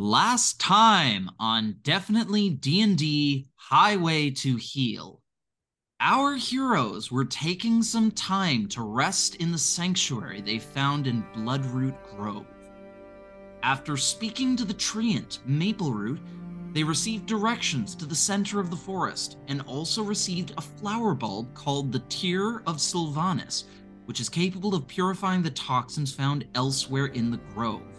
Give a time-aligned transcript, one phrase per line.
[0.00, 5.20] Last time on Definitely D&D Highway to Heal.
[5.98, 11.96] Our heroes were taking some time to rest in the sanctuary they found in Bloodroot
[12.14, 12.46] Grove.
[13.64, 16.20] After speaking to the treant, Mapleroot,
[16.74, 21.52] they received directions to the center of the forest and also received a flower bulb
[21.54, 23.64] called the Tear of Sylvanus,
[24.04, 27.97] which is capable of purifying the toxins found elsewhere in the grove.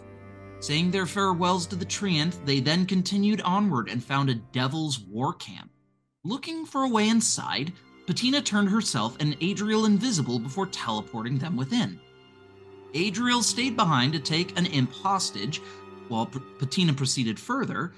[0.60, 5.32] Saying their farewells to the treant, they then continued onward and found a devil's war
[5.32, 5.70] camp.
[6.22, 7.72] Looking for a way inside,
[8.06, 11.98] Patina turned herself and Adriel invisible before teleporting them within.
[12.92, 15.62] Adriel stayed behind to take an imp hostage,
[16.08, 17.92] while P- Patina proceeded further,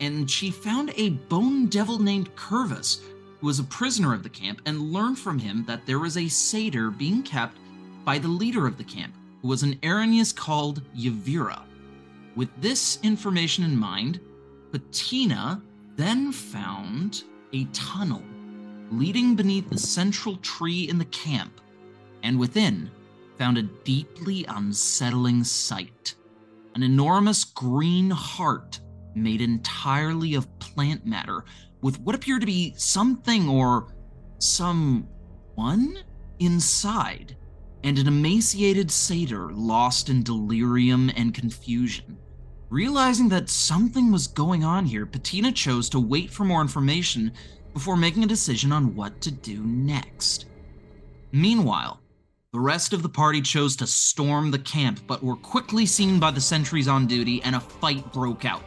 [0.00, 3.00] and she found a bone devil named Curvus,
[3.40, 6.28] who was a prisoner of the camp, and learned from him that there was a
[6.28, 7.58] satyr being kept
[8.04, 11.62] by the leader of the camp, who was an Erinyes called Yevira.
[12.36, 14.20] With this information in mind,
[14.72, 15.62] Patina
[15.96, 18.22] then found a tunnel
[18.90, 21.60] leading beneath the central tree in the camp,
[22.22, 22.90] and within
[23.38, 26.14] found a deeply unsettling sight
[26.74, 28.80] an enormous green heart
[29.14, 31.44] made entirely of plant matter
[31.82, 33.94] with what appeared to be something or
[34.38, 35.98] someone
[36.40, 37.36] inside,
[37.84, 42.18] and an emaciated satyr lost in delirium and confusion.
[42.74, 47.30] Realizing that something was going on here, Patina chose to wait for more information
[47.72, 50.46] before making a decision on what to do next.
[51.30, 52.00] Meanwhile,
[52.52, 56.32] the rest of the party chose to storm the camp, but were quickly seen by
[56.32, 58.64] the sentries on duty and a fight broke out.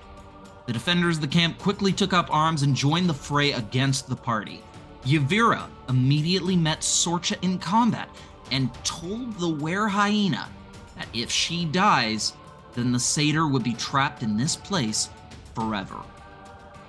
[0.68, 4.16] The defenders of the camp quickly took up arms and joined the fray against the
[4.16, 4.64] party.
[5.04, 8.08] Yevira immediately met Sorcha in combat
[8.52, 10.48] and told the were hyena
[10.96, 12.32] that if she dies,
[12.78, 15.10] then the satyr would be trapped in this place
[15.56, 15.98] forever.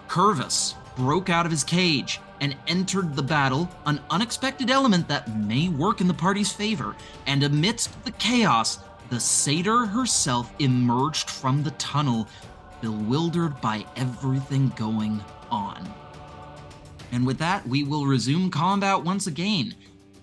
[0.06, 5.70] Curvus broke out of his cage and entered the battle, an unexpected element that may
[5.70, 6.94] work in the party's favor,
[7.26, 12.28] and amidst the chaos, the satyr herself emerged from the tunnel,
[12.82, 15.90] bewildered by everything going on.
[17.12, 19.74] And with that, we will resume combat once again,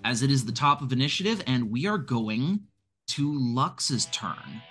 [0.04, 2.60] as it is the top of initiative, and we are going
[3.08, 4.62] to Lux's turn.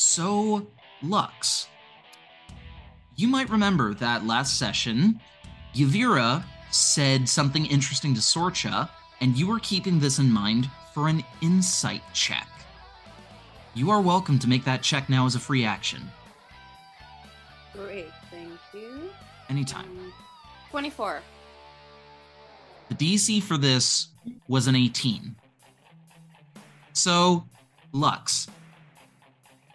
[0.00, 0.64] So,
[1.02, 1.66] Lux,
[3.16, 5.20] you might remember that last session,
[5.74, 8.88] Yavira said something interesting to Sorcha,
[9.20, 12.46] and you were keeping this in mind for an insight check.
[13.74, 16.08] You are welcome to make that check now as a free action.
[17.72, 19.10] Great, thank you.
[19.48, 19.86] Anytime.
[19.86, 20.12] Um,
[20.70, 21.22] 24.
[22.90, 24.10] The DC for this
[24.46, 25.34] was an 18.
[26.92, 27.44] So,
[27.90, 28.46] Lux,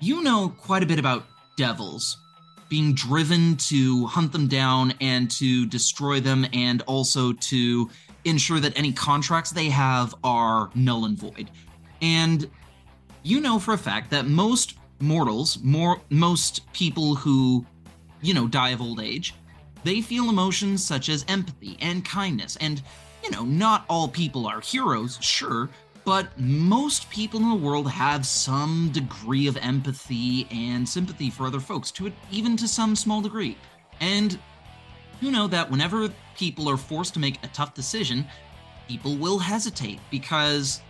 [0.03, 1.23] you know quite a bit about
[1.55, 2.17] devils
[2.67, 7.89] being driven to hunt them down and to destroy them, and also to
[8.25, 11.51] ensure that any contracts they have are null and void.
[12.01, 12.49] And
[13.21, 17.65] you know for a fact that most mortals, more most people who,
[18.21, 19.35] you know, die of old age,
[19.83, 22.57] they feel emotions such as empathy and kindness.
[22.59, 22.81] And,
[23.23, 25.69] you know, not all people are heroes, sure,
[26.05, 31.59] but most people in the world have some degree of empathy and sympathy for other
[31.59, 33.57] folks, to it, even to some small degree.
[34.01, 34.37] And
[35.21, 38.25] you know that whenever people are forced to make a tough decision,
[38.87, 40.81] people will hesitate because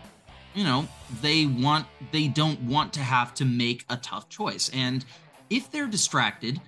[0.54, 0.88] you know
[1.22, 5.06] they want they don't want to have to make a tough choice and
[5.50, 6.62] if they're distracted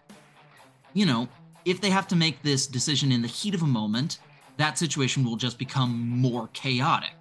[0.93, 1.27] you know
[1.65, 4.19] if they have to make this decision in the heat of a moment
[4.57, 7.13] that situation will just become more chaotic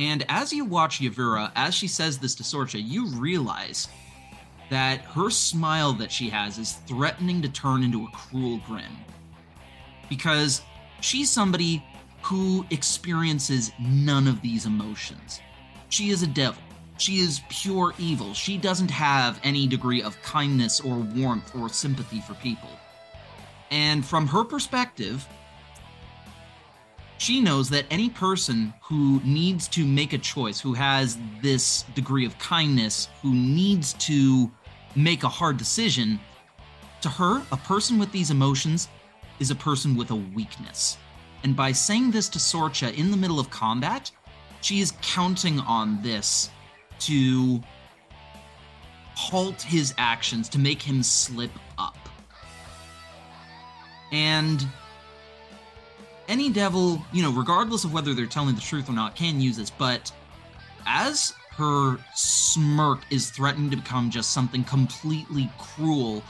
[0.00, 3.86] and as you watch Yevira, as she says this to Sorcha, you realize
[4.70, 8.96] that her smile that she has is threatening to turn into a cruel grin.
[10.08, 10.62] Because
[11.02, 11.84] she's somebody
[12.22, 15.42] who experiences none of these emotions.
[15.90, 16.62] She is a devil.
[16.96, 18.32] She is pure evil.
[18.32, 22.70] She doesn't have any degree of kindness or warmth or sympathy for people.
[23.70, 25.28] And from her perspective,
[27.20, 32.24] she knows that any person who needs to make a choice, who has this degree
[32.24, 34.50] of kindness, who needs to
[34.96, 36.18] make a hard decision,
[37.02, 38.88] to her, a person with these emotions
[39.38, 40.96] is a person with a weakness.
[41.44, 44.10] And by saying this to Sorcha in the middle of combat,
[44.62, 46.48] she is counting on this
[47.00, 47.60] to
[49.14, 51.98] halt his actions, to make him slip up.
[54.10, 54.66] And
[56.30, 59.56] any devil, you know, regardless of whether they're telling the truth or not, can use
[59.56, 59.68] this.
[59.68, 60.10] But
[60.86, 66.22] as her smirk is threatening to become just something completely cruel,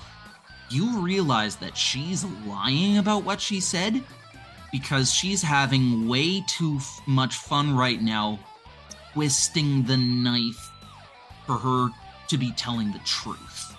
[0.71, 4.03] you realize that she's lying about what she said
[4.73, 8.39] because she's having way too f- much fun right now
[9.13, 10.71] twisting the knife
[11.47, 11.89] for her
[12.29, 13.77] to be telling the truth.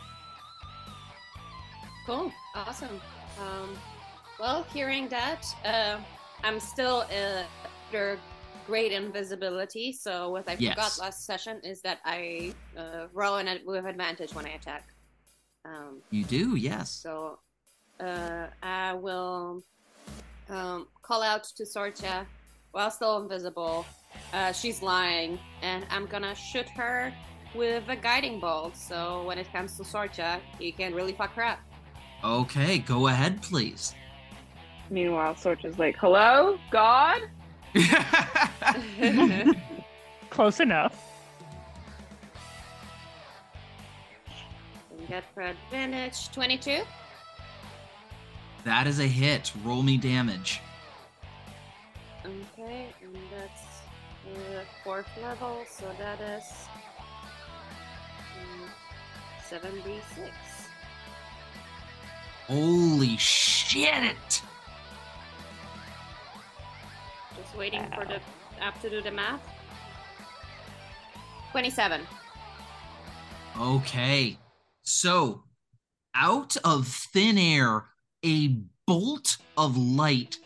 [2.05, 2.31] Cool.
[2.53, 2.99] Awesome.
[3.39, 3.69] Um,
[4.41, 5.97] well, hearing that, uh,
[6.43, 7.43] I'm still uh,
[7.87, 8.17] under
[8.65, 9.93] great invisibility.
[9.93, 10.73] So what I Yes.
[10.73, 14.85] forgot last session is that I uh, roll in with advantage when I attack.
[15.63, 16.89] Um, You do, yes.
[16.89, 17.37] so
[17.99, 19.61] uh, I will
[20.49, 22.25] um, call out to Sorcha
[22.71, 23.85] while still invisible.
[24.33, 27.13] Uh, she's lying, and I'm gonna shoot her
[27.53, 28.75] with a guiding bolt.
[28.75, 31.59] So when it comes to Sorcha, you can really fuck her up.
[32.23, 33.93] Okay, go ahead, please.
[34.91, 37.21] Meanwhile, Sorcha's like, hello, God?
[40.29, 41.01] Close enough.
[44.91, 46.81] And get for advantage 22.
[48.65, 49.53] that is a hit.
[49.63, 50.59] Roll me damage.
[52.25, 53.61] Okay, and that's
[54.27, 56.43] uh, fourth level, so that is
[58.41, 58.69] um,
[59.49, 60.31] 7d6.
[62.47, 64.41] Holy shit!
[67.51, 68.21] Just waiting for the
[68.61, 69.41] app to do the math.
[71.51, 72.01] 27.
[73.59, 74.37] Okay.
[74.83, 75.43] So,
[76.15, 77.83] out of thin air,
[78.23, 78.55] a
[78.87, 80.37] bolt of light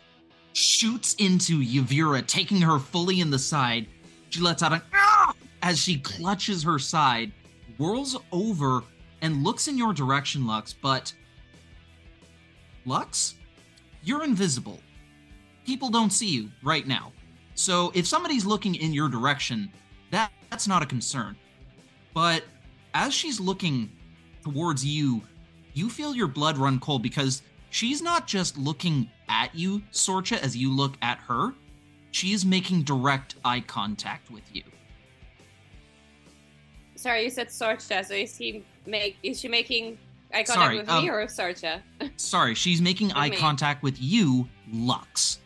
[0.54, 3.86] shoots into Yavira, taking her fully in the side.
[4.32, 7.32] She lets out an "Ah!" as she clutches her side,
[7.78, 8.84] whirls over,
[9.22, 10.74] and looks in your direction, Lux.
[10.74, 11.14] But,
[12.84, 13.36] Lux,
[14.02, 14.80] you're invisible.
[15.66, 17.12] People don't see you right now.
[17.56, 19.72] So, if somebody's looking in your direction,
[20.12, 21.36] that, that's not a concern.
[22.14, 22.44] But
[22.94, 23.92] as she's looking
[24.44, 25.22] towards you,
[25.74, 30.56] you feel your blood run cold because she's not just looking at you, Sorcha, as
[30.56, 31.54] you look at her.
[32.12, 34.64] She is making direct eye contact with you.
[36.96, 39.98] Sorry, you said Sorcha, so is he make is she making
[40.34, 41.82] eye contact Sorry, with um, me or Sorcha?
[42.16, 43.36] Sorry, she's making eye me.
[43.36, 45.40] contact with you, Lux.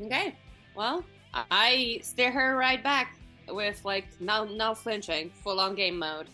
[0.00, 0.34] Okay.
[0.74, 1.04] Well,
[1.50, 3.16] I steer her right back
[3.48, 6.28] with like no no flinching, full on game mode.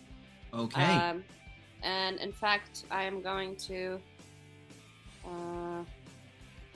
[0.52, 0.82] Okay.
[0.82, 1.24] Um,
[1.82, 3.98] and in fact, I am going to,
[5.24, 5.84] uh,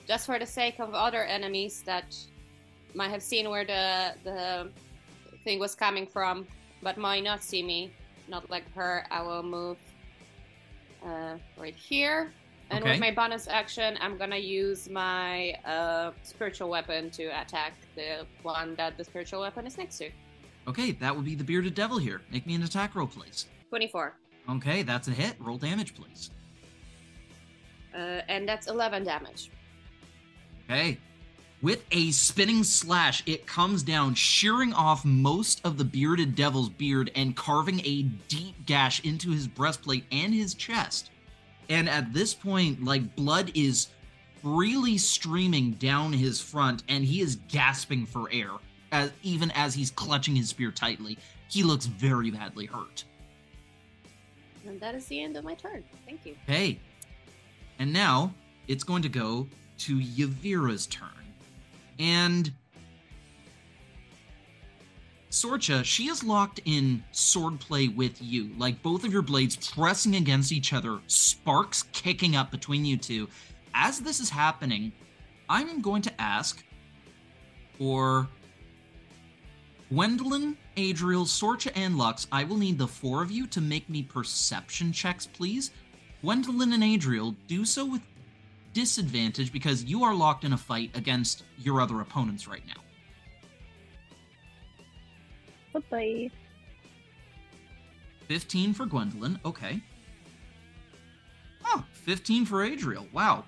[0.07, 2.17] just for the sake of other enemies that
[2.95, 4.71] might have seen where the the
[5.45, 6.47] thing was coming from,
[6.83, 7.91] but might not see me,
[8.29, 9.77] not like her, I will move
[11.05, 12.33] uh, right here.
[12.71, 12.93] And Okay.
[12.93, 18.75] with my bonus action, I'm gonna use my uh, spiritual weapon to attack the one
[18.75, 20.11] that the spiritual weapon is next to.
[20.69, 22.23] okay, that would be the bearded devil here.
[22.33, 23.47] Make me an attack roll, please.
[23.69, 24.15] 24.
[24.51, 25.37] Okay, that's a hit.
[25.39, 26.31] Roll damage, please.
[27.95, 29.51] Uh, and that's 11 damage.
[30.69, 30.99] Okay.
[31.63, 37.11] With a spinning slash, it comes down, shearing off most of the bearded devil's beard
[37.15, 41.11] and carving a deep gash into his breastplate and his chest.
[41.69, 43.89] And at this point, like blood is
[44.43, 48.51] freely streaming down his front, and he is gasping for air,
[48.93, 51.19] as even as he's clutching his spear tightly.
[51.49, 53.05] He looks very badly hurt.
[54.67, 55.85] And that is the end of my turn.
[56.05, 56.37] Thank you.
[56.47, 56.81] Hey.
[57.79, 58.33] And now
[58.69, 59.47] it's going to go
[59.79, 61.09] to Yevira's turn.
[61.99, 62.53] And
[65.37, 70.51] Sorcha, she is locked in swordplay with you, like both of your blades pressing against
[70.51, 73.29] each other, sparks kicking up between you two.
[73.75, 74.93] As this is happening,
[75.47, 76.65] I'm going to ask
[77.77, 78.27] for
[79.91, 82.27] Gwendolyn, Adriel, Sorcha, and Lux.
[82.33, 85.71] I will need the four of you to make me perception checks, please.
[86.23, 88.01] Gwendolyn and Adriel, do so with
[88.73, 92.86] disadvantage because you are locked in a fight against your other opponents right now.
[95.91, 96.31] Bye-bye.
[98.29, 99.81] 15 for Gwendolyn, okay.
[101.65, 103.07] Oh, 15 for Adriel.
[103.13, 103.45] Wow.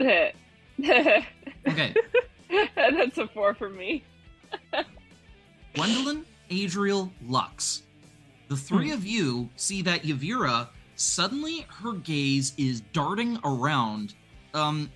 [1.66, 1.92] Okay.
[2.76, 4.04] That's a four for me.
[5.74, 7.82] Gwendolyn, Adriel, Lux.
[8.46, 14.14] The three of you see that Yevira suddenly her gaze is darting around.
[14.54, 14.88] Um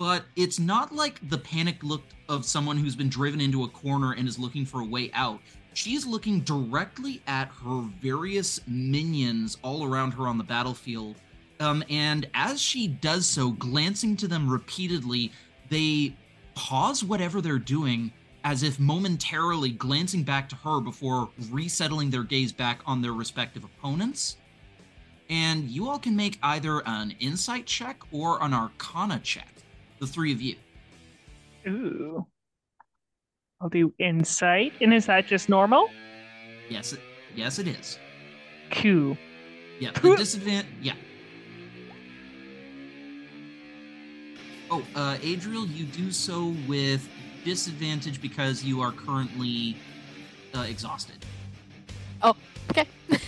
[0.00, 4.12] but it's not like the panic look of someone who's been driven into a corner
[4.14, 5.40] and is looking for a way out.
[5.74, 11.16] She's looking directly at her various minions all around her on the battlefield.
[11.60, 15.32] Um, and as she does so, glancing to them repeatedly,
[15.68, 16.16] they
[16.54, 18.10] pause whatever they're doing
[18.42, 23.64] as if momentarily glancing back to her before resettling their gaze back on their respective
[23.64, 24.38] opponents.
[25.28, 29.59] And you all can make either an insight check or an arcana check,
[30.00, 30.56] the three of you.
[31.68, 32.26] Ooh.
[33.60, 34.72] I'll do insight.
[34.80, 35.90] And is that just normal?
[36.68, 37.00] Yes, it,
[37.36, 37.98] yes, it is.
[38.70, 39.16] Cool.
[39.78, 40.66] Yeah, the disadvantage.
[40.80, 40.94] Yeah.
[44.70, 47.08] Oh, uh, Adriel, you do so with
[47.44, 49.76] disadvantage because you are currently
[50.54, 51.24] uh, exhausted.
[52.22, 52.36] Oh,
[52.70, 52.86] okay.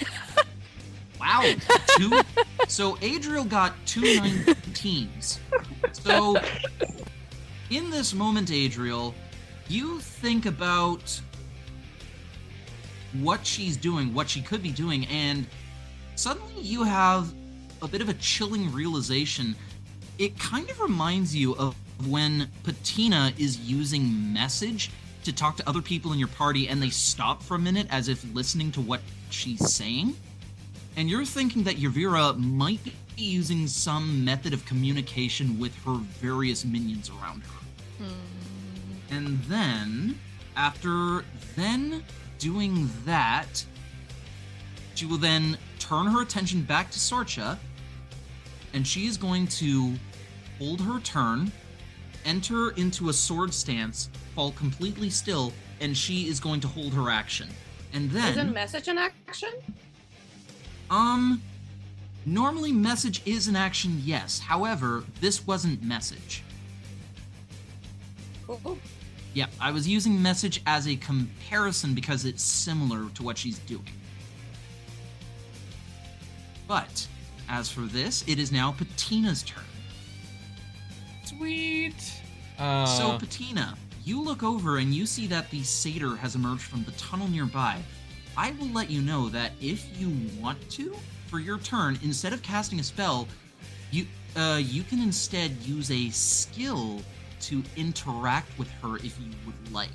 [1.23, 1.55] Wow.
[1.99, 2.21] Two.
[2.67, 5.39] so Adriel got two 19s.
[5.93, 6.37] So
[7.71, 9.15] in this moment, Adriel,
[9.69, 11.21] you think about
[13.21, 15.47] what she's doing, what she could be doing, and
[16.17, 17.33] suddenly you have
[17.83, 19.55] a bit of a chilling realization.
[20.19, 21.77] It kind of reminds you of
[22.09, 24.91] when Patina is using message
[25.23, 28.09] to talk to other people in your party and they stop for a minute as
[28.09, 29.01] if listening to what
[29.31, 30.17] she's saying.
[30.97, 36.65] And you're thinking that Yevira might be using some method of communication with her various
[36.65, 38.05] minions around her.
[38.05, 39.15] Hmm.
[39.15, 40.19] And then,
[40.57, 41.25] after
[41.57, 42.03] then
[42.39, 43.65] doing that,
[44.95, 47.59] she will then turn her attention back to Sorcha,
[48.73, 49.95] and she is going to
[50.59, 51.51] hold her turn,
[52.25, 57.11] enter into a sword stance, fall completely still, and she is going to hold her
[57.11, 57.49] action.
[57.93, 59.51] And then Isn't message an action?
[60.93, 61.43] Um,
[62.27, 64.39] normally message is an action, yes.
[64.39, 66.45] However, this wasn't message.
[68.47, 68.79] Cool.
[69.35, 73.89] Yeah, I was using message as a comparison because it's similar to what she's doing.
[76.69, 77.09] But
[77.49, 79.65] as for this, it is now Patina's turn.
[81.25, 82.21] Sweet.
[82.59, 86.85] Uh, So, Patina, you look over and you see that the satyr has emerged from
[86.85, 87.79] the tunnel nearby.
[88.37, 90.95] I will let you know that if you want to,
[91.27, 93.29] for your turn, instead of casting a spell,
[93.91, 97.03] you uh, you can instead use a skill
[97.43, 99.91] to interact with her if you would like.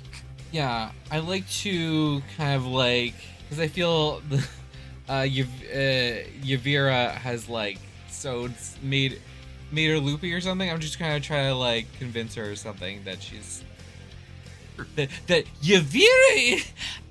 [0.52, 4.36] yeah, I like to kind of like because I feel the
[5.08, 7.78] uh, Yav- uh, Yevira has like
[8.08, 9.20] so it's made
[9.72, 10.70] made her loopy or something.
[10.70, 13.64] I'm just kind of trying to like convince her or something that she's
[14.94, 16.64] that that Yevira.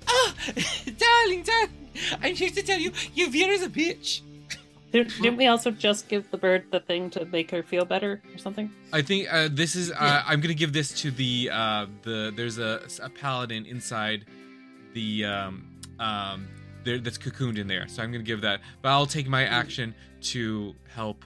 [0.08, 0.34] Oh,
[0.98, 1.70] darling, darling,
[2.22, 4.22] I'm here to tell you, Yevira's a bitch.
[4.92, 8.22] Did- Didn't we also just give the bird the thing to make her feel better
[8.34, 8.72] or something?
[8.94, 9.92] I think uh, this is.
[9.92, 10.24] Uh, Yeah.
[10.26, 12.32] I'm gonna give this to the uh, the.
[12.36, 14.26] There's a, a paladin inside
[14.94, 15.68] the um
[16.00, 16.48] um
[16.84, 18.62] there that's cocooned in there, so I'm gonna give that.
[18.82, 21.26] But I'll take my action to help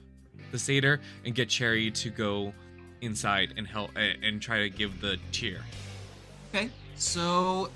[0.50, 2.52] the satyr and get Cherry to go
[3.00, 5.60] inside and help uh, and try to give the cheer.
[6.54, 7.70] Okay, so,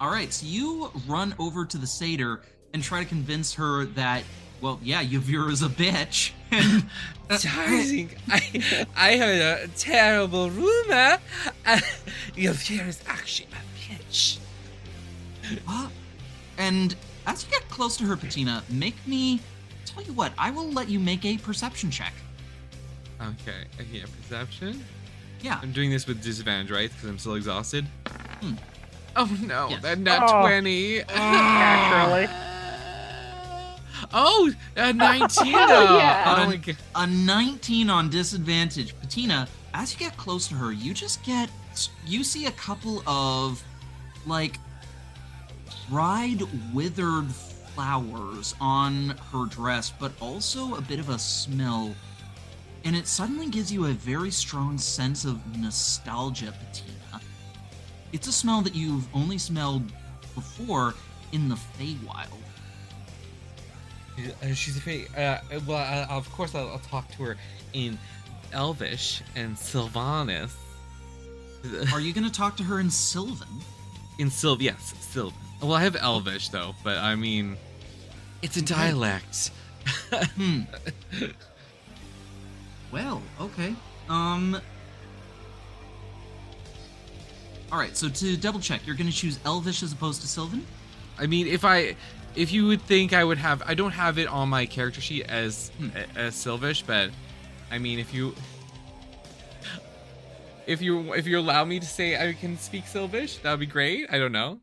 [0.00, 2.40] all right, so you run over to the satyr
[2.72, 4.24] and try to convince her that,
[4.60, 6.32] well, yeah, Yevira's a bitch.
[6.52, 6.84] And
[7.42, 11.18] Darling, I I heard a terrible rumor.
[11.66, 11.80] Uh,
[12.36, 14.38] Yevira's actually a bitch.
[15.66, 15.88] Huh?
[16.58, 16.94] And
[17.26, 19.40] as you get close to her, Patina, make me.
[19.86, 22.12] Tell you what, I will let you make a perception check.
[23.20, 24.84] Okay, yeah, perception.
[25.40, 25.58] Yeah.
[25.62, 26.90] I'm doing this with disadvantage, right?
[26.90, 27.86] Because I'm still exhausted.
[28.40, 28.54] Hmm.
[29.16, 29.82] Oh no, Yes.
[29.82, 30.40] that nat Oh.
[30.42, 30.98] 20.
[31.08, 32.26] Naturally.
[34.12, 35.54] oh, a 19.
[35.56, 36.46] Oh, yeah.
[36.96, 37.02] Oh.
[37.02, 38.94] A 19 on disadvantage.
[39.00, 41.48] Patina, as you get close to her, you just get.
[42.06, 43.62] You see a couple of,
[44.26, 44.58] like,
[45.88, 46.42] dried,
[46.72, 47.26] withered
[47.74, 51.94] flowers on her dress, but also a bit of a smell.
[52.84, 56.93] And it suddenly gives you a very strong sense of nostalgia, Patina.
[58.14, 59.82] It's a smell that you've only smelled
[60.36, 60.94] before
[61.32, 62.28] in the Feywild.
[64.40, 65.10] Uh, she's a fake.
[65.18, 67.36] Uh, well, uh, of course, I'll, I'll talk to her
[67.72, 67.98] in
[68.52, 70.52] Elvish and Sylvanas.
[71.92, 73.48] Are you going to talk to her in Sylvan?
[74.20, 75.36] In Sylv, yes, Sylvan.
[75.60, 77.56] Well, I have Elvish though, but I mean,
[78.42, 79.50] it's a dialect.
[80.36, 80.60] Hmm.
[82.92, 83.74] well, okay.
[84.08, 84.60] Um.
[87.74, 87.96] All right.
[87.96, 90.64] So to double check, you're going to choose Elvish as opposed to Sylvan.
[91.18, 91.96] I mean, if I,
[92.36, 95.24] if you would think I would have, I don't have it on my character sheet
[95.24, 95.88] as Hmm.
[96.14, 97.10] as Sylvish, but
[97.72, 98.32] I mean, if you,
[100.68, 103.66] if you if you allow me to say I can speak Sylvish, that would be
[103.66, 104.06] great.
[104.08, 104.60] I don't know.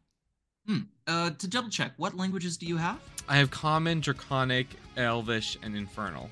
[0.65, 0.79] Hmm.
[1.05, 2.97] Uh, to double check, what languages do you have?
[3.27, 6.29] I have Common, Draconic, Elvish, and Infernal.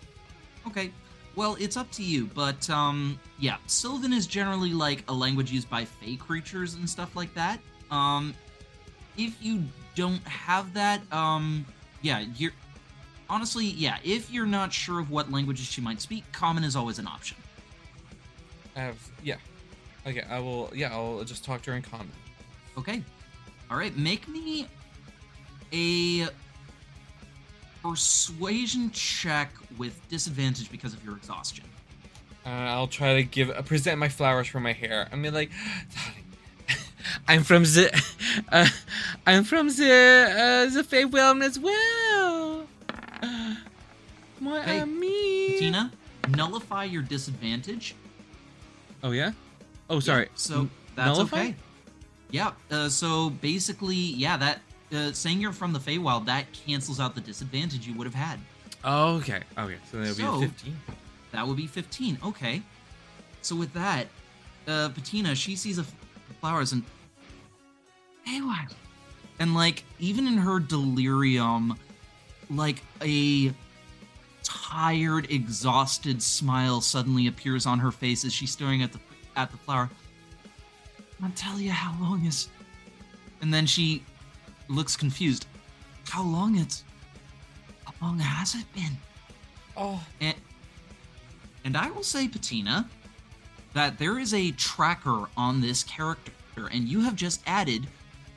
[0.66, 0.92] Okay.
[1.40, 5.70] Well, it's up to you, but um, yeah, Sylvan is generally like a language used
[5.70, 7.62] by fey creatures and stuff like that.
[7.90, 8.36] Um,
[9.16, 9.64] if you
[9.96, 11.66] don't have that, um,
[12.02, 12.52] yeah, you're
[13.30, 17.00] honestly, yeah, if you're not sure of what languages she might speak, common is always
[17.00, 17.38] an option.
[18.76, 19.38] I have yeah.
[20.06, 20.70] Okay, I will.
[20.76, 22.12] Yeah, I'll just talk to her in common.
[22.78, 23.02] Okay.
[23.72, 24.68] All right, make me
[25.72, 26.28] a
[27.82, 31.66] persuasion check with disadvantage because of your exhaustion.
[32.46, 35.08] Uh, I'll try to give uh, present my flowers for my hair.
[35.12, 35.52] I mean, like,
[37.28, 37.92] I'm from the,
[38.52, 38.68] uh,
[39.26, 42.68] I'm from the uh, the Fey realm as well.
[44.40, 45.60] Why Hey, uh, me?
[45.60, 45.92] Tina,
[46.30, 47.96] nullify your disadvantage.
[49.04, 49.32] Oh yeah.
[49.90, 50.26] Oh sorry.
[50.26, 51.40] Yeah, so that's nullify?
[51.40, 51.56] okay.
[52.32, 52.52] Yeah.
[52.72, 54.62] Uh, so basically, yeah, that
[54.94, 58.40] uh, saying you're from the Feywild that cancels out the disadvantage you would have had.
[58.84, 59.42] Oh, okay.
[59.58, 59.78] Okay.
[59.92, 60.80] So that'll So- be 15.
[61.32, 62.18] That would be 15.
[62.24, 62.62] Okay.
[63.42, 64.08] So with that,
[64.68, 65.94] uh, Patina, she sees a f-
[66.42, 66.84] flowers and
[68.28, 68.74] Feywild,
[69.40, 71.78] and like even in her delirium,
[72.50, 73.54] like a
[74.44, 79.00] tired, exhausted smile suddenly appears on her face as she's staring at the
[79.36, 79.90] at the flower.
[81.24, 82.50] I'll tell you how long is.
[83.42, 84.04] And then she
[84.70, 85.46] looks confused.
[86.08, 86.84] How long it's?
[87.86, 88.98] How long has it been?
[89.76, 90.02] Oh.
[90.22, 90.36] And,
[91.66, 92.90] and I will say, Patina,
[93.74, 96.32] that there is a tracker on this character,
[96.72, 97.88] and you have just added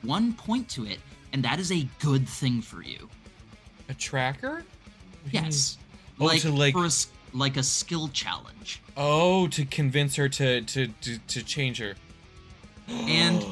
[0.01, 0.99] one point to it,
[1.31, 3.09] and that is a good thing for you.
[3.89, 4.63] A tracker?
[5.31, 5.77] Yes.
[6.19, 6.91] Oh, like, to, like- for a
[7.35, 8.81] like a skill challenge.
[8.95, 11.95] Oh, to convince her to to to, to change her.
[12.87, 13.43] And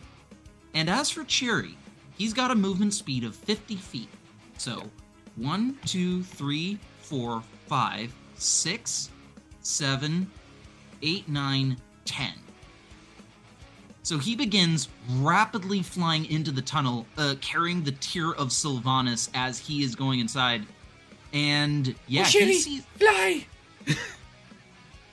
[0.74, 1.76] and as for Cherry,
[2.20, 4.10] he's got a movement speed of 50 feet.
[4.58, 4.82] So
[5.36, 9.08] one, two, three, four, five, six,
[9.62, 10.30] seven,
[11.00, 12.34] eight, nine, ten.
[14.02, 19.58] So he begins rapidly flying into the tunnel, uh, carrying the tear of Sylvanus as
[19.58, 20.66] he is going inside.
[21.32, 23.46] And yeah, he sees, fly.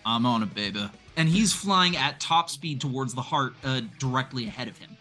[0.05, 0.89] I'm on it, baby.
[1.15, 4.96] And he's flying at top speed towards the heart, uh, directly ahead of him.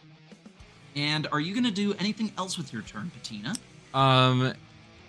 [0.96, 3.54] And are you gonna do anything else with your turn, Patina?
[3.94, 4.54] Um,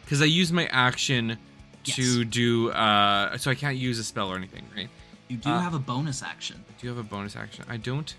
[0.03, 1.37] because I use my action
[1.85, 2.27] to Yes.
[2.29, 2.69] do.
[2.71, 4.89] Uh, so I can't use a spell or anything, right?
[5.29, 6.63] You do Uh, have a bonus action.
[6.79, 7.63] Do you have a bonus action?
[7.69, 8.13] I don't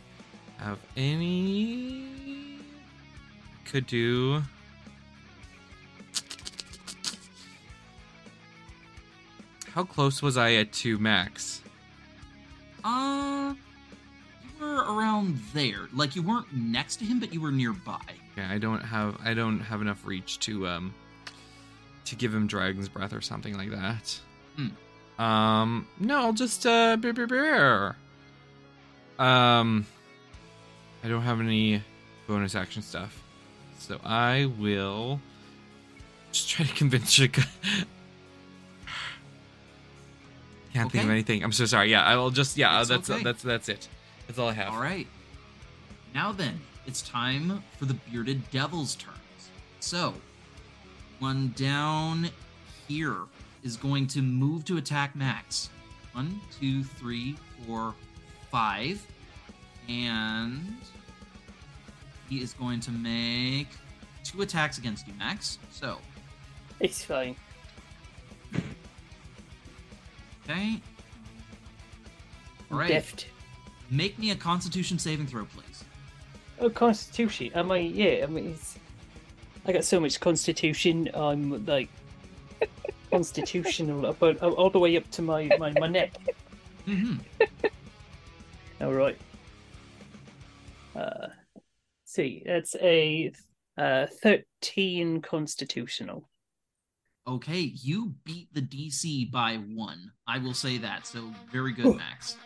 [0.59, 2.59] have any.
[3.67, 4.43] Could do.
[9.75, 11.63] How close was I at two max?
[12.83, 13.55] Uh,
[14.61, 15.89] were around there.
[15.93, 18.01] Like you weren't next to him, but you were nearby.
[18.37, 19.17] Okay, I don't have.
[19.25, 20.95] I don't have enough reach to um
[22.07, 24.19] to give him dragon's breath or something like that.
[24.57, 25.23] Hmm.
[25.23, 27.97] Um, no, I'll just uh, bear, bear, bear.
[29.19, 29.85] Um,
[31.03, 31.83] I don't have any
[32.29, 33.21] bonus action stuff,
[33.79, 35.21] so I will
[36.31, 37.29] just try to convince you.
[37.29, 37.49] Can't
[40.93, 41.43] think of anything.
[41.43, 41.91] I'm so sorry.
[41.91, 42.57] Yeah, I will just.
[42.57, 43.25] Yeah, It's that's okay.
[43.25, 43.89] that's that's it.
[44.29, 44.73] That's all I have.
[44.75, 45.09] All right.
[46.15, 49.17] Now then, it's time for the bearded devil's turns.
[49.81, 50.15] So,
[51.19, 52.29] one down
[52.87, 53.17] here
[53.63, 55.71] is going to move to attack Max.
[56.13, 57.37] One, two, three,
[57.67, 57.95] four,
[58.51, 59.05] five.
[59.89, 60.77] And
[62.29, 63.69] he is going to make
[64.25, 65.59] two attacks against you, Max.
[65.73, 65.99] So,
[66.81, 67.35] It's fine.
[70.45, 70.81] okay.
[72.71, 72.89] All right.
[72.89, 73.27] Deft.
[73.91, 75.85] Make me a constitution saving throw, please.
[76.61, 77.53] Oh, Constitution.
[77.55, 78.21] I mean, yeah.
[78.23, 78.79] I mean, it's...
[79.65, 81.09] I got so much Constitution.
[81.15, 81.89] I'm like
[83.11, 86.13] constitutional, but all, the way up to my my, my neck.
[86.85, 87.17] hmm
[88.81, 89.19] All right.
[90.97, 91.29] Uh,
[92.05, 93.33] see, that's a
[93.77, 96.29] uh thirteen constitutional.
[97.27, 100.13] Okay, you beat the DC by one.
[100.27, 101.07] I will say that.
[101.07, 102.37] So very good, Max.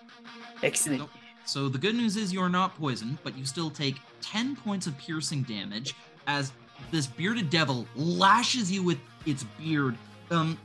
[0.63, 1.03] Excellent.
[1.03, 1.11] So,
[1.45, 4.87] so the good news is you are not poisoned, but you still take 10 points
[4.87, 5.95] of piercing damage
[6.27, 6.53] as
[6.91, 9.97] this bearded devil lashes you with its beard.
[10.31, 10.59] Um,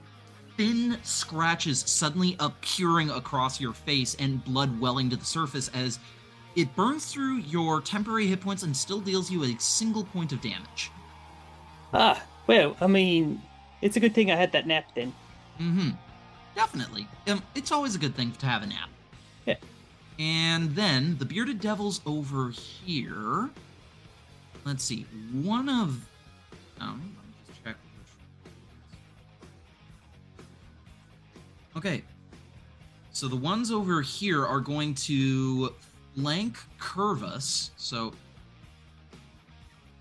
[0.58, 6.00] thin scratches suddenly appearing across your face and blood welling to the surface as
[6.56, 10.42] it burns through your temporary hit points and still deals you a single point of
[10.42, 10.92] damage.
[11.94, 13.42] Ah, well, I mean,
[13.82, 15.14] it's a good thing I had that nap then.
[15.60, 15.90] Mm-hmm.
[16.56, 17.08] Definitely.
[17.28, 18.90] Um, it's always a good thing to have a nap.
[20.20, 23.50] And then the bearded devil's over here.
[24.66, 25.06] Let's see.
[25.32, 26.08] One of
[26.80, 27.76] um, let me just check.
[31.76, 32.04] Okay.
[33.12, 35.74] So the ones over here are going to
[36.16, 37.72] flank Curvus.
[37.78, 38.14] So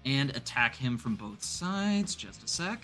[0.07, 2.15] and attack him from both sides.
[2.15, 2.83] Just a sec.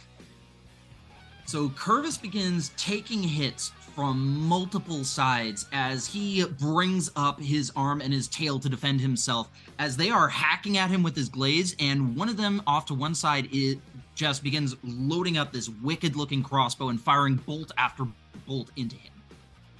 [1.46, 8.12] So Curvus begins taking hits from multiple sides as he brings up his arm and
[8.12, 12.16] his tail to defend himself as they are hacking at him with his glaives and
[12.16, 13.78] one of them off to one side it
[14.14, 18.06] just begins loading up this wicked looking crossbow and firing bolt after
[18.46, 19.12] bolt into him.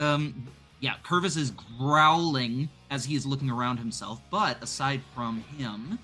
[0.00, 0.46] Um
[0.80, 5.98] yeah Curvus is growling as he is looking around himself but aside from him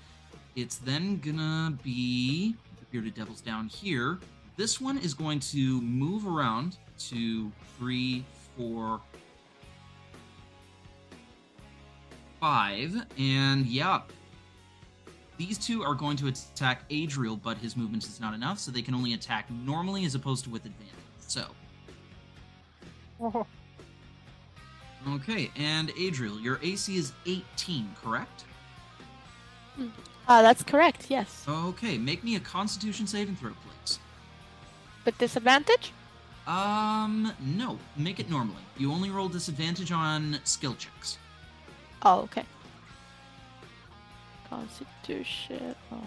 [0.55, 4.19] it's then gonna be the bearded devils down here.
[4.57, 8.23] This one is going to move around to three,
[8.57, 9.01] four,
[12.39, 14.01] five, and yeah.
[15.37, 18.81] These two are going to attack Adriel, but his movement is not enough, so they
[18.81, 20.93] can only attack normally as opposed to with advantage.
[21.19, 21.45] So.
[23.21, 23.45] Oh,
[25.07, 28.43] Okay, and Adriel, your AC is 18, correct?
[30.27, 31.45] Uh, that's correct, yes.
[31.47, 33.99] Okay, make me a constitution saving throw, please.
[35.05, 35.93] With disadvantage?
[36.49, 38.63] Um, no, make it normally.
[38.75, 41.19] You only roll disadvantage on skill checks.
[42.01, 42.43] Oh, okay.
[44.49, 45.75] Constitution.
[45.91, 46.01] Oh.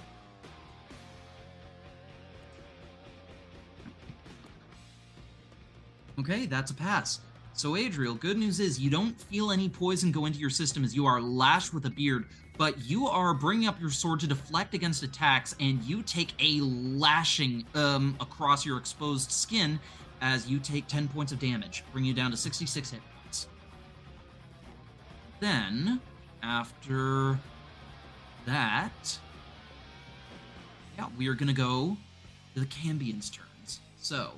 [6.18, 7.20] Okay, that's a pass.
[7.54, 10.92] So, Adriel, good news is you don't feel any poison go into your system as
[10.92, 12.24] you are lashed with a beard,
[12.58, 16.60] but you are bringing up your sword to deflect against attacks, and you take a
[16.62, 19.78] lashing um, across your exposed skin
[20.22, 23.48] as you take 10 points of damage, bringing you down to 66 hit points.
[25.40, 26.00] Then,
[26.42, 27.38] after
[28.46, 29.18] that,
[30.96, 31.96] yeah, we are going to go
[32.54, 33.80] to the Cambions' turns.
[34.00, 34.30] So,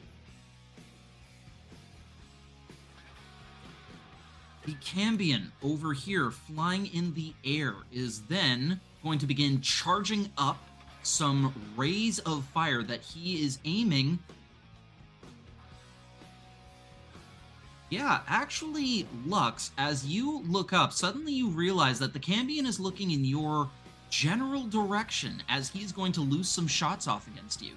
[4.67, 10.57] The Cambion over here, flying in the air, is then going to begin charging up
[11.03, 14.19] some rays of fire that he is aiming.
[17.91, 23.11] Yeah, actually, Lux, as you look up, suddenly you realize that the Cambion is looking
[23.11, 23.69] in your
[24.11, 27.73] general direction as he's going to lose some shots off against you.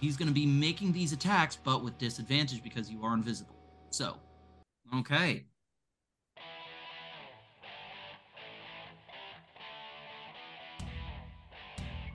[0.00, 3.54] He's going to be making these attacks, but with disadvantage because you are invisible.
[3.90, 4.16] So,
[4.96, 5.44] okay.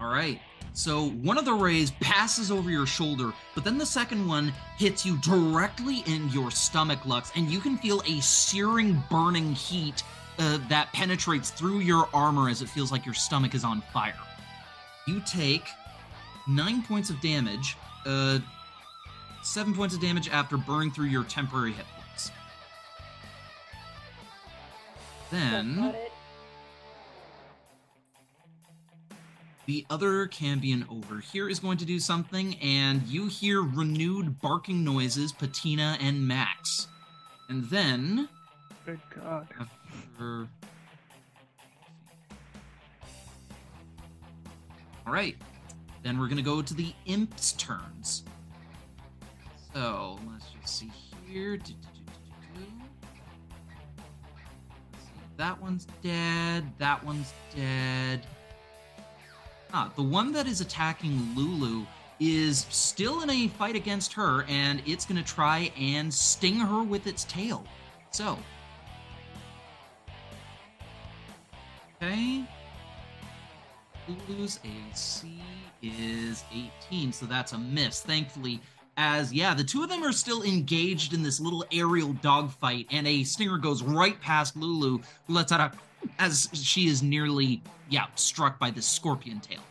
[0.01, 0.41] All right.
[0.77, 5.03] So one of the rays passes over your shoulder, but then the second one hits
[5.03, 10.03] you directly in your stomach, Lux, and you can feel a searing, burning heat
[10.37, 14.13] uh, that penetrates through your armor as it feels like your stomach is on fire.
[15.07, 15.67] You take
[16.47, 18.37] nine points of damage, uh,
[19.41, 22.31] seven points of damage after burning through your temporary hit points.
[25.31, 25.95] Then
[29.67, 34.81] the other Cambion over here is going to do something, and you hear renewed barking
[34.83, 36.87] noises, Patina and Max.
[37.49, 38.29] And then
[38.85, 39.47] good God.
[39.59, 40.47] after.
[45.05, 45.35] All right.
[46.01, 48.23] Then we're going to go to the imp's turns.
[49.73, 50.91] So let's just see
[51.27, 51.57] here.
[51.57, 51.87] Do, do,
[52.55, 52.61] do.
[55.35, 56.71] That one's dead.
[56.77, 58.25] That one's dead.
[59.73, 61.85] Ah, the one that is attacking Lulu
[62.19, 66.81] is still in a fight against her, and it's going to try and sting her
[66.83, 67.65] with its tail.
[68.11, 68.37] So.
[72.01, 72.45] Okay.
[74.07, 75.41] Lulu's AC
[75.81, 76.43] is
[76.89, 78.01] 18, so that's a miss.
[78.01, 78.61] Thankfully,
[78.97, 83.07] as yeah, the two of them are still engaged in this little aerial dogfight, and
[83.07, 85.71] a stinger goes right past Lulu, who lets out a
[86.19, 89.61] as she is nearly yeah struck by this scorpion tail.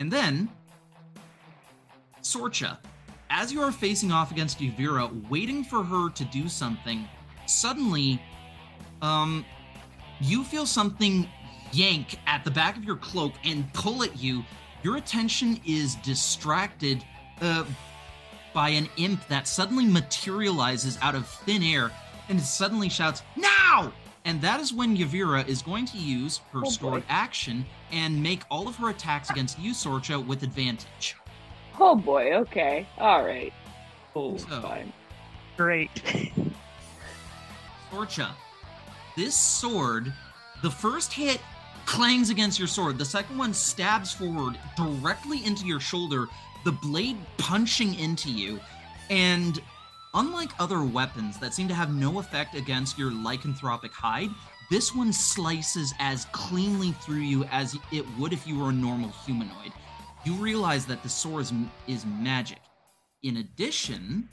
[0.00, 0.48] And then
[2.22, 2.78] Sorcha,
[3.30, 7.06] as you are facing off against Yevira, waiting for her to do something,
[7.46, 8.20] suddenly,
[9.02, 9.44] um,
[10.20, 11.28] you feel something
[11.72, 14.42] yank at the back of your cloak and pull at you.
[14.82, 17.04] Your attention is distracted
[17.40, 17.64] uh,
[18.54, 21.90] by an imp that suddenly materializes out of thin air
[22.28, 23.92] and suddenly shouts, Now!
[24.24, 27.06] And that is when Yevira is going to use her Oh, stored boy.
[27.10, 31.16] action and make all of her attacks against you, Sorcha, with advantage.
[31.78, 32.86] Oh boy, okay.
[32.98, 33.52] Alright.
[34.16, 34.92] Oh, So, Fine.
[35.58, 35.90] Great.
[37.92, 38.30] Sorcha,
[39.16, 40.12] this sword,
[40.62, 41.40] the first hit
[41.86, 42.96] clangs against your sword.
[42.98, 46.26] The second one stabs forward directly into your shoulder,
[46.64, 48.58] the blade punching into you.
[49.10, 49.60] And
[50.14, 54.30] unlike other weapons that seem to have no effect against your lycanthropic hide,
[54.70, 59.10] this one slices as cleanly through you as it would if you were a normal
[59.10, 59.72] humanoid.
[60.24, 61.52] You realize that the sword is,
[61.86, 62.60] is magic.
[63.22, 64.28] In addition,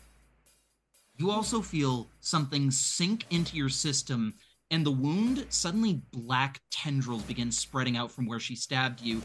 [1.18, 4.34] you also feel something sink into your system,
[4.70, 9.22] and the wound suddenly black tendrils begin spreading out from where she stabbed you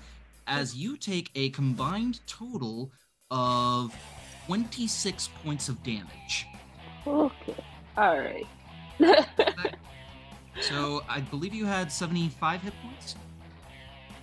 [0.47, 2.93] as you take a combined total
[3.31, 3.95] of
[4.47, 6.47] 26 points of damage.
[7.07, 7.65] Okay.
[7.97, 8.47] All right.
[10.61, 13.15] So I believe you had 75 hit points?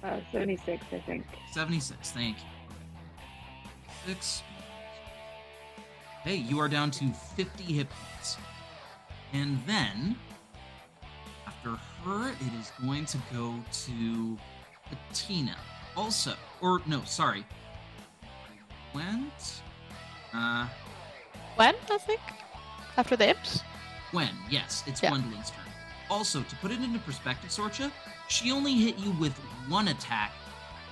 [0.04, 1.26] uh, 76, I think.
[1.52, 2.44] 76, thank you.
[4.08, 4.42] Six.
[6.24, 7.06] Hey, you are down to
[7.36, 8.38] 50 hit points.
[9.34, 10.16] And then,
[11.46, 13.56] after her, it is going to go
[13.86, 14.38] to
[14.90, 15.56] Patina.
[15.96, 17.46] Also, or no, sorry.
[18.94, 19.62] Went.
[20.34, 20.68] Uh,
[21.56, 22.22] When, I think?
[22.98, 23.62] After the imps?
[24.12, 25.10] When yes, it's Yeah.
[25.10, 25.60] Gwendolyn's turn.
[26.10, 27.92] Also, to put it into perspective, Sorcha,
[28.28, 29.34] she only hit you with
[29.68, 30.32] one attack,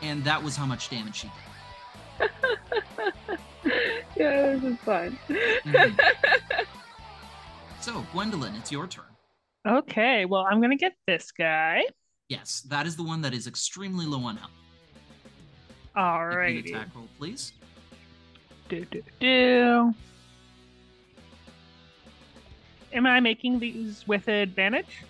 [0.02, 1.32] and that was how much damage she
[2.20, 2.30] did.
[4.16, 5.18] yeah, this is fun.
[7.82, 9.06] So, Gwendolyn, it's your turn.
[9.68, 11.82] Okay, well, I'm gonna get this guy.
[12.30, 14.52] Yes, that is the one that is extremely low on health.
[15.96, 17.54] Make me attack roll, please.
[18.70, 19.94] Do, do, do.
[22.94, 25.04] Am I making these with advantage?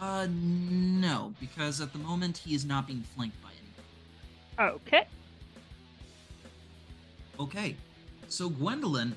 [0.00, 3.50] Uh, no, because at the moment he is not being flanked by
[4.58, 4.74] anyone.
[4.86, 5.06] Okay.
[7.38, 7.76] Okay,
[8.28, 9.14] so Gwendolyn,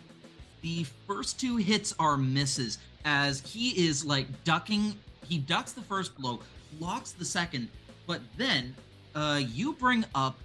[0.61, 4.95] the first two hits are misses as he is like ducking.
[5.27, 6.39] He ducks the first blow,
[6.79, 7.69] blocks the second,
[8.07, 8.75] but then
[9.15, 10.37] uh, you bring up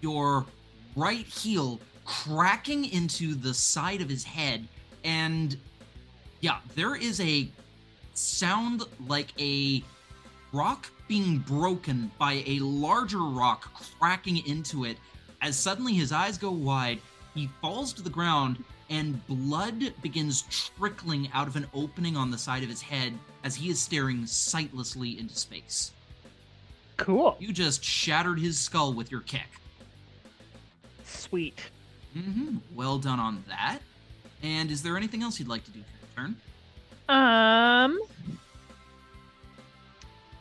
[0.00, 0.46] your
[0.96, 4.66] right heel, cracking into the side of his head,
[5.04, 5.56] and
[6.40, 7.48] yeah, there is a
[8.14, 9.82] sound like a
[10.52, 14.96] rock being broken by a larger rock cracking into it
[15.40, 17.00] as suddenly his eyes go wide,
[17.34, 22.38] he falls to the ground, and blood begins trickling out of an opening on the
[22.38, 23.12] side of his head
[23.44, 25.92] as he is staring sightlessly into space.
[26.96, 27.36] Cool.
[27.38, 29.48] You just shattered his skull with your kick.
[31.08, 31.58] Sweet.
[32.12, 33.78] hmm Well done on that.
[34.42, 36.36] And is there anything else you'd like to do for your turn?
[37.08, 37.98] Um,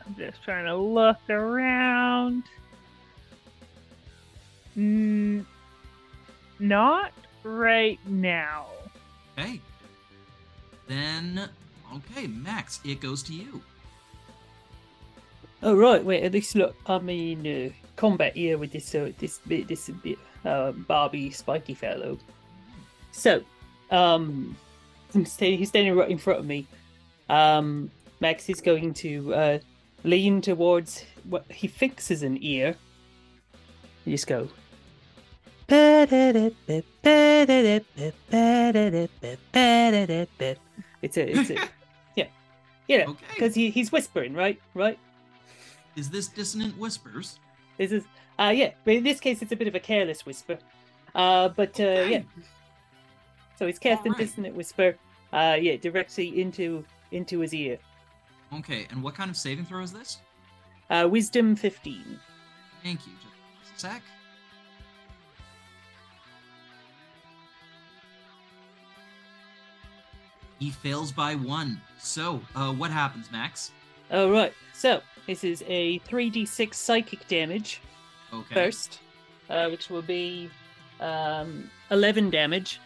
[0.05, 2.43] I'm just trying to look around.
[4.77, 5.45] Mm,
[6.59, 7.11] not
[7.43, 8.67] right now.
[9.37, 9.59] Okay.
[10.87, 11.49] Then,
[11.95, 13.61] okay, Max, it goes to you.
[15.63, 16.23] Oh right, wait.
[16.23, 20.19] At least look, I'm in uh, combat here with this uh, this bit this bit
[20.47, 22.17] uh, Barbie spiky fellow.
[23.11, 23.41] So,
[23.91, 24.55] um,
[25.25, 25.59] standing.
[25.59, 26.67] He's standing right in front of me.
[27.29, 29.59] Um, Max is going to uh,
[30.03, 32.75] lean towards what he thinks is an ear.
[34.05, 34.47] You just go.
[41.01, 41.53] It's a, it's a,
[42.15, 42.27] yeah,
[42.87, 43.25] yeah, Okay.
[43.33, 44.97] because he, he's whispering, right, right.
[45.95, 47.39] Is this dissonant whispers?
[47.77, 48.03] This is,
[48.39, 50.57] uh, yeah, but in this case, it's a bit of a careless whisper.
[51.13, 52.21] Uh, but, uh, yeah.
[53.57, 54.27] So he's casting Alright.
[54.27, 54.95] dissonant whisper,
[55.33, 57.79] uh, yeah, directly into into his ear.
[58.53, 60.19] Okay, and what kind of saving throw is this?
[60.89, 62.19] Uh, wisdom 15.
[62.83, 63.13] Thank you.
[63.61, 64.01] Just a sec.
[70.59, 71.81] He fails by one.
[71.99, 73.71] So, uh, what happens, Max?
[74.11, 74.53] All right.
[74.73, 77.81] So this is a 3d6 psychic damage
[78.33, 78.53] Okay.
[78.53, 78.99] first,
[79.49, 80.49] uh, which will be
[80.99, 82.79] um, 11 damage.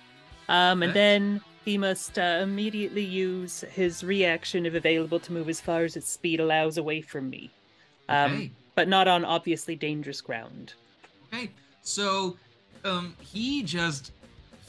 [0.49, 0.93] Um, and Okay.
[0.93, 5.95] then he must uh, immediately use his reaction if available to move as far as
[5.95, 7.49] its speed allows away from me.
[8.09, 8.51] Um, Okay.
[8.73, 10.73] But not on obviously dangerous ground.
[11.27, 11.49] Okay.
[11.81, 12.37] So,
[12.85, 14.11] um, he just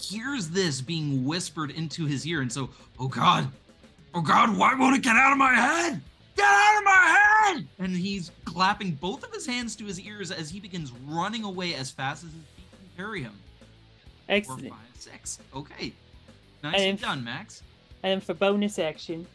[0.01, 3.49] hears this being whispered into his ear, and so, oh God,
[4.13, 6.01] oh God, why won't it get out of my head?
[6.37, 7.19] Get out of my
[7.55, 7.67] head!
[7.79, 11.75] And he's clapping both of his hands to his ears as he begins running away
[11.75, 13.33] as fast as his feet can carry him.
[14.27, 14.69] Four, Excellent.
[14.71, 15.39] five, six.
[15.55, 15.93] Okay.
[16.63, 17.63] Nicely And- done, Max.
[18.03, 19.27] And then for bonus action,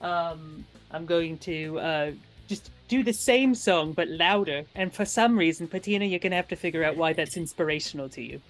[0.00, 2.12] um, I'm going to uh,
[2.48, 4.64] just do the same song but louder.
[4.74, 8.22] And for some reason, Patina, you're gonna have to figure out why that's inspirational to
[8.22, 8.40] you.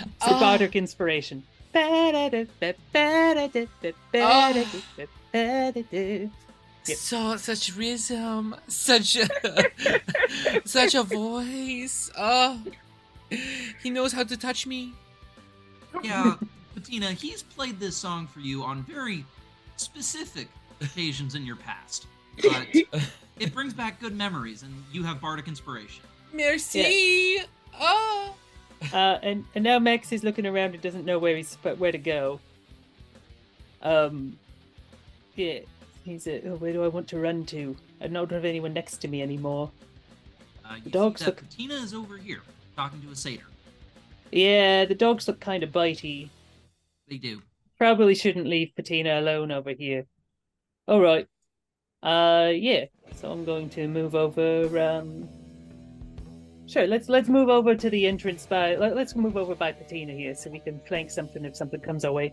[0.00, 0.40] It's the Oh.
[0.40, 1.42] bardic inspiration.
[4.14, 4.52] Oh.
[6.84, 9.28] So such rhythm, such a
[10.64, 12.10] such a voice.
[12.16, 12.62] Oh,
[13.82, 14.92] he knows how to touch me.
[16.02, 16.36] Yeah,
[16.74, 19.24] Bettina, he's played this song for you on very
[19.76, 20.48] specific
[20.80, 22.06] occasions in your past.
[22.42, 22.68] But
[23.38, 26.04] it brings back good memories, and you have bardic inspiration.
[26.32, 27.40] Merci.
[27.78, 28.34] Oh.
[28.92, 31.98] Uh, and and now Max is looking around and doesn't know where he's where to
[31.98, 32.40] go.
[33.82, 34.38] Um,
[35.36, 35.60] yeah,
[36.04, 37.76] he's a, oh, where do I want to run to?
[38.00, 39.70] I don't have anyone next to me anymore.
[40.64, 42.42] Uh, The dogs look- Bettina is over here
[42.76, 43.44] talking to a satyr.
[44.32, 46.28] Yeah, the dogs look kind of bitey.
[47.08, 47.42] They do.
[47.78, 50.06] Probably shouldn't leave Patina alone over here.
[50.88, 51.26] All right.
[52.02, 52.86] Uh, yeah.
[53.14, 54.78] So I'm going to move over.
[54.78, 55.28] Um,
[56.68, 56.86] sure.
[56.86, 58.76] Let's let's move over to the entrance by.
[58.76, 62.04] Let, let's move over by Patina here, so we can flank something if something comes
[62.04, 62.32] our way.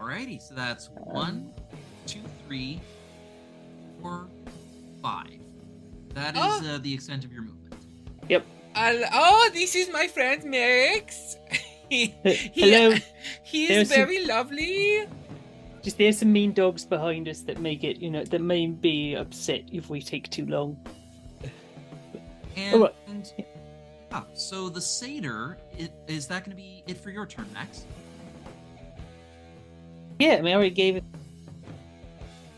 [0.00, 1.50] Alrighty, so that's one,
[2.06, 2.80] two, three,
[4.00, 4.26] four,
[5.02, 5.38] five.
[6.14, 6.74] That is Oh.
[6.74, 7.60] uh, the extent of your movement.
[8.76, 11.36] I'll- oh, this is my friend Max.
[11.88, 12.96] he, he, Hello.
[13.44, 15.06] He is There's some- very lovely.
[15.82, 19.14] Just there's some mean dogs behind us that make it, you know, that may be
[19.14, 20.76] upset if we take too long.
[22.56, 22.94] And, Alright.
[23.06, 23.32] and
[24.14, 27.84] ah, so the satyr, it, is that going to be it for your turn next?
[30.18, 31.04] Yeah, I mean, I already gave it.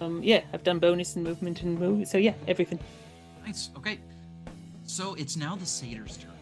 [0.01, 2.07] Um, yeah, I've done bonus and movement and move.
[2.07, 2.79] So yeah, everything.
[3.45, 3.71] Nice.
[3.77, 3.99] Okay.
[4.85, 6.33] So it's now the satyr's turn.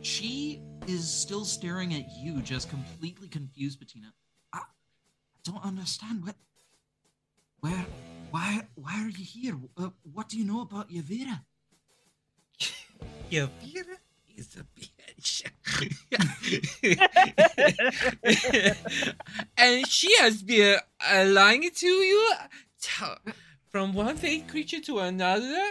[0.00, 4.12] She is still staring at you, just completely confused, Bettina.
[4.52, 4.62] I, I
[5.44, 6.36] don't understand what.
[7.60, 7.84] Where,
[8.30, 9.58] why, why are you here?
[9.76, 11.42] Uh, what do you know about Yevira?
[13.30, 13.99] Yevira
[14.40, 15.44] is a bitch.
[19.58, 20.78] and she has been
[21.12, 22.32] uh, lying to you.
[23.68, 25.62] From one fake creature to another.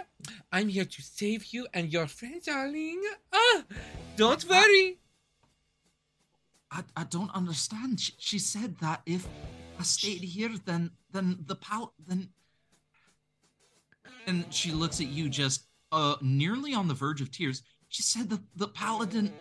[0.52, 3.02] I'm here to save you and your friend, darling.
[3.34, 3.64] Ah,
[4.16, 5.00] don't worry.
[6.72, 8.00] I, I don't understand.
[8.00, 9.28] She, she said that if
[9.80, 12.30] I stayed here, then then the pal then.
[14.28, 17.64] And she looks at you, just uh, nearly on the verge of tears.
[17.90, 19.34] She said that the paladin,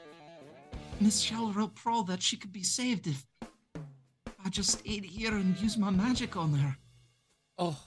[1.00, 3.24] Miss Shalrel Pro, that she could be saved if
[4.44, 6.76] I just stayed here and used my magic on her.
[7.58, 7.78] Oh,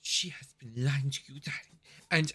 [0.00, 1.78] she has been lying to you, darling.
[2.10, 2.32] And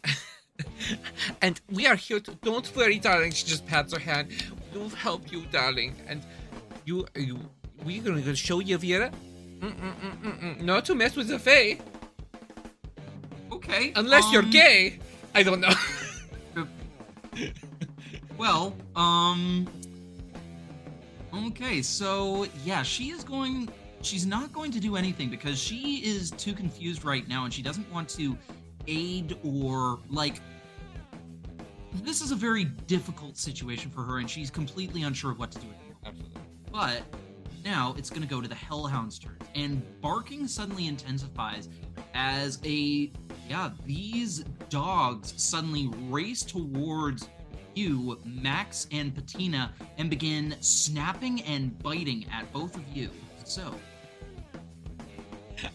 [1.42, 3.32] and we are here to don't worry, darling.
[3.32, 4.28] She just pats her hand.
[4.72, 5.96] We'll help you, darling.
[6.08, 6.22] And
[6.86, 7.40] you you
[7.84, 9.12] we're gonna go show you Vera.
[9.60, 10.62] Mm-mm-mm-mm-mm.
[10.62, 11.80] Not to mess with the Fae.
[13.52, 13.94] Okay.
[13.96, 15.00] Unless you're um, gay.
[15.34, 15.74] I don't know.
[18.38, 19.68] Well, um.
[21.48, 23.70] Okay, so yeah, she is going.
[24.02, 27.62] She's not going to do anything because she is too confused right now and she
[27.62, 28.38] doesn't want to
[28.88, 30.42] aid or, like.
[32.04, 35.60] This is a very difficult situation for her and she's completely unsure of what to
[35.60, 35.68] do.
[36.06, 36.42] Absolutely.
[36.72, 37.04] But
[37.64, 41.70] now it's going to go to the Hellhound's turn, and barking suddenly intensifies
[42.14, 43.12] as a
[43.50, 47.30] yeah these dogs suddenly race towards
[47.76, 53.10] you, Max and Patina, and begin snapping and biting at both of you.
[53.46, 53.74] So.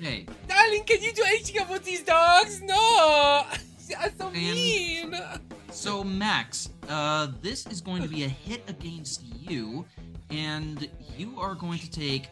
[0.00, 0.26] hey.
[0.48, 2.60] darling, can you do anything about these dogs?
[2.62, 2.74] No.
[3.98, 5.14] Are so And- mean.
[5.70, 9.84] so Max, uh, this is going to be a hit against you,
[10.32, 12.28] and you are going to take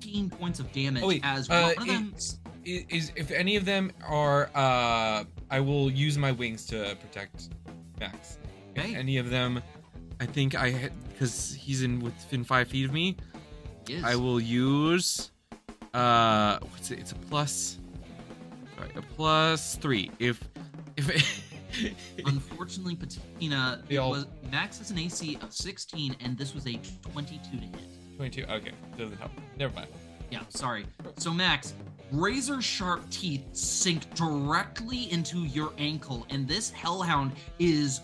[0.00, 2.14] 15 points of damage Oh, wait, as uh, one of them.
[2.14, 7.48] is, is if any of them are uh I will use my wings to protect
[8.00, 8.38] Max.
[8.74, 9.62] If any of them
[10.20, 13.16] I think I because he's in within five feet of me.
[14.02, 15.30] I will use
[15.92, 16.98] uh what's it?
[16.98, 17.78] It's a plus
[18.76, 20.10] sorry, a plus three.
[20.18, 20.40] If
[20.96, 21.06] if
[22.26, 26.78] Unfortunately, Patina, They all- was, Max has an AC of 16, and this was a
[27.12, 28.16] 22 to hit.
[28.16, 29.32] 22 okay, doesn't help.
[29.56, 29.88] Never mind.
[30.30, 30.86] Yeah, sorry.
[31.18, 31.74] So, Max,
[32.10, 38.00] razor sharp teeth sink directly into your ankle, and this hellhound is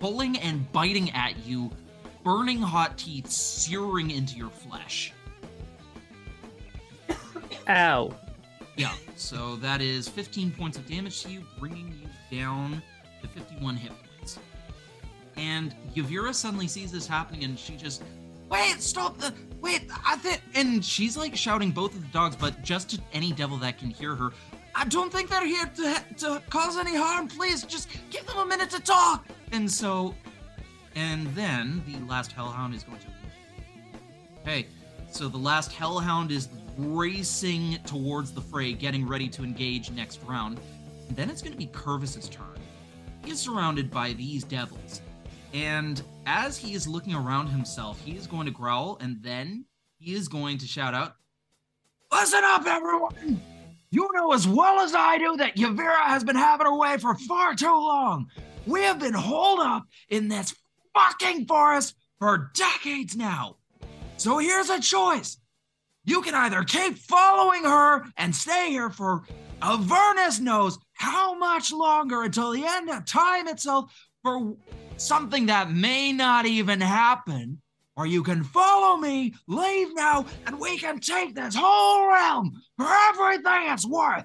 [0.00, 1.70] pulling and biting at you,
[2.24, 5.12] burning hot teeth searing into your flesh.
[7.68, 8.14] Ow.
[8.76, 12.82] Yeah, so that is 15 points of damage to you, bringing you down
[13.20, 14.38] to 51 hit points.
[15.36, 18.02] And Yevira suddenly sees this happening and she just,
[18.50, 22.62] wait, stop the, wait, I think, and she's like shouting both of the dogs, but
[22.62, 24.32] just to any devil that can hear her,
[24.74, 27.28] I don't think they're here to, to cause any harm.
[27.28, 29.26] Please, just give them a minute to talk.
[29.52, 30.14] And so,
[30.94, 33.06] and then the last Hellhound is going to.
[34.42, 34.66] Okay,
[35.10, 40.58] so the last Hellhound is racing towards the fray, getting ready to engage next round.
[41.10, 42.58] Then it's going to be Curvus's turn.
[43.24, 45.02] He is surrounded by these devils,
[45.52, 49.64] and as he is looking around himself, he is going to growl and then
[49.98, 51.16] he is going to shout out,
[52.10, 53.40] Listen up, everyone!
[53.90, 57.14] You know as well as I do that Yevira has been having her way for
[57.14, 58.26] far too long.
[58.66, 60.54] We have been holed up in this
[60.94, 63.56] fucking forest for decades now.
[64.16, 65.38] So here's a choice.
[66.04, 69.22] You can either keep following her and stay here for
[69.60, 73.92] Avernus knows how much longer until the end of time itself
[74.22, 74.54] for
[74.98, 77.60] something that may not even happen,
[77.96, 82.86] or you can follow me, leave now, and we can take this whole realm for
[82.86, 84.24] everything it's worth.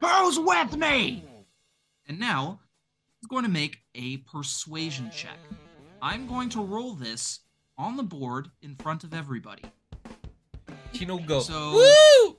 [0.00, 1.24] Who's with me?
[2.06, 2.60] And now,
[3.20, 5.38] he's going to make a persuasion check.
[6.00, 7.40] I'm going to roll this
[7.76, 9.64] on the board in front of everybody.
[10.92, 11.40] Kino go.
[11.40, 12.36] So- Woo!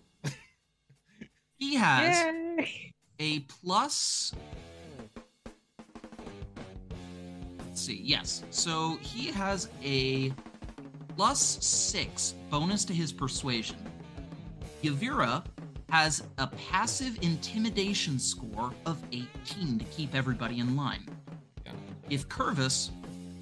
[1.58, 2.93] He has Yay!
[3.20, 4.34] A plus.
[7.60, 8.02] Let's see.
[8.04, 8.44] Yes.
[8.52, 10.34] So he has a
[11.16, 13.78] plus six bonus to his persuasion.
[14.82, 15.44] Yevira
[15.90, 21.08] has a passive intimidation score of 18 to keep everybody in line.
[21.66, 21.74] Yeah.
[22.10, 22.90] If Curvus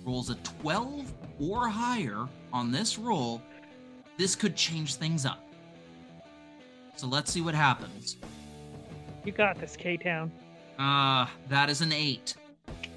[0.04, 3.42] rolls a 12 or higher on this roll,
[4.18, 5.44] this could change things up.
[6.96, 8.18] So let's see what happens.
[9.24, 10.32] You got this, K Town.
[10.80, 12.36] Ah, that is an eight.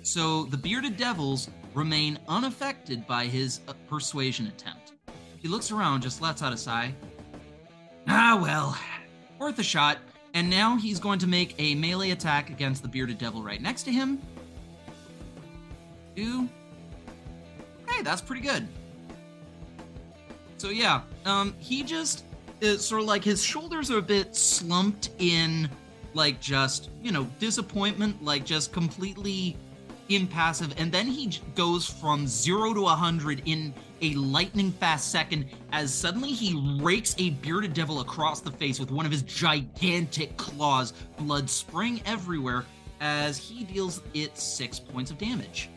[0.03, 4.93] So the bearded devils remain unaffected by his uh, persuasion attempt.
[5.41, 6.95] He looks around, just lets out a sigh.
[8.09, 8.79] Ah, well,
[9.39, 9.99] worth a shot.
[10.33, 13.85] And now he's going to make a melee attack against the bearded devil right next
[13.85, 14.20] to him.
[16.16, 16.49] Two.
[17.89, 18.66] Hey, that's pretty good.
[20.57, 22.25] So yeah, um, he just
[22.61, 25.68] is sort of like his shoulders are a bit slumped in
[26.15, 29.57] like just you know disappointment like just completely
[30.09, 30.75] impassive.
[30.77, 36.29] And then he goes from 0 to 100 in a lightning fast second as suddenly
[36.31, 40.93] he rakes a bearded devil across the face with one of his gigantic claws.
[41.19, 42.65] Blood spraying everywhere
[43.01, 45.71] as he deals it 6 points of damage.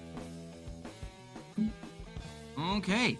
[2.59, 3.17] Okay.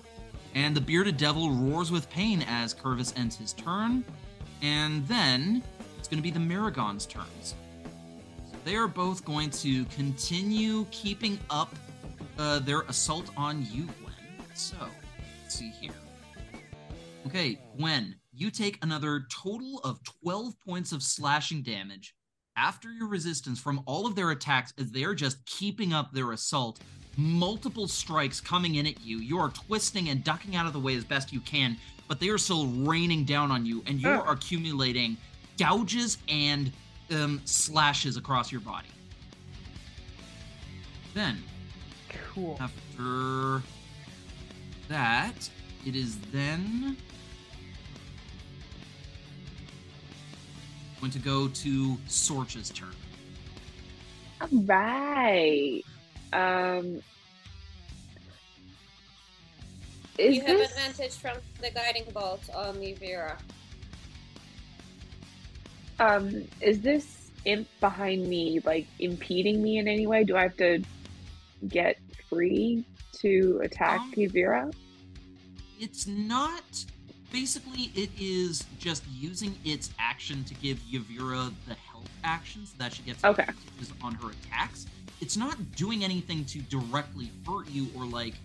[0.55, 4.03] And the bearded devil roars with pain as Curvus ends his turn.
[4.61, 5.63] And then
[6.08, 7.53] it's going to be the Merregon's turns.
[8.49, 11.76] So they are both going to continue keeping up
[12.39, 14.14] uh, their assault on you, Gwen.
[14.53, 14.78] So,
[15.43, 15.91] let's see here.
[17.26, 22.16] Okay, Gwen, you take another total of 12 points of slashing damage
[22.55, 26.32] after your resistance from all of their attacks as they are just keeping up their
[26.32, 26.80] assault.
[27.18, 29.18] Multiple strikes coming in at you.
[29.18, 31.76] You are twisting and ducking out of the way as best you can,
[32.08, 35.18] but they are still raining down on you, and you are accumulating
[35.58, 36.72] gouges and
[37.12, 38.88] um, slashes across your body.
[41.14, 41.43] Then,
[42.34, 42.58] Cool.
[42.62, 43.64] after
[44.88, 45.49] that,
[45.86, 46.95] it is then
[50.99, 52.93] going to go to Sorcha's turn.
[54.41, 55.82] All right.
[56.34, 57.01] Um,
[60.18, 63.38] is you have this advantage from the guiding bolt on Yevira.
[66.00, 70.24] Um is this imp behind me like impeding me in any way?
[70.24, 70.84] Do I have to
[71.68, 71.98] get
[72.30, 72.86] free
[73.20, 74.74] to attack Um, Yevira?
[75.80, 76.86] It's not.
[77.32, 82.93] Basically, it is just using its action to give Yevira the help action so that
[82.93, 83.45] she gets Okay.
[84.02, 84.86] on her attacks.
[85.20, 88.36] It's not doing anything to directly hurt you or like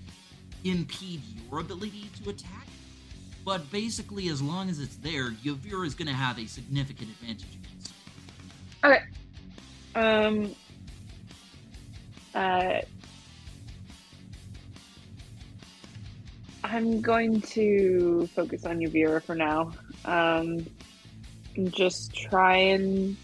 [0.65, 2.67] impede your ability to attack.
[3.45, 7.47] But basically, as long as it's there, Yevira is going to have a significant advantage
[7.65, 7.93] against.
[8.85, 9.03] Okay.
[9.95, 10.55] Um.
[12.35, 12.81] Uh.
[16.65, 19.73] I'm going to focus on Yevira for now.
[20.05, 20.65] Um,
[21.57, 23.17] and just try and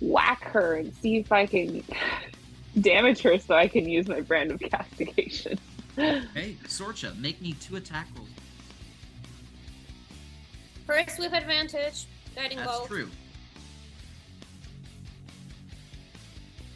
[0.00, 1.82] whack her and see if I can
[2.80, 5.58] damage her so I can use my brand of castigation.
[5.96, 8.28] Hey, Sorcha, make me two attack rolls.
[10.86, 12.06] First with advantage,
[12.36, 12.88] guiding That's bolt.
[12.88, 13.08] true.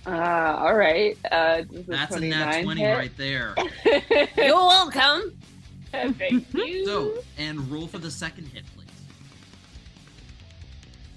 [0.07, 0.11] Uh,
[0.59, 1.19] all right.
[1.31, 2.95] Uh, That's a nat 20 hit?
[2.97, 3.55] right there.
[4.37, 5.37] You're welcome.
[5.93, 6.87] Thank you.
[6.87, 8.87] So, and roll for the second hit, please.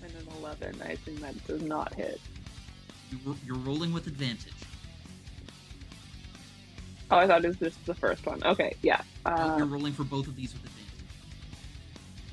[0.03, 0.81] and an 11.
[0.85, 2.19] I assume that does not hit.
[3.11, 4.51] You ro- You're rolling with advantage.
[7.09, 8.41] Oh, I thought it was just the first one.
[8.43, 9.01] Okay, yeah.
[9.25, 10.80] No, Uh, you're rolling for both of these with advantage.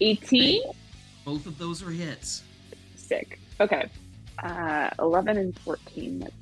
[0.01, 0.63] 18?
[1.25, 2.43] Both of those are hits.
[2.97, 3.39] Sick.
[3.61, 3.89] Okay.
[4.43, 6.21] Uh, 11 and 14.
[6.21, 6.33] That's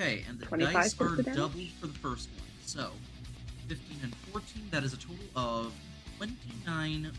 [0.00, 2.46] Okay, and the 25 dice are doubled for the first one.
[2.64, 2.90] So,
[3.66, 4.68] 15, and 14.
[4.70, 5.74] That is a total of
[6.18, 7.10] 29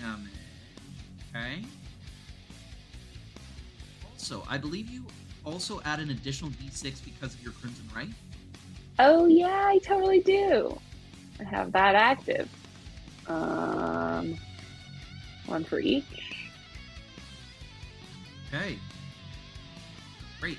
[0.00, 0.32] damage.
[1.34, 1.62] Okay.
[4.10, 5.04] Also, I believe you
[5.44, 8.08] also add an additional d6 because of your Crimson Rite?
[8.98, 10.78] Oh yeah, I totally do.
[11.40, 12.48] I have that active.
[13.30, 14.36] Um,
[15.46, 16.04] one for each.
[18.52, 18.76] Okay.
[20.40, 20.58] Great.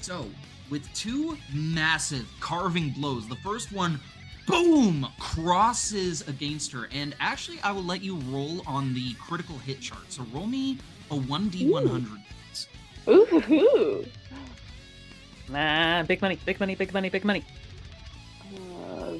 [0.00, 0.26] So,
[0.70, 4.00] with two massive carving blows, the first one,
[4.46, 6.88] boom, crosses against her.
[6.92, 10.10] And actually, I will let you roll on the critical hit chart.
[10.10, 10.78] So, roll me
[11.10, 12.18] a 1d100.
[12.52, 12.68] please.
[13.08, 14.04] Ooh.
[15.48, 17.44] Nah, big money, big money, big money, big money.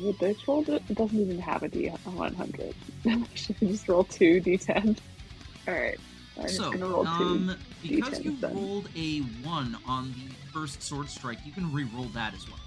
[0.02, 2.74] With this roll, it doesn't even have a D100.
[3.34, 4.96] Should I just roll two D10?
[5.66, 5.98] Alright.
[6.36, 7.10] I'm just So, gonna roll two.
[7.10, 8.54] um, because d10s you then.
[8.54, 12.60] rolled a 1 on the first sword strike, you can re roll that as well.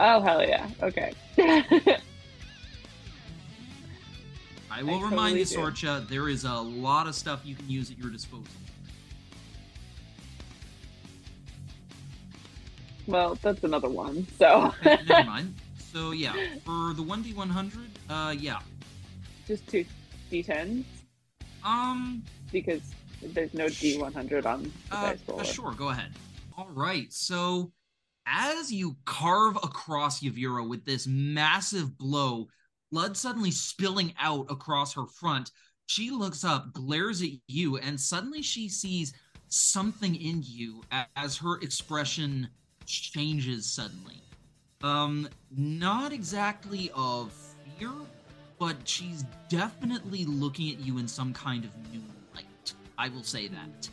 [0.00, 0.68] Oh, hell yeah.
[0.82, 1.12] Okay.
[4.70, 5.86] I will I remind you, totally do.
[5.86, 8.44] Sorcha, there is a lot of stuff you can use at your disposal.
[13.06, 14.72] well, that's another one, so.
[14.84, 15.54] Never mind.
[15.98, 16.32] So yeah,
[16.64, 18.60] for the one d one hundred, uh, yeah.
[19.48, 19.84] just two
[20.30, 20.84] D10s,
[21.64, 22.22] Um,
[22.52, 22.82] because
[23.20, 25.40] there's no D100 on the uh, dice roller.
[25.40, 26.12] uh, sure, go ahead.
[26.56, 27.72] All right, so
[28.26, 32.46] as you carve across Yevira with this massive blow,
[32.92, 35.50] blood suddenly spilling out across her front,
[35.86, 39.14] she looks up, glares at you, and suddenly she sees
[39.48, 40.80] something in you
[41.16, 42.48] as her expression
[42.86, 44.22] changes suddenly.
[44.82, 47.32] Um, not exactly of
[47.78, 47.90] fear,
[48.58, 52.02] but she's definitely looking at you in some kind of new
[52.34, 52.74] light.
[52.96, 53.88] I will say that.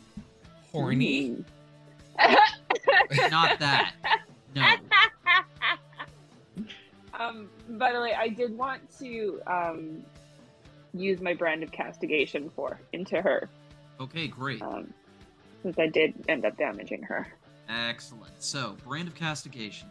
[0.72, 1.44] Horny.
[3.30, 3.94] Not that.
[4.56, 4.64] No.
[7.20, 10.04] um, by the way, I did want to um,
[10.94, 13.50] use my brand of castigation for into her,
[14.00, 14.62] Okay, great.
[14.62, 14.94] um,
[15.64, 17.28] since I did end up damaging her.
[17.68, 18.32] Excellent.
[18.40, 19.88] So, brand of castigation.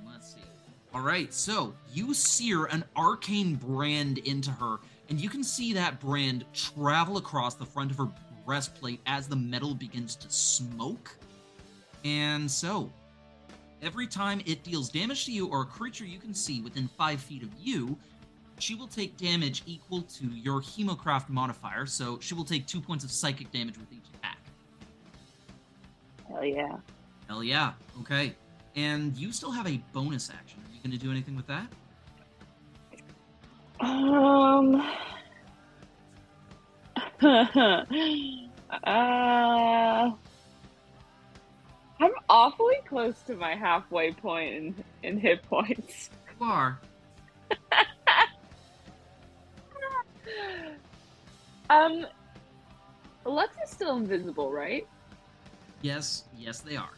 [0.95, 1.35] All right.
[1.35, 4.77] So, you sear an arcane brand into her,
[5.09, 8.09] and you can see that brand travel across the front of her
[8.47, 11.17] breastplate as the metal begins to smoke.
[12.05, 12.93] And so,
[13.83, 17.21] every time it deals damage to you or a creature you can see within five
[17.21, 17.99] feet of you,
[18.61, 21.87] she will take damage equal to your Hemocraft modifier.
[21.87, 24.39] So, she will take two points of psychic damage with each attack.
[26.29, 26.77] Hell yeah.
[27.27, 27.73] Hell yeah.
[28.01, 28.37] Okay.
[28.77, 30.64] And you still have a bonus action.
[30.85, 31.67] Going to do anything with that?
[33.81, 34.83] Um.
[38.85, 40.11] uh,
[42.01, 46.11] I'm awfully close to my halfway point in, in hit points.
[46.39, 46.79] You are.
[51.71, 52.07] um,
[53.25, 54.87] Lux is still invisible, right?
[55.81, 56.93] Yes, yes, they are.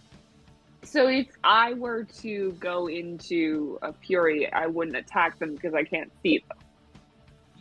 [0.86, 5.82] So if I were to go into a fury, I wouldn't attack them because I
[5.82, 6.58] can't see them.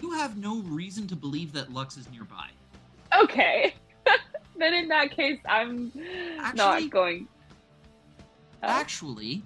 [0.02, 2.50] You have no reason to believe that Lux is nearby.
[3.18, 3.74] Okay.
[4.58, 5.92] then in that case, I'm
[6.40, 7.28] Actually- not going.
[8.64, 8.68] Oh.
[8.68, 9.44] Actually,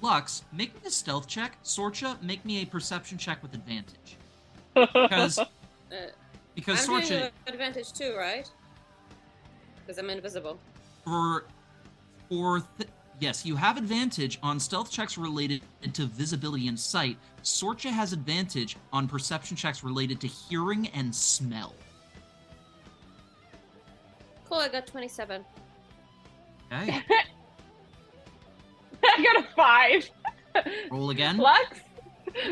[0.00, 1.62] Lux, make me a stealth check.
[1.64, 4.16] Sorcha, make me a perception check with advantage.
[4.74, 5.38] Because
[5.92, 6.06] Uh,
[6.54, 8.50] because I'm Sorcha, advantage too, right?
[9.80, 10.58] Because I'm invisible.
[11.04, 11.44] for
[12.30, 12.88] for th-
[13.20, 17.16] yes, you have advantage on stealth checks related to visibility and sight.
[17.42, 21.74] Sorcha has advantage on perception checks related to hearing and smell.
[24.48, 25.44] Cool, I got 27.
[26.72, 27.02] Okay,
[29.04, 30.10] I got a five.
[30.90, 31.36] roll again.
[31.38, 31.80] Lux,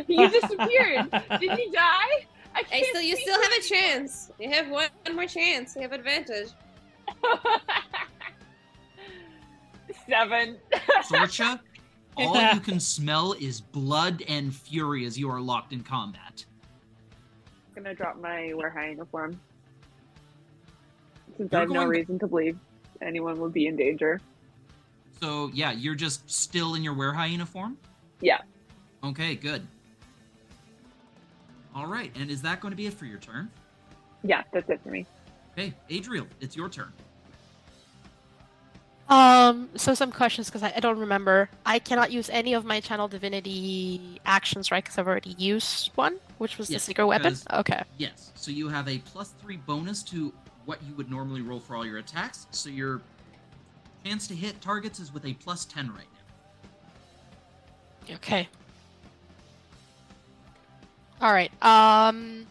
[0.09, 1.11] you disappeared.
[1.41, 2.27] Did you die?
[2.55, 4.31] I Hey, can't still, you still have a chance.
[4.41, 5.77] You have one more chance.
[5.77, 6.49] You have advantage.
[10.11, 10.59] Seven.
[11.05, 11.61] Sorcha,
[12.17, 16.45] all you can smell is blood and fury as you are locked in combat.
[17.77, 19.41] I'm gonna drop my warehouse uniform.
[21.37, 22.59] Since You're I have no going to- reason to believe
[23.01, 24.21] anyone would be in danger.
[25.21, 27.79] So yeah, you're just still in your warehouse uniform.
[28.21, 28.39] Yeah.
[29.05, 29.67] Okay, good.
[31.75, 33.49] All right, and is that going to be it for your turn?
[34.25, 35.07] Yeah, that's it for me.
[35.53, 36.93] Okay, Adriel, it's your turn.
[39.11, 41.51] Um, so some questions because I, I don't remember.
[41.67, 44.85] I cannot use any of my channel divinity actions, right?
[44.85, 47.35] Because I've already used one, which was Yes, the secret weapon.
[47.53, 47.83] Okay.
[47.99, 48.31] Yes.
[48.37, 50.33] So you have a plus three bonus to
[50.65, 52.47] what you would normally roll for all your attacks.
[52.53, 53.01] So your
[54.05, 56.07] chance to hit targets is with a plus ten right
[58.09, 58.15] now.
[58.15, 58.49] Okay.
[61.21, 61.51] All right.
[61.63, 62.47] Um,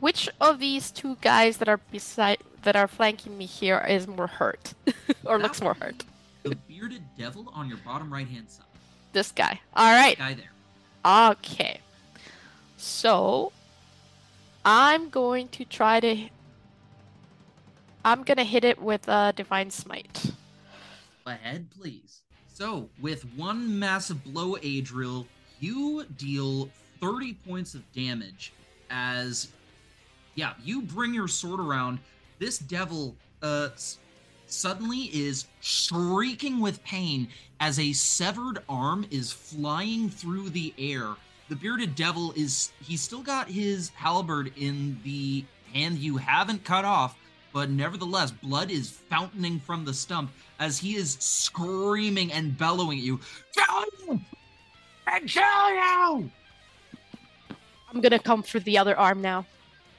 [0.00, 4.26] which of these two guys that are beside that are flanking me here is more
[4.26, 4.74] hurt,
[5.24, 6.04] or That looks more hurt?
[6.42, 8.66] The bearded devil on your bottom right hand side.
[9.12, 9.60] This guy.
[9.74, 10.18] All right.
[10.18, 11.30] Guy there.
[11.30, 11.80] Okay.
[12.76, 13.52] So
[14.64, 16.28] I'm going to try to.
[18.04, 20.32] I'm gonna hit it with a divine smite.
[21.26, 22.22] Ahead, please.
[22.52, 25.26] So, with one massive blow, Adriel,
[25.60, 26.68] you deal
[27.00, 28.52] 30 points of damage
[28.90, 29.48] as,
[30.34, 31.98] yeah, you bring your sword around.
[32.42, 33.68] This devil, uh,
[34.48, 37.28] suddenly is shrieking with pain
[37.60, 41.14] as a severed arm is flying through the air.
[41.48, 46.84] The bearded devil is, he's still got his halberd in the hand you haven't cut
[46.84, 47.16] off,
[47.52, 53.04] but nevertheless, blood is fountaining from the stump as he is screaming and bellowing at
[53.04, 53.20] you.
[53.54, 54.20] Kill you!
[55.06, 56.30] I kill you!
[57.88, 59.46] I'm gonna come for the other arm now.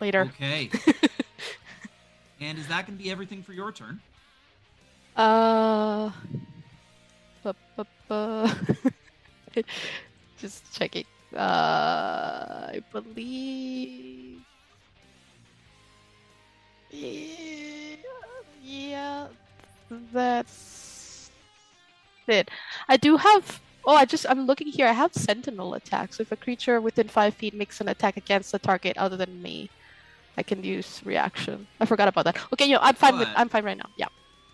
[0.01, 0.29] Later.
[0.35, 0.69] Okay.
[2.43, 3.99] and is that going to be everything for your turn?
[5.15, 6.11] Uh.
[7.43, 8.47] bu- bu- bu-
[10.37, 11.05] Just checking.
[11.35, 14.41] Uh, I believe.
[16.91, 17.95] Yeah,
[18.63, 19.27] yeah,
[20.13, 21.31] that's
[22.27, 22.49] it.
[22.87, 23.59] I do have.
[23.85, 24.87] Oh, I just I'm looking here.
[24.87, 26.19] I have sentinel attacks.
[26.19, 29.69] If a creature within five feet makes an attack against a target other than me,
[30.38, 31.67] I can use reaction.
[31.79, 32.38] I forgot about that.
[32.53, 33.27] Okay, yo, I'm fine with.
[33.36, 33.89] I'm fine right now.
[33.97, 34.07] Yeah.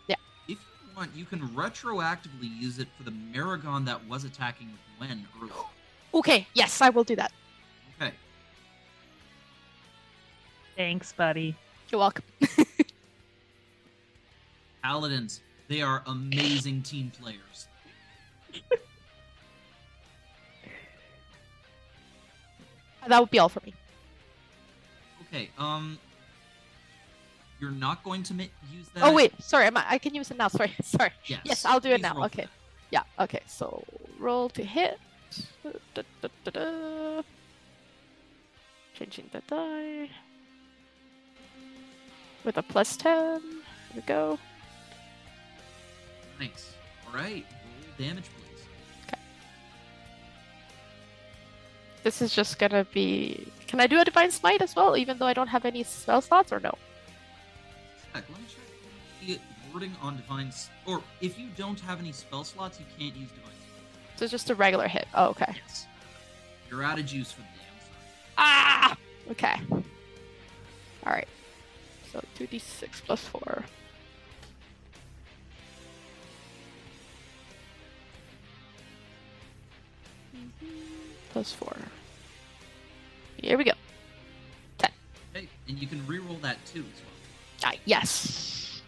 [0.07, 0.15] Yeah.
[0.47, 5.25] If you want, you can retroactively use it for the Merregon that was attacking Gwen
[5.41, 5.53] earlier.
[6.11, 6.47] Okay.
[6.55, 7.31] Yes, I will do that.
[8.01, 8.11] Okay.
[10.75, 11.55] Thanks, buddy.
[11.89, 12.23] You're welcome.
[14.83, 17.67] Paladins, they are amazing team players.
[23.07, 23.73] That would be all for me.
[25.29, 25.97] Okay, um.
[27.59, 29.03] You're not going to mi- use that?
[29.03, 29.65] Oh wait, sorry.
[29.65, 30.47] I'm, I can use it now.
[30.59, 31.11] Sorry, sorry.
[31.25, 31.41] Yes.
[31.43, 32.23] Yes, I'll do it now.
[32.25, 32.47] Okay.
[32.89, 33.03] Yeah.
[33.19, 33.41] Okay.
[33.47, 33.83] So
[34.17, 34.97] roll to hit.
[35.93, 37.21] Da, da, da, da.
[38.97, 40.09] Changing the die
[42.45, 43.41] with a plus ten.
[43.41, 43.61] Here
[43.95, 44.39] we go.
[46.39, 46.73] Nice.
[47.07, 47.45] All right.
[47.45, 48.63] Roll damage, please.
[49.07, 49.19] Okay.
[52.03, 53.51] This is just gonna be.
[53.69, 56.21] Can I do a divine smite as well, even though I don't have any spell
[56.21, 56.75] slots, or no?
[58.11, 58.23] Check.
[58.27, 59.39] Let me check
[59.71, 60.51] wording on divine.
[60.87, 63.43] Or if you don't have any spell slots, you can't use divine.
[63.43, 64.19] Smite.
[64.19, 65.07] So just a regular hit.
[65.13, 65.53] Oh, okay.
[65.67, 65.85] Yes.
[66.67, 67.93] You're out of juice for the damn side.
[68.39, 68.97] Ah.
[69.29, 69.55] Okay.
[71.05, 71.27] All right.
[72.11, 73.63] So two d six plus four.
[81.31, 81.77] Plus four.
[83.41, 83.71] Here we go.
[84.77, 84.91] Ten.
[85.35, 87.71] Okay, and you can re-roll that too as well.
[87.71, 88.81] Ah, yes.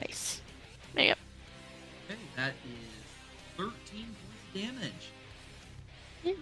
[0.00, 0.40] Nice.
[0.94, 1.20] There you go.
[2.08, 4.14] Okay, that is 13 points
[4.54, 5.10] of damage.
[6.24, 6.32] Yeah.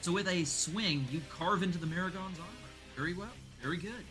[0.00, 2.52] So with a swing, you carve into the Merregon's armor.
[2.96, 3.30] Very well.
[3.62, 4.04] Very good.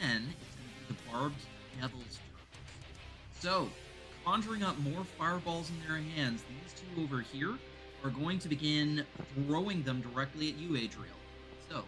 [0.00, 1.40] Then it's going to be the barbed
[1.80, 2.18] devil's.
[3.40, 3.68] So,
[4.24, 7.54] conjuring up more fireballs in their hands, these two over here
[8.04, 9.04] are going to begin
[9.46, 11.14] throwing them directly at you, Adriel.
[11.70, 11.84] So,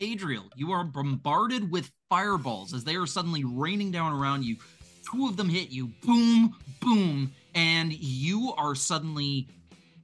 [0.00, 4.56] Adriel, you are bombarded with fireballs as they are suddenly raining down around you.
[5.10, 9.48] Two of them hit you, boom, boom, and you are suddenly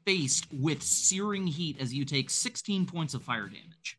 [0.04, 3.98] faced with searing heat as you take 16 points of fire damage.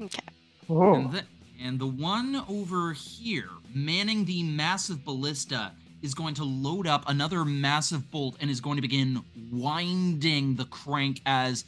[0.00, 0.24] Okay.
[0.68, 1.22] Oh, And, the,
[1.62, 5.72] and the one over here, manning the massive ballista,
[6.02, 10.64] is going to load up another massive bolt and is going to begin winding the
[10.66, 11.64] crank as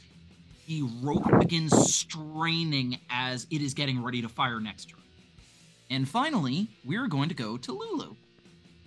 [0.67, 5.01] the rope begins straining as it is getting ready to fire next turn.
[5.89, 8.15] And finally, we're going to go to Lulu.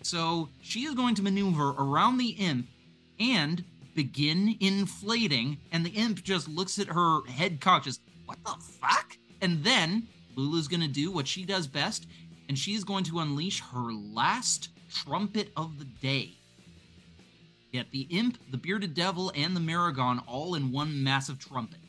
[0.02, 2.68] So she is going to maneuver around the imp
[3.20, 3.64] and
[3.94, 9.16] begin inflating, and the imp just looks at her head cocked, just, what the fuck?
[9.40, 12.06] And then Lulu's gonna do what she does best,
[12.48, 16.32] and she's going to unleash her last trumpet of the day.
[17.72, 21.80] Get the imp, the bearded devil, and the Merregon all in one massive trumpet.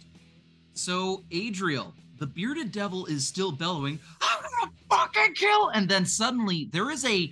[0.74, 5.70] So, Adriel, the bearded devil is still bellowing, I'm gonna fucking kill!
[5.70, 7.32] And then suddenly there is a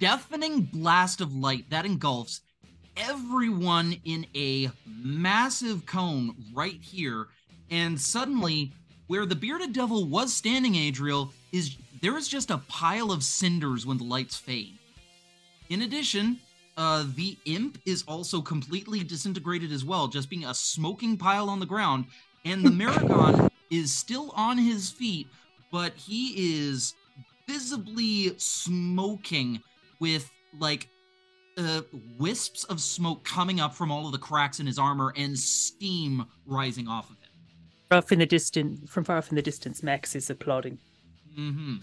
[0.00, 2.40] deafening blast of light that engulfs
[2.96, 7.28] everyone in a massive cone right here.
[7.70, 8.72] And suddenly,
[9.06, 13.86] where the bearded devil was standing, Adriel, is there is just a pile of cinders
[13.86, 14.78] when the lights fade.
[15.68, 16.38] In addition,
[16.76, 21.60] uh, the imp is also completely disintegrated as well, just being a smoking pile on
[21.60, 22.06] the ground.
[22.44, 25.26] And the Merregon is still on his feet,
[25.70, 26.94] but he is
[27.48, 29.60] visibly smoking
[30.00, 30.88] with like
[31.58, 31.82] uh,
[32.18, 36.26] wisps of smoke coming up from all of the cracks in his armor and steam
[36.46, 37.28] rising off of him.
[37.90, 40.78] Off in the distance, from far off in the distance, Max is applauding.
[41.34, 41.76] hmm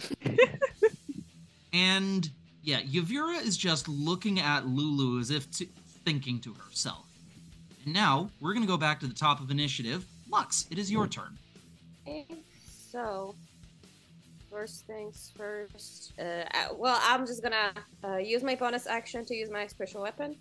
[1.74, 2.32] and
[2.70, 5.66] yeah, Yevira is just looking at Lulu as if to,
[6.06, 7.04] thinking to herself.
[7.84, 10.06] And now we're gonna go back to the top of initiative.
[10.30, 11.36] Lux, it is your turn.
[12.92, 13.34] So
[14.52, 16.14] first things first.
[16.20, 16.44] Uh,
[16.76, 20.36] well, I'm just gonna uh, use my bonus action to use my special weapon.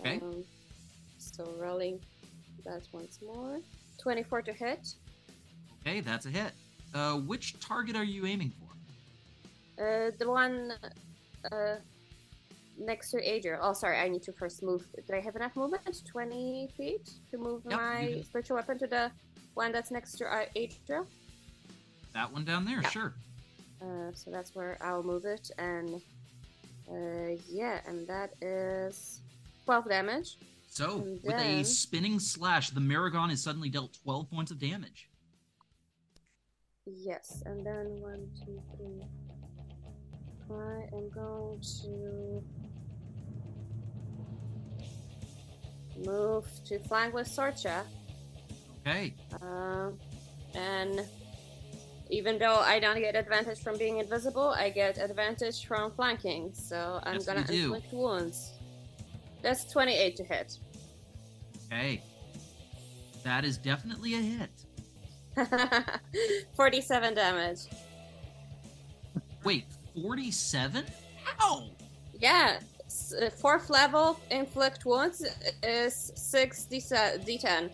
[0.00, 0.20] Okay.
[0.22, 0.42] Um,
[1.18, 2.00] so rolling
[2.64, 3.60] that once more.
[3.98, 4.94] 24 to hit.
[5.82, 6.52] Okay, that's a hit.
[6.94, 8.70] Uh, which target are you aiming for?
[9.82, 10.72] Uh, the one
[11.50, 11.76] uh,
[12.78, 13.58] next to Adriel.
[13.62, 14.84] Oh, sorry, I need to first move.
[15.06, 16.02] Do I have enough movement?
[16.06, 19.10] 20 feet to move Yep, you my spiritual weapon to the
[19.54, 21.06] one that's next to uh, Adriel?
[22.14, 22.88] That one down there, Yeah.
[22.90, 23.14] sure.
[23.82, 26.02] Uh, so that's where I'll move it, and
[26.90, 29.20] uh, yeah, and that is
[29.64, 30.36] 12 damage.
[30.68, 34.58] So, And with a then- spinning slash, the Merregon is suddenly dealt 12 points of
[34.58, 35.08] damage.
[36.86, 39.02] Yes, and then one, two, three.
[40.52, 42.42] I am going to
[46.04, 47.84] move to flank with Sorcha.
[48.86, 49.90] Okay, Uh,
[50.54, 51.06] and
[52.08, 56.52] even though I don't get advantage from being invisible, I get advantage from flanking.
[56.54, 58.52] So I'm Yes, gonna inflict wounds.
[59.42, 60.58] That's 28 to hit.
[61.66, 62.02] okay.
[63.22, 64.50] That is definitely a hit.
[66.56, 67.60] 47 damage.
[69.44, 70.84] Wait, 47?
[71.40, 71.70] Ow!
[72.18, 72.60] Yeah,
[73.20, 75.24] uh, fourth level inflict wounds
[75.62, 77.70] is 6 D- d10.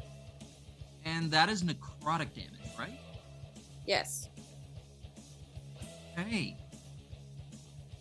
[1.05, 2.99] And that is necrotic damage, right?
[3.87, 4.29] Yes.
[6.17, 6.57] Hey.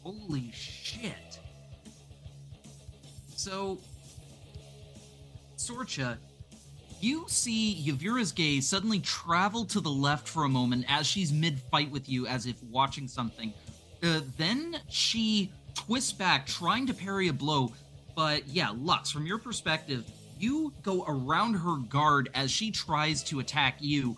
[0.04, 1.40] Holy shit.
[3.36, 3.80] So,
[5.58, 6.18] Sorcha,
[7.00, 11.60] you see Yevira's gaze suddenly travel to the left for a moment as she's mid
[11.60, 13.54] fight with you, as if watching something.
[14.04, 17.74] Uh, then she twists back, trying to parry a blow.
[18.16, 20.06] But yeah, Lux, from your perspective,
[20.40, 24.18] you go around her guard as she tries to attack you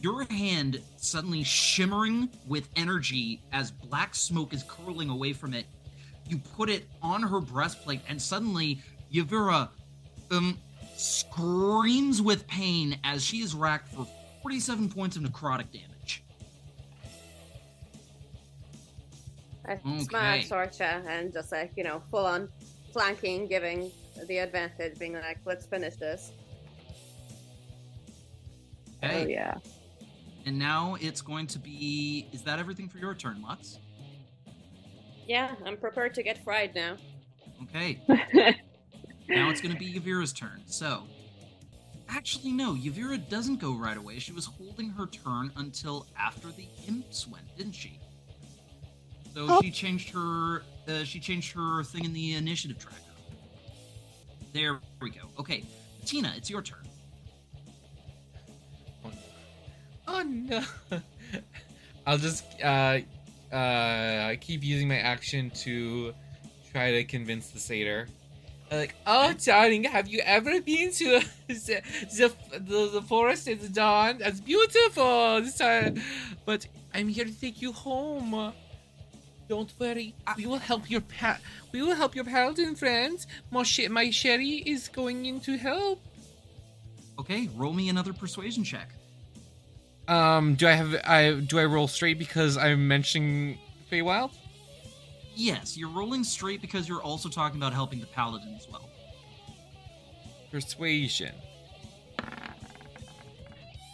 [0.00, 5.66] your hand suddenly shimmering with energy as black smoke is curling away from it.
[6.28, 8.80] You put it on her breastplate, and suddenly
[9.12, 9.68] Yevira
[10.30, 10.58] um,
[10.96, 14.06] screams with pain as she is racked for
[14.42, 15.95] 47 points of necrotic damage.
[19.68, 20.16] Okay.
[20.16, 22.48] at Sorcha and just like, you know, full on
[22.92, 23.90] flanking, giving
[24.28, 26.32] the advantage, being like, let's finish this.
[29.04, 29.54] Okay, Oh yeah.
[30.46, 32.26] and now it's going to be.
[32.32, 33.78] Is that everything for your turn, Lux?
[35.26, 36.96] Yeah, I'm prepared to get fried now.
[37.64, 38.00] Okay,
[39.28, 40.62] now it's going to be Yevira's turn.
[40.66, 41.02] So,
[42.08, 44.18] actually, no, Yevira doesn't go right away.
[44.18, 47.98] She was holding her turn until after the imps went, didn't she?
[49.36, 49.60] So Oh.
[49.60, 50.62] she changed her.
[50.88, 52.96] Uh, she changed her thing in the initiative tracker.
[54.54, 55.28] There we go.
[55.38, 55.62] Okay,
[56.06, 56.78] Tina, it's your turn.
[60.08, 60.62] Oh no!
[62.06, 63.00] I'll just uh
[63.52, 66.14] uh I keep using my action to
[66.72, 68.08] try to convince the satyr.
[68.70, 71.82] Like, oh darling, have you ever been to the
[72.16, 74.16] the, the, the forest at the dawn?
[74.16, 75.42] That's beautiful.
[75.42, 76.00] This time,
[76.46, 78.54] but I'm here to take you home.
[79.48, 81.38] Don't worry, we will help your pa-
[81.72, 83.26] we will help your paladin friends.
[83.50, 86.00] My, sh- my Sherry is going in to help.
[87.18, 88.90] Okay, roll me another persuasion check.
[90.08, 93.58] Um, do I have I do I roll straight because I'm mentioning
[93.90, 94.32] Feywild?
[95.34, 98.88] Yes, you're rolling straight because you're also talking about helping the paladin as well.
[100.50, 101.34] Persuasion.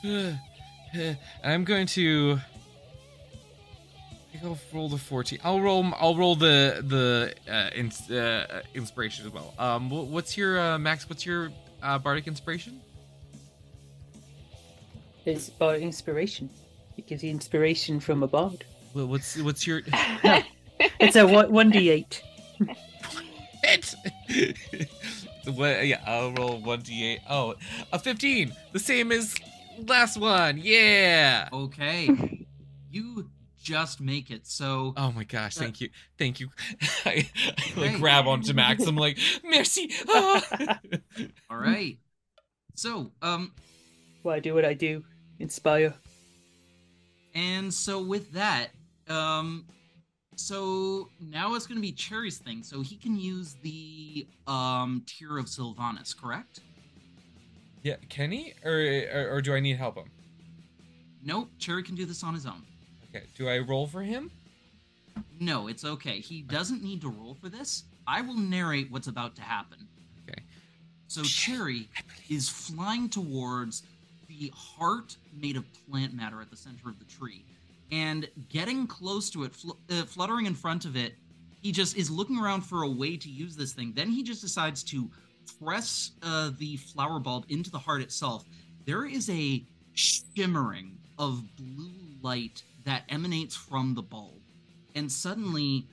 [1.44, 2.38] I'm going to.
[4.34, 5.38] I think I'll roll the fourteen.
[5.44, 5.84] I'll roll.
[6.00, 9.52] I'll roll the the uh, ins, uh, inspiration as well.
[9.58, 11.06] Um, wh- what's your uh, Max?
[11.08, 11.50] What's your
[11.82, 12.80] uh, bardic inspiration?
[15.26, 16.48] It's about inspiration.
[16.96, 18.64] It gives you inspiration from a bard.
[18.92, 19.82] Wh- What's what's your
[20.24, 20.40] no.
[21.00, 22.22] It's a one d eight.
[23.62, 23.94] it?
[25.54, 25.86] what?
[25.86, 27.18] Yeah, I'll roll one d8.
[27.28, 27.54] Oh,
[27.92, 28.52] a fifteen.
[28.72, 29.34] The same as
[29.86, 30.58] last one.
[30.58, 31.48] Yeah.
[31.52, 32.46] Okay.
[32.90, 33.28] you
[33.62, 34.46] just make it.
[34.46, 35.88] So Oh my gosh, thank you.
[36.18, 36.48] Thank you.
[37.06, 38.00] I, I like Great.
[38.00, 38.86] grab onto Max.
[38.86, 39.90] I'm like, merci.
[40.08, 40.80] Ah.
[41.50, 41.98] all right.
[42.74, 43.52] So um
[44.22, 45.04] Why do what I do?
[45.38, 45.94] Inspire.
[47.34, 48.68] and so with that
[49.08, 49.64] um
[50.36, 52.62] so now it's going to be Cherry's thing.
[52.62, 56.60] So he can use the um tier of Sylvanus, correct?
[57.82, 58.54] yeah, can he?
[58.64, 58.72] Or,
[59.12, 60.10] or or do I need help him?
[61.24, 62.62] Nope, Cherry can do this on his own.
[63.14, 63.26] Okay.
[63.36, 64.30] Do I roll for him?
[65.38, 66.20] No, it's okay.
[66.20, 67.84] He doesn't need to roll for this.
[68.06, 69.86] I will narrate what's about to happen.
[70.28, 70.42] Okay.
[71.08, 71.88] So Cherry
[72.30, 73.82] is flying towards
[74.28, 77.44] the heart made of plant matter at the center of the tree.
[77.90, 81.14] And getting close to it, fl- uh, fluttering in front of it,
[81.60, 83.92] he just is looking around for a way to use this thing.
[83.94, 85.10] Then he just decides to
[85.62, 88.44] press uh, the flower bulb into the heart itself.
[88.86, 89.62] There is a
[89.94, 91.92] shimmering of blue
[92.22, 94.40] light that emanates from the bulb.
[94.94, 95.86] And suddenly,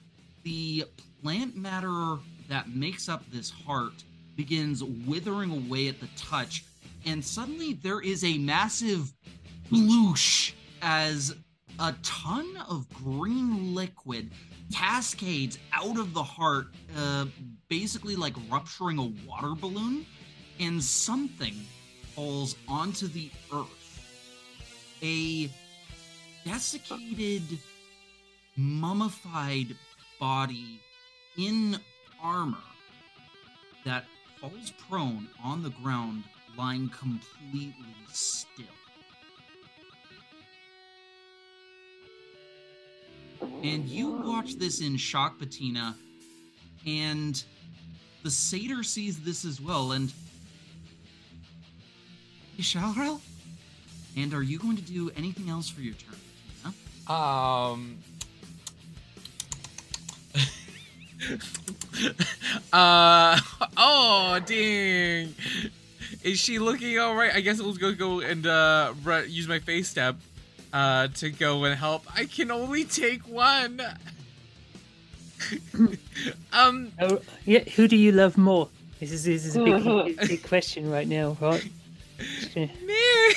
[0.44, 0.86] the
[1.22, 2.18] plant matter
[2.50, 4.04] that makes up this heart
[4.36, 6.64] begins withering away at the touch.
[7.06, 9.14] And suddenly, there is a massive
[9.70, 11.36] bloosh as
[11.80, 14.32] a ton of green liquid
[14.74, 16.68] cascades out of the heart,
[16.98, 17.26] uh,
[17.70, 20.06] basically like rupturing a water balloon,
[20.60, 21.54] and something
[22.16, 24.02] falls onto the earth.
[25.02, 25.50] A
[26.52, 27.60] desiccated,
[28.58, 29.76] mummified
[30.20, 30.80] body
[31.38, 31.78] in
[32.24, 32.58] armor
[33.86, 34.06] that
[34.41, 36.24] falls prone on the ground,
[36.58, 37.74] lying completely
[38.12, 38.66] still.
[43.64, 45.95] And you watch this in shock, Patina,
[46.86, 47.41] and
[48.24, 49.91] the satyr sees this as well.
[49.91, 50.12] And
[52.58, 53.22] Ishalrel?
[54.18, 56.16] And are you going to do anything else for your turn?
[57.10, 57.97] Um.
[62.72, 63.38] uh
[63.76, 65.36] oh dang
[66.24, 69.60] is she looking all right i guess we'll go go and uh ru- use my
[69.60, 70.16] fey step
[70.72, 73.82] uh to go and help i can only take one
[76.53, 77.60] um Oh, yeah.
[77.76, 78.68] Who do you love more?
[78.99, 79.84] This is this is a big,
[80.18, 81.66] big, big question right now, right?
[82.55, 83.34] meh.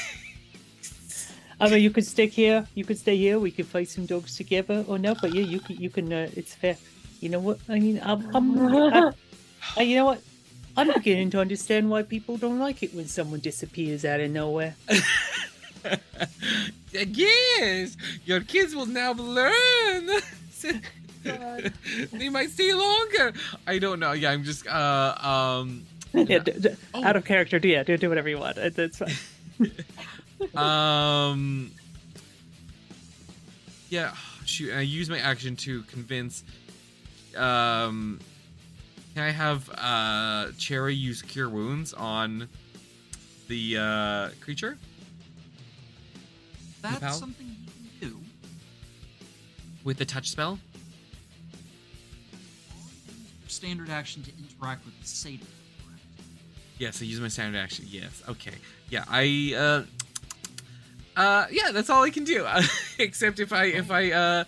[1.62, 2.66] I mean, you could stick here.
[2.74, 3.38] You could stay here.
[3.38, 5.14] We could fight some dogs together, or no?
[5.14, 5.76] But yeah, you can.
[5.76, 6.12] You can.
[6.12, 6.76] Uh, it's fair.
[7.20, 7.58] You know what?
[7.68, 8.26] I mean, I'm.
[8.34, 9.14] I'm
[9.78, 10.20] I, you know what?
[10.76, 14.74] I'm beginning to understand why people don't like it when someone disappears out of nowhere.
[16.92, 20.08] yes your kids will now learn
[22.12, 23.32] they might stay longer
[23.66, 25.82] i don't know yeah i'm just uh um
[26.14, 27.02] yeah, d- d- Oh.
[27.02, 27.56] out of character.
[27.62, 28.58] Yeah, do do whatever you want.
[28.58, 29.14] Uh, That's fine.
[30.54, 31.70] Um
[33.90, 34.12] yeah
[34.44, 36.42] shoot i use my action to convince
[37.36, 38.18] um
[39.14, 42.48] can i have uh cherry use cure wounds on
[43.48, 44.78] the uh creature
[46.80, 47.12] That's pal?
[47.12, 47.70] something you
[48.00, 48.16] can do.
[49.84, 50.58] with the touch spell
[53.48, 55.44] Standard action to interact with the satyr.
[56.78, 58.54] yes i use my standard action yes okay
[58.88, 59.82] yeah i uh
[61.16, 62.46] uh yeah that's all i can do
[62.98, 64.44] except if i if i uh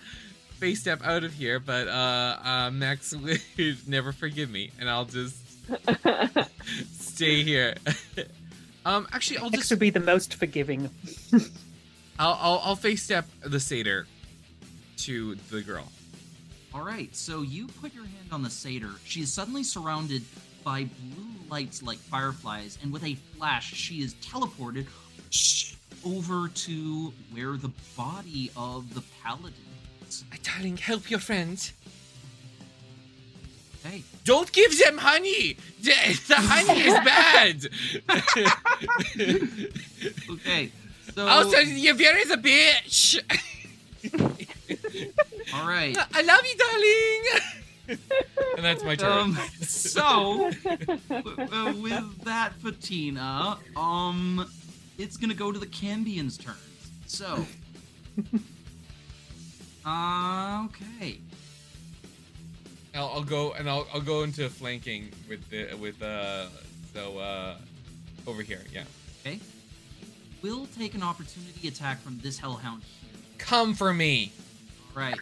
[0.59, 3.15] fey step out of here but uh uh max
[3.57, 5.37] would never forgive me and i'll just
[6.93, 7.75] stay here.
[8.85, 10.91] um, actually, I'll X just would be the most forgiving.
[12.19, 14.07] I'll, I'll I'll fey step the satyr
[14.99, 15.91] to the girl.
[16.73, 18.91] All right, so you put your hand on the satyr.
[19.05, 20.23] She is suddenly surrounded
[20.65, 24.87] by blue lights like fireflies, and with a flash, she is teleported
[26.05, 29.53] over to where the body of the paladin
[30.09, 30.25] is.
[30.31, 31.73] My darling, help your friends.
[33.83, 34.03] Hey.
[34.25, 35.57] Don't give them honey.
[35.83, 35.93] The,
[36.29, 37.69] the honey is bad.
[40.31, 40.73] okay.
[41.15, 43.21] So, also, Yavir is a bitch.
[45.55, 45.97] all right.
[46.15, 47.25] I love you, darling.
[48.57, 49.11] and that's my turn.
[49.11, 50.51] Um, so,
[51.11, 54.49] uh, with that, Patina, um,
[54.99, 56.59] it's gonna go to the Cambions' turns.
[57.07, 57.47] So,
[59.87, 61.19] uh, okay.
[62.95, 66.47] I'll, I'll go and I'll, I'll go into flanking with the with uh
[66.93, 67.57] so uh
[68.27, 68.85] over here yeah
[69.27, 69.41] Okay.
[70.43, 73.11] We'll take an opportunity attack from this hellhound here.
[73.39, 74.31] come for me
[74.95, 75.19] All right.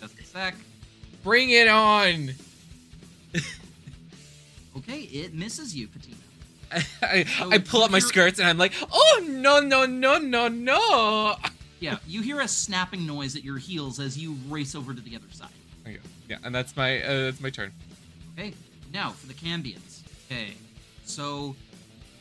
[0.00, 0.54] Just a sec.
[1.22, 2.30] bring it on
[4.76, 6.16] Okay, it misses you, Patina.
[6.72, 10.18] I, I, So I pull up my skirts and I'm like oh no no no
[10.18, 11.36] no no
[11.80, 15.16] Yeah, you hear a snapping noise at your heels as you race over to the
[15.16, 15.48] other side.
[15.86, 15.98] Okay.
[16.28, 17.72] Yeah, and that's my uh, that's my turn.
[18.38, 18.54] Okay,
[18.92, 20.02] now for the Cambions.
[20.26, 20.52] Okay,
[21.04, 21.56] so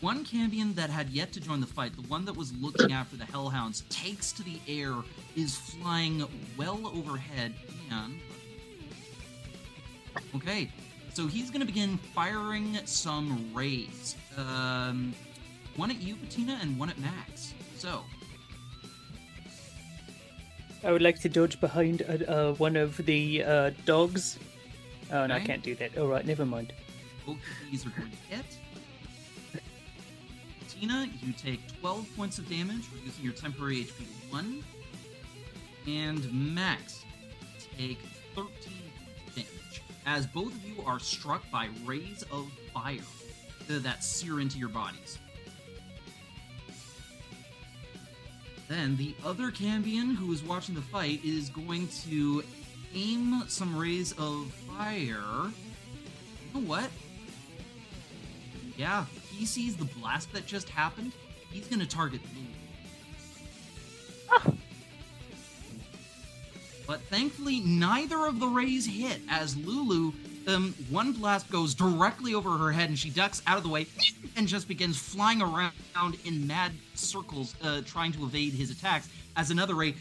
[0.02, 3.18] one Cambion that had yet to join the fight, the one that was looking after
[3.18, 4.95] the Hellhounds, takes to the air,
[5.36, 6.26] is flying
[6.58, 7.54] well overhead,
[7.91, 8.20] and.
[10.36, 10.72] Okay,
[11.14, 14.16] so he's gonna begin firing some rays.
[14.38, 15.13] Um,
[15.75, 17.53] one at you, Patina, and one at Max.
[17.77, 18.03] So,
[20.84, 24.39] I would like to dodge behind uh, uh, one of the uh, dogs.
[25.11, 25.97] Oh, no, I can't do that.
[25.97, 26.73] All right, never mind.
[27.25, 28.57] both of these are going to hit.
[30.67, 34.63] Tina, you take 12 points of damage, reducing your temporary HP to 1.
[35.88, 37.03] And Max,
[37.77, 37.99] take
[38.36, 42.99] 13 points of damage, as both of you are struck by rays of fire
[43.78, 45.20] that sear into your bodies.
[48.67, 52.43] Then the other Cambion who is watching the fight is going to
[52.95, 55.51] aim some rays of fire.
[56.53, 56.89] You know what?
[58.78, 61.11] Yeah, he sees the blast that just happened.
[61.51, 62.47] He's gonna target Lulu.
[64.32, 64.51] Ah.
[66.88, 70.13] But thankfully, neither of the rays hit as Lulu,
[70.50, 73.88] um, one blast goes directly over her head and she ducks out of the way
[74.36, 75.74] and just begins flying around
[76.26, 79.10] in mad circles, uh, trying to evade his attacks.
[79.36, 79.95] As another ray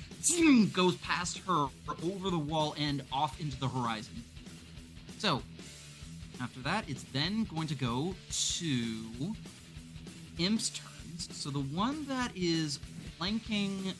[0.73, 1.67] goes past her
[2.03, 4.25] over the wall and off into the horizon.
[5.19, 5.43] So,
[6.41, 9.35] after that, it's then going to go to
[10.39, 11.29] Imp's turns.
[11.33, 12.79] So the one that is
[13.17, 13.93] flanking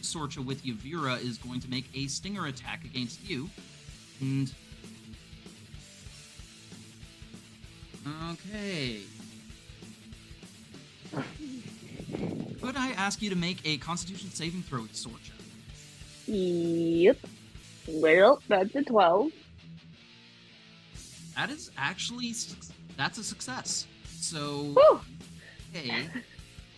[0.00, 3.48] Sorcha with Yevira is going to make a stinger attack against you.
[4.20, 4.52] And.
[8.06, 9.00] Okay.
[12.60, 15.32] Could I ask you to make a constitution saving throw, Sorcha?
[16.26, 17.18] Yep.
[17.88, 19.30] Well, that's a 12.
[21.36, 22.32] That is actually
[22.96, 23.86] that's a success.
[24.20, 24.74] So
[25.74, 26.08] okay,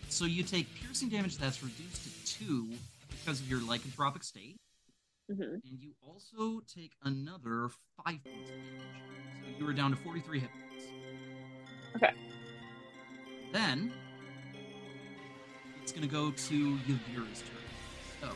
[0.09, 2.67] so you take piercing damage that's reduced to two
[3.09, 4.57] because of your lycanthropic state,
[5.29, 7.69] hmm and you also take another
[8.03, 9.03] five points of damage.
[9.41, 10.93] So you are down to forty-three hit points.
[11.95, 12.11] Okay.
[13.51, 13.93] Then
[15.81, 17.65] it's gonna go to Yevira's turn.
[18.21, 18.29] So,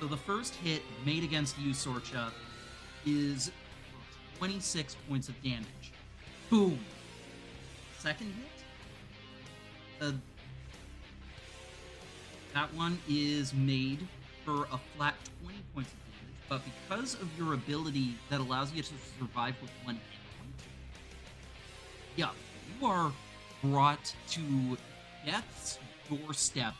[0.00, 2.32] so the first hit made against you, Sorcha,
[3.06, 3.52] is
[4.38, 5.92] 26 points of damage.
[6.50, 6.78] Boom.
[7.98, 8.64] Second hit.
[10.00, 10.12] Uh,
[12.54, 14.06] that one is made
[14.44, 18.82] for a flat 20 points of damage, but because of your ability that allows you
[18.82, 20.02] to survive with one hit
[20.40, 20.54] point,
[22.16, 22.30] yeah,
[22.80, 23.12] you are
[23.62, 24.40] brought to
[25.24, 26.74] death's doorstep,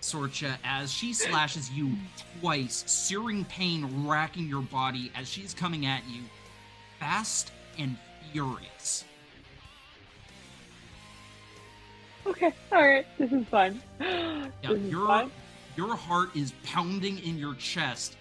[0.00, 1.92] Sorcha, as she slashes you
[2.40, 6.22] twice, searing pain racking your body as she's coming at you,
[6.98, 7.96] fast and
[8.32, 9.04] furious.
[12.26, 13.06] Okay, alright.
[13.18, 13.80] This is fun.
[14.62, 15.30] Yeah, this is your fun.
[15.74, 18.16] your heart is pounding in your chest.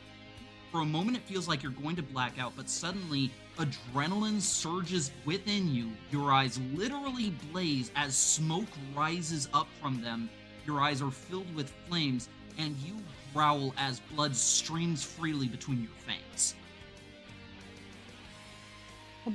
[0.71, 5.11] For a moment, it feels like you're going to black out, but suddenly adrenaline surges
[5.25, 5.89] within you.
[6.11, 10.29] Your eyes literally blaze as smoke rises up from them.
[10.67, 12.97] Your eyes are filled with flames, and you
[13.33, 16.53] growl as blood streams freely between your fangs.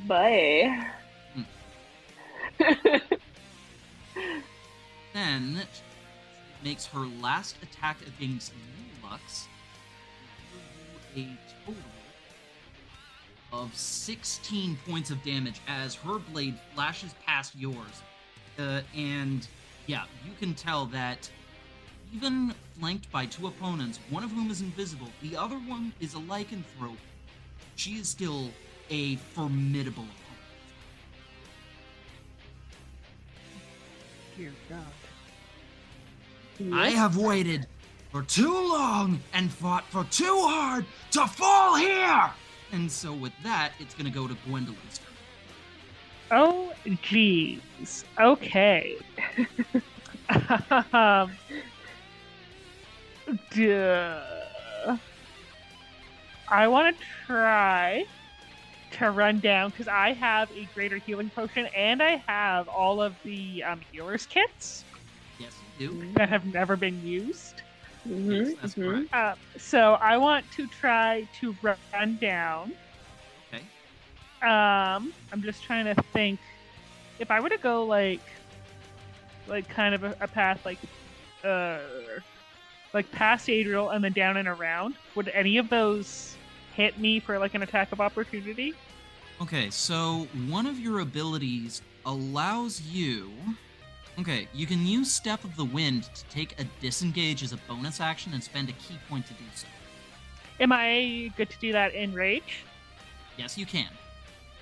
[0.07, 0.91] Bye.
[2.59, 2.97] Hmm.
[5.13, 5.63] Then
[6.65, 8.53] makes her last attack against
[9.03, 9.47] Lux.
[11.17, 11.29] A
[11.65, 11.83] total
[13.53, 18.03] of 16 points of damage as her blade flashes past yours.
[18.59, 19.47] Uh, and
[19.87, 21.31] yeah, you can tell that
[22.13, 26.19] even flanked by two opponents, one of whom is invisible, the other one is a
[26.19, 26.97] lycanthrope.
[27.77, 28.51] She is still
[28.91, 30.21] a formidable opponent.
[34.37, 34.79] Dear God.
[36.73, 37.67] I have waited
[38.15, 42.31] for too long and fought for too hard to fall here!
[42.71, 45.09] And so with that, it's gonna go to Gwendolyn's turn.
[46.31, 48.05] Oh, jeez.
[48.21, 48.95] Okay.
[50.93, 51.33] um,
[53.51, 54.21] duh.
[56.49, 58.05] I want to try
[58.93, 63.17] to run down because I have a greater healing potion and I have all of
[63.25, 64.85] the um, healer's kits
[65.41, 66.13] Yes, you do.
[66.13, 67.64] that have never been used.
[68.05, 69.13] Hmm Yes, that's correct.
[69.13, 72.73] Uh, so I want to try to run down.
[73.53, 73.65] Okay.
[74.43, 76.39] Um, I'm just trying to think
[77.19, 78.21] if I were to go like,
[79.47, 80.79] like kind of a, a path like,
[81.43, 81.79] uh,
[82.93, 84.95] like past Adriel and then down and around.
[85.15, 86.37] Would any of those
[86.75, 88.75] hit me for like an attack of opportunity?
[89.41, 93.33] Okay, so one of your abilities allows you.
[94.19, 98.01] Okay, you can use Step of the Wind to take a disengage as a bonus
[98.01, 99.67] action and spend a ki point to do so.
[100.61, 102.65] Am I good to do that in rage?
[103.37, 103.89] Yes, you can.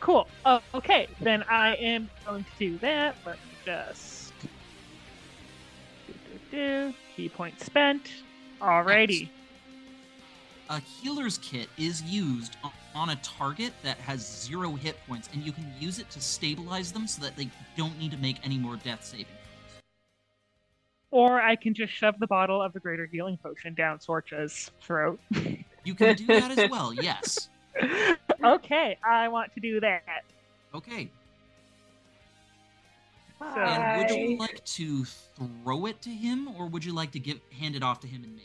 [0.01, 0.27] Cool.
[0.47, 1.07] Oh, okay.
[1.21, 3.15] Then I am going to do that.
[3.27, 4.49] Let me just do,
[6.51, 6.95] do, do.
[7.15, 8.11] ki point spent.
[8.61, 9.29] Alrighty.
[10.71, 12.57] A healer's kit is used
[12.95, 16.91] on a target that has zero hit points, and you can use it to stabilize
[16.91, 19.27] them so that they don't need to make any more death saving.
[21.13, 25.21] Or I can just shove the bottle of the greater healing potion down Sorcha's throat.
[25.85, 27.49] You can do that as well, yes.
[28.45, 30.03] okay, I want to do that.
[30.73, 31.11] Okay,
[33.55, 37.19] So, and would you like to throw it to him, or would you like to
[37.19, 38.45] give hand it off to him and me?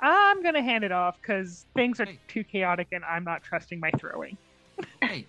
[0.00, 2.18] I'm gonna hand it off because things are Okay.
[2.28, 4.36] too chaotic and I'm not trusting my throwing.
[5.02, 5.26] Okay,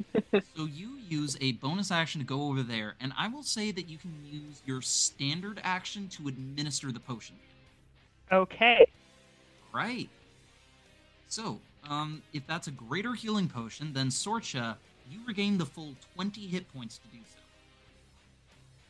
[0.56, 3.88] so you use a bonus action to go over there, and I will say that
[3.88, 7.36] you can use your standard action to administer the potion.
[8.32, 8.88] Okay.
[9.74, 10.10] Right.
[11.28, 14.76] So, um, if that's a greater healing potion, then Sorcha,
[15.10, 17.40] you regain the full 20 hit points to do so,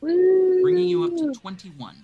[0.01, 0.61] Woo!
[0.61, 1.95] bringing you up to 21.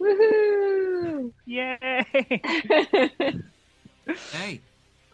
[0.00, 1.32] Woohoo!
[1.46, 3.42] Yay!
[4.08, 4.60] Okay.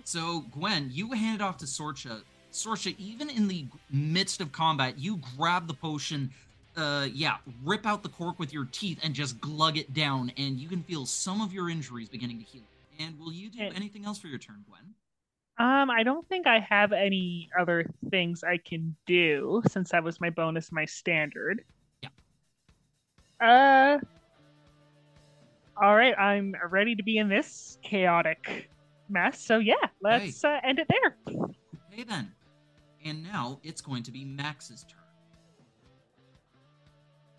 [0.07, 2.22] So, Gwen, you hand it off to Sorcha.
[2.52, 6.30] Sorcha, even in the midst of combat, you grab the potion,
[6.76, 10.61] uh, yeah, rip out the cork with your teeth and just glug it down, and
[10.61, 12.62] you can feel some of your injuries beginning to heal.
[13.00, 14.94] And will you do anything else for your turn, Gwen?
[15.59, 20.20] Um, I don't think I have any other things I can do since that was
[20.20, 21.64] my bonus, my standard.
[22.02, 22.11] Yeah.
[23.40, 23.98] Uh.
[25.82, 28.70] All right, I'm ready to be in this chaotic
[29.09, 29.40] mess.
[29.40, 31.16] So yeah, let's uh, end it there.
[31.92, 32.32] Okay, then.
[33.04, 35.00] And now it's going to be Max's turn.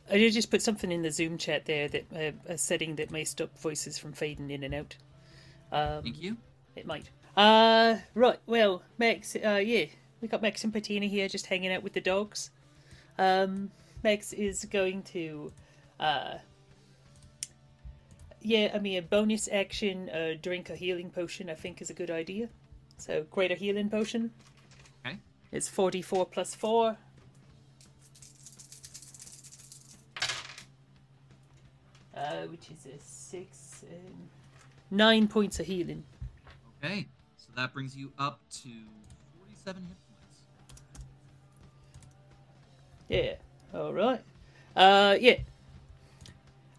[0.10, 3.12] I did just put something in the Zoom chat there that uh, a setting that
[3.12, 4.96] may stop voices from fading in and out.
[5.72, 6.38] Um, Thank you.
[6.78, 7.10] It might.
[7.36, 8.40] Uh, right.
[8.46, 9.36] Well, Max.
[9.36, 9.86] Uh, yeah,
[10.22, 12.52] we got Max and Patina here, just hanging out with the dogs.
[13.20, 13.72] Um,
[14.04, 15.52] Max is going to,
[16.00, 16.36] uh,
[18.42, 21.50] yeah, I mean, a bonus action, uh, drink a healing potion.
[21.50, 22.50] I think is a good idea.
[22.98, 24.32] So, greater healing potion.
[25.06, 25.18] Okay.
[25.52, 26.98] It's forty-four plus four.
[32.16, 34.30] Uh, which is a six, um,
[34.90, 36.04] nine points of healing.
[36.84, 37.08] Okay,
[37.38, 38.70] so that brings you up to
[39.38, 40.42] 47 hit points.
[43.08, 43.80] Yeah.
[43.80, 44.22] All right.
[44.76, 45.36] Uh, yeah.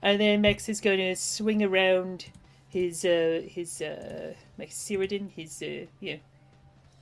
[0.02, 2.26] And then Max is going to swing around
[2.68, 6.16] his uh his uh Max Cyrodiil, his uh yeah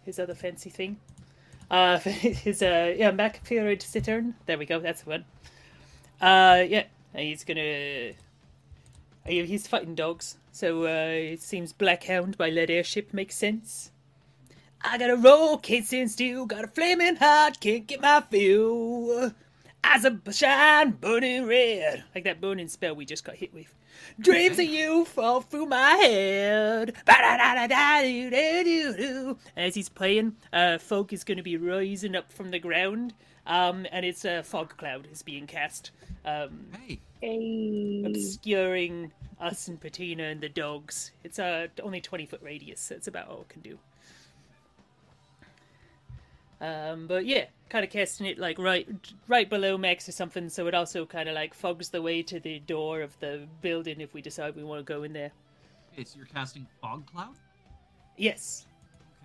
[0.04, 0.98] his other fancy thing.
[1.70, 4.34] Uh, his uh yeah Mac-Fuirmidh Cittern.
[4.46, 4.80] There we go.
[4.80, 5.24] That's the one.
[6.20, 6.84] Uh, yeah.
[7.16, 8.12] He's gonna.
[9.24, 13.90] He's fighting dogs, so uh, it seems Blackhound by Lead Airship makes sense.
[14.82, 19.32] I got a roll, can't stand still, got a flaming heart, can't get my fill.
[19.88, 23.72] Eyes of shine, burning red, like that burning spell we just got hit with.
[24.20, 26.94] Dreams of you fall through my head.
[29.56, 33.14] As he's playing, uh, folk is going to be rising up from the ground,
[33.46, 35.92] um, and it's a fog cloud is being cast,
[36.24, 38.02] um, Hey, Hey.
[38.06, 41.12] obscuring us and Patina and the dogs.
[41.24, 43.78] It's uh, only 20 foot radius, so it's about all it can do.
[46.60, 48.88] Um, but yeah, kind of casting it like right,
[49.28, 52.40] right below Max or something, so it also kind of like fogs the way to
[52.40, 55.32] the door of the building if we decide we want to go in there.
[55.92, 57.34] okay, so you're casting Fog Cloud?
[58.16, 58.66] Yes.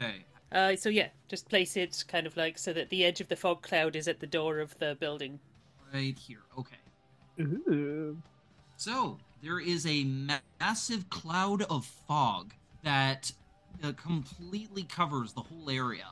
[0.01, 3.29] Okay, Uh, so yeah, just place it kind of like so that the edge of
[3.29, 5.39] the fog cloud is at the door of the building.
[5.93, 6.41] right here.
[6.57, 6.75] Okay.
[7.39, 8.17] Ooh.
[8.75, 12.53] So there is a ma- massive cloud of fog
[12.83, 13.31] that
[13.83, 16.07] uh, completely covers the whole area.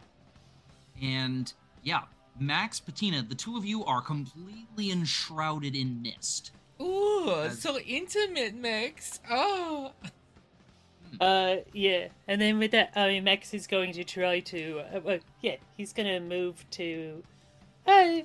[1.01, 1.51] And
[1.84, 2.01] yeah,
[2.39, 6.51] Max, Patina, the two of you are completely enshrouded in mist.
[6.81, 9.19] Ooh, Uh, so intimate, Max.
[9.30, 9.91] Oh.
[11.19, 14.99] Uh, yeah, and then with that, I mean, Max is going to try to, uh,
[15.03, 17.23] well, yeah, he's gonna move to,
[17.88, 18.19] uh,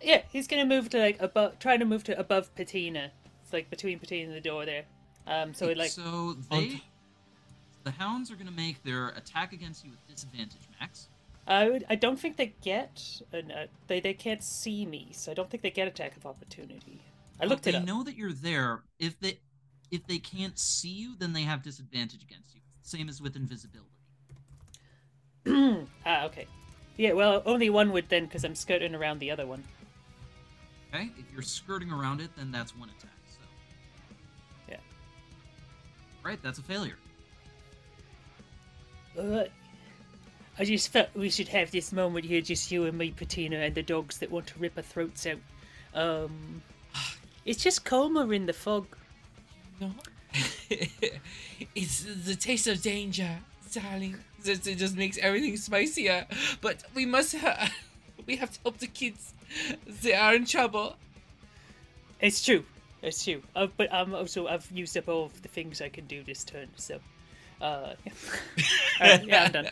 [0.00, 3.10] yeah, he's gonna move to like above, trying to move to above Patina.
[3.42, 4.84] It's like between Patina and the door there.
[5.26, 6.80] Um, so it like, so they,
[7.84, 11.08] the hounds are going to make their attack against you with disadvantage, Max.
[11.46, 15.32] I would, I don't think they get, an, uh, they they can't see me, so
[15.32, 17.02] I don't think they get attack of opportunity.
[17.40, 17.84] I But looked they it up.
[17.84, 18.82] know that you're there.
[19.00, 19.40] If they,
[19.90, 22.60] if they can't see you, then they have disadvantage against you.
[22.82, 23.88] Same as with invisibility.
[26.06, 26.46] ah, okay.
[26.96, 29.64] Yeah, well, only one would then, because I'm skirting around the other one.
[30.94, 33.10] Okay, if you're skirting around it, then that's one attack.
[33.28, 33.38] So.
[34.68, 34.76] Yeah.
[36.22, 36.96] Right, that's a failure.
[39.18, 39.44] Uh,
[40.58, 43.74] I just felt we should have this moment here, just you and me, Patina, and
[43.74, 45.38] the dogs that want to rip our throats out.
[45.94, 46.62] Um,
[47.44, 48.86] it's just calmer in the fog.
[49.80, 49.92] No.
[51.74, 53.38] it's the taste of danger,
[53.72, 54.16] darling.
[54.44, 56.26] It it just makes everything spicier.
[56.60, 57.36] But we must.
[57.36, 57.70] Ha-
[58.26, 59.34] we have to help the kids.
[59.86, 60.96] They are in trouble.
[62.20, 62.64] It's true.
[63.02, 63.42] It's true.
[63.56, 66.44] Uh, but um, also I've used up all of the things I can do this
[66.44, 67.00] turn, so.
[67.62, 68.12] Uh, yeah.
[69.00, 69.68] Alright, yeah, I'm done.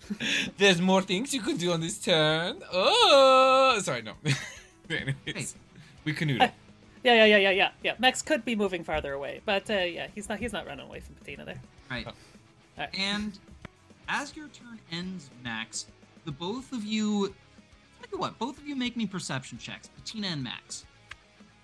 [0.58, 2.62] There's more things you could do on this turn.
[2.72, 4.12] Oh, sorry, no.
[4.90, 5.56] Anyways,
[6.04, 6.52] we canoodle.
[7.02, 7.94] Yeah, yeah, yeah, yeah, yeah, yeah.
[7.98, 10.38] Max could be moving farther away, but uh, yeah, he's not.
[10.38, 11.60] He's not running away from Patina there.
[11.90, 12.06] Right.
[12.06, 12.12] Oh.
[12.78, 12.96] Alright.
[12.96, 13.36] And
[14.08, 15.86] as your turn ends, Max,
[16.24, 17.34] the both of you.
[18.02, 20.84] Tell you what, both of you make me perception checks, Patina and Max.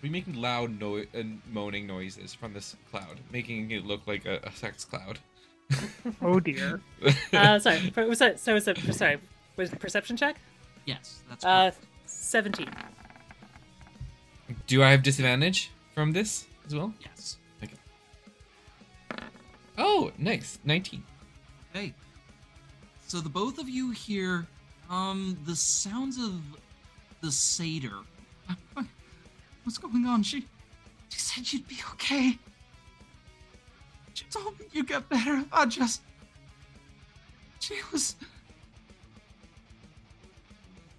[0.02, 4.40] We making loud no- and moaning noises from this cloud, making it look like a,
[4.42, 5.20] a sex cloud.
[6.22, 6.80] Oh dear.
[7.32, 7.90] Uh, sorry.
[7.94, 8.40] per- Was that?
[8.40, 8.78] So was it?
[8.94, 9.18] Sorry.
[9.56, 10.36] Was it perception check?
[10.86, 11.70] Yes, that's Uh,
[12.06, 12.70] seventeen.
[14.66, 16.94] Do I have disadvantage from this as well?
[17.00, 17.36] yes.
[17.62, 17.74] Okay.
[19.76, 20.58] Oh, nice.
[20.64, 21.02] 19.
[21.74, 21.94] Okay.
[23.06, 24.46] So the both of you hear
[24.90, 26.40] um the sounds of
[27.20, 27.98] the satyr.
[29.64, 30.22] What's going on?
[30.22, 30.46] She
[31.10, 32.38] she said you'd be okay.
[34.18, 35.44] She told me you'd get better.
[35.52, 36.02] I just
[37.60, 38.16] she was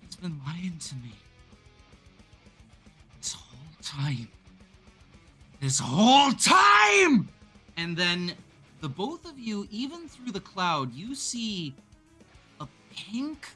[0.05, 1.11] She's been lying to me.
[3.19, 4.29] This whole time.
[5.59, 7.27] This whole time!
[7.75, 8.31] And then
[8.79, 11.75] the both of you, even through the cloud, you see
[12.61, 13.49] a pink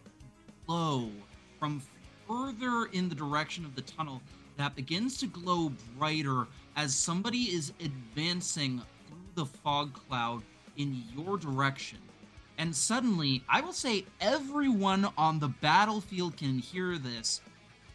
[0.68, 1.10] glow
[1.58, 1.82] from
[2.28, 4.22] further in the direction of the tunnel
[4.58, 8.82] that begins to glow brighter as somebody is advancing
[9.36, 10.44] the fog cloud
[10.78, 12.00] in your direction.
[12.58, 17.42] And suddenly, I will say everyone on the battlefield can hear this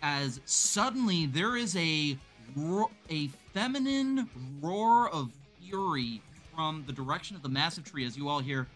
[0.02, 2.16] as suddenly there is a
[2.56, 4.28] ro- a feminine
[4.60, 6.22] roar of fury
[6.54, 8.66] from the direction of the massive tree as you all hear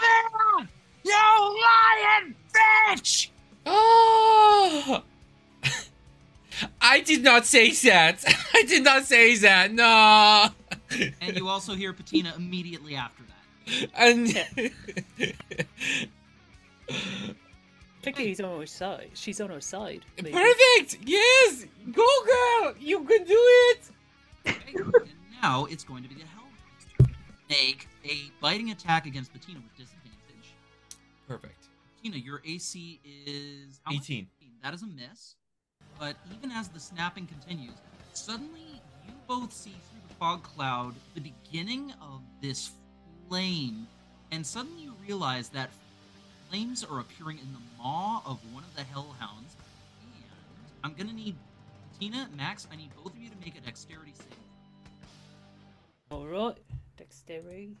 [0.00, 0.68] there!
[1.04, 3.30] You lying bitch!
[3.66, 5.02] Oh!
[6.80, 8.24] I did not say that.
[8.54, 9.72] I did not say that.
[9.72, 10.48] No.
[11.20, 13.90] And you also hear Patina immediately after that.
[13.94, 14.26] And
[18.02, 19.10] Picky, he's on her side.
[19.14, 20.04] She's on her side.
[20.16, 20.32] maybe.
[20.32, 20.98] perfect.
[21.04, 21.66] Yes.
[21.92, 22.74] Go, girl.
[22.80, 23.80] You can do it.
[24.48, 25.10] Okay, and
[25.42, 27.14] now it's going to be the Hellhounds.
[27.48, 30.54] Make a biting attack against Patina with disadvantage.
[31.28, 31.68] Perfect.
[31.96, 34.02] Patina, your AC is how much?
[34.02, 34.26] 18.
[34.62, 35.36] That is a miss.
[36.00, 37.74] But even as the snapping continues,
[38.14, 42.70] suddenly you both see through the fog cloud the beginning of this
[43.28, 43.86] flame,
[44.32, 45.68] and suddenly you realize that
[46.48, 49.54] flames are appearing in the maw of one of the hellhounds.
[50.14, 50.24] And
[50.82, 51.36] I'm gonna need
[51.98, 52.66] Tina, Max.
[52.72, 54.38] I need both of you to make a dexterity save.
[56.10, 56.56] All right.
[56.96, 57.76] Dexterity.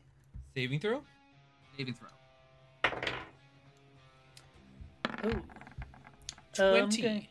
[0.54, 1.02] Saving throw.
[1.78, 2.08] Saving throw.
[5.24, 5.42] Oh.
[6.52, 7.06] Twenty.
[7.06, 7.29] Um, okay.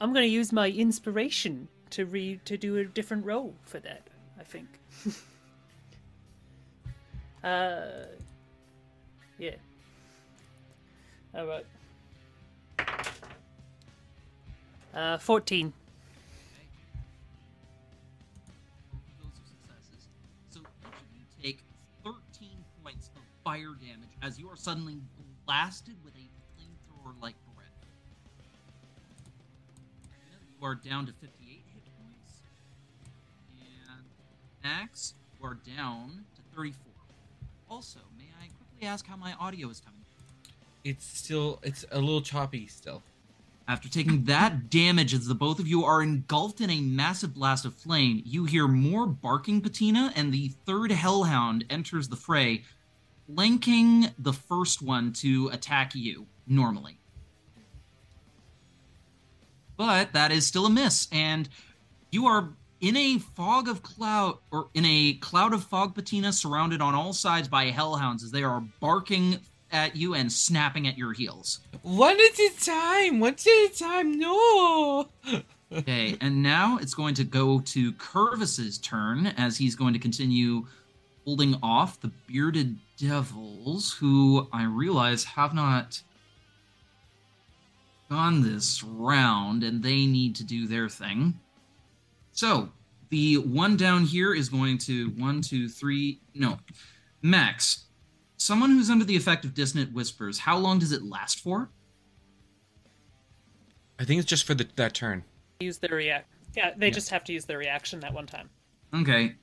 [0.00, 4.08] I'm gonna use my inspiration to read to do a different role for that.
[4.38, 4.68] I think.
[7.44, 8.06] uh.
[9.38, 9.56] Yeah.
[11.34, 11.66] All right.
[14.94, 15.72] Uh, fourteen.
[21.42, 21.60] Take
[22.02, 22.48] 13
[22.82, 24.96] points of fire damage as you are suddenly
[25.46, 26.15] blasted with
[30.58, 31.62] You are down to 58 hit
[31.98, 32.40] points,
[33.60, 34.04] and
[34.64, 36.92] Max, you are down to 34.
[37.68, 40.00] Also, may I quickly ask how my audio is coming?
[40.84, 41.58] It's still.
[41.62, 43.02] It's a little choppy still.
[43.68, 47.64] After taking that damage as the both of you are engulfed in a massive blast
[47.64, 52.62] of flame, you hear more barking patina, and the third hellhound enters the fray,
[53.26, 56.98] flanking the first one to attack you normally.
[59.76, 61.48] But that is still a miss, and
[62.10, 62.50] you are
[62.80, 67.12] in a fog of cloud, or in a cloud of fog patina surrounded on all
[67.12, 69.40] sides by hellhounds as they are barking
[69.72, 71.60] at you and snapping at your heels.
[71.82, 73.20] One at a time.
[73.20, 74.18] One at a time.
[74.18, 75.08] No.
[75.72, 80.64] Okay, and now it's going to go to Curvus's turn as he's going to continue
[81.24, 86.00] holding off the bearded devils, who I realize have not
[88.08, 91.38] gone this round, and they need to do their thing.
[92.32, 92.70] So
[93.10, 96.20] the one down here is going to one, two, three.
[96.34, 96.58] No,
[97.22, 97.82] Max.
[98.38, 100.38] Someone who's under the effect of dissonant whispers.
[100.38, 101.70] How long does it last for?
[103.98, 105.24] I think it's just for the, that turn.
[105.60, 106.30] Use their react.
[106.54, 106.92] Yeah, they Yeah.
[106.92, 108.50] just have to use their reaction that one time.
[108.92, 109.34] Okay.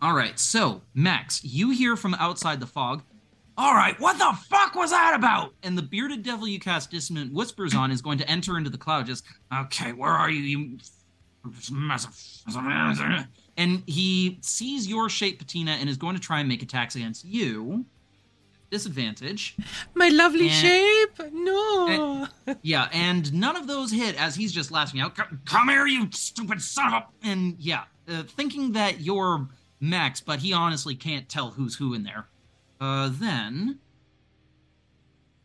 [0.00, 0.38] All right.
[0.38, 3.02] So, Max, you hear from outside the fog.
[3.58, 5.54] All right, what the fuck was that about?
[5.62, 8.78] And the bearded devil you cast dissonant whispers on is going to enter into the
[8.78, 9.06] cloud.
[9.06, 9.24] Just
[9.54, 10.40] okay, where are you?
[10.42, 10.78] You
[11.70, 12.18] massive.
[13.58, 17.24] And he sees your shape, Patina, and is going to try and make attacks against
[17.24, 17.84] you.
[18.70, 19.54] Disadvantage.
[19.94, 21.32] My lovely And- shape.
[21.34, 22.26] No.
[22.62, 25.14] Yeah, and none of those hit as he's just lashing out.
[25.14, 27.06] Come, come here, you stupid son of a.
[27.22, 29.46] And yeah, uh, thinking that you're
[29.78, 32.28] Max, but he honestly can't tell who's who in there.
[32.82, 33.78] Uh, then.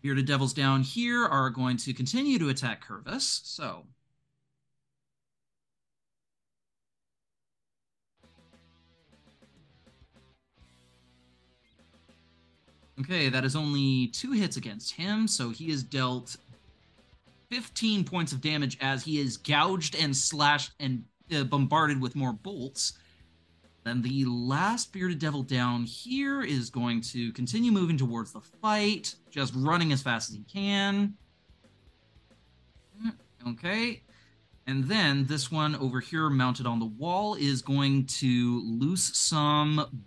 [0.01, 3.41] Bearded Devils down here are going to continue to attack Curvus.
[3.43, 3.85] So.
[12.99, 16.37] Okay, that is only two hits against him, so he is dealt
[17.51, 22.33] 15 points of damage as he is gouged and slashed and uh, bombarded with more
[22.33, 22.93] bolts.
[23.87, 29.15] Then the last bearded devil down here is going to continue moving towards the fight,
[29.31, 31.13] just running as fast as he can.
[33.01, 33.09] Hmm,
[33.51, 34.03] okay.
[34.65, 40.03] And then this one over here, mounted on the wall, is going to loose some.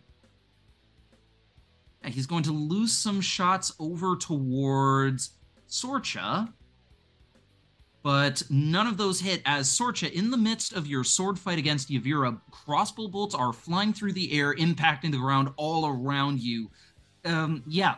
[2.05, 5.31] He's going to loose some shots over towards
[5.71, 6.53] Sorcha
[8.03, 11.91] but none of those hit as Sorcha, in the midst of your sword fight against
[11.91, 16.71] Yevira, crossbow bolts are flying through the air, impacting the ground all around you.
[17.25, 17.97] Um, yeah,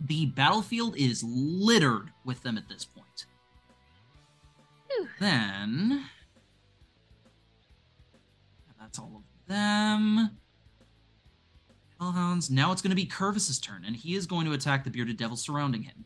[0.00, 3.26] the battlefield is littered with them at this point.
[5.18, 6.04] Then,
[8.78, 10.30] that's all of them.
[12.00, 12.50] Hellhounds.
[12.50, 15.16] Now it's going to be Curvus's turn, and he is going to attack the bearded
[15.16, 16.04] devil surrounding him.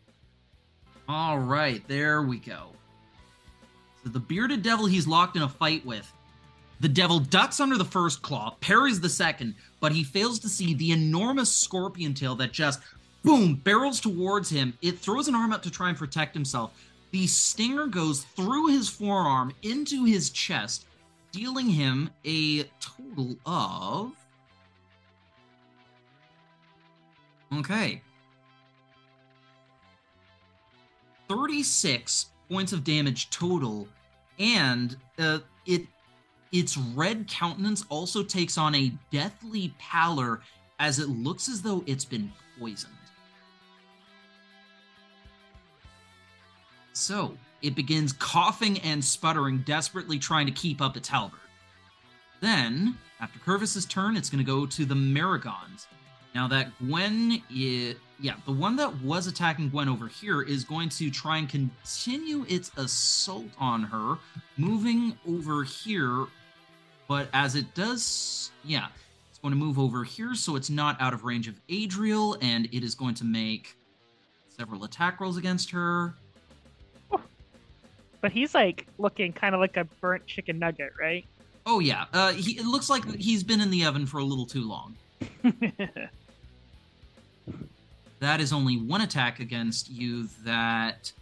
[1.09, 2.73] All right, there we go.
[4.05, 6.11] So the bearded devil he's locked in a fight with.
[6.81, 10.75] The devil ducks under the first claw, parries the second, but he fails to see
[10.75, 12.81] the enormous scorpion tail that just
[13.25, 14.73] boom barrels towards him.
[14.81, 16.73] It throws an arm up to try and protect himself.
[17.11, 20.87] The stinger goes through his forearm into his chest,
[21.33, 24.13] dealing him a total of.
[27.53, 28.03] Okay.
[31.29, 33.87] 36 points of damage total
[34.39, 35.83] and uh, it
[36.51, 40.41] its red countenance also takes on a deathly pallor
[40.79, 42.93] as it looks as though it's been poisoned.
[46.95, 51.41] So it begins coughing and sputtering desperately trying to keep up its halberd.
[52.41, 55.87] Then after Curvus's turn it's going to go to the Merregons
[56.35, 60.89] now that Gwen is, yeah, the one that was attacking Gwen over here is going
[60.91, 64.17] to try and continue its assault on her,
[64.57, 66.27] moving over here.
[67.09, 68.89] But as it does, yeah,
[69.31, 72.67] it's going to move over here, so it's not out of range of Adriel, and
[72.67, 73.77] it is going to make
[74.49, 76.15] several attack rolls against her.
[78.21, 81.25] But he's like looking kind of like a burnt chicken nugget, right?
[81.65, 84.47] Oh yeah, uh, he, it looks like he's been in the oven for a little
[84.47, 84.97] too long.
[88.21, 91.13] That is only one attack against you that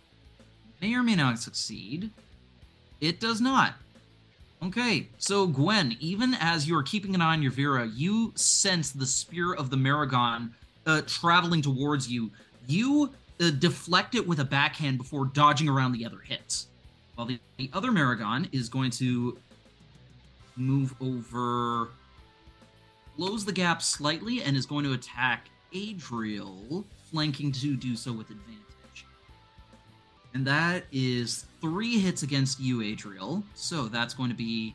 [0.80, 2.10] may or may not succeed.
[3.00, 3.74] It does not.
[4.62, 9.52] Okay, so Gwen, even as you're keeping an eye on Yevira, you sense the spear
[9.52, 10.50] of the Merregon
[10.86, 12.30] uh, traveling towards you.
[12.66, 16.68] You uh, deflect it with a backhand before dodging around the other hits.
[17.16, 19.36] While the, the other Merregon is going to
[20.56, 21.90] move over,
[23.16, 28.30] close the gap slightly, and is going to attack Adriel, flanking to do so with
[28.30, 29.06] advantage.
[30.34, 33.42] And that is three hits against you, Adriel.
[33.54, 34.74] So that's going to be.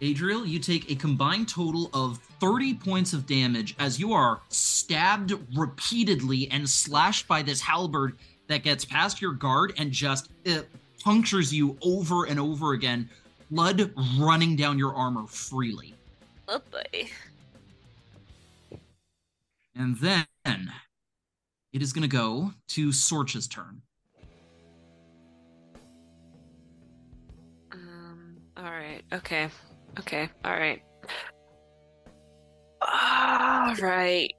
[0.00, 5.34] Adriel, you take a combined total of 30 points of damage as you are stabbed
[5.56, 8.16] repeatedly and slashed by this halberd
[8.46, 10.68] that gets past your guard and just it
[11.02, 13.10] punctures you over and over again,
[13.50, 15.94] blood running down your armor freely.
[16.48, 17.08] Oh boy.
[19.78, 20.26] And then
[21.72, 23.80] it is going to go to Sorcha's turn.
[27.72, 29.02] Um, All right.
[29.12, 29.48] Okay.
[30.00, 30.28] Okay.
[30.44, 30.82] All right.
[32.82, 34.32] All right.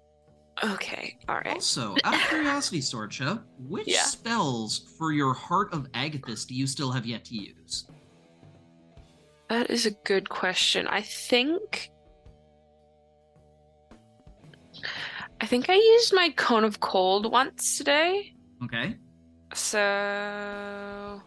[0.62, 1.18] Okay.
[1.30, 1.54] All right.
[1.54, 4.04] Also, out of curiosity, Sorcha, which Yeah.
[4.04, 7.86] spells for your Heart of Agathys do you still have yet to use?
[9.50, 10.86] That is a good question.
[10.88, 11.92] I think.
[15.42, 18.34] I think I used my cone of cold once today.
[18.64, 18.96] Okay.
[19.54, 21.22] So.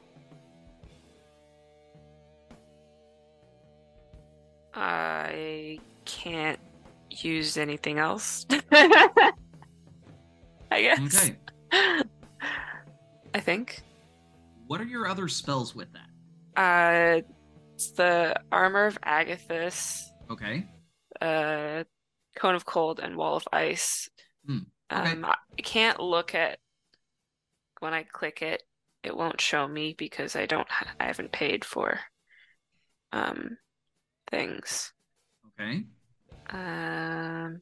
[4.75, 6.59] I can't
[7.11, 8.47] use anything else.
[8.73, 9.33] I
[10.71, 11.01] guess.
[11.01, 11.37] Okay.
[13.35, 13.83] I think.
[14.67, 16.09] What are your other spells with that?
[16.61, 17.21] Uh,
[17.75, 20.67] it's the Armor of Agathys, Okay.
[21.21, 21.85] uh,
[22.37, 24.09] Cone of Cold, and Wall of Ice.
[24.47, 24.59] Hmm,
[24.93, 25.13] okay.
[25.13, 26.59] Um, I can't look at
[27.81, 28.63] when I click it.
[29.03, 30.69] It won't show me because I don't.
[30.71, 31.99] ha- I haven't paid for
[33.13, 33.59] um
[34.31, 34.93] things.
[35.61, 35.85] Okay.
[36.51, 37.61] Um,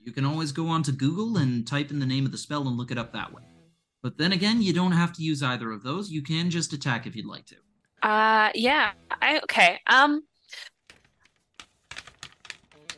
[0.00, 2.76] You can always go onto Google and type in the name of the spell and
[2.76, 3.42] look it up that way.
[4.02, 6.10] But then again, you don't have to use either of those.
[6.10, 7.56] You can just attack if you'd like to.
[8.02, 8.92] uh, yeah.
[9.20, 9.78] I okay.
[9.86, 10.22] Um,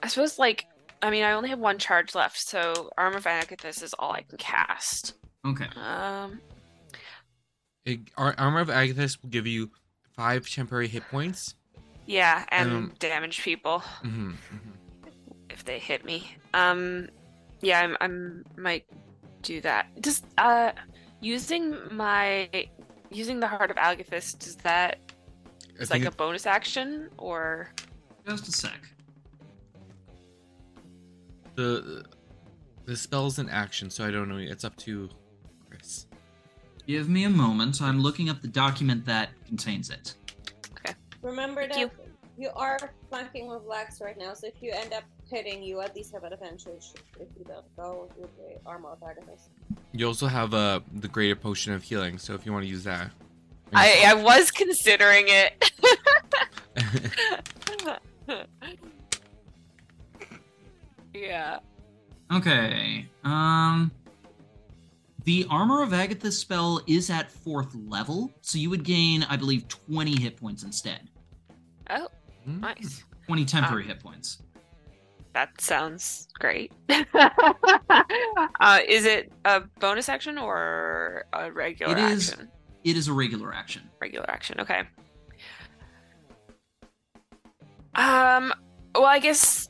[0.04, 0.66] I suppose like
[1.02, 4.20] I mean I only have one charge left, so Armor of Agathys is all I
[4.22, 5.14] can cast.
[5.46, 5.66] Okay.
[5.76, 6.40] Um,
[7.84, 9.70] It, Ar- Armor of Agathys will give you
[10.14, 11.54] five temporary hit points.
[12.06, 13.78] yeah, and Um, damage people.
[14.02, 14.32] hmm
[15.50, 16.36] if they hit me.
[16.52, 17.08] Um,
[17.60, 18.86] yeah, I'm, I'm might
[19.42, 19.86] do that.
[20.02, 20.72] Just uh,
[21.20, 22.48] using my
[23.10, 24.98] using the Heart of Agathys does that
[25.76, 27.70] I like think a bonus action or
[28.26, 28.80] Just a sec.
[31.54, 32.04] The
[32.84, 34.36] the spell's in action, so I don't know.
[34.36, 35.08] It's up to
[35.68, 36.06] Chris.
[36.86, 37.80] Give me a moment.
[37.80, 40.14] I'm looking up the document that contains it.
[40.78, 40.94] Okay.
[41.22, 41.90] Remember Thank that you.
[42.36, 42.50] you.
[42.54, 42.78] are
[43.08, 46.24] flanking with blacks right now, so if you end up hitting, you at least have
[46.24, 49.48] an advantage if you don't go with the armor of Agathys.
[49.92, 52.84] You also have uh the greater potion of healing, so if you want to use
[52.84, 53.10] that.
[53.72, 55.70] I I was considering it.
[61.14, 61.58] yeah.
[62.32, 63.06] Okay.
[63.24, 63.90] Um
[65.24, 69.66] the Armor of Agathys spell is at fourth level, so you would gain, I believe,
[69.68, 71.08] 20 hit points instead.
[71.88, 72.08] Oh,
[72.44, 72.60] Hmm?
[72.60, 73.04] nice.
[73.26, 74.42] 20 temporary hit points.
[75.32, 76.72] That sounds great.
[76.90, 82.50] uh, is it a bonus action or a regular It is- action?
[82.84, 83.88] It is a regular action.
[84.02, 84.60] Regular action.
[84.60, 84.82] Okay.
[87.94, 88.52] Um.
[88.94, 89.68] Well, I guess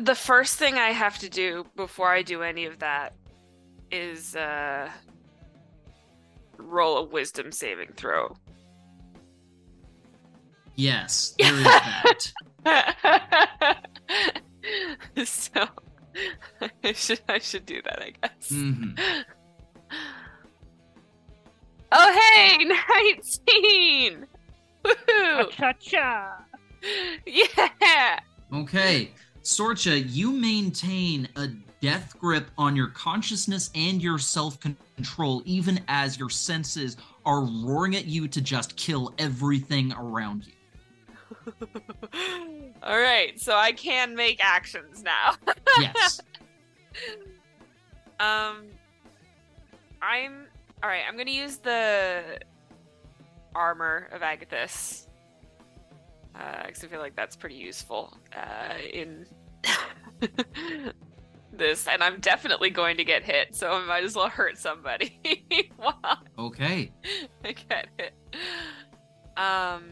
[0.00, 3.14] the first thing I have to do before I do any of that
[3.90, 4.88] is uh
[6.58, 8.34] roll a wisdom saving throw.
[10.76, 11.64] Yes, there is
[12.64, 13.78] that.
[15.24, 15.66] so
[16.84, 18.48] I should I should do that, I guess.
[18.48, 18.90] hmm
[21.94, 24.26] Oh hey, nineteen!
[24.82, 25.50] Woohoo!
[25.50, 26.38] Cha cha.
[27.26, 28.18] Yeah!
[28.50, 29.12] Okay.
[29.42, 31.48] Sorcha, you maintain a
[31.80, 37.96] death grip on your consciousness and your self control, even as your senses are roaring
[37.96, 40.52] at you to just kill everything around you.
[42.82, 45.34] All right, so I can make actions now.
[45.80, 46.20] Yes.
[48.20, 48.66] Um,
[50.02, 50.46] I'm
[50.82, 51.02] all right.
[51.08, 52.40] I'm gonna use the
[53.54, 55.06] armor of Agathys
[56.32, 59.26] because I feel like that's pretty useful uh, in
[61.52, 65.20] this, and I'm definitely going to get hit, so I might as well hurt somebody
[65.76, 66.92] while Okay.
[67.44, 68.14] I get hit.
[69.36, 69.84] Um.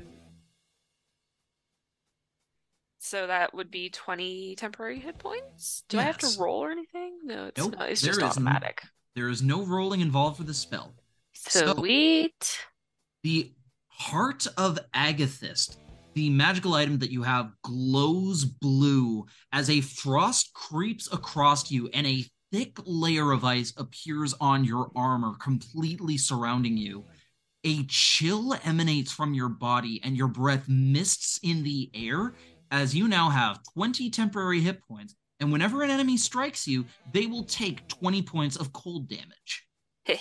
[3.02, 5.82] So that would be 20 temporary hit points?
[5.88, 7.18] Do I have to roll or anything?
[7.24, 7.90] No, it's Nope, not.
[7.90, 8.82] It's there just automatic.
[9.16, 10.94] There is no rolling involved for the spell.
[11.32, 12.58] So- Sweet.
[13.24, 13.52] The
[13.88, 15.76] Heart of Agathys,
[16.20, 19.24] the magical item that you have, glows blue
[19.54, 24.90] as a frost creeps across you and a thick layer of ice appears on your
[24.94, 27.06] armor, completely surrounding you.
[27.64, 32.34] A chill emanates from your body and your breath mists in the air
[32.70, 35.14] as you now have 20 temporary hit points.
[35.40, 36.84] And whenever an enemy strikes you,
[37.14, 39.66] they will take 20 points of cold damage.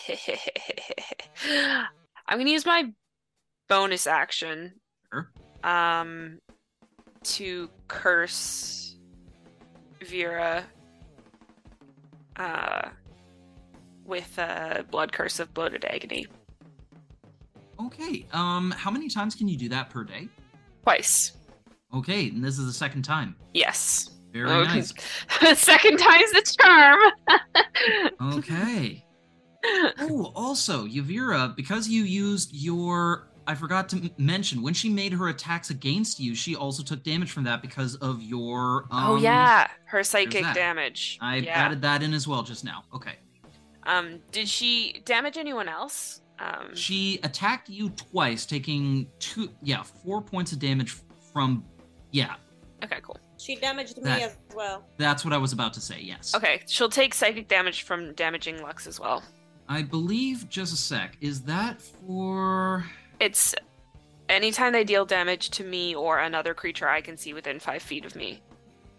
[2.26, 2.86] I'm gonna use my
[3.68, 4.80] bonus action
[5.12, 5.32] Sure.
[5.64, 6.40] Um
[7.24, 8.96] to curse
[10.06, 10.66] Vera
[12.38, 12.90] uh
[14.06, 16.26] with a blood curse of bloated agony.
[17.80, 18.26] Okay.
[18.34, 20.28] Um, how many times can you do that per day?
[20.84, 21.34] Twice.
[21.94, 23.36] Okay, and this is the second time.
[23.54, 24.10] Yes.
[24.32, 24.76] Very Okay.
[24.76, 24.94] nice.
[25.60, 27.00] Second time's the charm.
[28.38, 29.06] Okay.
[30.00, 33.29] Oh, also, Yevira, because you used your.
[33.50, 37.02] I forgot to m- mention, when she made her attacks against you, she also took
[37.02, 38.84] damage from that because of your.
[38.92, 41.18] Um, oh yeah, her psychic damage.
[41.20, 41.54] I yeah.
[41.54, 42.84] added that in as well just now.
[42.94, 43.14] Okay.
[43.88, 46.22] Um, did she damage anyone else?
[46.38, 49.50] Um, She attacked you twice, taking two.
[49.64, 50.96] Yeah, four points of damage
[51.34, 51.66] from.
[52.12, 52.36] Yeah,
[52.84, 53.18] okay, cool.
[53.40, 54.86] She damaged me That- as well.
[54.98, 56.36] that's what I was about to say, yes.
[56.36, 59.24] Okay, she'll take psychic damage from damaging Lux as well.
[59.68, 62.86] I believe, just a sec, is that for.
[63.20, 63.56] It's
[64.30, 68.06] anytime they deal damage to me or another creature I can see within five feet
[68.06, 68.42] of me.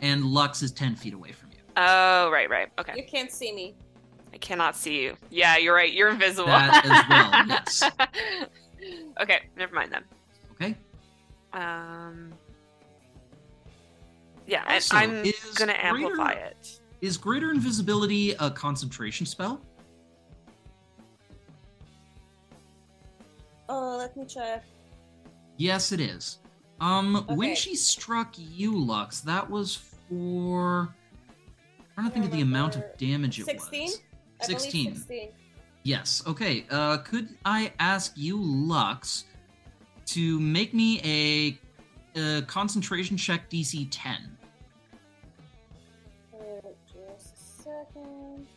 [0.00, 1.58] And Lux is 10 feet away from you.
[1.76, 2.68] Oh, right, right.
[2.78, 2.94] Okay.
[2.96, 3.74] You can't see me.
[4.32, 5.16] I cannot see you.
[5.30, 5.92] Yeah, you're right.
[5.92, 6.46] You're invisible.
[6.46, 9.10] That as well, yes.
[9.20, 10.04] okay, never mind then.
[10.52, 10.76] Okay?
[11.52, 12.32] Um.
[14.46, 15.24] Yeah, Also, I'm
[15.56, 16.80] gonna amplify it.
[17.00, 19.60] Is Greater Invisibility a concentration spell?
[23.72, 24.64] Oh, let me check.
[25.56, 26.38] Yes, it is.
[26.80, 29.76] Um, when she struck you, Lux, that was
[30.08, 30.92] for.
[31.96, 33.82] I'm trying to think of the amount of damage it 16?
[33.82, 34.00] was.
[34.42, 34.94] I 16.
[34.96, 35.28] 16.
[35.84, 36.22] Yes.
[36.26, 36.66] Okay.
[36.68, 39.26] Uh, could I ask you, Lux,
[40.06, 44.36] to make me a, a concentration check DC 10?
[46.34, 46.38] Uh,
[46.92, 48.48] just a second.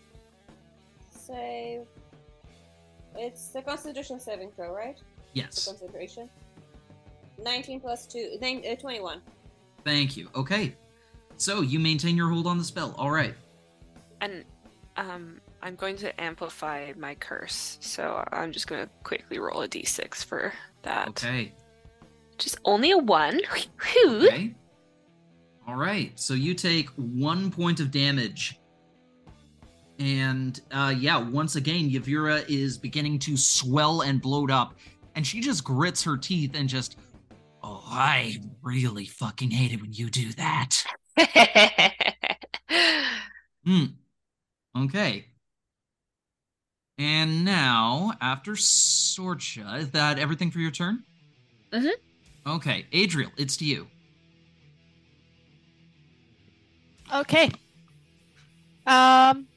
[1.11, 1.85] Save.
[3.17, 4.97] It's the Constitution saving throw, right?
[5.33, 5.33] Yes.
[5.33, 5.65] The Yes.
[5.67, 6.29] concentration.
[7.43, 9.21] 19 plus 2, nine, uh, 21.
[9.83, 10.29] Thank you.
[10.35, 10.75] Okay.
[11.37, 12.93] So you maintain your hold on the spell.
[12.97, 13.33] All right.
[14.21, 14.45] And
[14.97, 19.67] um, I'm going to amplify my curse, so I'm just going to quickly roll a
[19.67, 20.53] d6 for
[20.83, 21.09] that.
[21.09, 21.53] Okay.
[22.37, 23.41] Just only a one.
[24.05, 24.53] Okay.
[25.67, 26.11] All right.
[26.19, 28.59] So you take one point of damage.
[29.99, 34.75] And uh, yeah, once again, Yevira is beginning to swell and bloat up.
[35.15, 36.97] And she just grits her teeth and just,
[37.61, 40.83] oh, I really fucking hate it when you do that.
[43.65, 43.85] Hmm.
[44.77, 45.27] Okay.
[46.97, 51.03] And now, after Sorcha, is that everything for your turn?
[51.71, 51.91] Mhm.
[52.45, 53.87] Okay, Adriel, it's to you.
[57.13, 57.51] Okay.
[58.85, 59.47] Um,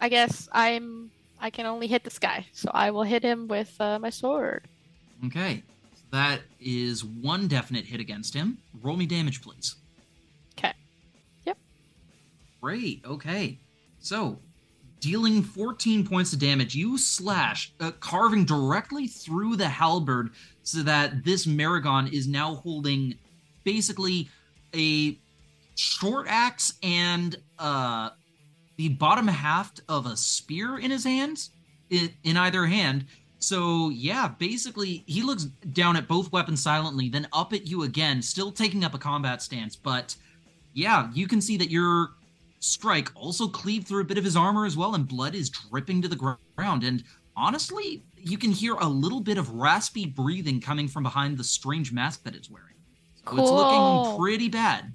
[0.00, 1.10] I guess I'm.
[1.40, 4.66] I can only hit this guy, so I will hit him with uh, my sword.
[5.26, 5.62] Okay.
[6.10, 8.58] That is one definite hit against him.
[8.82, 9.74] Roll me damage, please.
[10.56, 10.72] Okay.
[11.44, 11.58] Yep.
[12.62, 13.02] Great.
[13.04, 13.58] Okay.
[13.98, 14.38] So,
[15.00, 20.30] dealing 14 points of damage, you slash, uh, carving directly through the halberd
[20.62, 23.14] so that this Merregon is now holding
[23.64, 24.28] basically
[24.74, 25.18] a
[25.74, 28.10] short axe and uh,
[28.76, 31.50] the bottom half of a spear in his hands,
[31.90, 33.06] in, in either hand.
[33.38, 38.22] So yeah, basically he looks down at both weapons silently, then up at you again,
[38.22, 39.76] still taking up a combat stance.
[39.76, 40.16] But
[40.72, 42.10] yeah, you can see that your
[42.60, 46.00] strike also cleaved through a bit of his armor as well, and blood is dripping
[46.02, 46.84] to the ground.
[46.84, 47.04] And
[47.36, 51.92] honestly, you can hear a little bit of raspy breathing coming from behind the strange
[51.92, 52.74] mask that it's wearing.
[53.26, 54.92] So it's looking pretty bad.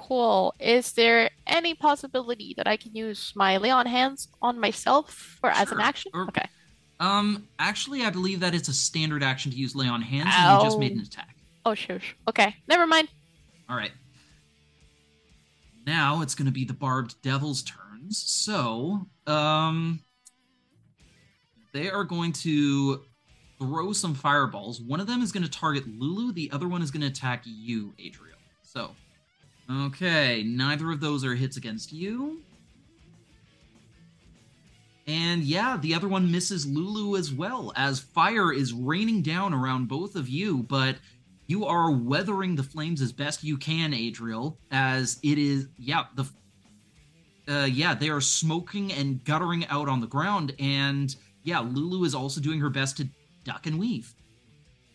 [0.00, 0.54] Cool.
[0.60, 5.50] Is there any possibility that I can use my lay on hands on myself or
[5.50, 6.12] as an action?
[6.14, 6.46] Or- Okay.
[7.00, 10.58] Um, actually, I believe that it's a standard action to use lay on hands, and
[10.58, 11.36] you just made an attack.
[11.64, 12.16] Oh, shush.
[12.26, 12.56] Okay.
[12.66, 13.08] Never mind.
[13.68, 13.92] All right.
[15.86, 18.18] Now it's going to be the barbed devil's turns.
[18.20, 20.00] So, um,
[21.72, 23.02] they are going to
[23.58, 24.80] throw some fireballs.
[24.80, 26.32] One of them is going to target Lulu.
[26.32, 28.36] The other one is going to attack you, Adriel.
[28.62, 28.90] So,
[29.70, 32.42] okay, neither of those are hits against you.
[35.06, 39.88] And yeah, the other one misses Lulu as well, as fire is raining down around
[39.88, 40.96] both of you, but
[41.46, 46.26] you are weathering the flames as best you can, Adriel, as it is, yeah, the.
[47.48, 52.14] Uh, yeah, they are smoking and guttering out on the ground, and yeah, Lulu is
[52.14, 53.08] also doing her best to
[53.44, 54.14] duck and weave.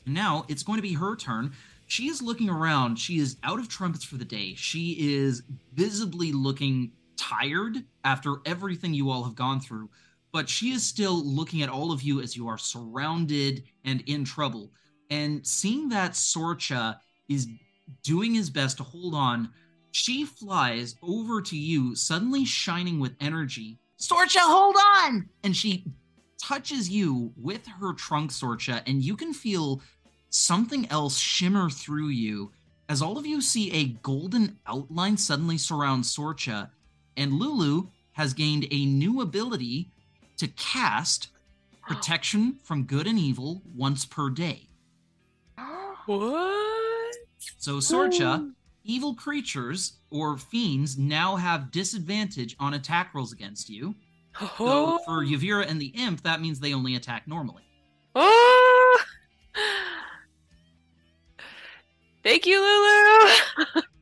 [0.06, 1.54] Now it's going to be her turn.
[1.88, 2.98] She is looking around.
[2.98, 4.56] She is out of trumpets for the day.
[4.56, 5.44] She is
[5.74, 9.90] visibly looking tired after everything you all have gone through,
[10.32, 14.26] but she is still looking at all of you as you are surrounded and in
[14.26, 14.72] trouble.
[15.10, 16.98] And seeing that Sorcha
[17.30, 17.48] is
[18.02, 19.50] doing his best to hold on,
[19.92, 23.78] she flies over to you, suddenly shining with energy.
[24.00, 25.30] Sorcha, hold on!
[25.44, 25.86] And she
[26.42, 29.82] touches you with her trunk, Sorcha, and you can feel
[30.34, 32.52] something else shimmer through you
[32.90, 36.70] as all of you see a golden outline suddenly surround Sorcha,
[37.16, 39.90] and Lulu has gained a new ability
[40.38, 41.30] to cast
[41.88, 44.68] protection from good and evil once per day.
[46.06, 47.16] What?
[47.58, 48.52] So, Sorcha,
[48.84, 53.96] evil creatures or fiends now have disadvantage on attack rolls against you.
[54.40, 55.00] So, Oh.
[55.06, 57.64] for Yevira and the imp, that means they only attack normally.
[58.16, 58.63] Oh.
[62.24, 63.82] Thank you, Lulu.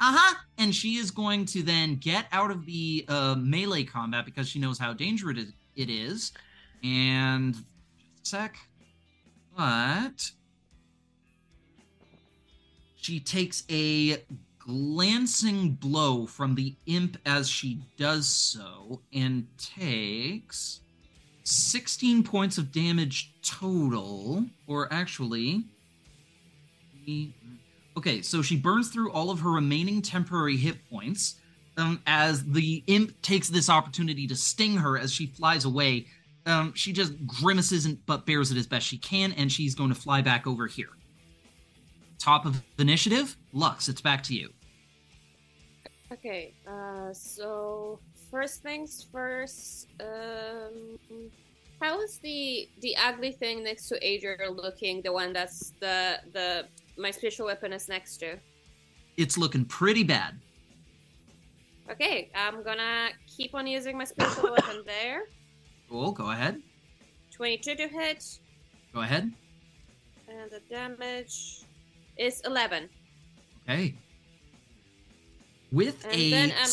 [0.00, 0.34] Uh-huh.
[0.58, 4.58] And she is going to then get out of the uh, melee combat because she
[4.58, 5.46] knows how dangerous
[5.76, 6.32] it- is.
[6.82, 7.56] And
[8.22, 8.56] sec.
[9.56, 10.30] But
[12.96, 14.22] she takes a
[14.58, 20.80] glancing blow from the imp as she does so and takes
[21.44, 24.44] 16 points of damage total.
[24.66, 25.64] Or actually,
[27.96, 31.36] Okay, so she burns through all of her remaining temporary hit points
[31.76, 36.06] um, as the imp takes this opportunity to sting her as she flies away.
[36.46, 39.88] Um, she just grimaces and, but bears it as best she can, and she's going
[39.90, 40.90] to fly back over here.
[42.18, 44.50] Top of initiative, Lux, it's back to you.
[46.12, 47.98] Okay, uh, so
[48.30, 49.88] first things first.
[50.00, 50.98] Um,
[51.80, 55.02] how is the the ugly thing next to Adriel looking?
[55.02, 56.66] The one that's the the
[56.96, 58.38] my special weapon is next to.
[59.16, 60.40] It's looking pretty bad.
[61.90, 65.24] Okay, I'm gonna keep on using my special weapon there.
[65.88, 66.60] Cool, go ahead.
[67.30, 68.38] Twenty-two to hit,
[68.94, 69.32] Go ahead.
[70.28, 71.62] and the damage
[72.16, 72.88] is eleven.
[73.68, 73.94] Okay.
[75.72, 76.30] With And a.
[76.30, 76.68] then, um,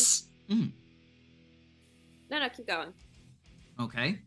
[0.49, 0.71] mm,
[2.29, 2.93] No, no, keep going.
[3.79, 4.19] Okay.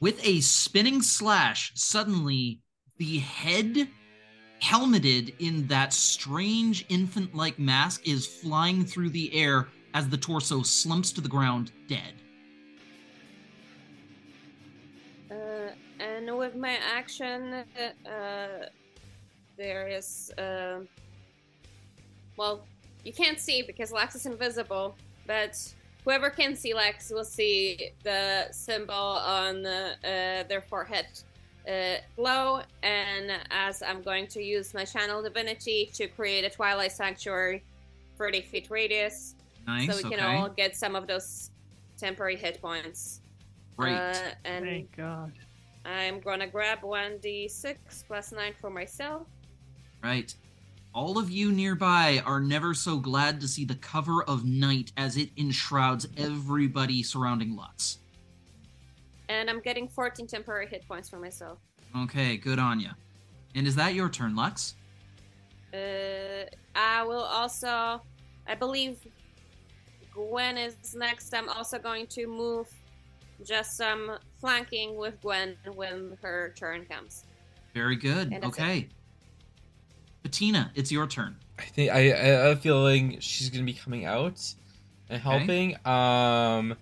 [0.00, 2.60] With a spinning slash, suddenly
[2.98, 3.88] the head
[4.60, 10.62] helmeted in that strange infant like mask is flying through the air as the torso
[10.62, 12.14] slumps to the ground dead.
[15.30, 17.64] Uh, and with my action,
[18.04, 18.66] uh,
[19.56, 20.80] there is, uh,
[22.36, 22.66] well,
[23.04, 24.94] you can't see because Lex is invisible,
[25.26, 25.56] but
[26.04, 29.94] whoever can see Lex will see the symbol on uh,
[30.48, 31.06] their forehead
[31.68, 32.60] uh, glow.
[32.82, 37.62] And as I'm going to use my channel divinity to create a Twilight Sanctuary,
[38.18, 39.34] 30 feet radius,
[39.66, 39.88] Nice.
[39.90, 40.16] so we okay.
[40.16, 41.50] can all get some of those
[41.98, 43.20] temporary hit points.
[43.76, 43.94] Great.
[43.94, 44.14] Uh,
[44.44, 45.32] and Thank God.
[45.84, 47.76] I'm gonna grab 1d6
[48.06, 49.26] plus 9 for myself.
[50.02, 50.34] right.
[50.94, 55.18] All of you nearby are never so glad to see the cover of night as
[55.18, 57.98] it enshrouds everybody surrounding Lutz.
[59.28, 61.58] And I'm getting 14 temporary hit points for myself.
[61.96, 62.90] Okay, good on you.
[63.54, 64.74] And is that your turn, Lux?
[65.72, 66.44] Uh,
[66.74, 68.00] I will also,
[68.46, 68.98] I believe
[70.12, 71.34] Gwen is next.
[71.34, 72.68] I'm also going to move
[73.44, 77.24] just some flanking with Gwen when her turn comes.
[77.74, 78.32] Very good.
[78.32, 78.62] And that's it.
[78.62, 78.88] Okay.
[80.22, 81.36] Bettina, it's your turn.
[81.58, 84.42] I think I, I have a feeling she's gonna be coming out
[85.08, 85.76] and helping.
[85.86, 86.76] Um,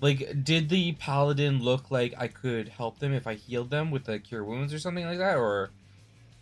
[0.00, 4.04] like, did the paladin look like I could help them if I healed them with
[4.04, 5.70] the cure wounds or something like that, or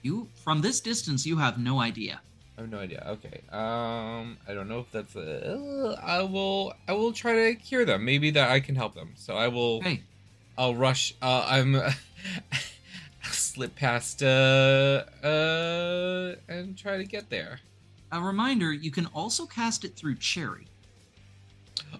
[0.02, 2.20] You from this distance, you have no idea.
[2.56, 3.04] I have no idea.
[3.08, 3.40] Okay.
[3.50, 5.98] Um, I don't know if that's a.
[6.02, 6.72] I will.
[6.86, 8.04] I will try to cure them.
[8.04, 9.12] Maybe that I can help them.
[9.16, 9.78] So I will.
[9.78, 10.02] Okay.
[10.56, 11.14] I'll rush.
[11.20, 11.74] Uh, I'm.
[11.74, 11.90] I'll
[13.32, 14.22] slip past.
[14.22, 15.02] Uh.
[15.22, 16.36] Uh.
[16.48, 17.58] And try to get there.
[18.12, 20.66] A reminder: you can also cast it through Cherry.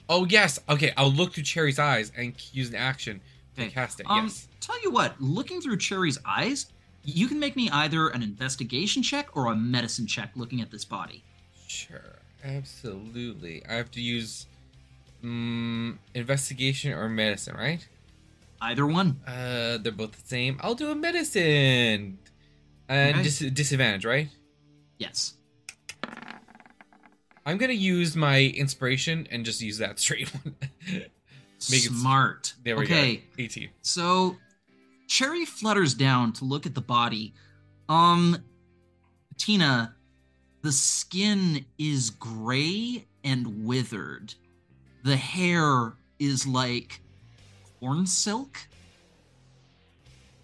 [0.08, 0.58] Oh yes.
[0.68, 0.92] Okay.
[0.96, 3.20] I'll look through Cherry's eyes and use an action
[3.56, 3.70] to Okay.
[3.70, 4.06] cast it.
[4.08, 4.48] Um, yes.
[4.60, 6.66] tell you what, looking through Cherry's eyes,
[7.04, 10.84] you can make me either an investigation check or a medicine check looking at this
[10.84, 11.22] body.
[11.66, 12.16] Sure.
[12.42, 13.62] Absolutely.
[13.68, 14.46] I have to use.
[15.22, 17.86] Um, investigation or medicine, right?
[18.60, 19.20] Either one.
[19.26, 20.58] Uh, they're both the same.
[20.62, 22.18] I'll do a medicine.
[22.88, 23.22] And Okay.
[23.22, 24.28] dis- disadvantage, right?
[24.98, 25.34] Yes.
[27.46, 30.54] I'm gonna use my inspiration and just use that straight one.
[31.70, 32.54] Make it- Smart.
[32.62, 33.16] there we okay.
[33.16, 33.22] go.
[33.38, 33.68] 18.
[33.82, 34.36] So,
[35.06, 37.34] Cherry flutters down to look at the body.
[37.88, 38.38] Um,
[39.36, 39.94] Tina,
[40.62, 44.34] the skin is gray and withered.
[45.04, 47.00] The hair is like
[47.80, 48.56] corn silk.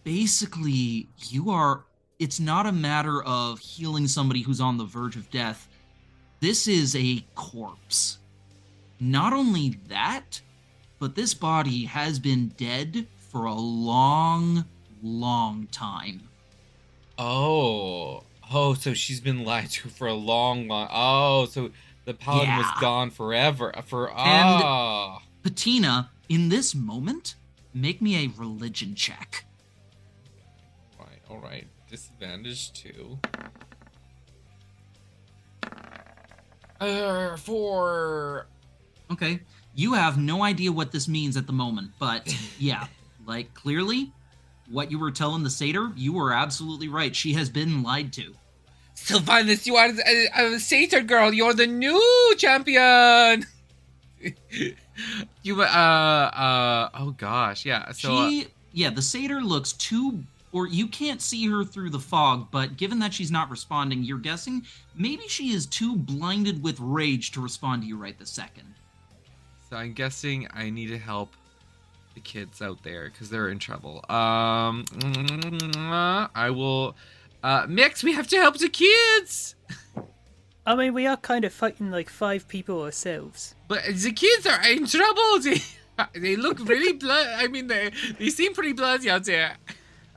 [0.05, 1.85] Basically, you are.
[2.18, 5.68] It's not a matter of healing somebody who's on the verge of death.
[6.41, 8.19] This is a corpse.
[8.99, 10.41] Not only that,
[10.99, 14.65] but this body has been dead for a long,
[15.03, 16.29] long time.
[17.19, 20.89] Oh, oh, so she's been lied to for a long, long.
[20.91, 21.71] Oh, so
[22.07, 23.77] the paladin was gone forever.
[23.77, 27.35] Uh, for And- oh, Patina, in this moment,
[27.75, 29.45] make me a religion check.
[30.99, 31.67] right, all right.
[31.91, 33.19] Disadvantage two.
[36.81, 38.47] Uh, four.
[39.11, 39.40] Okay.
[39.74, 42.86] You have no idea what this means at the moment, but yeah,
[43.27, 44.12] like clearly,
[44.69, 47.15] what you were telling the satyr, you were absolutely right.
[47.15, 48.35] She has been lied to.
[48.94, 51.32] Sylvanus, you are a, a satyr girl.
[51.32, 53.47] You're the new champion.
[55.43, 57.90] you, uh, uh, oh gosh, yeah.
[57.93, 61.98] So, uh, she, yeah, the satyr looks too, or you can't see her through the
[61.98, 64.62] fog, but given that she's not responding, you're guessing
[64.97, 68.74] maybe she is too blinded with rage to respond to you right this second.
[69.68, 71.35] so I'm guessing I need to help
[72.14, 74.05] the kids out there because they're in trouble.
[74.09, 74.85] Um,
[76.35, 76.97] I will.
[77.43, 79.55] Uh, Mix, we have to help the kids.
[80.66, 83.55] I mean, we are kind of fighting like five people ourselves.
[83.68, 85.39] But the kids are in trouble.
[86.14, 87.27] They, they look really blood.
[87.36, 89.56] I mean, they they seem pretty bloody out there.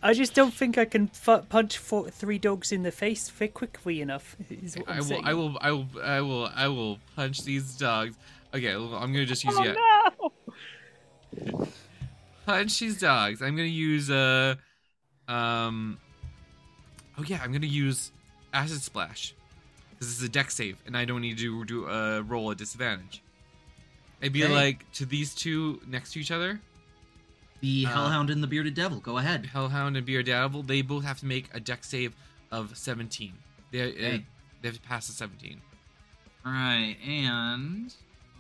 [0.04, 4.02] I just don't think I can fu- punch four, three dogs in the face quickly
[4.02, 4.36] enough.
[4.50, 5.26] Is what I'm I will, saying.
[5.26, 8.16] I will, I will, I will, I will punch these dogs.
[8.54, 10.10] Okay, well, I'm gonna just use Oh yeah,
[11.50, 11.68] no!
[12.46, 13.42] punch these dogs.
[13.42, 14.56] I'm gonna use uh,
[15.28, 15.98] um,
[17.18, 18.12] oh yeah, I'm gonna use
[18.54, 19.34] acid splash
[20.04, 23.22] this is a dex save, and I don't need to do a roll at disadvantage.
[24.22, 24.54] I'd be Okay.
[24.54, 26.60] like to these two next to each other,
[27.64, 29.46] The Uh, Hellhound and the Bearded Devil, go ahead.
[29.46, 30.64] Hellhound and Bearded Devil.
[30.64, 32.14] They both have to make a dex save
[32.52, 33.32] of 17.
[33.72, 34.26] They uh, Okay.
[34.62, 35.62] they have to pass the 17.
[36.46, 37.96] All right, and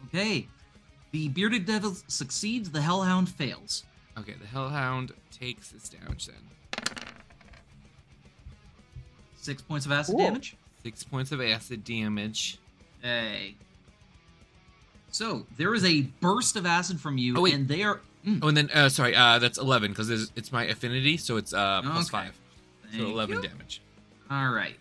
[0.07, 0.45] okay,
[1.11, 2.71] the Bearded Devil succeeds.
[2.71, 3.85] The Hellhound fails.
[4.17, 6.35] Okay, the Hellhound takes its damage then.
[9.37, 10.25] Six points of acid Cool.
[10.25, 10.57] damage.
[10.83, 12.57] Six points of acid damage.
[13.01, 13.55] Hey.
[15.11, 18.01] So there is a burst of acid from you, Oh, and they are.
[18.25, 21.37] Mm, Oh, and then uh, sorry, uh, that's 11 because it's, it's my affinity, so
[21.37, 22.25] it's uh plus Okay.
[22.25, 22.39] five,
[22.97, 23.41] so 11 you.
[23.41, 23.81] damage.
[24.31, 24.75] All right.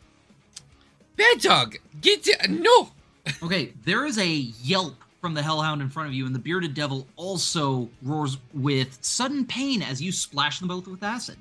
[1.17, 2.51] Bad dog, get it!
[2.51, 2.91] No.
[3.43, 6.75] Okay, there is a yelp from the Hellhound in front of you, and the Bearded
[6.75, 11.37] Devil also roars with sudden pain as you splash them both with acid.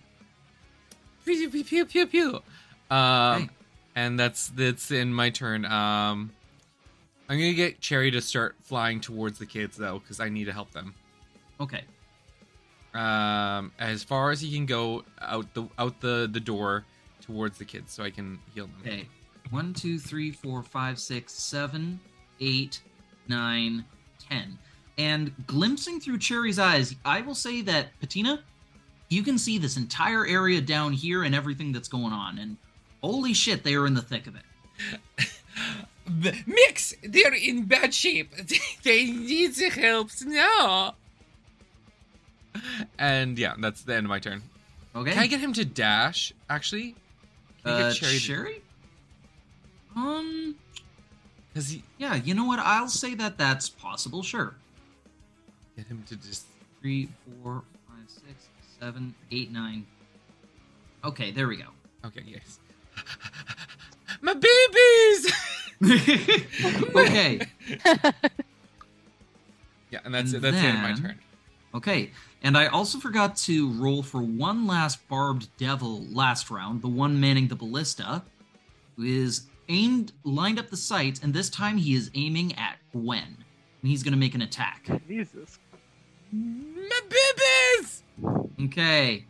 [1.26, 2.41] Pew pew pew pew pew.
[2.91, 3.49] Um, Okay.
[3.95, 5.65] and that's that's in my turn.
[5.65, 6.32] Um,
[7.30, 10.53] I'm gonna get Cherry to start flying towards the kids though, because I need to
[10.53, 10.94] help them.
[11.62, 11.84] Okay.
[12.94, 16.84] um as far as he can go out the out the the door
[17.22, 19.08] towards the kids so i can heal them Okay.
[19.50, 22.00] One, two, three, four, five, six, seven,
[22.40, 22.82] eight,
[23.28, 23.84] nine,
[24.30, 24.58] ten.
[24.98, 28.44] And glimpsing through Cherry's eyes, I will say that Patina,
[29.10, 32.40] you can see this entire area down here and everything that's going on.
[32.40, 32.56] And
[33.04, 35.28] holy shit, they are in the thick of it.
[36.48, 38.34] Mix they're in bad shape
[38.84, 40.96] they need the help now
[42.99, 44.41] and yeah that's the end of my turn
[44.95, 45.11] Okay.
[45.14, 46.95] can i get him to dash actually
[47.64, 48.61] can I uh, get cherry Cherry?
[49.95, 50.56] Um,
[51.53, 52.60] because he yeah, you know what?
[52.60, 54.56] I'll say that that's possible, sure.
[55.76, 56.45] get him to just
[56.82, 57.07] Three,
[57.44, 58.48] four, five, six,
[58.80, 59.86] seven, eight, nine.
[61.03, 61.65] Okay, there we go.
[62.06, 62.57] okay yes
[64.22, 65.32] my babies
[66.95, 67.40] okay.
[69.91, 71.19] yeah and that's it And that's the end of my turn
[71.76, 72.10] Okay,
[72.44, 77.20] and I also forgot to roll for one last barbed devil last round, the one
[77.20, 78.24] manning the ballista,
[78.96, 83.38] who is aimed, lined up the sights, and this time he is aiming at Gwen.
[83.82, 84.88] And he's going to make an attack.
[85.08, 85.60] Jesus.
[86.32, 88.04] my babies
[88.66, 89.26] Okay.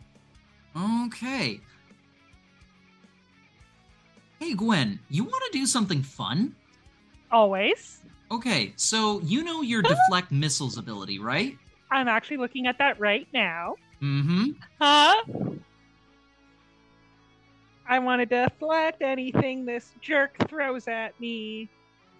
[0.76, 1.60] Okay.
[4.38, 6.54] Hey, Gwen, you want to do something fun?
[7.30, 8.00] Always.
[8.30, 11.56] Okay, so you know your deflect missiles ability, right?
[11.92, 13.74] I'm actually looking at that right now.
[14.02, 14.50] Mm hmm.
[14.80, 15.22] Huh?
[17.86, 21.68] I want to deflect anything this jerk throws at me.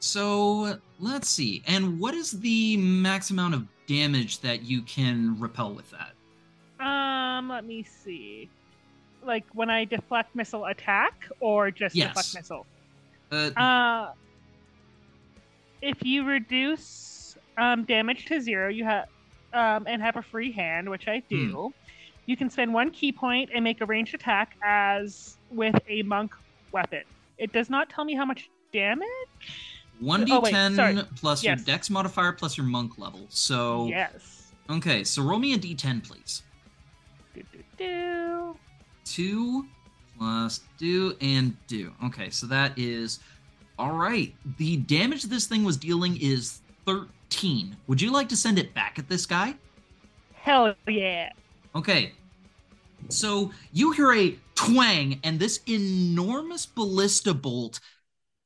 [0.01, 1.63] So let's see.
[1.67, 6.85] And what is the max amount of damage that you can repel with that?
[6.85, 8.51] Um, let me see.
[9.25, 12.09] Like when I deflect missile attack or just Yes.
[12.09, 12.67] deflect missile?
[13.31, 14.13] Uh, Uh,
[15.81, 19.07] if you reduce um, damage to zero, you have
[19.53, 21.73] um, and have a free hand, which I do.
[22.27, 26.35] You can spend one ki point and make a ranged attack as with a monk
[26.71, 27.03] weapon.
[27.39, 29.09] It does not tell me how much damage.
[30.03, 31.59] 1d10 oh, plus Yes.
[31.59, 33.27] your dex modifier plus your monk level.
[33.29, 34.53] So, Yes.
[34.71, 36.43] okay, so roll me a d10, please.
[37.35, 38.57] Do, do, do.
[39.05, 39.67] 2
[40.19, 41.93] Plus do and do.
[42.05, 43.19] Okay, so that is
[43.77, 44.33] all right.
[44.57, 47.09] The damage this thing was dealing is 13.
[47.87, 49.55] Would you like to send it back at this guy?
[50.35, 51.31] Hell yeah.
[51.75, 52.13] Okay.
[53.09, 57.81] So you hear a twang, and this enormous ballista bolt,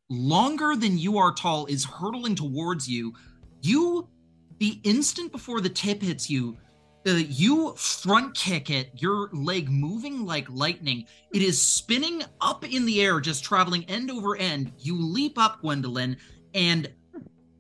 [0.08, 3.14] longer than you are tall, is hurtling towards you.
[3.62, 4.08] You,
[4.58, 6.56] the instant before the tip hits you,
[7.06, 11.06] uh, you front kick it, your leg moving like lightning.
[11.32, 14.72] It is spinning up in the air, just traveling end over end.
[14.78, 16.16] You leap up, Gwendolyn,
[16.54, 16.90] and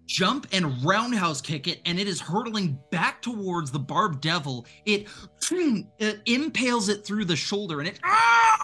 [0.06, 4.66] jump and roundhouse kick it, and it is hurtling back towards the barbed devil.
[4.84, 5.08] It,
[5.50, 8.62] it impales it through the shoulder, and it ah!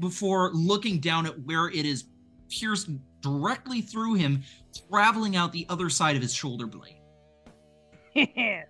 [0.00, 2.04] before looking down at where it is
[2.50, 2.90] pierced
[3.20, 4.42] directly through him,
[4.90, 6.98] traveling out the other side of his shoulder blade.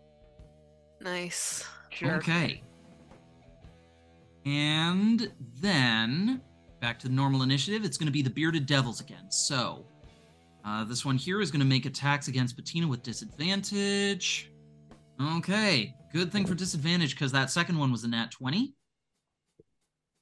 [1.02, 1.64] Nice.
[1.90, 2.16] Sure.
[2.16, 2.62] Okay.
[4.47, 6.40] And then
[6.80, 7.84] back to the normal initiative.
[7.84, 9.30] It's going to be the bearded devils again.
[9.30, 9.84] So
[10.64, 14.51] uh, this one here is going to make attacks against Bettina with disadvantage.
[15.20, 18.74] Okay, good thing for disadvantage because that second one was a nat 20.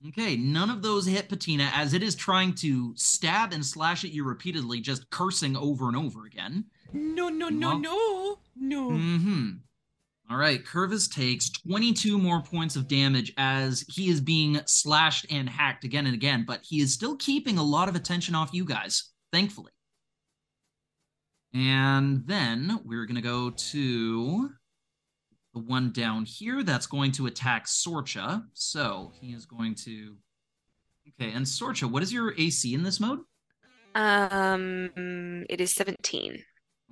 [0.08, 4.12] Okay, none of those hit Patina as it is trying to stab and slash at
[4.12, 6.64] you repeatedly, just cursing over and over again.
[6.92, 8.90] No, no, no, Well- no, no.
[8.90, 9.50] Mm-hmm.
[10.30, 15.48] All right, Curvus takes 22 more points of damage as he is being slashed and
[15.48, 18.64] hacked again and again, but he is still keeping a lot of attention off you
[18.64, 19.72] guys, thankfully.
[21.52, 24.50] And then we're going to go to
[25.52, 28.44] the one down here that's going to attack Sorcha.
[28.54, 30.16] So he is going to.
[31.20, 33.20] Okay, and Sorcha, what is your AC in this mode?
[33.94, 34.90] Um,
[35.48, 36.42] it is 17.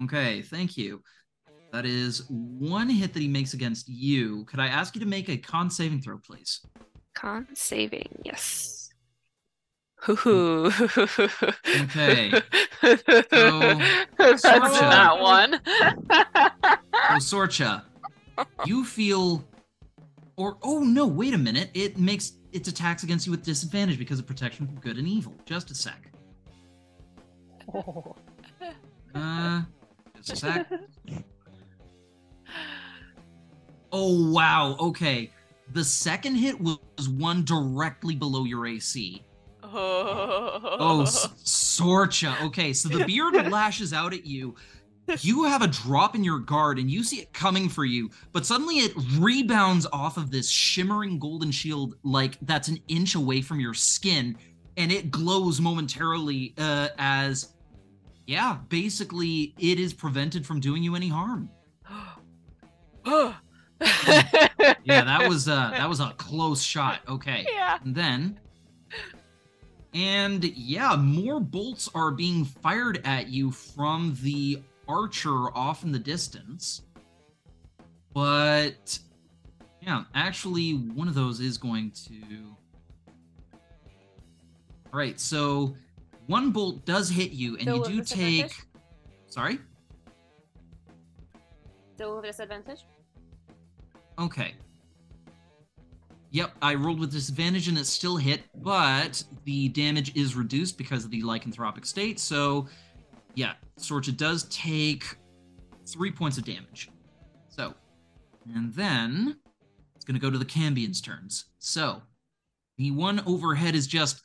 [0.05, 1.02] Okay, thank you.
[1.72, 4.44] That is one hit that he makes against you.
[4.47, 6.60] Could I ask you to make a con saving throw, please?
[7.14, 8.78] Con saving, yes.
[10.03, 10.66] Hoo-hoo.
[10.66, 12.31] Okay.
[12.83, 14.81] That's Sorcha.
[14.81, 15.61] that one.
[17.20, 17.83] So, Sorcha,
[18.65, 19.45] you feel.
[20.37, 21.70] Or, oh no, wait a minute.
[21.75, 25.35] It makes its attacks against you with disadvantage because of protection from good and evil.
[25.45, 26.11] Just a sec.
[27.75, 28.15] Oh,
[29.15, 29.62] Uh,
[30.16, 30.70] just a sec.
[33.91, 34.77] Oh, wow.
[34.79, 35.33] Okay.
[35.73, 39.25] The second hit was one directly below your AC.
[39.73, 42.40] Oh, S- Sorcha.
[42.47, 44.55] Okay, so the beard lashes out at you.
[45.20, 48.45] You have a drop in your guard and you see it coming for you, but
[48.45, 53.59] suddenly it rebounds off of this shimmering golden shield like that's an inch away from
[53.59, 54.36] your skin
[54.77, 57.55] and it glows momentarily uh, as
[58.27, 61.49] yeah, basically it is prevented from doing you any harm.
[64.85, 67.01] Yeah, that was uh that was a close shot.
[67.09, 67.47] Okay.
[67.51, 67.78] Yeah.
[67.85, 68.40] And then
[69.94, 75.98] and yeah, more bolts are being fired at you from the archer off in the
[75.98, 76.82] distance.
[78.12, 78.98] But
[79.81, 82.23] yeah, actually one of those is going to
[84.93, 85.77] All right, so
[86.27, 88.52] one bolt does hit you and Still you do take
[89.28, 89.59] Sorry?
[91.94, 92.85] Still with a disadvantage?
[94.19, 94.55] Okay.
[96.31, 101.05] Yep, I rolled with disadvantage and it still hit, but the damage is reduced because
[101.05, 102.21] of the lycanthropic state.
[102.21, 102.69] So,
[103.35, 105.05] yeah, Sorcha does take
[105.87, 106.91] three points of damage.
[107.49, 107.73] So,
[108.55, 109.39] and then
[109.97, 111.47] it's going to go to the Cambions' turns.
[111.59, 112.03] So,
[112.77, 114.21] the one overhead is just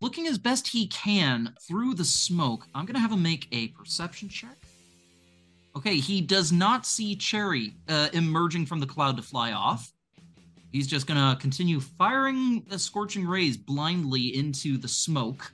[0.00, 2.66] looking as best he can through the smoke.
[2.74, 4.56] I'm going to have him make a perception check.
[5.76, 9.92] Okay, he does not see Cherry uh, emerging from the cloud to fly off.
[10.72, 15.52] He's just gonna continue firing the scorching rays blindly into the smoke.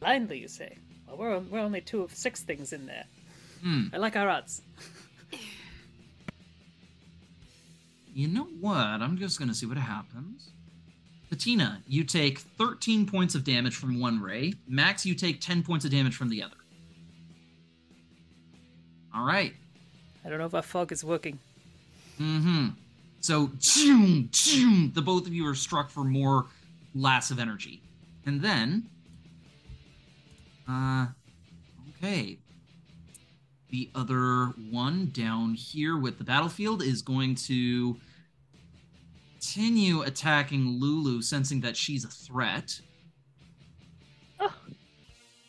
[0.00, 0.78] blindly, you say?
[1.06, 3.04] Well, we're, we're only two of six things in there.
[3.62, 3.84] Hmm.
[3.92, 4.62] I like our odds.
[8.12, 8.76] You know what?
[8.76, 10.50] I'm just gonna see what happens.
[11.28, 14.54] Patina, you take 13 points of damage from one ray.
[14.66, 16.56] Max, you take 10 points of damage from the other.
[19.14, 19.54] All right.
[20.24, 21.38] I don't know if our fog is working.
[22.20, 22.68] Mm-hmm.
[23.20, 26.46] So, choom, choom, the both of you are struck for more
[26.94, 27.82] lass of energy.
[28.26, 28.88] And then,
[30.68, 31.06] uh,
[31.96, 32.38] okay.
[33.70, 37.96] The other one down here with the battlefield is going to
[39.32, 42.80] continue attacking Lulu, sensing that she's a threat.
[44.38, 44.52] Oh.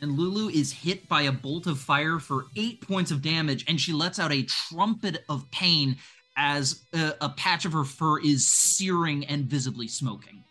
[0.02, 3.80] And Lulu is hit by a bolt of fire for eight points of damage, and
[3.80, 5.96] she lets out a trumpet of pain
[6.36, 10.44] as a, a patch of her fur is searing and visibly smoking.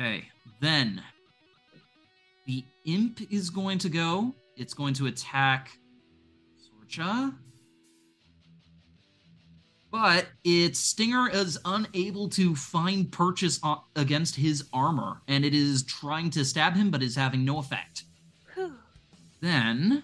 [0.00, 0.24] Okay,
[0.60, 1.02] then
[2.46, 4.32] the imp is going to go.
[4.56, 5.70] It's going to attack
[6.62, 7.34] Sorcha.
[9.90, 15.82] But its stinger is unable to find purchase o- against his armor, and it is
[15.82, 18.04] trying to stab him, but is having no effect.
[19.40, 20.02] Then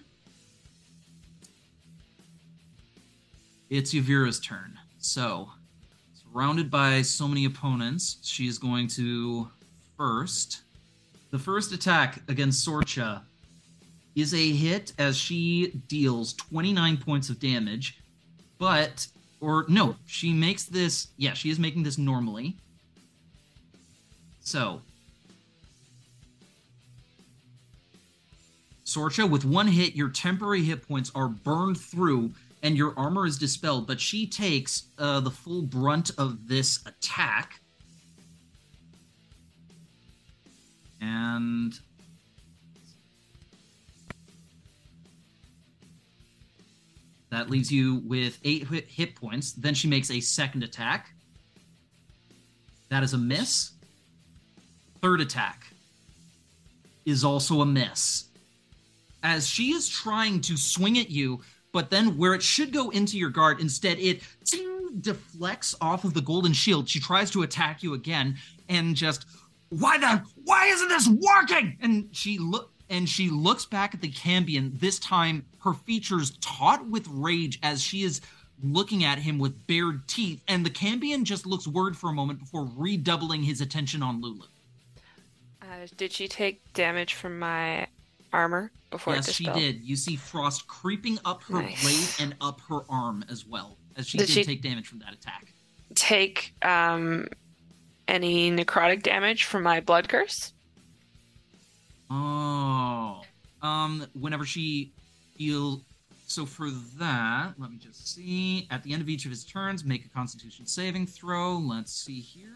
[3.69, 4.77] it's Yevira's turn.
[4.99, 5.49] So,
[6.13, 9.49] surrounded by so many opponents, she is going to
[9.97, 10.61] first.
[11.31, 13.21] The first attack against Sorcha
[14.15, 17.99] is a hit as she deals 29 points of damage,
[18.57, 19.07] but
[19.41, 21.09] or no, she makes this.
[21.17, 22.55] Yeah, she is making this normally.
[24.39, 24.81] So,
[28.95, 32.31] Sorcha, with one hit, your temporary hit points are burned through
[32.63, 37.59] and your armor is dispelled, but she takes uh, the full brunt of this attack.
[41.01, 41.77] And.
[47.29, 49.51] That leaves you with eight hit, hit points.
[49.51, 51.11] Then she makes a second attack.
[52.89, 53.71] That is a miss.
[55.01, 55.67] Third attack
[57.05, 58.29] is also a miss.
[59.25, 61.41] As she is trying to swing at you,
[61.71, 64.21] but then where it should go into your guard, instead it
[65.01, 66.87] deflects off of the golden shield.
[66.87, 68.37] She tries to attack you again
[68.69, 69.25] and just
[69.69, 71.75] why the why isn't this working?
[71.81, 76.85] And she look and she looks back at the Cambion, this time her features taut
[76.87, 78.21] with rage as she is
[78.63, 82.39] looking at him with bared teeth, and the Cambion just looks worried for a moment
[82.39, 84.45] before redoubling his attention on Lulu.
[85.63, 87.87] Uh, did she take damage from my
[88.35, 89.81] armor before it yes, she did.
[89.81, 91.81] You see frost creeping up her Nice.
[91.83, 94.99] blade and up her arm as well, as she Did did, she- take damage from
[94.99, 95.53] that attack.
[95.95, 97.27] Take um,
[98.07, 100.51] any necrotic damage from my blood curse?
[102.09, 103.21] Oh.
[103.61, 104.91] Um, whenever she
[105.37, 105.81] heal
[106.27, 108.67] so for that, let me just see.
[108.69, 111.53] At the end of each of his turns, make a constitution saving throw.
[111.57, 112.55] Let's see here.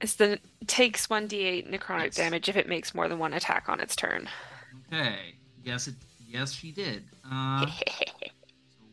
[0.00, 0.40] Just a sec.
[0.40, 2.16] It's the takes 1d8 necrotic Yes.
[2.16, 4.28] damage if it makes more than one attack on its turn.
[4.92, 5.34] Okay.
[5.64, 5.94] Yes, it
[6.26, 7.04] yes she did.
[7.30, 7.82] Uh so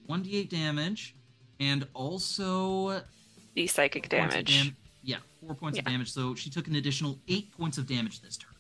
[0.10, 1.16] 1d8 damage
[1.60, 3.02] and also
[3.56, 4.48] the psychic four damage.
[4.66, 6.12] dam- yeah, 4 points of damage.
[6.12, 8.52] So she took an additional 8 points of damage this turn.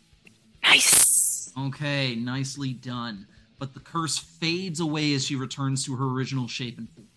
[0.63, 1.51] Nice.
[1.57, 3.25] Okay, nicely done.
[3.57, 7.07] But the curse fades away as she returns to her original shape and form.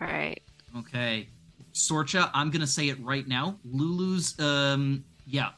[0.00, 0.40] All right.
[0.78, 1.28] Okay.
[1.72, 3.56] Sorcha, I'm gonna say it right now.
[3.64, 5.50] Lulu's um yeah.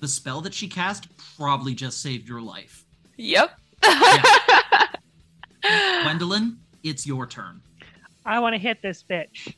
[0.00, 2.84] The spell that she cast probably just saved your life.
[3.16, 3.58] Yep.
[6.02, 7.60] Gwendolyn, it's your turn.
[8.24, 9.54] I want to hit this bitch.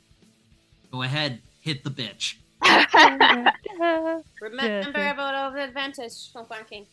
[0.90, 2.36] Go ahead, hit the bitch.
[4.40, 5.10] Remember yeah.
[5.12, 6.86] about all the advantage from flanking.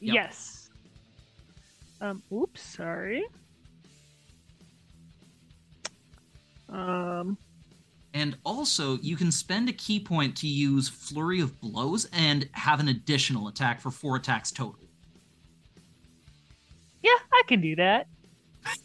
[0.00, 0.14] Yep.
[0.14, 0.70] Yes.
[2.00, 2.22] Um.
[2.32, 2.60] Oops.
[2.60, 3.24] Sorry.
[6.68, 7.36] Um.
[8.14, 12.80] And also, you can spend a ki point to use Flurry of Blows and have
[12.80, 14.80] an additional attack for four attacks total.
[17.02, 18.06] Yeah, I can do that.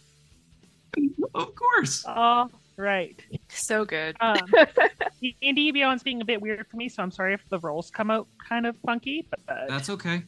[1.35, 2.05] Of course.
[2.05, 3.19] All right.
[3.49, 4.15] so good.
[4.21, 4.37] Um,
[5.21, 7.57] D and D Beyond's being a bit weird for me, so I'm sorry if the
[7.59, 9.25] rolls come out kind of funky.
[9.31, 10.21] But That's okay.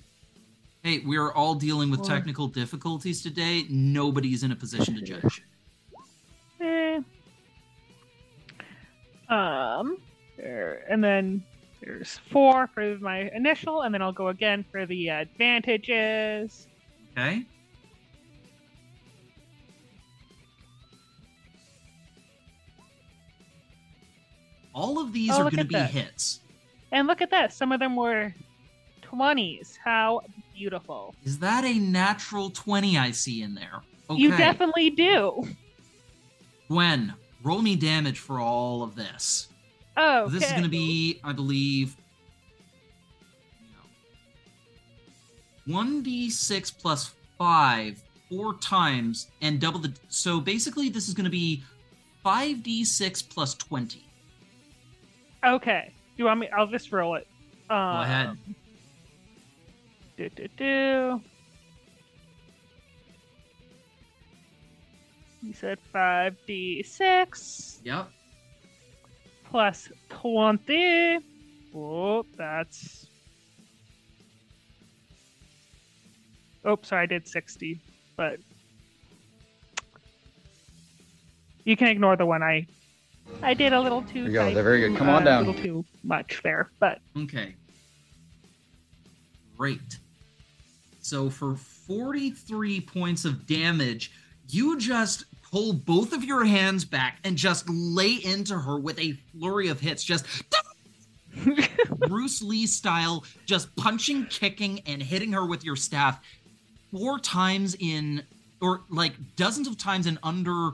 [0.81, 3.65] Hey, we're all dealing with technical difficulties today.
[3.69, 5.43] Nobody's in a position to judge.
[6.59, 7.01] eh.
[9.30, 9.97] Um,
[10.38, 11.43] there, and then
[11.81, 16.68] there's four for my initial, and then I'll go again for the advantages.
[17.11, 17.45] Okay?
[24.73, 26.41] All of these Oh, are going to be hits.
[26.91, 28.34] And look at that, some of them were
[29.02, 29.77] 20s.
[29.84, 30.22] How
[30.53, 31.15] beautiful.
[31.23, 33.81] Is that a natural 20 I see in there?
[34.10, 34.22] Okay.
[34.22, 35.47] You definitely do.
[36.68, 37.14] Gwen,
[37.45, 39.47] roll me damage for all of this.
[39.95, 41.95] Oh, This is going to be, I believe,
[45.65, 49.93] one d six plus five four times and double the.
[50.09, 51.63] So basically, this is going to be
[52.23, 54.05] five d six plus twenty.
[55.45, 55.91] Okay.
[56.17, 56.49] Do you want me?
[56.49, 57.27] I'll just roll it.
[57.69, 58.38] Um, Go ahead.
[60.17, 61.22] Do, do, do.
[65.45, 68.09] You said 5d6 Yep.
[69.43, 71.19] plus 20.
[71.76, 73.05] Oh, that's.
[76.63, 77.80] Oh, sorry, I did 60,
[78.17, 78.39] but.
[81.63, 82.65] You can ignore the one I
[83.43, 84.23] I did a little too.
[84.23, 84.53] There you go.
[84.53, 84.97] They're very good.
[84.97, 85.43] Come on uh, down.
[85.43, 87.55] A little too much there, but Okay.
[89.57, 89.99] Great.
[91.01, 94.11] So for 43 points of damage,
[94.49, 95.26] you just
[95.56, 99.80] pull both of your hands back and just lay into her with a flurry of
[99.80, 100.26] hits, just
[102.10, 106.19] Bruce Lee style, just punching, kicking, and hitting her with your staff
[106.91, 108.22] four times in,
[108.60, 110.72] or like dozens of times in under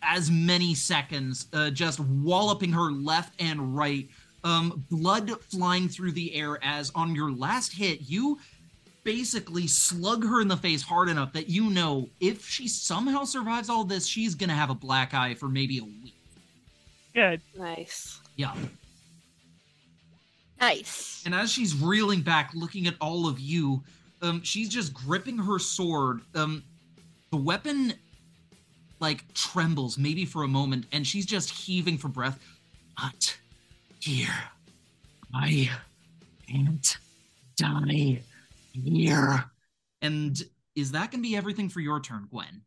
[0.00, 4.08] as many seconds, uh, just walloping her left and right.
[4.44, 8.38] Um, blood flying through the air as on your last hit, you
[9.08, 13.70] basically slug her in the face hard enough that you know if she somehow survives
[13.70, 16.14] all this, she's gonna have a black eye for maybe a week.
[17.14, 17.40] good.
[17.56, 18.20] Nice.
[18.36, 18.54] Yeah.
[20.60, 21.22] Nice.
[21.24, 23.82] And as she's reeling back, looking at all of you,
[24.20, 26.20] um, she's just gripping her sword.
[26.34, 26.62] Um,
[27.30, 27.94] the weapon,
[29.00, 32.38] like, trembles maybe for a moment, and she's just heaving for breath.
[33.00, 33.38] But
[34.00, 34.28] here,
[35.32, 35.70] I
[36.46, 36.98] can't
[37.56, 38.20] die
[38.84, 39.44] here.
[40.02, 40.40] And
[40.74, 42.62] is that gonna be everything for your turn, Gwen?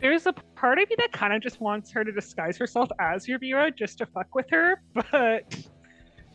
[0.00, 3.26] There's a part of me that kind of just wants her to disguise herself as
[3.26, 5.54] Yevira just to fuck with her, but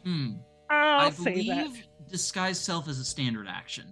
[0.04, 0.34] Hmm.
[0.70, 1.66] I'll I say that.
[1.68, 3.86] believe disguise self is a standard action.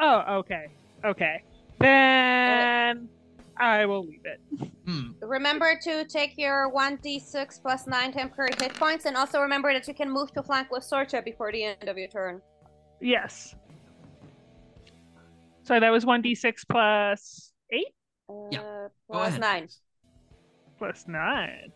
[0.00, 0.66] Oh, okay,
[1.04, 1.42] okay.
[1.78, 3.08] Then
[3.58, 4.40] I will leave it.
[4.86, 5.12] Hmm.
[5.22, 9.94] Remember to take your 1d6 plus 9 temporary hit points, and also remember that you
[9.94, 12.40] can move to flank with Sorcha before the end of your turn.
[13.00, 13.54] Yes.
[15.66, 17.88] So that was one d six plus eight
[18.28, 19.40] Uh, Yeah, Go plus ahead.
[19.40, 19.68] 9.
[20.78, 21.72] plus nine.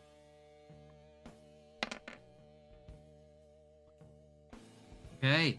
[5.22, 5.58] Okay.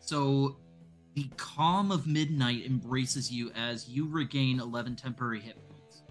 [0.00, 0.56] So
[1.14, 6.02] the calm of midnight embraces you as you regain 11 temporary hit points.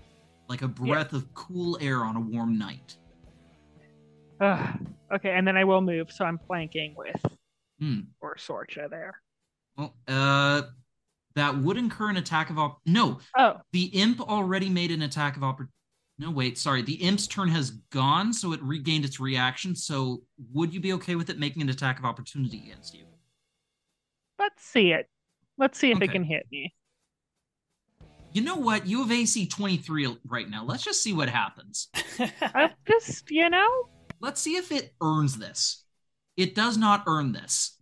[0.47, 2.97] Like a breath of cool air on a warm night.
[4.41, 4.79] Ugh.
[5.13, 7.23] Okay, and then I will move, so I'm flanking with
[7.79, 7.99] Hmm.
[8.21, 9.21] or Sorcha there.
[9.77, 10.63] Well, uh,
[11.35, 12.79] that would incur an attack of op.
[12.85, 15.71] No, Oh, the imp already made an attack of opportunity.
[16.17, 16.81] No, wait, sorry.
[16.81, 19.75] The imp's turn has gone, so it regained its reaction.
[19.75, 23.03] So, would you be okay with it making an attack of opportunity against you?
[24.39, 25.09] let's see it.
[25.57, 26.05] Let's see if Okay.
[26.05, 26.73] it can hit me.
[28.33, 28.85] You know what?
[28.85, 30.63] You have AC 23 right now.
[30.65, 31.87] Let's just see what happens.
[32.19, 33.69] I just, you know,
[34.21, 35.83] Let's see if it earns this.
[36.37, 37.74] It does not earn this.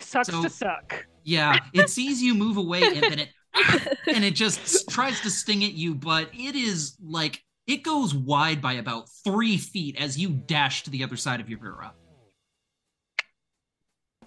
[0.00, 1.06] Sucks So- to suck.
[1.22, 3.28] Yeah, it sees you move away, and it
[4.14, 8.62] and it just tries to sting at you, but it is like it goes wide
[8.62, 11.90] by about three feet as you dash to the other side of Yevira.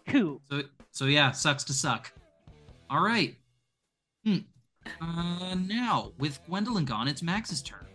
[0.07, 0.41] Cool.
[0.49, 2.11] So so yeah, sucks to suck.
[2.89, 3.35] All right.
[4.25, 4.37] Hmm.
[5.01, 7.87] Uh, now with Gwendolyn gone, it's Max's turn.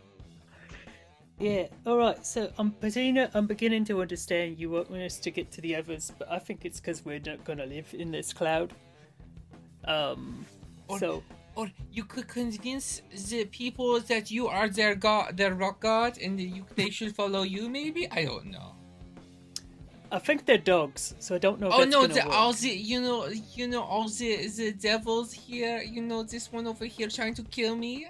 [1.41, 5.61] Yeah, alright, so I'm Patina, I'm beginning to understand you want us to get to
[5.61, 8.73] the others, but I think it's because we're not gonna live in this cloud.
[9.85, 10.45] Um,
[10.89, 11.23] Or- so,
[11.55, 16.41] Or you could convince the people that you are their god, their rock god, and
[16.41, 17.69] you, they should follow you.
[17.69, 18.75] Maybe I don't know.
[20.11, 22.69] I think they're dogs, so I don't know if Oh that's no, the, all the
[22.71, 25.83] you know you know all the the devils here.
[25.83, 28.07] You know this one over here trying to kill me.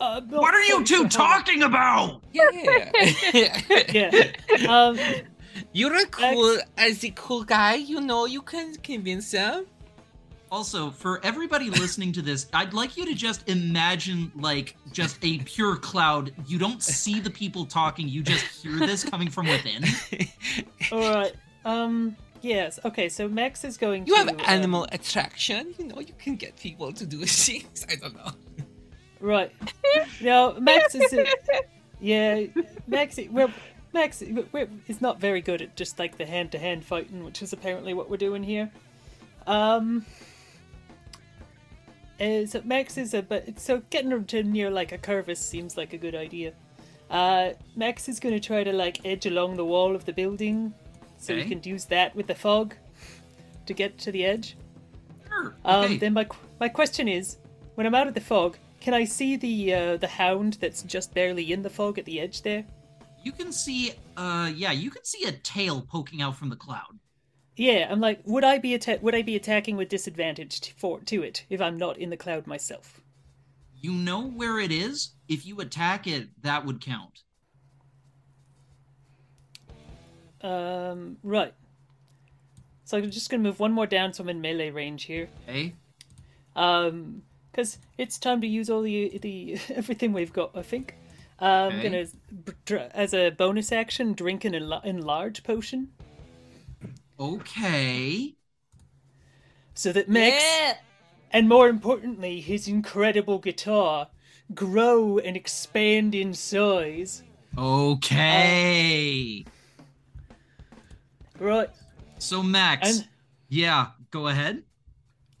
[0.00, 2.22] Uh, I'm What are you two talking about?
[2.32, 2.44] Yeah.
[3.92, 4.32] Yeah,
[4.68, 4.98] um,
[5.72, 7.74] You're a cool as a cool guy.
[7.76, 9.66] You know you can convince them.
[10.52, 15.38] Also, for everybody listening to this, I'd like you to just imagine like just a
[15.38, 16.32] pure cloud.
[16.46, 19.84] You don't see the people talking, you just hear this coming from within.
[20.92, 24.18] alright, um, yes, okay, so Max is going You to.
[24.18, 25.74] have um, animal attraction.
[25.78, 27.84] You know you can get people to do things.
[27.90, 28.30] I don't know.
[29.20, 29.50] Right.
[30.20, 31.12] No, Max is.
[31.12, 31.26] A,
[32.00, 32.44] yeah,
[32.86, 33.18] Max.
[33.30, 33.50] Well,
[33.94, 37.52] Max is not very good at just like the hand to hand fighting, which is
[37.52, 38.70] apparently what we're doing here.
[39.46, 40.04] Um.
[42.20, 45.92] uh, so Max is a but so getting to near like a curvus seems like
[45.92, 46.52] a good idea.
[47.10, 50.74] Uh, Max is going to try to like edge along the wall of the building,
[51.18, 51.50] so he Okay.
[51.50, 52.74] can use that with the fog
[53.66, 54.56] to get to the edge.
[55.28, 55.54] Sure.
[55.64, 55.96] Um, Okay.
[55.98, 56.26] Then my
[56.60, 57.36] my question is,
[57.76, 58.56] when I'm out of the fog,
[58.86, 62.20] can I see the uh, the hound that's just barely in the fog at the
[62.20, 62.64] edge there?
[63.24, 67.00] You can see, uh, yeah, you can see a tail poking out from the cloud.
[67.56, 71.00] Yeah, I'm like, would I be atta- would I be attacking with disadvantage t- for
[71.00, 73.00] to it if I'm not in the cloud myself?
[73.74, 75.16] You know where it is.
[75.26, 77.24] If you attack it, that would count.
[80.42, 81.54] Um, right.
[82.84, 85.28] So I'm just gonna move one more down, so I'm in melee range here.
[85.48, 85.74] Okay.
[86.54, 87.22] Um,
[87.56, 90.50] because it's time to use all the the everything we've got.
[90.54, 90.94] I think
[91.38, 92.04] I'm Okay.
[92.68, 95.88] gonna as a bonus action drink an enla- enlarge potion
[97.18, 98.34] Okay.
[99.74, 100.76] so that Max Yeah.
[101.32, 104.08] and more importantly his incredible guitar
[104.54, 107.22] grow and expand in size.
[107.56, 109.44] Okay.
[111.38, 111.70] Right.
[112.18, 113.08] So Max, And
[113.48, 114.62] yeah, go ahead.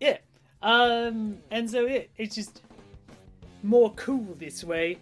[0.00, 0.18] yeah.
[0.62, 2.62] Um and so it it's just
[3.62, 4.98] more cool this way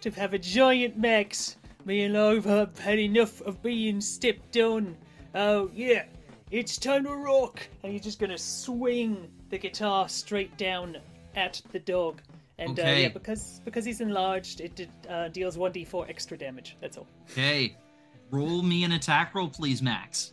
[0.00, 1.56] to have a giant Max
[1.86, 4.96] being over I've had enough of being stepped on.
[5.34, 6.04] Oh yeah,
[6.50, 10.96] it's time to rock and you're just gonna swing the guitar straight down
[11.34, 12.20] at the dog.
[12.58, 16.76] And uh, yeah, because because he's enlarged, it did, uh, deals one d4 extra damage.
[16.80, 17.06] That's all.
[17.30, 17.76] Okay.
[18.30, 20.32] Roll me an attack roll, please, Max.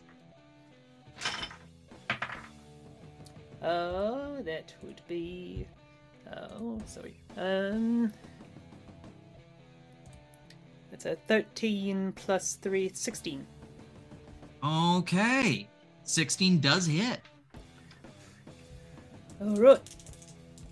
[3.62, 5.66] Uh, that would be.
[6.32, 7.16] Oh, sorry.
[7.36, 8.12] Um,
[10.90, 13.46] that's a 13 plus 3, 16.
[14.62, 15.68] Okay.
[16.04, 17.20] 16 does hit.
[19.40, 19.80] All right.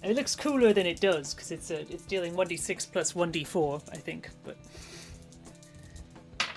[0.02, 3.96] It looks cooler than it does because it's a, it's dealing 1d6 plus 1d4, I
[3.96, 4.30] think.
[4.44, 4.56] But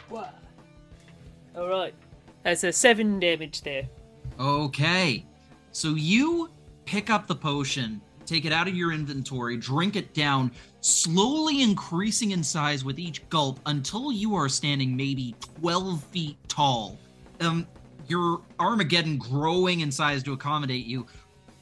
[0.09, 0.29] wow.
[1.55, 1.93] All right.
[2.43, 3.87] That's a seven damage there.
[4.39, 5.25] Okay.
[5.71, 6.49] So you
[6.85, 12.31] pick up the potion, take it out of your inventory, drink it down, slowly increasing
[12.31, 16.97] in size with each gulp until you are standing maybe 12 feet tall.
[17.39, 17.67] Um,
[18.07, 21.05] your Armageddon growing in size to accommodate you.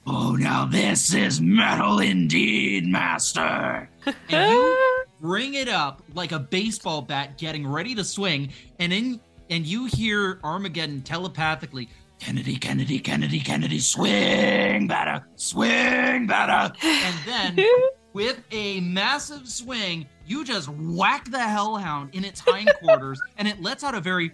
[0.08, 3.88] Oh, now this is metal indeed, Master.
[4.30, 4.78] And you
[5.22, 9.20] bring it up like a baseball bat getting ready to swing, and in
[9.52, 11.90] and you hear Armageddon telepathically,
[12.20, 16.72] Kennedy, Kennedy, Kennedy, Kennedy, swing better, swing better.
[16.84, 17.66] And then
[18.14, 23.84] with a massive swing, you just whack the hellhound in its hindquarters, and it lets
[23.84, 24.34] out a very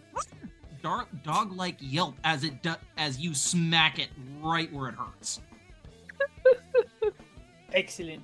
[0.81, 4.09] dark dog-like yelp as it do- as you smack it
[4.41, 5.41] right where it hurts.
[7.73, 8.23] Excellent.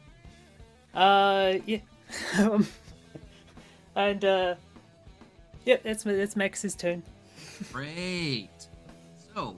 [0.94, 1.80] Uh, yeah.
[3.96, 4.56] and uh,
[5.66, 7.04] yep, that's that's Max's turn.
[7.72, 8.50] Great.
[9.34, 9.56] So,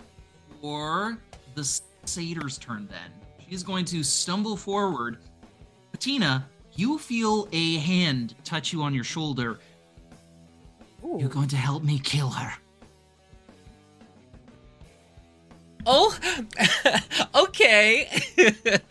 [0.61, 1.17] for
[1.55, 1.63] the
[2.05, 3.11] satyr's turn, then
[3.47, 5.17] she's going to stumble forward.
[5.91, 9.59] Patina, you feel a hand touch you on your shoulder.
[11.17, 12.53] You're going to help me kill her.
[15.85, 16.17] Oh,
[17.35, 18.09] okay.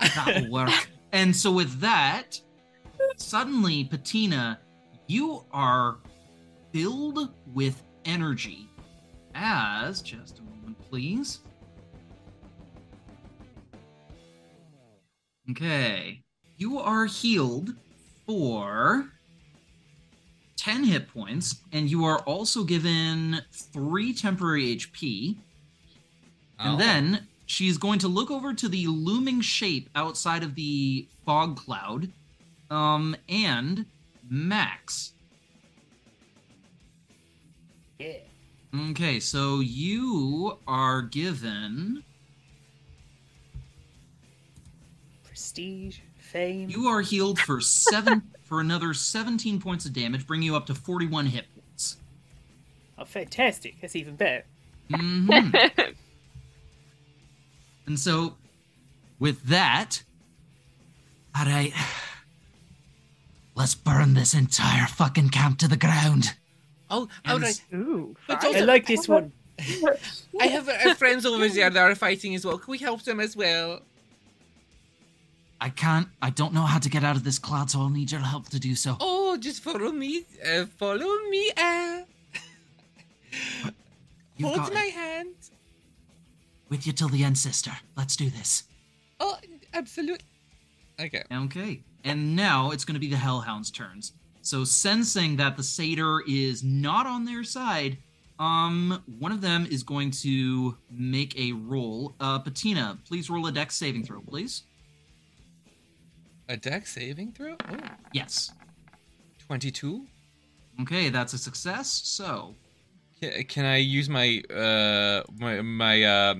[0.00, 0.88] That'll work.
[1.12, 2.40] and so, with that,
[3.16, 4.58] suddenly, Patina,
[5.06, 5.98] you are
[6.72, 8.69] filled with energy.
[9.42, 11.40] As, just a moment, please.
[15.50, 16.20] Okay.
[16.58, 17.70] You are healed
[18.26, 19.06] for
[20.56, 25.36] 10 hit points, and you are also given 3 temporary HP.
[26.58, 26.76] And Oh.
[26.76, 32.12] then she's going to look over to the looming shape outside of the fog cloud.
[32.68, 33.86] Um, and
[34.28, 35.14] Max.
[37.98, 38.18] Yeah.
[38.74, 42.04] Okay, so you are given.
[45.24, 46.70] Prestige, fame.
[46.70, 50.74] You are healed for seven for another 17 points of damage, bring you up to
[50.74, 51.96] 41 hit points.
[52.98, 53.80] Oh, fantastic!
[53.80, 54.44] That's even better.
[54.92, 55.30] hmm
[57.86, 58.36] and so,
[59.18, 60.02] with that,
[61.36, 61.72] all right,
[63.56, 66.34] let's burn this entire fucking camp to the ground.
[66.90, 67.62] Oh, And all right.
[67.74, 68.16] Ooh.
[68.26, 68.56] But fire.
[68.56, 69.32] I like this one.
[70.40, 72.58] I have uh, friends over there that are fighting as well.
[72.58, 73.80] Can we help them as well?
[75.60, 76.08] I can't.
[76.22, 78.48] I don't know how to get out of this cloud, so I'll need your help
[78.48, 78.96] to do so.
[79.00, 80.24] Oh, just follow me.
[80.46, 81.52] Uh, follow me.
[81.56, 82.00] Uh,
[84.42, 84.94] hold my it.
[84.94, 85.34] hand.
[86.70, 87.72] With you till the end, sister.
[87.96, 88.64] Let's do this.
[89.18, 89.36] Oh,
[89.74, 90.24] absolutely.
[90.98, 91.24] Okay.
[91.30, 91.82] Okay.
[92.04, 94.12] And now it's going to be the Hellhounds' turns.
[94.42, 97.98] So, sensing that the satyr is not on their side,
[98.38, 102.14] um, one of them is going to make a roll.
[102.20, 104.62] Uh, Patina, please roll a dex saving throw, please.
[106.48, 107.54] A dex saving throw?
[107.70, 107.76] Oh,
[108.12, 108.50] Yes.
[109.46, 110.06] 22.
[110.82, 111.88] Okay, that's a success.
[112.04, 112.54] So,
[113.20, 116.34] Can, can I use my uh my my uh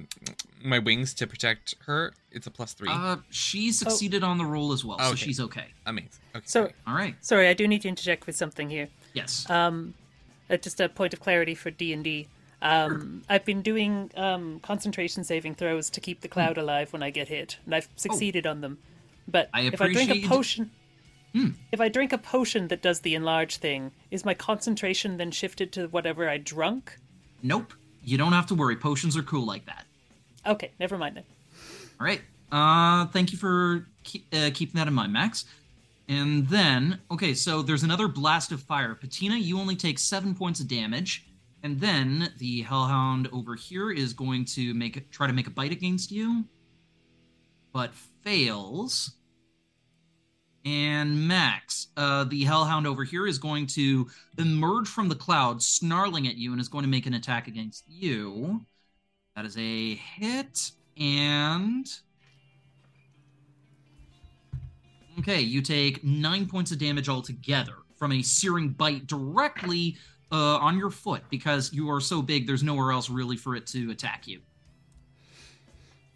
[0.62, 2.12] my wings to protect her?
[2.30, 2.88] It's a plus three.
[2.90, 5.16] uh, she succeeded on the roll as well, so Okay.
[5.16, 5.66] she's okay.
[5.86, 6.10] Amazing.
[6.34, 6.44] Okay.
[6.46, 6.70] So.
[6.86, 7.14] All right.
[7.20, 8.88] sorry, I do need to interject with something here.
[9.14, 9.48] Yes.
[9.50, 9.94] Um,
[10.48, 12.28] uh, just a point of clarity for D and D.
[12.62, 17.10] Um, I've been doing um, concentration saving throws to keep the cloud alive when I
[17.10, 18.78] get hit, and I've succeeded on them.
[19.26, 20.70] But I if I drink a potion,
[21.32, 21.50] Hmm.
[21.72, 25.72] if I drink a potion that does the enlarge thing, is my concentration then shifted
[25.72, 26.98] to whatever I drunk?
[27.42, 27.72] Nope.
[28.04, 28.76] You don't have to worry.
[28.76, 29.86] Potions are cool like that.
[30.46, 31.24] Okay, never mind then.
[32.00, 32.22] All right.
[32.50, 35.44] Uh, thank you for keep, uh, keeping that in mind, Max.
[36.08, 38.94] And then, okay, so there's another blast of fire.
[38.94, 41.26] Patina, you only take seven points of damage.
[41.62, 45.72] And then the Hellhound over here is going to make try to make a bite
[45.72, 46.44] against you,
[47.72, 49.12] but fails.
[50.64, 54.08] And Max, uh, the Hellhound over here is going to
[54.38, 57.84] emerge from the cloud, snarling at you, and is going to make an attack against
[57.88, 58.64] you.
[59.36, 61.86] That is a hit, and
[65.18, 69.96] okay, you take nine points of damage altogether from a searing bite directly
[70.32, 72.46] uh, on your foot because you are so big.
[72.46, 74.40] There's nowhere else really for it to attack you.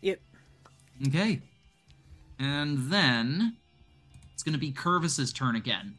[0.00, 0.20] Yep.
[1.06, 1.40] Okay,
[2.38, 3.56] and then
[4.32, 5.94] it's going to be Curvus's turn again.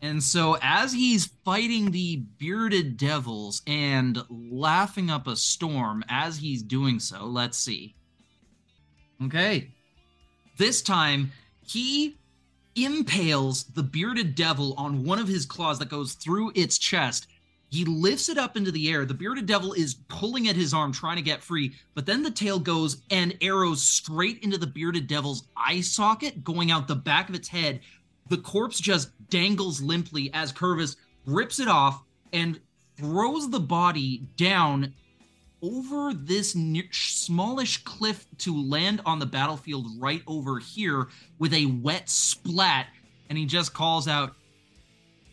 [0.00, 6.62] And so, as he's fighting the bearded devils and laughing up a storm as he's
[6.62, 7.96] doing so, let's see.
[9.24, 9.72] Okay.
[10.56, 11.32] This time,
[11.66, 12.16] he
[12.76, 17.26] impales the bearded devil on one of his claws that goes through its chest.
[17.70, 19.04] He lifts it up into the air.
[19.04, 22.30] The bearded devil is pulling at his arm, trying to get free, but then the
[22.30, 27.28] tail goes and arrows straight into the bearded devil's eye socket, going out the back
[27.28, 27.80] of its head.
[28.28, 30.96] The corpse just dangles limply as Curvus
[31.26, 32.02] rips it off
[32.32, 32.60] and
[32.96, 34.94] throws the body down
[35.62, 41.66] over this near, smallish cliff to land on the battlefield right over here with a
[41.66, 42.86] wet splat.
[43.28, 44.34] And he just calls out,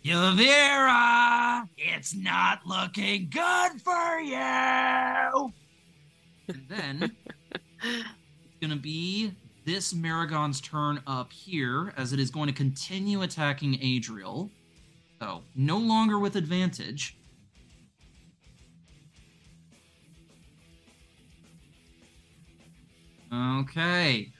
[0.03, 5.53] Yevira, it's not looking good for you.
[6.47, 7.15] And then
[7.81, 9.33] it's going to be
[9.65, 14.49] this Merregon's turn up here as it is going to continue attacking Adriel.
[15.19, 17.17] So, no longer with advantage.
[23.33, 24.31] Okay.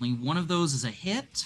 [0.00, 1.44] Only one of those is a hit.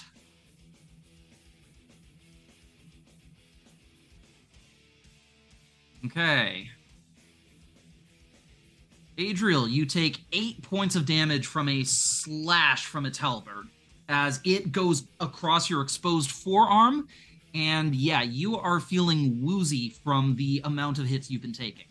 [6.05, 6.69] Okay.
[9.17, 13.67] Adriel, you take eight points of damage from a slash from its halberd
[14.09, 17.07] as it goes across your exposed forearm.
[17.53, 21.85] And yeah, you are feeling woozy from the amount of hits you've been taking.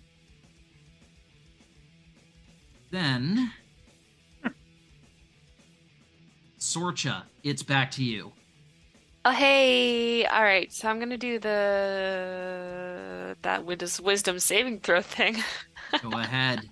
[2.90, 3.52] Then,
[6.58, 8.32] Sorcha, it's back to you.
[9.24, 10.26] Oh hey!
[10.26, 15.36] All right, so I'm gonna do the that wisdom saving throw thing.
[16.02, 16.68] Go ahead.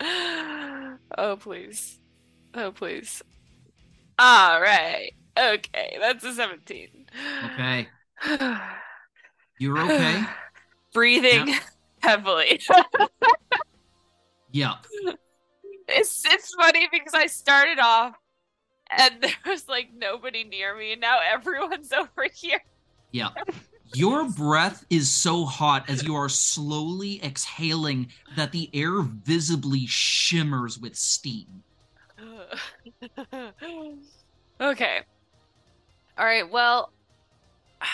[1.18, 1.98] oh please,
[2.54, 3.22] oh please.
[4.18, 7.06] All right, okay, that's a 17.
[7.46, 7.88] Okay.
[9.58, 10.24] You're okay?
[10.94, 11.62] Breathing Yep.
[12.00, 12.60] heavily.
[14.50, 14.74] Yeah.
[15.88, 18.16] It's it's funny because I started off
[18.90, 22.60] and there was like nobody near me, and now everyone's over here.
[23.12, 23.30] Yeah.
[23.94, 30.78] Your breath is so hot as you are slowly exhaling that the air visibly shimmers
[30.78, 31.62] with steam.
[34.60, 35.00] okay.
[36.18, 36.50] All right.
[36.50, 36.92] Well,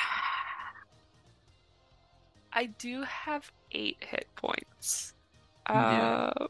[2.53, 5.15] I do have eight hit points.
[5.69, 5.75] do.
[5.75, 6.49] Uh,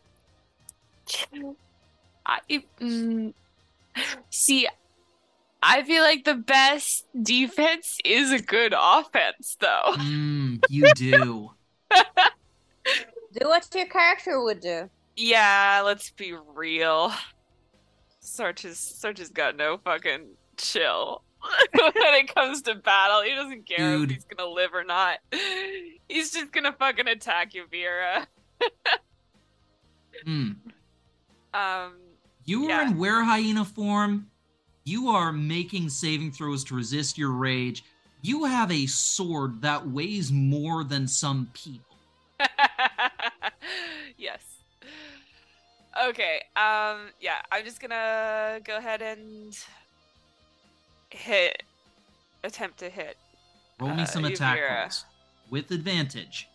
[2.27, 2.41] I
[2.81, 3.35] mm,
[4.31, 4.69] see.
[5.67, 9.95] I feel like the best defense is a good offense, though.
[9.97, 11.51] Mm, you do.
[11.91, 14.91] Do what your character would do.
[15.17, 17.13] Yeah, let's be real.
[18.23, 20.27] Sarch has Sarch has got no fucking
[20.57, 21.23] chill
[21.73, 23.23] when it comes to battle.
[23.23, 24.11] He doesn't care Dude.
[24.11, 25.19] if he's gonna live or not.
[26.09, 28.27] He's just gonna fucking attack you, Vera.
[30.27, 30.57] Mm.
[31.55, 31.93] Um,
[32.45, 32.89] You were Yeah.
[32.91, 34.29] in were hyena form.
[34.85, 37.85] You are making saving throws to resist your rage.
[38.21, 41.97] You have a sword that weighs more than some people.
[44.19, 44.43] yes.
[46.09, 46.43] Okay.
[46.57, 47.09] Um.
[47.21, 47.41] Yeah.
[47.51, 49.57] I'm just gonna go ahead and
[51.11, 51.63] hit.
[52.43, 53.17] Attempt to hit.
[53.81, 55.07] Roll me Uh, some attack rolls
[55.51, 56.47] with advantage.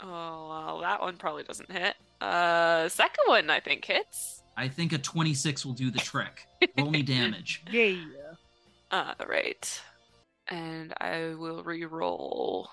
[0.00, 1.96] Oh well, that one probably doesn't hit.
[2.20, 4.37] Uh, second one I think hits.
[4.58, 6.48] I think a 26 will do the trick.
[6.76, 7.62] Roll me damage.
[7.70, 7.94] Yeah.
[8.90, 9.82] All right.
[10.48, 12.68] And I will re-roll.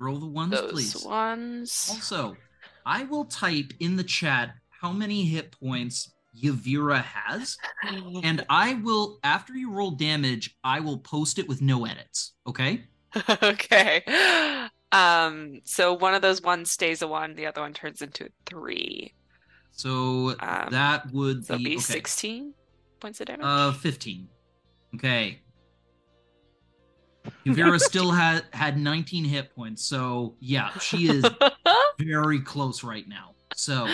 [0.00, 1.04] Roll the ones, Those please.
[1.04, 1.88] ones.
[1.88, 2.36] Also,
[2.84, 7.56] I will type in the chat how many hit points Yevira has,
[8.22, 12.32] and I will, after you roll damage, I will post it with no edits.
[12.46, 12.84] Okay?
[13.42, 14.02] okay.
[14.90, 18.28] Um, so one of those ones stays a one, the other one turns into a
[18.46, 19.14] three.
[19.78, 21.80] So Um, that would So be, be okay.
[21.80, 22.52] 16
[22.98, 23.44] points of damage.
[23.44, 24.28] Uh, fifteen.
[24.96, 25.38] Okay.
[27.46, 31.24] Yevira still had had 19 hit points, so yeah, she is
[32.00, 33.34] very close right now.
[33.54, 33.86] So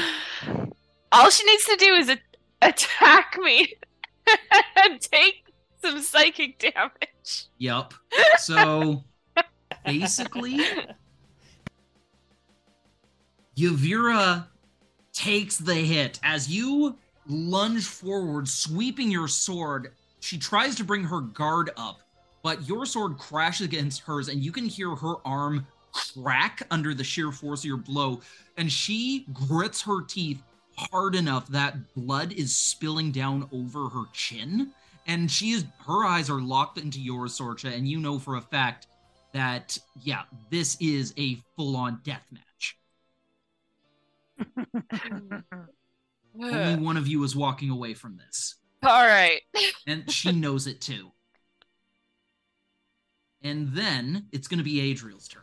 [1.13, 2.19] All she needs to do is a-
[2.63, 3.75] attack me
[4.77, 5.45] and take
[5.83, 7.49] some psychic damage.
[7.59, 7.93] Yep.
[8.39, 9.05] So
[9.85, 10.61] basically,
[13.57, 14.47] Yevira
[15.15, 16.97] takes the hit as you
[17.27, 19.93] lunge forward, sweeping your sword.
[20.21, 22.01] She tries to bring her guard up,
[22.43, 27.05] but your sword crashes against hers, and you can hear her arm crack under the
[27.05, 28.21] sheer force of your blow.
[28.57, 30.43] And she grits her teeth
[30.77, 34.73] hard enough that blood is spilling down over her chin
[35.07, 38.41] and she is her eyes are locked into yours, Sorcha, and you know for a
[38.41, 38.87] fact
[39.33, 42.43] that yeah, this is a full-on death match.
[46.41, 49.41] Only one of you is walking away from this, All right.
[49.87, 51.13] and she knows it too.
[53.43, 55.43] And then it's going to be Adriel's turn.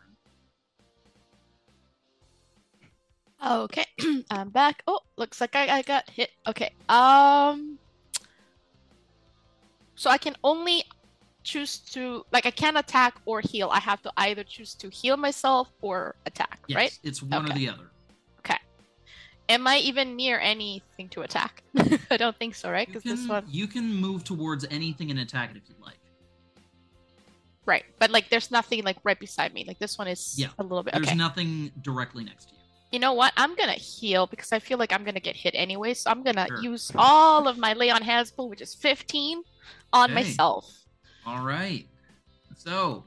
[3.45, 3.85] Okay,
[4.31, 4.83] I'm back.
[4.85, 6.29] Oh, looks like I, I got hit.
[6.47, 6.71] Okay.
[6.89, 7.77] Um.
[9.95, 10.83] So I can only
[11.43, 13.69] choose to like I can't attack or heal.
[13.71, 16.99] I have to either choose to heal myself or attack, Yes, right?
[17.03, 17.91] it's one or the other.
[19.51, 21.61] Am I even near anything to attack?
[22.09, 22.87] I don't think so, right?
[22.87, 25.99] Because this one, you can move towards anything and attack it if you'd like.
[27.65, 27.83] right?
[27.99, 29.65] But like, there's nothing like right beside me.
[29.67, 30.93] Like this one is Yeah, a little bit.
[30.93, 31.17] There's Okay.
[31.17, 32.61] nothing directly next to you.
[32.93, 33.33] You know what?
[33.35, 35.93] I'm gonna heal because I feel like I'm gonna get hit anyway.
[35.95, 36.61] So I'm gonna Sure.
[36.61, 39.43] use all of my lay on hands which is 15,
[39.91, 40.13] on Okay.
[40.13, 40.85] myself.
[41.25, 41.87] All right.
[42.55, 43.05] So,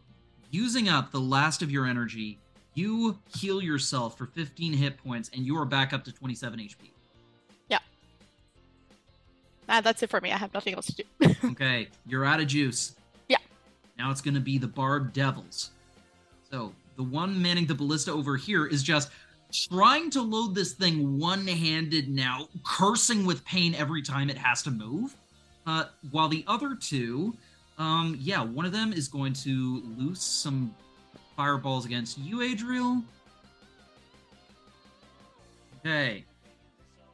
[0.51, 2.39] using up the last of your energy,
[2.75, 6.75] you heal yourself for 15 hit points and you are back up to 27 HP.
[7.69, 7.79] Yeah.
[9.69, 10.33] Ah, that's it for me.
[10.33, 11.05] I have nothing else to do.
[11.53, 12.97] Okay, you're out of juice.
[13.29, 13.39] Yeah.
[13.99, 15.71] Now it's going to be the Barbed Devils.
[16.51, 19.11] So, the one manning the ballista over here is just
[19.53, 24.63] trying to load this thing one handed now, cursing with pain every time it has
[24.63, 25.15] to move.
[25.67, 27.35] Uh, while the other two,
[27.79, 30.75] um, yeah, one of them is going to loose some
[31.37, 33.03] fireballs against you, Adriel.
[35.81, 36.25] Okay.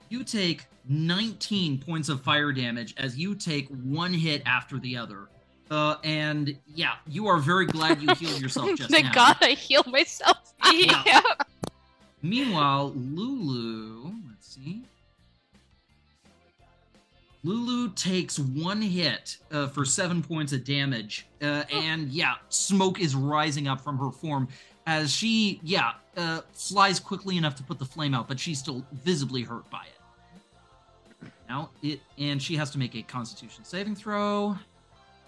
[0.09, 5.29] You take 19 points of fire damage as you take one hit after the other.
[5.71, 9.13] Uh, and yeah, you are very glad you healed yourself just Thank now.
[9.13, 10.53] God I healed myself.
[10.73, 11.21] Yeah.
[12.23, 14.83] Meanwhile, Lulu, let's see.
[17.43, 23.15] Lulu takes one hit uh, for seven points of damage, uh, and yeah, smoke is
[23.15, 24.47] rising up from her form
[24.87, 28.85] as she, yeah, uh, flies quickly enough to put the flame out, but she's still
[28.93, 31.29] visibly hurt by it.
[31.49, 34.57] Now it, and she has to make a Constitution saving throw.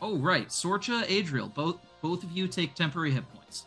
[0.00, 3.66] Oh right, Sorcha, Adriel, both both of you take temporary hit points.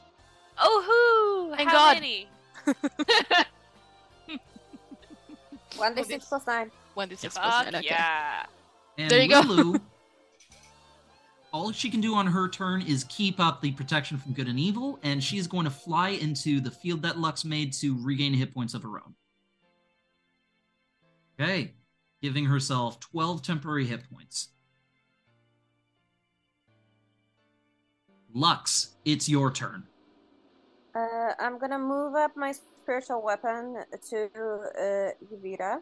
[0.58, 1.56] Oh, hoo!
[1.56, 1.96] Thank How God.
[1.96, 2.30] many?
[5.78, 6.72] One d six plus nine.
[6.96, 7.82] One d six plus Okay.
[7.84, 8.46] yeah.
[8.98, 9.42] And There you go.
[9.42, 9.80] Lulu,
[11.54, 14.60] all she can do on her turn is keep up the protection from good and
[14.60, 18.54] evil, and she's going to fly into the field that Lux made to regain hit
[18.54, 19.14] points of her own.
[21.40, 21.74] Okay,
[22.22, 24.50] giving herself 12 temporary hit points.
[28.34, 29.84] Lux, it's your turn.
[30.94, 33.78] Uh, I'm gonna move up my spiritual weapon
[34.10, 35.80] to uh, Yevira.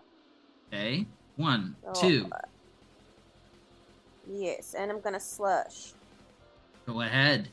[0.74, 1.06] Okay,
[1.36, 2.28] one, Oh, two,
[4.28, 5.94] Yes, and I'm gonna slush.
[6.88, 7.48] go ahead.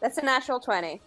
[0.00, 1.00] That's a natural twenty.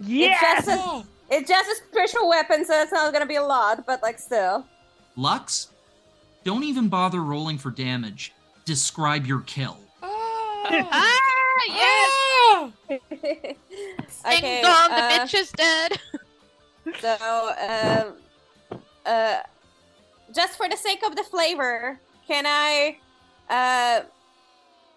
[0.00, 0.58] Yes!
[0.58, 3.86] It's just a, it's just a spiritual weapon, so it's not gonna be a lot,
[3.86, 4.66] but like still.
[5.16, 5.68] Lux,
[6.44, 8.32] don't even bother rolling for damage.
[8.64, 9.78] Describe your kill.
[10.72, 12.29] Ah, yes!
[12.90, 13.00] okay,
[14.40, 15.98] Ding dong, the uh, bitch is dead.
[16.98, 18.14] So, um,
[19.04, 19.40] uh,
[20.34, 22.96] just for the sake of the flavor, can I
[23.50, 24.04] uh,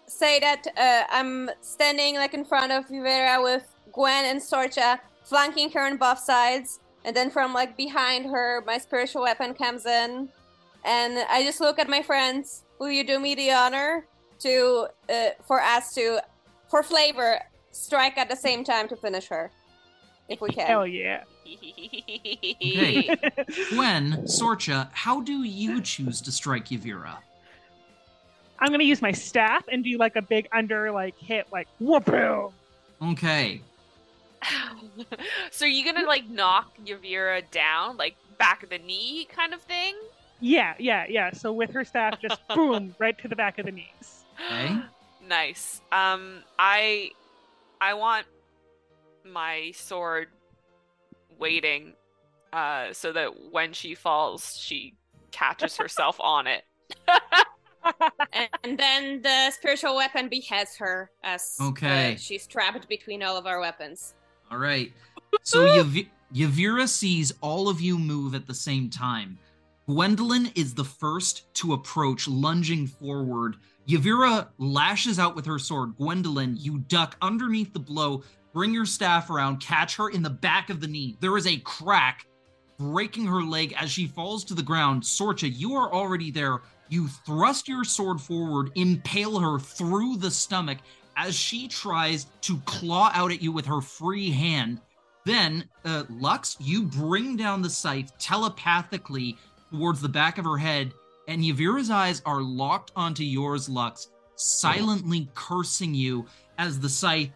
[0.06, 5.70] say that uh, I'm standing like in front of Yevira with Gwen and Sorcha, flanking
[5.72, 10.30] her on both sides, and then from like behind her, my spiritual weapon comes in,
[10.84, 12.64] and I just look at my friends.
[12.78, 14.06] Will you do me the honor?
[14.40, 16.20] to uh, for us to
[16.68, 17.40] for flavor
[17.72, 19.50] strike at the same time to finish her,
[20.28, 20.66] if we can.
[20.66, 21.24] Hell yeah.
[21.46, 23.08] Okay.
[23.70, 27.16] Gwen, Sorcha, how do you choose to strike Yevira?
[28.58, 32.08] I'm gonna use my staff and do like a big under like hit like whoop
[33.02, 33.60] Okay.
[35.50, 39.60] so are you gonna like knock Yevira down, like back of the knee kind of
[39.62, 39.94] thing?
[40.40, 41.32] Yeah, yeah, yeah.
[41.32, 44.24] So with her staff, just boom, right to the back of the knees.
[44.46, 44.78] Okay.
[45.26, 45.80] Nice.
[45.92, 47.10] Um, I,
[47.80, 48.26] I want
[49.24, 50.28] my sword
[51.38, 51.94] waiting,
[52.52, 54.94] uh, so that when she falls, she
[55.32, 56.64] catches herself on it.
[58.62, 62.16] and then the spiritual weapon beheads her as uh, Okay.
[62.18, 64.14] she's trapped between all of our weapons.
[64.50, 64.92] All right.
[65.42, 69.38] So Yav- Yevira sees all of you move at the same time.
[69.86, 73.56] Gwendolyn is the first to approach, lunging forward.
[73.88, 75.96] Yevira lashes out with her sword.
[75.96, 80.70] Gwendolyn, you duck underneath the blow, bring your staff around, catch her in the back
[80.70, 81.16] of the knee.
[81.20, 82.26] There is a crack,
[82.78, 85.02] breaking her leg as she falls to the ground.
[85.02, 86.62] Sorcha, you are already there.
[86.88, 90.78] You thrust your sword forward, impale her through the stomach
[91.16, 94.80] as she tries to claw out at you with her free hand.
[95.24, 99.38] Then, uh, Lux, you bring down the scythe telepathically
[99.70, 100.92] towards the back of her head,
[101.28, 106.26] and Yevira's eyes are locked onto yours, Lux, silently cursing you
[106.58, 107.30] as the scythe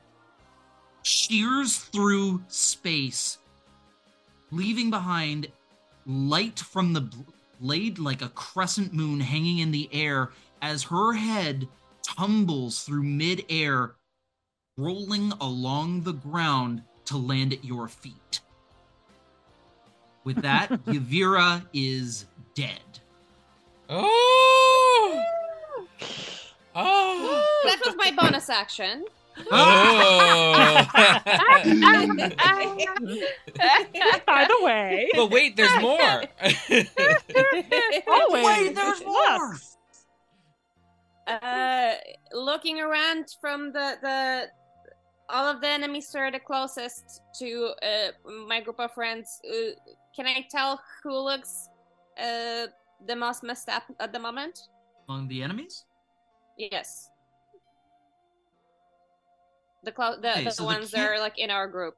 [1.03, 3.39] shears through space,
[4.51, 5.49] leaving behind
[6.07, 7.23] light from the bl-
[7.61, 10.31] blade like a crescent moon hanging in the air
[10.63, 11.67] as her head
[12.03, 13.95] tumbles through midair,
[14.77, 18.41] rolling along the ground to land at your feet.
[20.25, 23.01] With that, Yevira is dead.
[23.89, 25.25] Oh.
[26.75, 27.61] Oh.
[27.65, 29.05] That was my bonus action.
[29.51, 30.87] Oh.
[34.27, 36.25] By the way, but wait, there's more.
[38.09, 39.57] oh, Wait, there's more!
[41.27, 41.93] Uh,
[42.33, 44.47] looking around from the the
[45.29, 49.41] all of the enemies that are the closest to uh, my group of friends.
[49.49, 49.73] Uh,
[50.17, 51.69] can I tell who looks
[52.21, 52.67] uh,
[53.07, 54.59] the most messed up at the moment?
[55.09, 55.85] Among the enemies?
[56.59, 57.11] Yes.
[59.85, 61.95] The clo- the, Okay, the so the ones that are like in our group.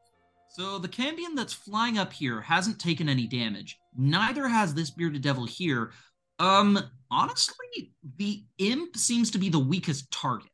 [0.50, 3.78] So the Cambion that's flying up here hasn't taken any damage.
[3.96, 5.92] Neither has this bearded devil here.
[6.38, 6.78] Um,
[7.10, 10.48] honestly, the imp seems to be the weakest target.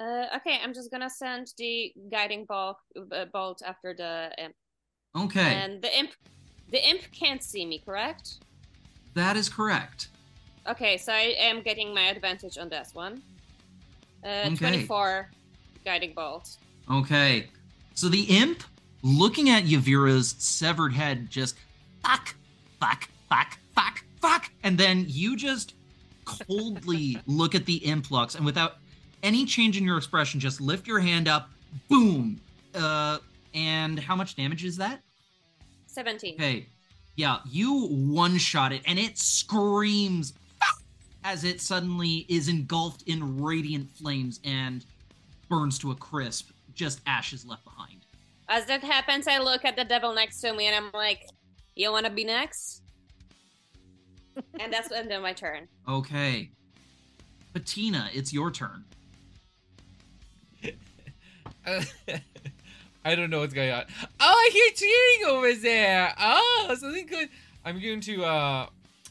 [0.00, 2.78] Uh, okay, I'm just gonna send the guiding bolt
[3.12, 4.54] uh, bolt after the imp,
[5.14, 6.12] Okay, and the imp,
[6.70, 8.34] the imp can't see me, correct?
[9.14, 10.08] that is correct.
[10.68, 13.22] Okay, so I am getting my advantage on this one.
[14.24, 14.56] Uh, Okay.
[14.56, 15.28] 24
[15.84, 16.56] guiding bolt.
[16.90, 17.48] Okay.
[17.94, 18.62] So the imp,
[19.02, 21.56] looking at Yevira's severed head, just
[22.04, 22.34] fuck,
[22.78, 24.50] fuck, fuck, fuck, fuck.
[24.62, 25.74] And then you just
[26.24, 28.76] coldly look at the imp Lux, and without
[29.22, 31.50] any change in your expression, just lift your hand up,
[31.88, 32.40] boom.
[32.74, 33.18] Uh,
[33.54, 35.00] and how much damage is that?
[35.90, 36.34] 17.
[36.34, 36.66] Okay.
[37.16, 40.32] Yeah, you one shot it, and it screams
[41.24, 44.84] as it suddenly is engulfed in radiant flames and
[45.48, 48.06] burns to a crisp, just ashes left behind.
[48.48, 51.26] As that happens, I look at the devil next to me and I'm like,
[51.74, 52.82] you wanna be next?
[54.58, 55.68] and that's the end of my turn.
[55.88, 56.50] Okay.
[57.52, 58.84] Patina, it's your turn.
[63.04, 63.84] I don't know what's going on.
[64.02, 66.14] Oh, I hear cheering over there.
[66.20, 67.28] Oh, something good.
[67.64, 68.66] I'm going to uh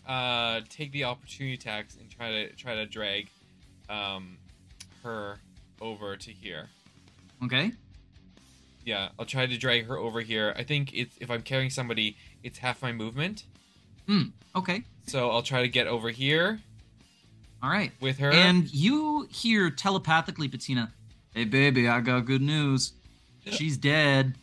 [0.08, 3.30] uh take the opportunity tax and try to try to drag
[3.90, 4.38] um
[5.04, 5.40] her
[5.82, 6.68] over to here.
[7.44, 7.72] Okay.
[8.86, 10.54] Yeah, I'll try to drag her over here.
[10.58, 13.44] I think it's if I'm carrying somebody, it's half my movement.
[14.08, 14.24] Hmm.
[14.56, 14.84] Okay.
[15.08, 16.60] So I'll try to get over here
[17.62, 17.92] All right.
[18.00, 18.32] with her.
[18.32, 20.94] And you hear telepathically, Patina,
[21.34, 22.94] hey, baby, I got good news.
[23.46, 24.36] She's dead.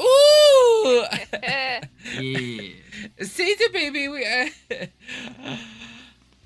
[0.00, 1.04] Ooh!
[2.20, 2.68] Yeah.
[3.20, 4.46] Caesar baby, we uh,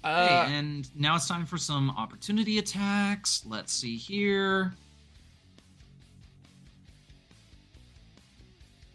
[0.05, 3.43] uh Okay, and now it's time for some opportunity attacks.
[3.45, 4.73] Let's see here.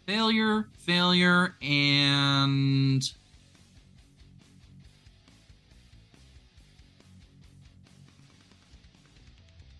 [0.06, 3.08] Failure, failure, and.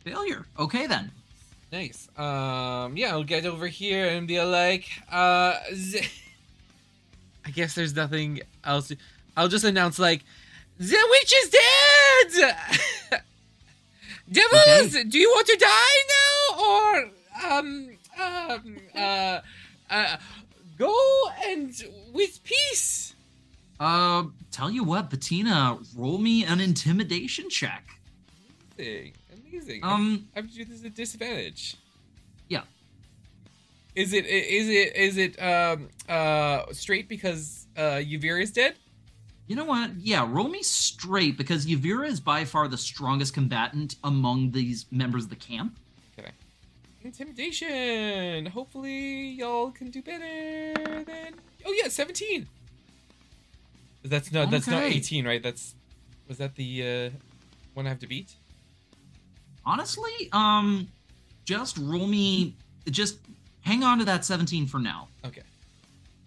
[0.05, 0.47] Failure.
[0.59, 1.11] Okay, then.
[1.75, 2.09] Nice.
[2.17, 6.07] Um, yeah, I'll get over here and be like, uh, z-
[7.45, 8.93] I guess there's nothing else.
[9.37, 10.23] I'll just announce like,
[10.79, 12.57] The witch is dead!
[14.31, 16.65] Devils, do you want to die now?
[16.65, 17.91] Or, um,
[18.23, 19.41] um, uh,
[19.91, 20.17] uh,
[20.79, 20.95] go
[21.45, 21.75] and
[22.13, 23.17] with peace?
[23.81, 27.99] Uh, tell you what, Bettina, roll me an intimidation check.
[29.55, 29.85] Amazing.
[29.85, 31.77] Um, I have to do this at a disadvantage.
[32.49, 32.63] Yeah.
[33.95, 38.75] Is it is it is it um uh straight because uh Yevira is dead?
[39.47, 39.95] You know what?
[39.97, 45.25] Yeah, roll me straight because Yevira is by far the strongest combatant among these members
[45.25, 45.79] of the camp.
[47.05, 48.47] Intimidation.
[48.47, 51.35] Hopefully y'all can do better than
[51.67, 52.49] Oh yeah, 17.
[54.05, 55.43] That's not that's not 18, right?
[55.43, 55.75] That's
[56.27, 57.19] was that the uh
[57.75, 58.37] one I have to beat?
[59.67, 60.89] Honestly, um,
[61.45, 62.55] just roll me,
[62.91, 63.19] just
[63.63, 65.09] hang on to that 17 for now.
[65.25, 65.43] Okay.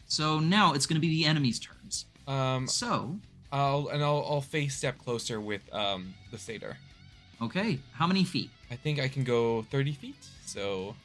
[0.08, 2.06] So now it's going to be the enemy's turns.
[2.28, 3.18] Um So,
[3.52, 6.78] I'll and I'll I'll fey step closer with um the satyr.
[7.42, 8.50] okay, how many feet?
[8.72, 10.16] I think I can go 30 feet.
[10.46, 10.96] So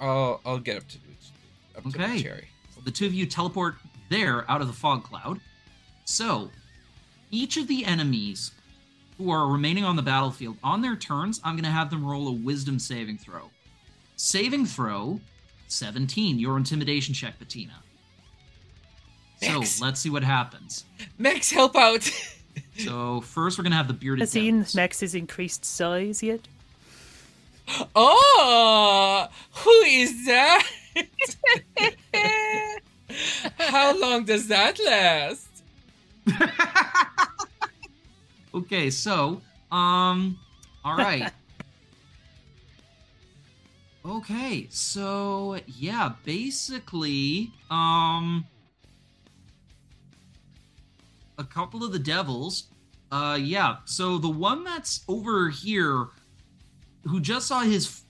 [0.00, 0.98] I'll I'll get up to
[1.76, 2.22] up to the Okay.
[2.22, 2.48] cherry.
[2.84, 3.76] The two of you teleport
[4.08, 5.40] there out of the fog cloud.
[6.04, 6.50] So,
[7.30, 8.52] each of the enemies
[9.18, 12.28] who are remaining on the battlefield, on their turns, I'm going to have them roll
[12.28, 13.50] a wisdom saving throw.
[14.16, 15.20] Saving throw
[15.68, 17.82] 17, your intimidation check, Bettina.
[19.42, 20.84] So, let's see what happens.
[21.18, 22.10] Max, help out!
[22.76, 24.74] So, first we're going to have the bearded Has seen devils.
[24.74, 26.40] Max's increased size yet?
[27.94, 30.68] oh, who is that?
[33.58, 35.48] How long does that last?
[38.54, 40.38] Okay, so, um,
[40.84, 41.30] all right.
[44.06, 48.46] okay, so yeah, basically, um,
[51.36, 52.68] a couple of the devils,
[53.12, 53.76] uh, yeah.
[53.84, 56.06] So the one that's over here,
[57.04, 58.02] who just saw his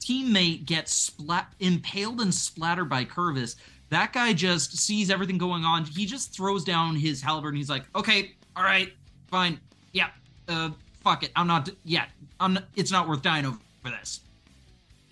[0.00, 3.56] teammate get splat impaled and splattered by Curvus.
[3.90, 5.84] That guy just sees everything going on.
[5.84, 8.92] He just throws down his halberd and he's like, "Okay, all right,
[9.28, 9.60] fine,
[9.94, 10.08] yeah,
[10.48, 10.70] uh,
[11.02, 12.04] fuck it, I'm not, yeah,
[12.38, 14.20] I'm, not, it's not worth dying over this."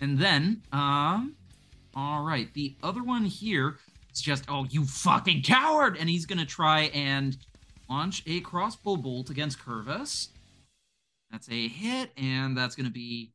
[0.03, 1.35] And then, um,
[1.97, 3.79] all right, the other one here
[4.13, 7.35] is just, "Oh, you fucking coward!" And he's gonna try and
[7.89, 10.29] launch a crossbow bolt against Curvus.
[11.31, 13.33] That's a hit, and that's gonna be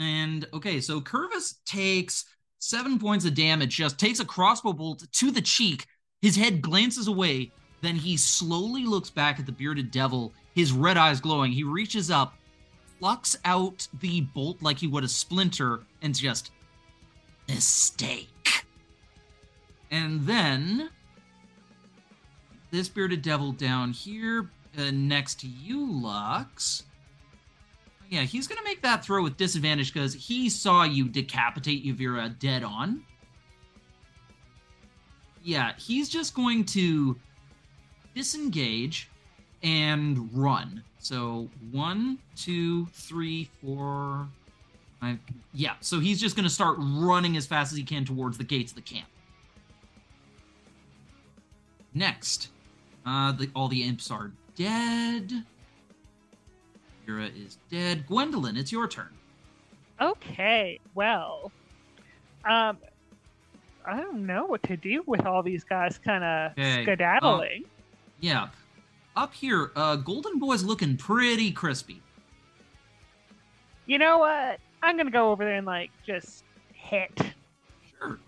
[0.00, 2.24] and okay, so Curvus takes
[2.58, 5.86] seven points of damage, just takes a crossbow bolt to the cheek.
[6.22, 7.52] His head glances away.
[7.82, 11.52] Then he slowly looks back at the bearded devil, his red eyes glowing.
[11.52, 12.34] He reaches up,
[12.98, 16.50] plucks out the bolt like he would a splinter, and just
[17.48, 18.64] mistake.
[19.90, 20.90] And then
[22.70, 26.84] this bearded devil down here, uh, next to you, Lux.
[28.08, 32.64] Yeah, he's gonna make that throw with disadvantage because he saw you decapitate Yevira dead
[32.64, 33.04] on.
[35.42, 37.16] Yeah, he's just going to
[38.14, 39.09] disengage
[39.62, 40.82] and run.
[40.98, 44.28] So one, two, three, four,
[45.00, 45.18] five.
[45.52, 48.72] Yeah, so he's just gonna start running as fast as he can towards the gates
[48.72, 49.08] of the camp.
[51.94, 52.50] Next,
[53.04, 55.44] uh, the, all the imps are dead.
[57.06, 58.06] Yura is dead.
[58.06, 59.08] Gwendolyn, it's your turn.
[60.00, 61.50] Okay, well,
[62.44, 62.78] um,
[63.84, 67.64] I don't know what to do with all these guys kind of Okay, skedaddling.
[68.20, 68.48] Yeah.
[69.16, 72.00] Up here, uh, Golden Boy's looking pretty crispy.
[73.86, 74.60] you know what?
[74.82, 77.10] I'm gonna go over there and like just hit.
[77.98, 78.18] Sure.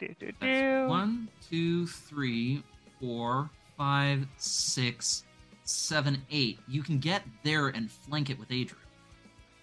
[0.00, 0.86] Do do do.
[0.88, 2.62] one, two, three,
[3.00, 5.24] four, five, six,
[5.64, 6.58] seven, eight.
[6.66, 8.82] You can get there and flank it with Adrian.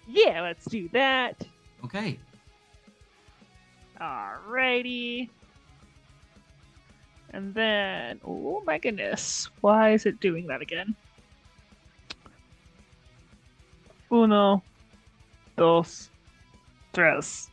[0.08, 1.46] Yeah, let's do that.
[1.84, 2.18] Okay.
[4.00, 5.28] Alrighty.
[7.36, 10.96] And then, oh my goodness, why is it doing that again?
[14.10, 14.62] Uno,
[15.58, 16.08] dos,
[16.94, 17.50] tres.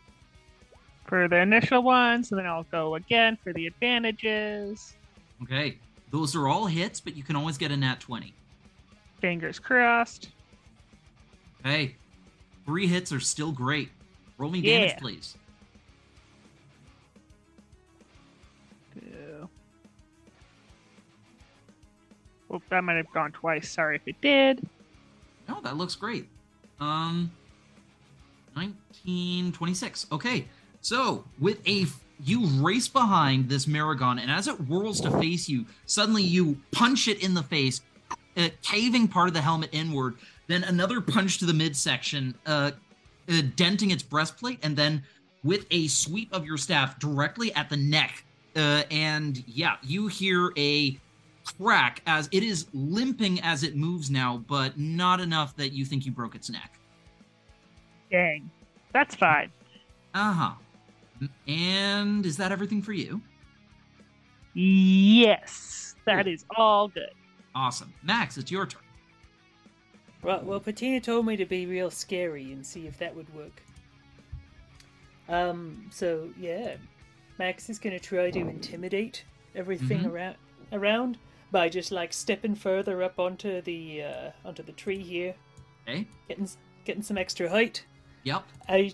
[1.06, 4.96] For the initial ones, and then I'll go again for the advantages.
[5.44, 5.78] Okay.
[6.12, 8.34] Those are all hits, but you can always get a nat 20.
[9.20, 10.30] Fingers crossed.
[11.62, 11.98] Hey,
[12.66, 13.90] three hits are still great.
[14.38, 15.00] Roll me damage, Yeah.
[15.00, 15.36] please.
[22.70, 23.70] That might have gone twice.
[23.70, 24.68] Sorry if it did.
[25.48, 26.28] No, that looks great.
[26.80, 27.32] Um,
[28.54, 30.08] 1926.
[30.12, 30.46] Okay,
[30.82, 31.86] so with a
[32.26, 37.08] you race behind this Merregon, and as it whirls to face you, suddenly you punch
[37.08, 37.82] it in the face,
[38.38, 40.16] uh, caving part of the helmet inward.
[40.48, 42.72] Then another punch to the midsection, uh,
[43.30, 45.04] uh, denting its breastplate, and then
[45.44, 48.24] with a sweep of your staff directly at the neck.
[48.56, 50.98] Uh, and yeah, you hear a
[51.44, 56.06] crack as it is limping as it moves now, but not enough that you think
[56.06, 56.80] you broke its neck.
[58.12, 58.50] Dang.
[58.94, 59.52] That's fine.
[60.14, 61.28] Uh huh.
[61.48, 63.22] And is that everything for you?
[64.54, 65.96] Yes.
[66.06, 67.12] That is all good.
[67.56, 67.94] Awesome.
[68.04, 68.82] Max, it's your turn.
[70.22, 73.62] Right, well, Patina told me to be real scary and see if that would work.
[75.28, 76.76] Um, so yeah,
[77.40, 79.24] Max is gonna try to intimidate
[79.56, 80.12] everything Mhm.
[80.12, 80.36] around
[80.72, 81.18] around
[81.54, 85.36] by just like stepping further up onto the uh, onto the tree here,
[86.28, 86.50] getting
[86.84, 87.86] getting some extra height.
[88.24, 88.44] Yep.
[88.68, 88.94] I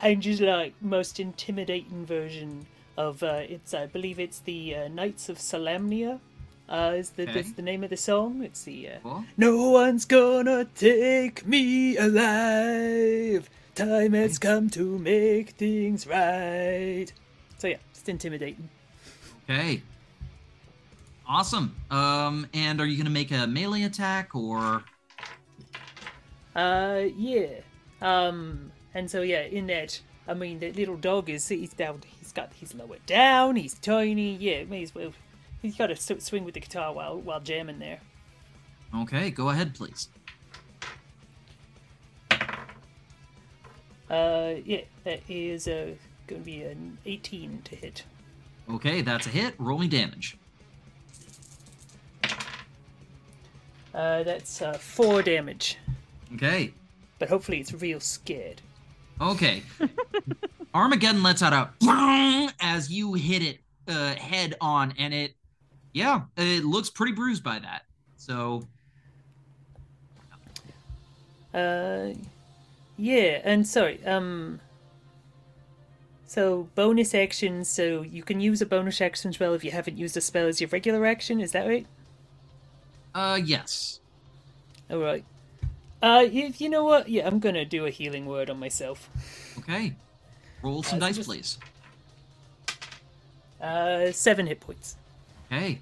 [0.00, 2.66] I'm just like most intimidating version
[2.96, 6.20] of uh, it's I believe it's the uh, Knights of Salamnia.
[6.68, 7.32] Uh, is the Okay.
[7.32, 8.42] that's the name of the song?
[8.42, 13.50] It's the uh, no one's gonna take me alive.
[13.74, 17.06] Time has come to make things right.
[17.58, 18.68] So yeah, it's intimidating.
[19.50, 19.82] Okay.
[21.26, 21.74] Awesome.
[21.90, 24.84] Um, and are you gonna make a melee attack or?
[26.54, 27.60] Uh, yeah.
[28.02, 32.02] Um, and so yeah, in that, I mean, that little dog is he's down.
[32.18, 33.56] He's got he's lowered down.
[33.56, 34.36] He's tiny.
[34.36, 35.12] Yeah, may as well.
[35.62, 38.00] He's got to swing with the guitar while while jamming there.
[38.94, 40.08] Okay, go ahead, please.
[44.10, 45.94] Uh, yeah, that is uh
[46.26, 48.04] going to be an 18 to hit.
[48.70, 49.54] Okay, that's a hit.
[49.58, 50.38] Roll me damage.
[53.94, 55.78] Uh, that's uh, four damage.
[56.34, 56.72] Okay.
[57.18, 58.60] But hopefully it's real scared.
[59.20, 59.62] Okay.
[60.74, 65.34] Armageddon lets out a as you hit it uh, head on, and it,
[65.92, 67.82] yeah, it looks pretty bruised by that.
[68.16, 68.66] So,
[71.54, 72.14] Uh,
[72.96, 74.60] yeah, and sorry, um,
[76.26, 77.68] so bonus actions.
[77.68, 80.48] So you can use a bonus action as well if you haven't used a spell
[80.48, 81.40] as your regular action.
[81.40, 81.86] Is that right?
[83.14, 84.00] Uh, yes.
[84.90, 85.24] All right.
[86.02, 89.08] Uh, if you know what, yeah, I'm gonna do a healing word on myself.
[89.58, 89.94] Okay.
[90.62, 91.58] Roll some Uh, dice, just- please.
[93.60, 94.96] Uh, seven hit points.
[95.50, 95.78] Okay.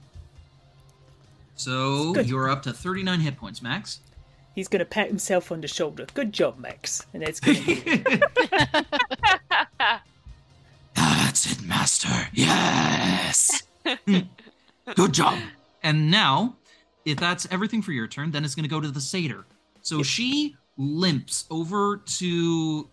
[1.57, 2.29] So Good.
[2.29, 4.01] you're up to 39 hit points, Max.
[4.55, 6.07] He's gonna pat himself on the shoulder.
[6.15, 7.07] Good job, Max.
[7.15, 7.59] And that's gonna
[10.95, 12.29] That's it, Master.
[12.33, 13.63] Yes.
[14.95, 15.39] Good job.
[15.83, 16.57] And now,
[17.05, 19.45] if that's everything for your turn, then it's going to go to the satyr.
[19.83, 22.89] So she limps over to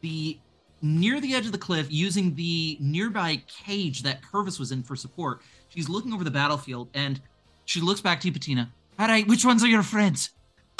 [0.00, 0.38] the
[0.80, 4.94] near the edge of the cliff using the nearby cage that Curvus was in for
[4.94, 5.40] support.
[5.68, 7.20] She's looking over the battlefield and
[7.64, 8.70] she looks back to you, Patina.
[8.98, 10.30] All right, which ones are your friends?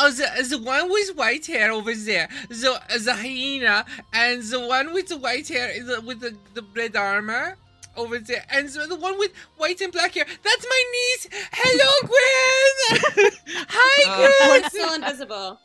[0.01, 4.93] Oh, the, the one with white hair over there, the the hyena, and the one
[4.93, 7.57] with the white hair, the, with the, the red armor
[7.99, 10.25] over there, and the, the one with white and black hair.
[10.43, 11.29] That's my niece.
[11.53, 13.31] Hello, Gwen.
[13.69, 14.17] Hi, Uh,
[14.49, 14.63] Gwen.
[14.63, 15.61] We're still invisible.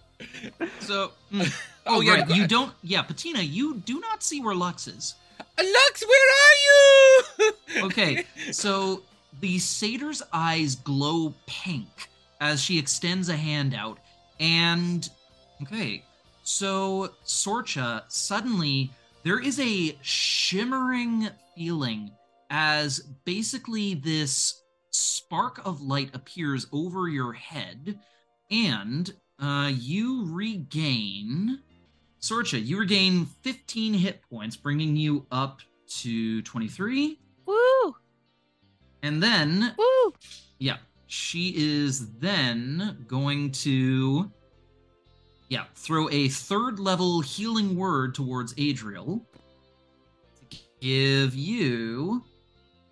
[0.79, 1.53] So, mm,
[1.85, 2.71] Oh, oh, yeah, right, you don't.
[2.81, 5.15] Yeah, Patina, you do not see where Lux is.
[5.57, 7.53] Lux, where are you?
[7.85, 9.01] Okay, so
[9.41, 13.97] the satyr's eyes glow pink as she extends a hand out.
[14.39, 15.09] And,
[15.63, 16.03] okay,
[16.43, 18.91] so Sorcha, suddenly
[19.23, 22.11] there is a shimmering feeling
[22.53, 27.99] as basically this spark of light appears over your head,
[28.51, 31.59] and uh, you regain.
[32.21, 35.61] Sorcha, you regain 15 hit points, bringing you up
[36.01, 37.19] to 23.
[37.47, 37.95] Woo!
[39.01, 40.13] And then, Woo!
[40.59, 44.31] yeah, she is then going to,
[45.49, 49.25] yeah, throw a third level healing word towards Adriel
[50.51, 52.23] to give you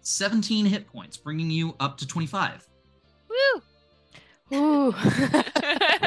[0.01, 2.67] 17 hit points, bringing you up to 25.
[3.30, 3.61] Woo!
[4.53, 4.91] Ooh.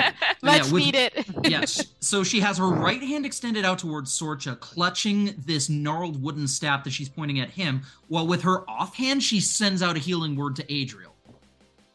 [0.43, 1.13] Much with- needed.
[1.45, 1.85] yes.
[2.01, 6.85] So she has her right hand extended out towards Sorcha, clutching this gnarled wooden staff
[6.85, 10.57] that she's pointing at him, while with her offhand she sends out a healing word
[10.57, 11.15] to Adriel.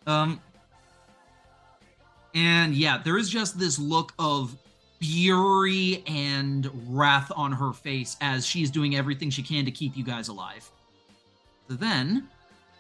[0.08, 0.42] Um
[2.36, 4.56] and yeah, there is just this look of
[5.02, 10.04] fury and wrath on her face as she's doing everything she can to keep you
[10.04, 10.70] guys alive.
[11.70, 12.28] Then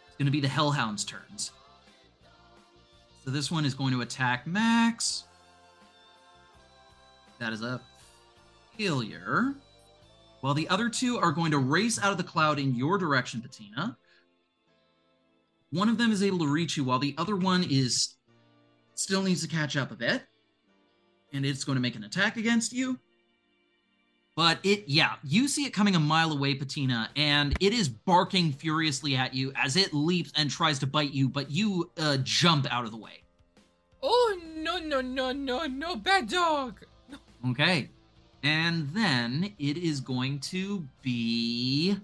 [0.08, 1.51] it's gonna be the Hellhound's turns.
[3.24, 5.26] So this one is going to attack Max.
[7.38, 7.80] That is a
[8.77, 9.53] failure.
[10.42, 13.42] while the other two are going to race out of the cloud in your direction,
[13.42, 13.98] Patina.
[15.72, 18.16] One of them is able to reach you, while the other one is
[18.95, 20.24] still needs to catch up a bit.
[21.34, 22.98] And it's going to make an attack against you.
[24.40, 28.53] But it, yeah, you see it coming a mile away, Patina, and it is barking
[28.53, 32.66] furiously at you as it leaps and tries to bite you, but you uh, jump
[32.72, 33.22] out of the way.
[34.01, 36.80] Oh no no no no no bad dog.
[37.50, 37.90] Okay.
[38.42, 41.98] And then it is going to be.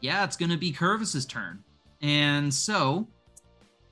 [0.00, 1.64] Yeah, it's going to be Curvus's turn.
[2.00, 3.08] And so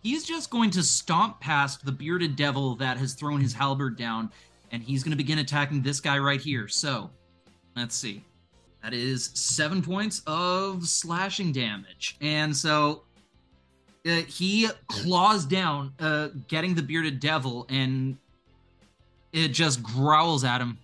[0.05, 4.31] he's just going to stomp past the bearded devil that has thrown his halberd down,
[4.70, 6.69] and he's going to begin attacking this guy right here.
[6.69, 7.11] So
[7.76, 8.25] let's see.
[8.83, 12.17] That is seven points of slashing damage.
[12.20, 13.02] And so
[14.07, 18.17] uh, he claws down, uh, getting the bearded devil, and
[19.33, 20.78] it just growls at him.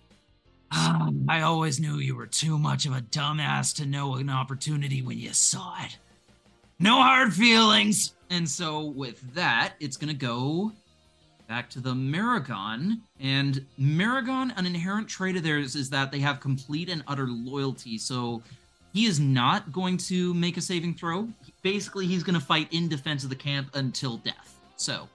[0.71, 5.01] "Ah, I always knew you were too much of a dumbass to know an opportunity
[5.01, 5.97] when you saw it.
[6.79, 8.13] No hard feelings.
[8.29, 10.71] And so with that, it's gonna go
[11.49, 12.99] back to the Merregon.
[13.19, 17.97] And Merregon, an inherent trait of theirs is that they have complete and utter loyalty.
[17.97, 18.43] So
[18.93, 21.27] he is not going to make a saving throw.
[21.63, 24.59] Basically, he's going to fight in defense of the camp until death.
[24.77, 25.09] So,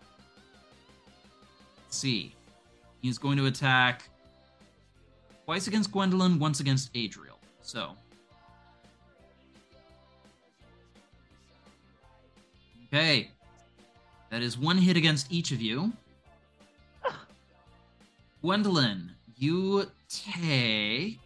[1.88, 2.34] see.
[3.00, 4.08] He's going to attack
[5.44, 7.38] twice against Gwendolyn, once against Adriel.
[7.62, 7.90] So,
[12.86, 13.30] okay.
[14.30, 15.92] That is one hit against each of you.
[18.44, 21.18] Gwendolyn, you take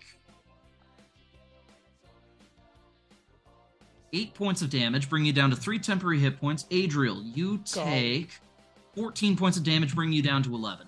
[4.12, 6.66] eight points of damage, bring you down to three temporary hit points.
[6.70, 8.38] Adriel, you take
[8.94, 10.86] 14 points of damage, bring you down to 11.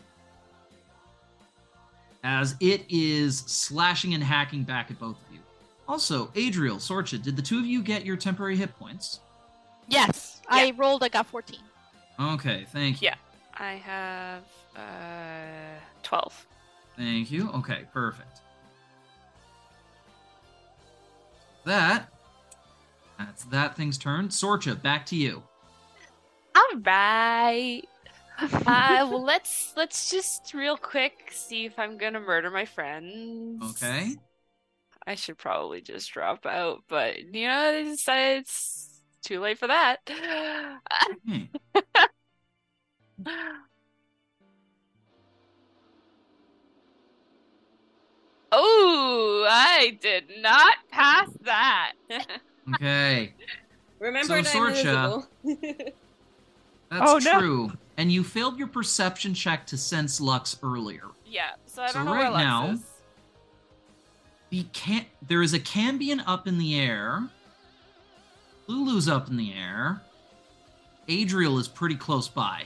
[2.23, 5.41] As it is slashing and hacking back at both of you.
[5.89, 9.19] Also, Adriel, Sorcha, did the two of you get your temporary hit points?
[9.89, 11.03] Yes, I rolled.
[11.03, 11.59] I got 14.
[12.21, 13.07] Okay, thank you.
[13.07, 13.17] Yeah.
[13.53, 14.45] I have
[14.77, 15.70] uh
[16.11, 16.47] 12.
[16.97, 17.51] Thank you.
[17.51, 18.41] Okay, perfect.
[21.65, 22.09] That
[23.17, 24.29] that's that thing's turn.
[24.29, 25.41] Sorcha, back to you.
[26.57, 27.83] All right.
[28.41, 33.63] uh, well, let's let's just real quick see if I'm gonna murder my friends.
[33.71, 34.17] Okay.
[35.07, 39.99] I should probably just drop out, but you know, it's, it's too late for that.
[41.25, 41.43] Hmm.
[48.53, 51.93] oh, I did not pass that.
[52.75, 53.33] Okay.
[53.99, 55.93] Remember So, that I'm Sorcha-
[56.91, 57.41] That's Oh, no.
[57.41, 57.73] true.
[57.97, 61.05] And you failed your perception check to sense Lux earlier.
[61.27, 62.81] yeah, so I don't know right where Lux now- is.
[64.51, 67.29] The can there is a Cambion up in the air.
[68.69, 70.01] Lulu's up in the air.
[71.09, 72.65] Adriel is pretty close by.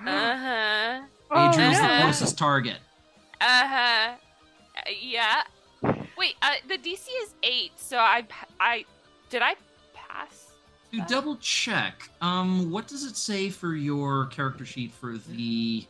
[0.00, 1.02] Uh-huh.
[1.30, 2.78] Oh, Adriel's the closest target.
[3.40, 4.12] Uh-huh.
[4.12, 4.16] Uh,
[5.00, 5.42] yeah.
[6.16, 8.24] Wait, uh, the DC is 8, so I
[8.60, 8.84] I
[9.30, 9.54] did I
[9.94, 10.48] pass?
[10.92, 15.86] To double check, um, what does it say for your character sheet for the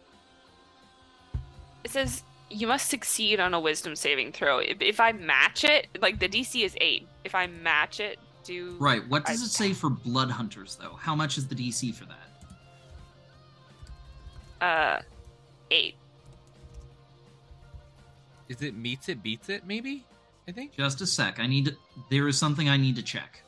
[1.85, 4.59] It says you must succeed on a wisdom saving throw.
[4.59, 7.09] If, if I match it, like the DC is 8.
[7.25, 9.07] If I match it, do right?
[9.09, 10.95] What does I- it say for blood hunters though?
[11.01, 12.19] How much is the DC for that?
[14.65, 15.03] uh
[15.71, 15.95] 8.
[18.53, 19.67] Is it meets it beats it?
[19.67, 20.05] Maybe.
[20.47, 20.77] I think.
[20.77, 21.39] Just a sec.
[21.41, 21.77] I need to,
[22.11, 23.43] there is something I need to check.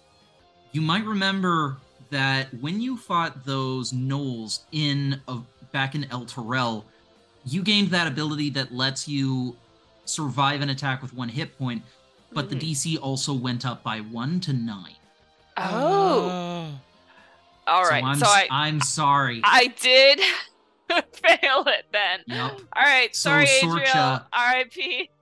[0.72, 1.76] You might remember
[2.10, 5.40] that when you fought those gnolls in uh,
[5.72, 6.84] back in El Terrell,
[7.44, 9.56] you gained that ability that lets you
[10.06, 11.82] survive an attack with one hit point,
[12.32, 12.60] but the Mhm.
[12.60, 14.96] DC also went up by one to nine.
[15.56, 16.70] Oh.
[17.66, 18.04] All so right.
[18.04, 19.40] I'm, So, s- I I'm sorry.
[19.44, 20.20] I did
[21.12, 22.20] fail it then.
[22.26, 22.60] Yep.
[22.74, 23.14] All right.
[23.14, 24.20] So, Sorry, Sorcha- Adriel.
[24.32, 25.10] R.I.P.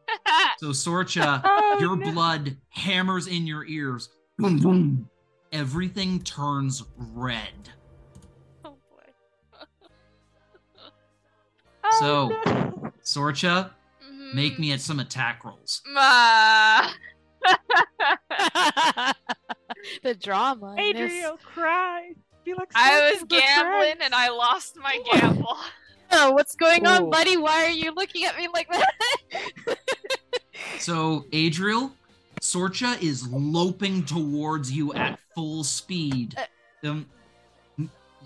[0.58, 2.12] So Sorcha, Oh, your no.
[2.12, 4.10] blood hammers in your ears.
[4.36, 5.08] Boom, boom.
[5.52, 7.48] Everything turns red.
[8.64, 9.66] oh boy.
[11.84, 12.92] Oh, So- no.
[13.02, 13.70] Sorcha,
[14.34, 14.58] make Mhm.
[14.58, 15.80] me at some attack rolls.
[15.86, 16.90] Ma.
[20.02, 20.74] the drama.
[20.78, 21.10] in this.
[21.12, 22.12] Adriel, cry.
[22.44, 25.56] Be like, I was gambling friends." and I lost my gamble.
[26.14, 27.06] Oh, what's going on, Oh.
[27.10, 27.38] buddy?
[27.38, 29.78] Why are you looking at me like that?
[30.78, 31.90] So, Adriel,
[32.42, 36.36] Sorcha is loping towards you at full speed.
[36.84, 37.06] Um,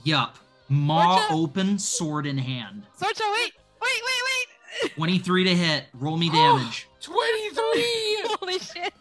[0.02, 0.36] yup.
[0.68, 1.30] Maw Sorcha?
[1.30, 2.82] open, sword in hand.
[3.00, 4.22] Sorcha, wait, wait, wait,
[4.82, 4.92] wait!
[4.96, 5.84] 23 to hit.
[5.94, 6.88] Roll me damage.
[7.00, 8.18] Twenty-three.
[8.40, 8.92] Holy shit!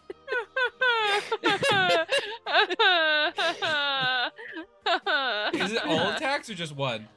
[5.89, 7.07] Is it all attacks or just one?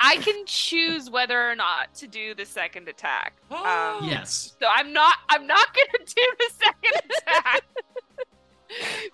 [0.00, 3.34] I can choose whether or not to do the second attack.
[3.50, 4.54] Um, Yes.
[4.60, 5.16] So I'm not.
[5.28, 7.62] I'm not gonna do the second attack.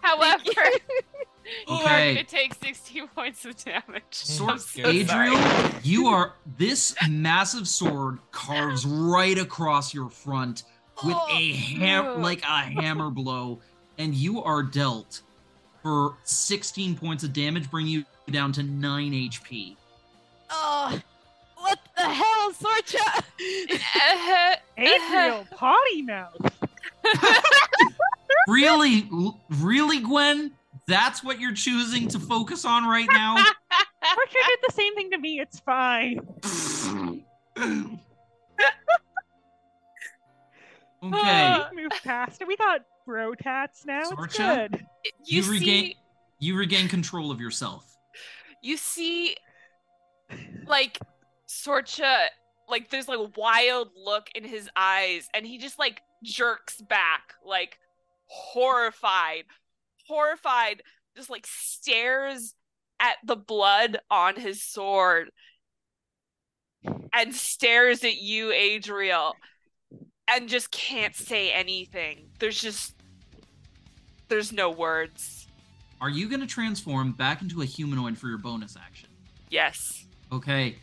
[0.00, 2.14] However, you are Okay.
[2.14, 4.02] gonna take 16 points of damage.
[4.10, 5.40] Sword, I'm so Adriel,
[5.82, 10.64] you are this massive sword carves right across your front
[11.04, 12.16] with a ham Oh.
[12.20, 13.60] like a hammer blow,
[13.98, 15.22] and you are dealt
[15.82, 19.76] for 16 points of damage, bringing you down to 9 HP.
[20.50, 21.00] Oh,
[21.56, 23.24] what the hell, Sorcha?
[23.96, 26.36] Uh, Adriel, potty mouth.
[28.46, 29.08] Really,
[29.60, 30.52] really, Gwen?
[30.86, 33.36] That's what you're choosing to focus on right now?
[33.36, 35.40] Archer did the same thing to me.
[35.40, 36.20] It's fine.
[41.02, 41.62] okay.
[41.70, 42.48] We moved past it.
[42.48, 44.00] We got bro tats now.
[44.00, 44.70] It's Sorcha?
[44.70, 44.86] good.
[45.02, 45.94] you, You, see, regain
[46.38, 47.93] you regain control of yourself.
[48.64, 49.36] You see,
[50.66, 50.98] like
[51.48, 52.26] Sorcha,
[52.68, 57.34] like there's like a wild look in his eyes, and he just like jerks back,
[57.44, 57.78] like
[58.26, 59.44] horrified,
[60.08, 60.82] horrified,
[61.16, 62.54] just like stares
[63.00, 65.30] at the blood on his sword
[67.12, 69.34] and stares at you, Adriel,
[70.28, 72.30] and just can't say anything.
[72.38, 72.94] There's just
[74.28, 75.33] there's no words.
[76.04, 79.08] Are you going to transform back into a humanoid for your bonus action?
[79.48, 80.04] Yes.
[80.30, 80.76] Okay.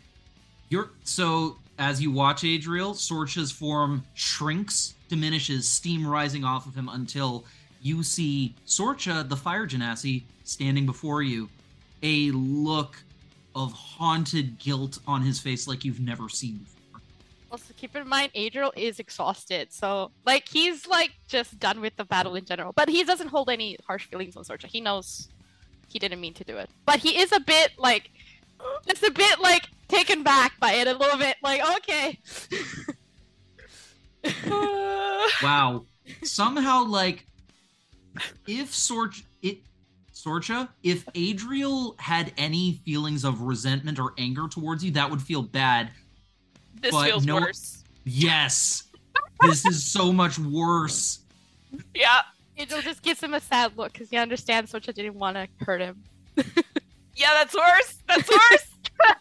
[0.70, 6.90] You're so as you watch Adriel, Sorcha's form shrinks, diminishes, steam rising off of him
[6.90, 7.46] until
[7.84, 11.50] you see Sorcha, the fire genasi, standing before you.
[12.02, 12.98] A look
[13.54, 16.71] of haunted guilt on his face like you've never seen before.
[17.52, 22.06] Also, keep in mind, Adriel is exhausted, so like he's like just done with the
[22.06, 22.72] battle in general.
[22.74, 24.68] But he doesn't hold any harsh feelings on Sorcha.
[24.68, 25.28] He knows
[25.90, 28.10] he didn't mean to do it, but he is a bit like,
[28.88, 31.36] it's a bit like taken back by it a little bit.
[31.44, 32.20] Like, okay,
[35.44, 35.86] Wow.
[36.24, 37.26] Somehow like
[38.48, 39.60] if Sorch it
[40.14, 45.42] Sorcha, if Adriel had any feelings of resentment or anger towards you, that would feel
[45.42, 45.92] bad.
[46.82, 47.84] This But feels no- worse.
[48.06, 48.84] Yes.
[49.42, 51.20] this is so much worse.
[51.94, 52.22] Yeah.
[52.58, 55.82] Adriel just gives him a sad look because he understands Sorcha didn't want to hurt
[55.82, 56.04] him.
[57.14, 57.98] Yeah, that's worse.
[58.08, 58.68] That's worse.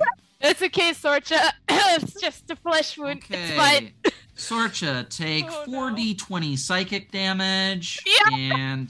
[0.40, 1.50] It's okay, Sorcha.
[1.68, 3.22] it's just a flesh wound.
[3.28, 3.92] It's fine.
[4.06, 4.14] Okay.
[4.36, 7.98] Sorcha, take Oh, 4d20 psychic damage.
[8.06, 8.36] Yeah.
[8.36, 8.88] And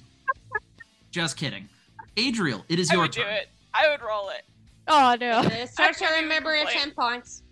[1.10, 1.68] just kidding.
[2.16, 3.24] Adriel, it is I your would turn.
[3.26, 3.48] do it.
[3.74, 4.42] I would roll it.
[4.88, 5.30] Oh no.
[5.30, 7.42] Uh, Start to can't even remember your 10 points.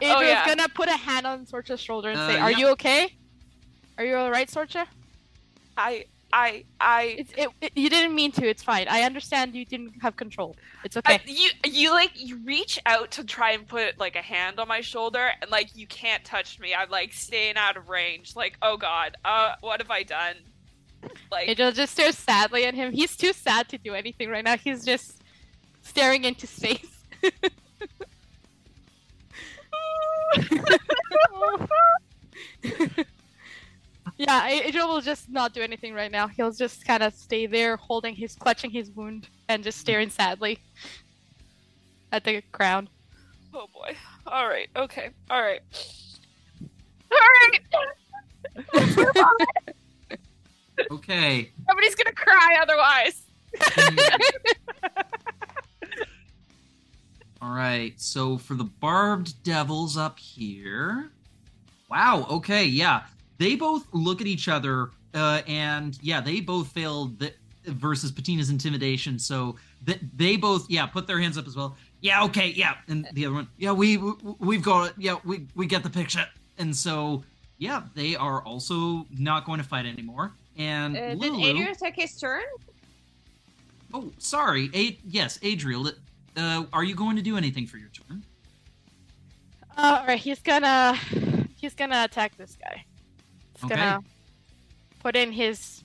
[0.00, 0.46] Adriel's Oh, yeah.
[0.46, 2.58] gonna put a hand on Sorcha's shoulder and Uh, say, "Are yeah.
[2.58, 3.14] you okay?
[3.98, 4.86] Are you all right, Sorcha?
[5.76, 7.02] I, I, I.
[7.18, 8.46] It's it, it- You didn't mean to.
[8.46, 8.86] It's fine.
[8.90, 10.56] I understand you didn't have control.
[10.84, 11.20] It's I- okay.
[11.26, 14.80] you you like you reach out to try and put like a hand on my
[14.82, 16.74] shoulder and like you can't touch me.
[16.74, 18.36] I'm like staying out of range.
[18.36, 20.36] Like oh god, uh, what have I done?
[21.30, 22.92] Like Adriel just stares sadly at him.
[22.92, 24.56] He's too sad to do anything right now.
[24.56, 25.22] He's just
[25.82, 26.84] staring into space.
[34.18, 36.26] yeah, A- Adriel will just not do anything right now.
[36.28, 40.58] He'll just kind of stay there, holding his, clutching his wound, and just staring sadly
[42.12, 42.88] at the ground.
[43.54, 43.94] oh boy.
[44.26, 44.68] All right.
[44.76, 45.10] Okay.
[45.30, 45.60] All right.
[47.12, 47.60] All right.
[50.90, 51.50] Okay.
[51.68, 53.22] Somebody's gonna cry otherwise.
[57.42, 57.92] All right.
[58.00, 61.10] So for the barbed devils up here.
[61.90, 62.26] Wow.
[62.30, 62.64] Okay.
[62.64, 63.02] Yeah.
[63.38, 67.32] They both look at each other, uh, and yeah, they both failed the,
[67.66, 69.18] versus Patina's intimidation.
[69.18, 69.56] So
[69.86, 71.76] th- they both, yeah, put their hands up as well.
[72.00, 72.24] Yeah.
[72.24, 72.48] Okay.
[72.48, 72.74] Yeah.
[72.88, 74.94] And the other one, yeah, we, we we've got it.
[74.98, 76.26] Yeah, we we get the picture.
[76.58, 77.22] And so
[77.58, 80.32] yeah, they are also not going to fight anymore.
[80.56, 82.42] And Uh, did Lulu, Adrian take his turn?
[83.92, 84.70] oh, sorry.
[84.74, 85.90] A- yes, Adriel.
[86.36, 88.22] Uh, are you going to do anything for your turn?
[89.76, 90.94] Uh, all right, he's gonna
[91.56, 92.84] he's gonna attack this guy.
[93.54, 93.74] He's Okay.
[93.74, 94.00] gonna
[95.00, 95.82] put in his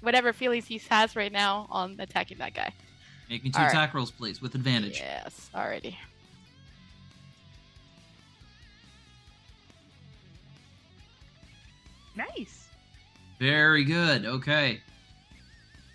[0.00, 2.72] whatever feelings he has right now on attacking that guy.
[3.30, 3.72] Make me two All right.
[3.72, 4.98] attack rolls, please, with advantage.
[4.98, 5.96] Yes, already.
[12.16, 12.68] Nice.
[13.38, 14.24] Very good.
[14.26, 14.80] Okay.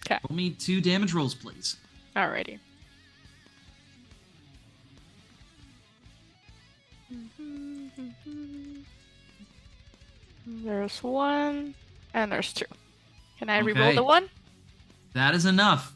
[0.05, 0.19] Okay.
[0.29, 1.77] Roll me two damage rolls, please.
[2.15, 2.59] Alrighty.
[10.49, 11.75] There's one,
[12.13, 12.65] and there's two.
[13.37, 13.73] Can I Okay.
[13.73, 14.29] reroll the one?
[15.13, 15.93] That is enough.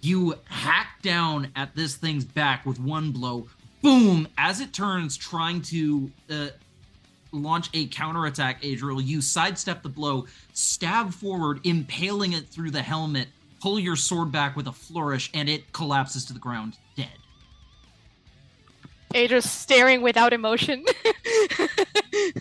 [0.00, 3.48] You hack down at this thing's back with one blow.
[3.82, 4.28] Boom!
[4.38, 6.48] As it turns, trying to uh,
[7.32, 13.28] launch a counterattack, Adriel, you sidestep the blow, stab forward, impaling it through the helmet,
[13.60, 16.76] pull your sword back with a flourish, and it collapses to the ground.
[19.14, 20.84] Adra's staring without emotion.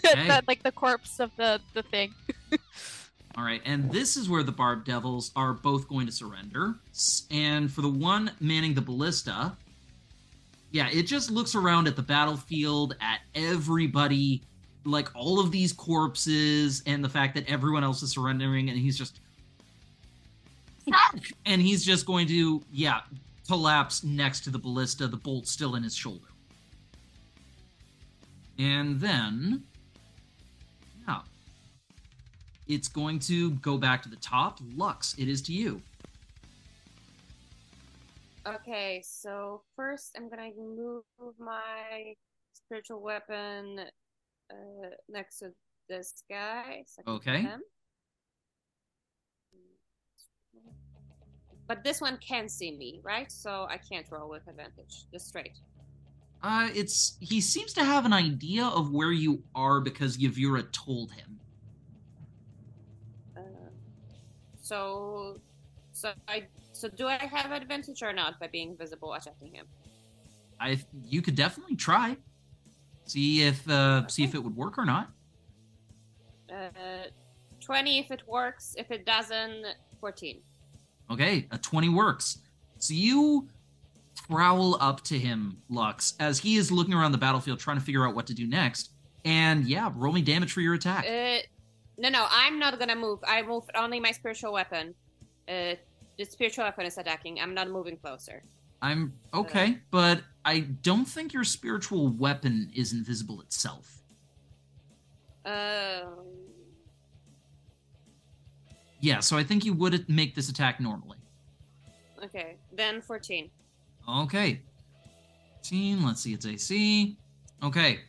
[0.05, 0.27] Okay.
[0.27, 2.13] That- like the corpse of the, the thing.
[3.37, 6.75] All right, and this is where the Barbed Devils are both going to surrender.
[7.29, 9.55] And for the one manning the ballista,
[10.71, 14.41] yeah, it just looks around at the battlefield, at everybody,
[14.85, 18.97] like all of these corpses, and the fact that everyone else is surrendering, and he's
[18.97, 19.19] just.
[21.45, 23.01] And he's just going to, yeah,
[23.47, 26.27] collapse next to the ballista, the bolt still in his shoulder.
[28.59, 29.63] And then.
[31.07, 31.21] Yeah.
[32.67, 34.59] It's going to go back to the top.
[34.75, 35.81] Lux, it is to you.
[38.47, 41.03] Okay, so first I'm gonna move
[41.37, 42.13] my
[42.53, 43.81] spiritual weapon
[44.49, 45.51] uh, next to
[45.89, 46.85] this guy.
[47.05, 47.45] Okay.
[51.67, 53.29] But this one can see me, right?
[53.29, 55.05] So I can't roll with advantage.
[55.11, 55.57] Just straight.
[56.43, 61.11] Uh, it's he seems to have an idea of where you are because Yevira told
[61.11, 61.39] him.
[63.35, 63.41] Uh,
[64.61, 65.39] so,
[65.91, 69.65] so I, so do I have advantage or not by being visible attacking him?
[70.59, 72.17] I you could definitely try.
[73.05, 75.09] See if uh see if it would work or not.
[76.51, 77.07] Uh,
[77.61, 78.75] twenty if it works.
[78.77, 79.65] If it doesn't,
[79.99, 80.41] fourteen.
[81.09, 82.39] Okay, a 20 works.
[82.79, 83.47] So you
[84.27, 88.07] prowl up to him, Lux, as he is looking around the battlefield trying to figure
[88.07, 88.91] out what to do next.
[89.25, 91.05] And yeah, roll me damage for your attack.
[91.05, 91.39] Uh,
[91.97, 93.19] no, no, I'm not gonna move.
[93.27, 94.93] I move only my spiritual weapon.
[95.47, 95.75] Uh,
[96.17, 97.39] the spiritual weapon is attacking.
[97.39, 98.43] I'm not moving closer.
[98.81, 104.01] I'm okay, but I don't think your spiritual weapon is invisible itself.
[105.45, 106.25] Um,
[108.99, 111.17] Yeah, so I think you would make this attack normally.
[112.23, 113.49] okay, then fourteen.
[114.07, 114.61] Okay.
[115.57, 117.17] 15, let's see its AC.
[117.63, 117.99] Okay.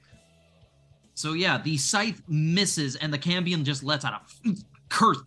[1.14, 4.50] So yeah, the scythe misses and the cambion just lets out a
[4.88, 5.18] curse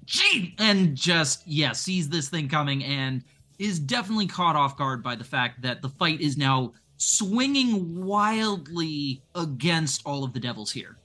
[0.58, 3.24] and just yeah, sees this thing coming and
[3.59, 9.22] is definitely caught off guard by the fact that the fight is now swinging wildly
[9.35, 10.98] against all of the devils here.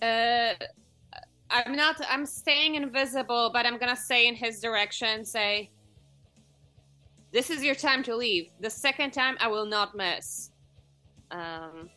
[0.00, 0.54] Uh,
[1.50, 2.00] I'm not.
[2.08, 5.24] I'm staying invisible, but I'm gonna say in his direction.
[5.24, 5.70] Say,
[7.32, 8.50] "This is your time to leave.
[8.60, 10.50] The second time, I will not miss."
[11.30, 11.90] Um,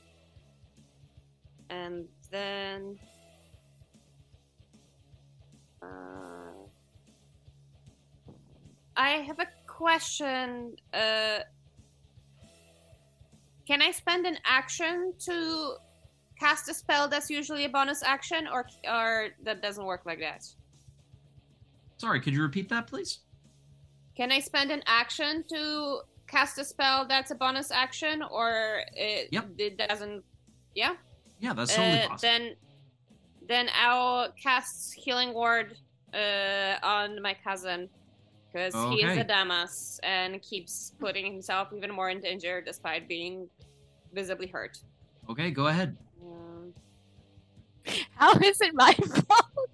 [1.70, 3.00] and then,
[5.82, 6.52] uh,
[8.96, 10.76] I have a question.
[10.94, 11.40] Uh,
[13.66, 15.76] can I spend an action to
[16.38, 20.46] cast a spell that's usually a bonus action, or or that doesn't work like that?
[21.98, 23.20] Sorry, could you repeat that, please?
[24.16, 29.30] Can I spend an action to cast a spell that's a bonus action, or it,
[29.32, 29.46] Yep.
[29.58, 30.24] it doesn't?
[30.76, 30.94] Yeah.
[31.40, 32.18] Yeah, that's totally Uh, possible.
[32.22, 32.56] then,
[33.48, 35.76] then I'll cast Healing Word
[36.14, 37.90] uh, on my cousin
[38.52, 43.50] because he is a Damas and keeps putting himself even more in danger despite being
[44.14, 44.78] visibly hurt.
[45.30, 45.98] Okay, go ahead.
[46.22, 46.74] Um,
[48.18, 48.94] How is it my
[49.28, 49.70] fault?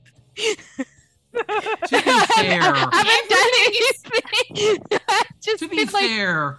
[1.34, 5.00] To be fair, I haven't done anything.
[5.10, 6.58] I've just to be like, fair,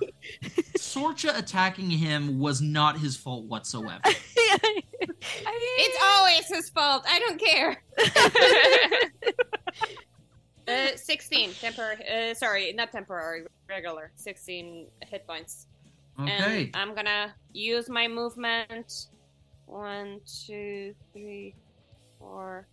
[0.78, 4.00] Sorcha attacking him was not his fault whatsoever.
[5.80, 7.04] It's always his fault.
[7.08, 7.82] I don't care.
[10.68, 11.96] uh, 16 temporary.
[12.08, 14.12] Uh, sorry, not temporary, regular.
[14.16, 15.66] 16 hit points.
[16.20, 16.64] Okay.
[16.64, 19.06] And I'm gonna use my movement.
[19.66, 21.54] One, two, three,
[22.18, 22.66] four,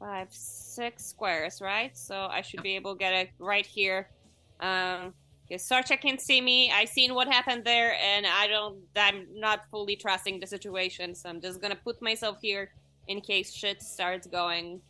[0.00, 1.96] five, six squares, right?
[1.96, 4.08] So I should be able to get it right here.
[4.58, 5.14] Um,
[5.48, 6.70] because Sorcha can see me.
[6.70, 8.78] I seen what happened there, and I don't.
[8.96, 12.70] I'm not fully trusting the situation, so I'm just gonna put myself here
[13.08, 14.80] in case shit starts going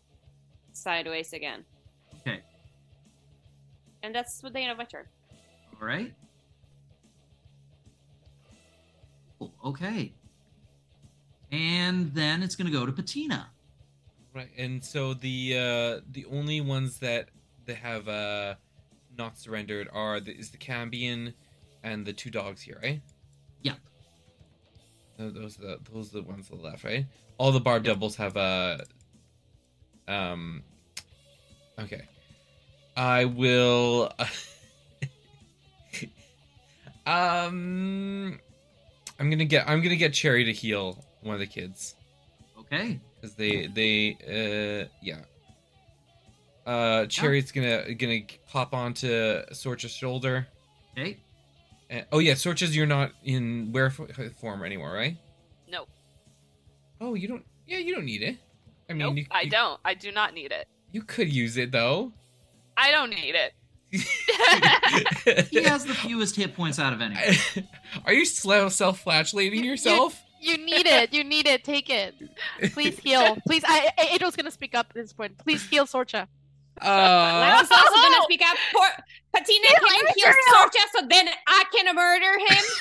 [0.73, 1.65] sideways again.
[2.21, 2.41] Okay.
[4.03, 5.07] And that's with the end of my turn.
[5.81, 6.13] All right.
[9.65, 10.13] Okay.
[11.51, 13.49] And then it's going to go to Patina.
[14.41, 17.29] Right, and so the uh the only ones that
[17.67, 18.55] that have uh
[19.19, 21.35] not surrendered are the, is the Cambion
[21.83, 23.03] and the two dogs here, right?
[23.61, 23.75] Yeah.
[25.19, 27.05] Tho- Those are the those are the ones on the left, right?
[27.37, 28.79] All the barbed devils have uh
[30.09, 30.63] um
[31.79, 32.05] okay.
[32.97, 34.11] I will.
[37.07, 38.41] um,
[39.19, 39.69] I'm gonna get.
[39.69, 41.95] I'm gonna get Cherry to heal one of the kids
[42.59, 43.01] Okay.
[43.21, 45.21] Because they they uh yeah.
[46.67, 49.09] Uh, Cherry's gonna gonna pop onto
[49.53, 50.47] Sorcha's shoulder.
[50.97, 51.17] Okay.
[51.89, 55.17] And, oh yeah, Sorcha's you're not in wear form anymore, right?
[55.69, 55.89] Nope.
[57.01, 57.45] Oh, you don't.
[57.67, 58.37] Yeah, you don't need it.
[58.89, 59.17] I mean, Nope.
[59.17, 59.81] you, I you- don't.
[59.85, 60.69] I do not need it.
[60.93, 62.13] You could use it though.
[62.77, 63.53] I don't need it.
[65.51, 67.35] He has the fewest hit points out of anyone.
[68.05, 70.21] Are you self-flagellating yourself?
[70.41, 71.13] You need it.
[71.13, 71.65] You need it.
[71.65, 72.15] Take it.
[72.73, 73.37] Please heal.
[73.47, 73.63] Please.
[73.67, 75.37] I, I Angel's gonna speak up at this point.
[75.39, 76.27] Please heal Sorcha.
[76.83, 78.57] Uh, I was also gonna speak up.
[78.73, 78.89] Poor
[79.35, 82.65] Patina can heal Sorcha, so then I can murder him.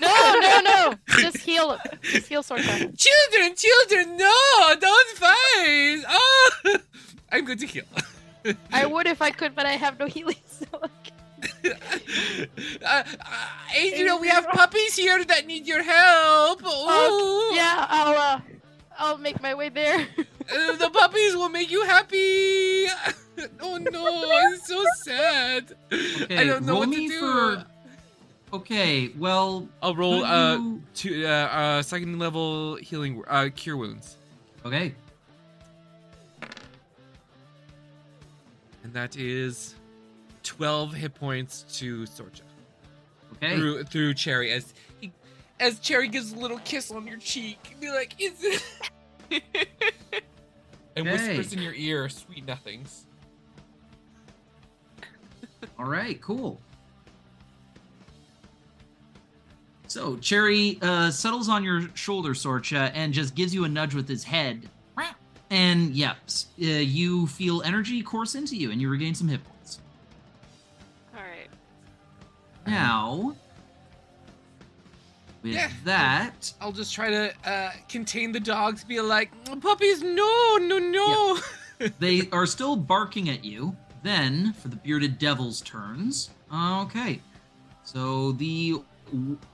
[0.00, 0.94] No, no, no.
[1.18, 1.78] Just heal.
[2.02, 2.64] Just heal Sorcha.
[2.64, 6.02] children, children, no, don't fight.
[6.08, 6.50] Oh,
[7.32, 7.84] I'm going to heal.
[8.72, 10.36] I would if I could, but I have no healing.
[10.46, 10.66] So
[11.64, 11.74] uh,
[12.84, 13.04] uh,
[13.76, 16.60] Adriel, we have puppies here that need your help.
[16.64, 17.56] Oh, Ooh.
[17.56, 18.40] yeah, I'll uh,
[18.98, 20.06] I'll make my way there.
[20.46, 22.86] Uh, the puppies will make you happy.
[23.60, 25.74] oh no, I'm so sad.
[25.92, 27.18] Okay, I don't know what to do.
[27.18, 27.66] for.
[28.52, 33.76] Okay, well, I'll roll could uh you- to uh, uh second level healing uh cure
[33.76, 34.16] wounds,
[34.64, 34.94] Okay,
[38.84, 39.74] and that is
[40.46, 42.42] twelve hit points to Sorcha
[43.34, 43.56] okay.
[43.56, 45.12] through through Cherry as he,
[45.60, 48.62] as Cherry gives a little kiss on your cheek, be like, "Is it?"
[50.96, 51.12] and Okay.
[51.12, 53.06] whispers in your ear sweet nothings.
[55.78, 56.60] All right, cool.
[59.88, 64.08] So Cherry uh, settles on your shoulder, Sorcha, and just gives you a nudge with
[64.08, 64.68] his head.
[65.48, 69.44] And yep, s- uh, you feel energy course into you, and you regain some hit
[69.44, 69.55] points.
[72.76, 73.36] Now,
[75.42, 75.70] with Yeah.
[75.84, 78.84] that, I'll just try to uh, contain the dogs.
[78.84, 79.30] Be like,
[79.60, 81.38] puppies, no, no, no.
[81.98, 83.76] they are still barking at you.
[84.02, 86.30] Then, for the bearded devil's turns.
[86.52, 87.20] Okay.
[87.84, 88.82] So the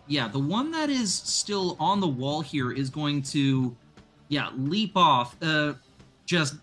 [0.09, 3.75] yeah, the one that is still on the wall here is going to
[4.29, 5.75] yeah, leap off, uh
[6.27, 6.55] just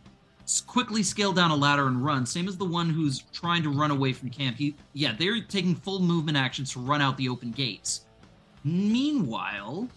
[0.66, 2.26] quickly scale down a ladder and run.
[2.26, 4.58] Same as the one who's trying to run away from camp.
[4.58, 8.02] He yeah, they're taking full movement actions to run out the open gates.
[8.64, 9.88] Meanwhile,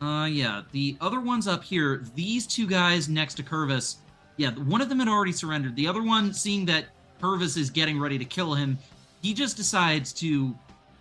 [0.00, 3.96] uh, yeah, the other ones up here, these two guys next to Curvus,
[4.36, 5.76] yeah, one of them had already surrendered.
[5.76, 6.86] The other one, seeing that
[7.20, 8.78] Curvus is getting ready to kill him,
[9.20, 10.54] he just decides to,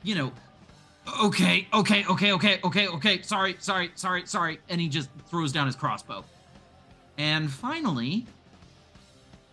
[0.03, 0.32] you know,
[1.24, 5.68] okay, okay, okay, okay, okay, okay, sorry, sorry, sorry, sorry, and he just throws down
[5.68, 6.26] his crossbow.
[7.18, 8.26] And finally,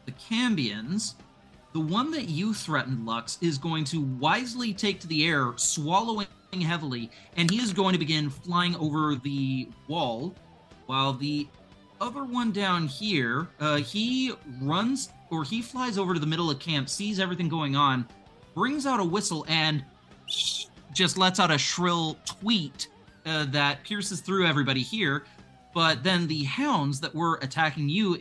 [0.07, 1.15] the Cambions,
[1.73, 6.27] the one that you threatened, Lux, is going to wisely take to the air, swallowing
[6.63, 10.35] heavily, and he is going to begin flying over the wall,
[10.87, 11.47] while the
[12.01, 16.59] other one down here, uh, he runs or he flies over to the middle of
[16.59, 18.07] camp, sees everything going on,
[18.55, 19.85] brings out a whistle, and
[20.93, 22.89] just lets out a shrill tweet
[23.27, 25.25] uh, that pierces through everybody here.
[25.75, 28.17] But then the hounds that were attacking you,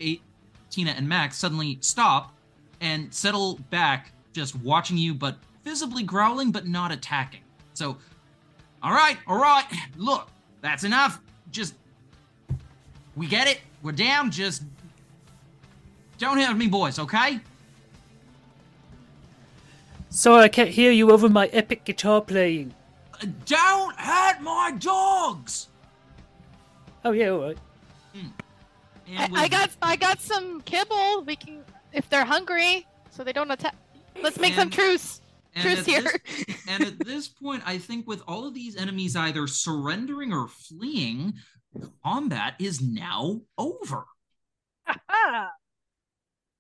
[0.75, 2.33] Tina and Max, suddenly stop
[2.81, 7.39] and settle back, just watching you, but visibly growling, but not attacking.
[7.73, 7.97] So,
[8.83, 9.63] all right, all right,
[9.95, 10.27] look,
[10.59, 11.21] that's enough.
[11.49, 11.75] Just,
[13.15, 13.61] we get it.
[13.83, 14.29] We're down.
[14.31, 14.63] Just
[16.17, 17.39] don't hurt me, boys, okay?
[20.09, 22.73] Sorry, I can't hear you over my epic guitar playing.
[23.13, 25.69] Uh, Don't hurt my dogs.
[27.05, 27.57] Oh yeah, all right.
[29.07, 31.23] And I, I got I got some kibble.
[31.25, 33.75] We can if they're hungry, so they don't attack.
[34.21, 35.21] Let's make some truce.
[35.55, 36.01] and Truce here.
[36.01, 40.47] this- and at this point, I think with all of these enemies either surrendering or
[40.47, 41.33] fleeing,
[42.03, 44.05] combat is now over.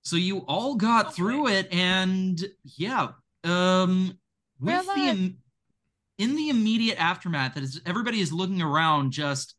[0.03, 2.39] So you all got through it, and
[2.77, 3.07] yeah,
[3.43, 4.15] um,
[4.59, 5.31] We're with the alive.
[6.19, 9.54] in the immediate aftermath, that is everybody is looking around, just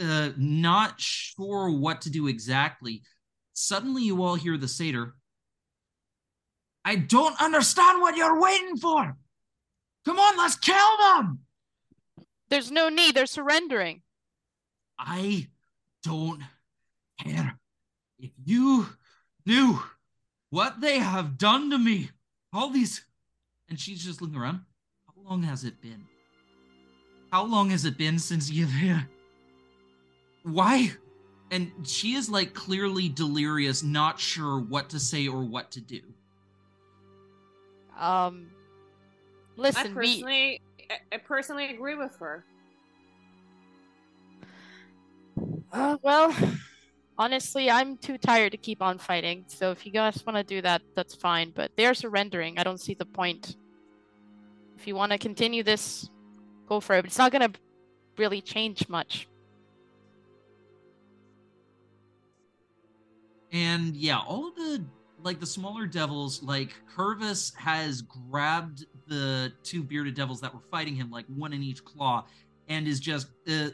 [0.00, 3.02] uh, not sure what to do exactly.
[3.52, 5.14] Suddenly, you all hear the satyr.
[6.84, 9.16] I don't understand what you're waiting for.
[10.04, 11.40] Come on, let's kill them.
[12.50, 13.14] There's no need.
[13.14, 14.02] They're surrendering.
[14.98, 15.48] I
[16.02, 16.42] don't
[17.20, 17.58] care.
[18.18, 18.86] If you
[19.46, 19.80] knew
[20.50, 22.10] what they have done to me,
[22.52, 23.02] all these.
[23.68, 24.60] And she's just looking around.
[25.06, 26.04] How long has it been?
[27.32, 29.08] How long has it been since you've here?
[30.44, 30.92] Why?
[31.50, 36.00] And she is like clearly delirious, not sure what to say or what to do.
[37.98, 38.50] Um,
[39.58, 42.44] I listen, we personally, I- I personally agree with her.
[45.72, 46.34] Uh, well,
[47.18, 49.44] honestly, I'm too tired to keep on fighting.
[49.48, 51.52] So if you guys want to do that, that's fine.
[51.54, 52.58] But they're surrendering.
[52.58, 53.56] I don't see the point.
[54.76, 56.10] If you want to continue this,
[56.68, 57.02] go for it.
[57.02, 57.52] But it's not gonna
[58.18, 59.28] really change much.
[63.54, 64.84] And yeah, all of the
[65.22, 70.94] like the smaller devils, like Curvus has grabbed the two bearded devils that were fighting
[70.94, 72.26] him, like one in each claw,
[72.68, 73.68] and is just uh,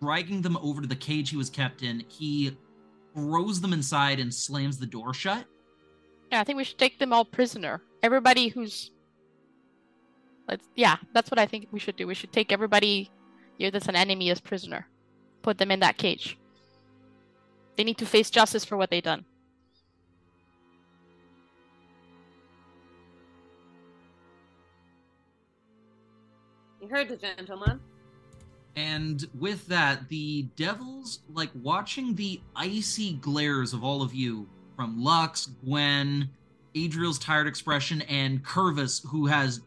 [0.00, 2.04] dragging them over to the cage he was kept in.
[2.06, 2.56] He
[3.14, 5.46] throws them inside and slams the door shut.
[6.30, 7.82] Yeah, I think we should take them all prisoner.
[8.02, 8.92] Everybody who's
[10.50, 12.06] Let's yeah, that's what I think we should do.
[12.06, 13.08] We should take everybody
[13.56, 14.86] here that's an enemy as prisoner.
[15.42, 16.36] Put them in that cage.
[17.76, 19.24] They need to face justice for what they've done.
[26.80, 27.80] You heard the gentleman.
[28.76, 35.02] And with that, the devils, like watching the icy glares of all of you from
[35.02, 36.30] Lux, Gwen,
[36.74, 39.60] Adriel's tired expression, and Curvus, who has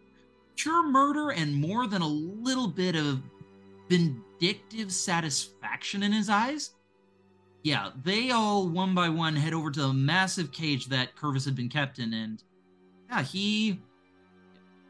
[0.56, 3.22] pure murder and more than a little bit of
[3.90, 6.72] vindictive satisfaction in his eyes.
[7.64, 11.56] Yeah, they all one by one head over to the massive cage that Curvus had
[11.56, 12.44] been kept in, and
[13.10, 13.82] yeah, he,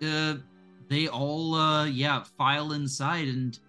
[0.03, 0.35] uh,
[0.90, 3.60] they all, uh, yeah, file inside, and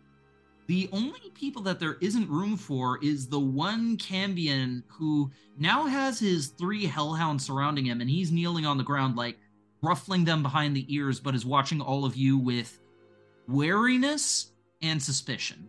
[0.66, 6.18] the only people that there isn't room for is the one Cambion who now has
[6.18, 9.38] his three hellhounds surrounding him, and he's kneeling on the ground, like
[9.82, 12.80] ruffling them behind the ears, but is watching all of you with
[13.48, 15.68] wariness and suspicion.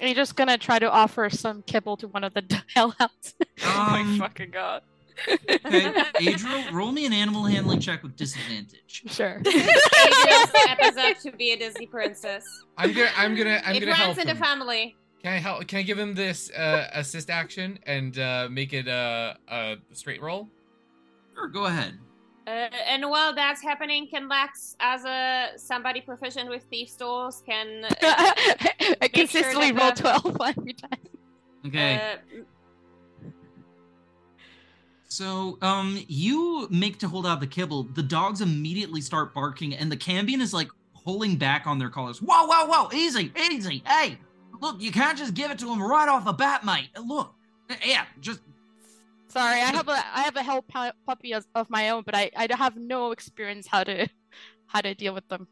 [0.00, 2.42] Are you just gonna try to offer some kibble to one of the
[2.74, 3.34] hellhounds?
[3.64, 4.82] oh my Um, fucking god.
[5.28, 9.02] Okay, Adriel, roll me an animal handling check with disadvantage.
[9.06, 9.36] sure.
[9.46, 12.44] Adriel steps up to be a Disney princess.
[12.78, 14.38] I'm gonna I'm gonna I'm it gonna help runs in the him.
[14.38, 14.96] family.
[15.22, 15.66] Can I help?
[15.68, 20.22] Can I give him this uh, assist action and uh, make it a, a straight
[20.22, 20.48] roll?
[21.34, 21.98] Sure, go ahead.
[22.46, 22.50] Uh,
[22.88, 27.88] and while that's happening, can Lex, as a somebody proficient with thief tools, can uh,
[28.02, 30.98] I Make sure consistently roll the- 12 every time.
[31.66, 31.94] Okay.
[31.96, 32.40] uh,
[35.08, 37.82] So, um, you make to hold out the kibble.
[37.82, 40.68] The dogs immediately start barking, and the Cambion is like
[41.04, 42.20] pulling back on their collars.
[42.22, 42.88] Whoa, whoa, whoa!
[42.96, 43.82] Easy, easy.
[43.86, 44.18] Hey,
[44.60, 46.90] look, you can't just give it to him right off the bat, mate.
[47.04, 47.34] Look,
[47.84, 48.40] yeah, just
[49.30, 50.64] Sorry, I have a I have a hell
[51.06, 54.08] puppy as, of my own, but I I have no experience how to
[54.66, 55.48] how to deal with them.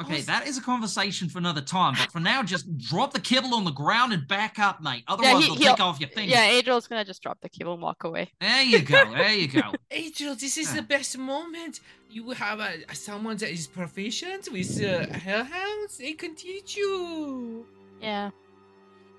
[0.00, 0.20] okay.
[0.22, 1.94] That is a conversation for another time.
[1.98, 5.04] But for now, just drop the kibble on the ground and back up, mate.
[5.06, 6.32] Otherwise, he- they'll he'll- take off your fingers.
[6.32, 8.30] Yeah, Adriel's gonna just drop the kibble and walk away.
[8.40, 9.10] There you go.
[9.12, 9.72] There you go.
[9.90, 11.80] Adriel, this is the best moment.
[12.10, 15.98] You have a, someone that is proficient with uh, hellhounds.
[15.98, 17.66] They can teach you.
[18.00, 18.30] Yeah.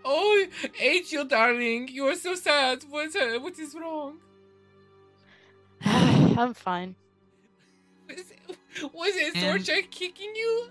[0.05, 0.45] Oh,
[0.79, 2.83] Angel, darling, you are so sad.
[2.89, 4.17] What, uh, what is wrong?
[5.85, 6.95] I'm fine.
[8.07, 8.17] Was,
[8.93, 10.67] was it And- Sorcha kicking you?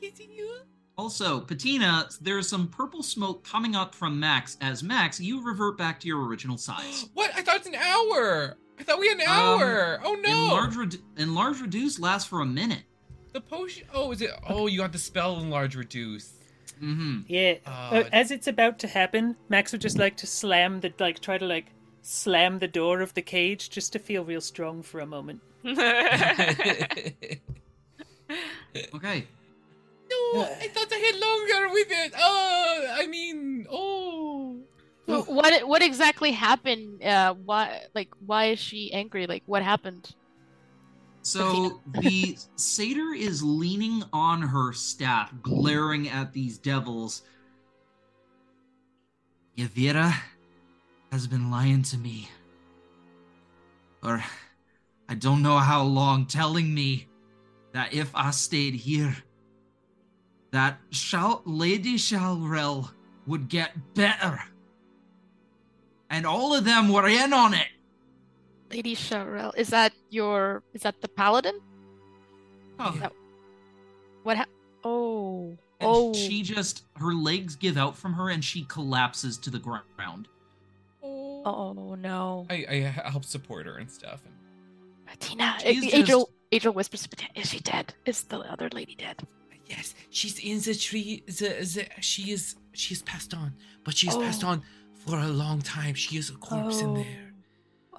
[0.00, 0.56] Hitting you?
[0.98, 4.58] Also, Patina, there's some purple smoke coming up from Max.
[4.60, 7.06] As Max, you revert back to your original size.
[7.14, 7.30] What?
[7.34, 8.56] I thought it's an hour.
[8.78, 10.00] I thought we had an Um, hour.
[10.04, 10.44] Oh no.
[10.44, 12.82] Enlarge, redu- enlarge reduce lasts for a minute.
[13.32, 13.86] the potion.
[13.94, 14.30] Oh, is it?
[14.48, 16.32] Oh, you got the spell enlarge reduce.
[16.82, 17.20] Mm-hmm.
[17.26, 17.54] Yeah.
[17.66, 21.20] Uh, Uh, as it's about to happen, Max would just like to slam the like
[21.20, 21.66] try to like
[22.02, 25.40] slam the door of the cage just to feel real strong for a moment.
[28.94, 29.26] Okay.
[30.10, 32.12] No, I thought I had longer with it.
[32.16, 34.58] Oh, I mean, oh.
[35.06, 37.02] What what exactly happened?
[37.02, 39.26] Uh, why like why is she angry?
[39.26, 40.14] Like what happened?
[41.22, 47.22] So the satyr is leaning on her staff, glaring at these devils.
[49.56, 50.14] Yevira
[51.12, 52.28] has been lying to me.
[54.02, 54.24] Or
[55.08, 57.08] I don't know how long, telling me
[57.72, 59.16] that if I stayed here,
[60.52, 62.90] that Shal- Lady Shalrel
[63.26, 64.40] would get better.
[66.08, 67.68] And all of them were in on it.
[68.70, 71.58] Lady Sharel, is that your is that the paladin?
[72.78, 73.10] Oh, No.
[74.22, 74.46] What ha-
[74.84, 75.48] Oh.
[75.80, 76.12] And oh.
[76.14, 80.28] she just her legs give out from her and she collapses to the ground.
[81.02, 82.46] Oh no.
[82.50, 82.74] I, I
[83.10, 84.20] help support her and stuff.
[85.08, 87.94] And Tina, She's A- Angel just- Angel whispers to Patina, is she dead?
[88.06, 89.22] Is the other lady dead?
[89.66, 91.22] yes, she's in the tree.
[91.26, 91.32] The,
[91.64, 94.20] the she is she is passed on, but she is oh.
[94.20, 94.48] passed Oh.
[94.48, 94.62] on
[94.94, 95.94] for a long time.
[95.94, 96.94] She is a corpse in oh.
[96.96, 97.29] there.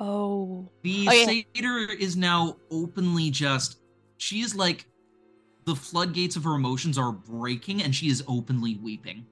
[0.02, 0.68] Oh.
[0.82, 1.46] The Okay.
[1.54, 3.78] satyr is now openly just.
[4.18, 4.88] She is like.
[5.66, 9.28] The floodgates of her emotions are breaking, and she is openly weeping.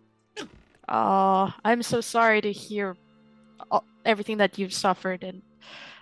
[0.87, 2.95] Uh, I'm so sorry to hear
[3.71, 5.41] all, everything that you've suffered, and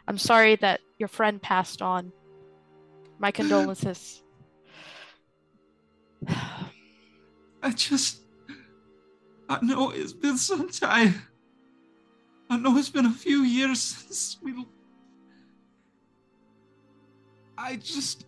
[0.06, 2.12] I'm sorry that your friend passed on.
[3.20, 4.22] My condolences.
[6.28, 8.24] I just.
[9.48, 11.22] I know it's been some time.
[12.50, 14.66] I know it's been a few years since we.
[17.58, 18.26] I just.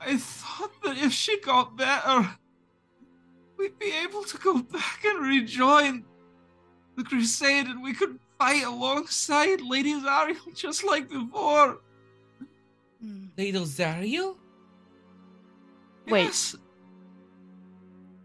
[0.00, 2.30] I thought that if she got better,
[3.58, 6.04] we'd be able to go back and rejoin
[6.96, 11.80] the crusade and we could fight alongside Lady Zariel just like before.
[13.02, 13.26] Hmm.
[13.36, 14.36] Lady Zariel?
[16.08, 16.24] Wait.
[16.24, 16.56] Yes.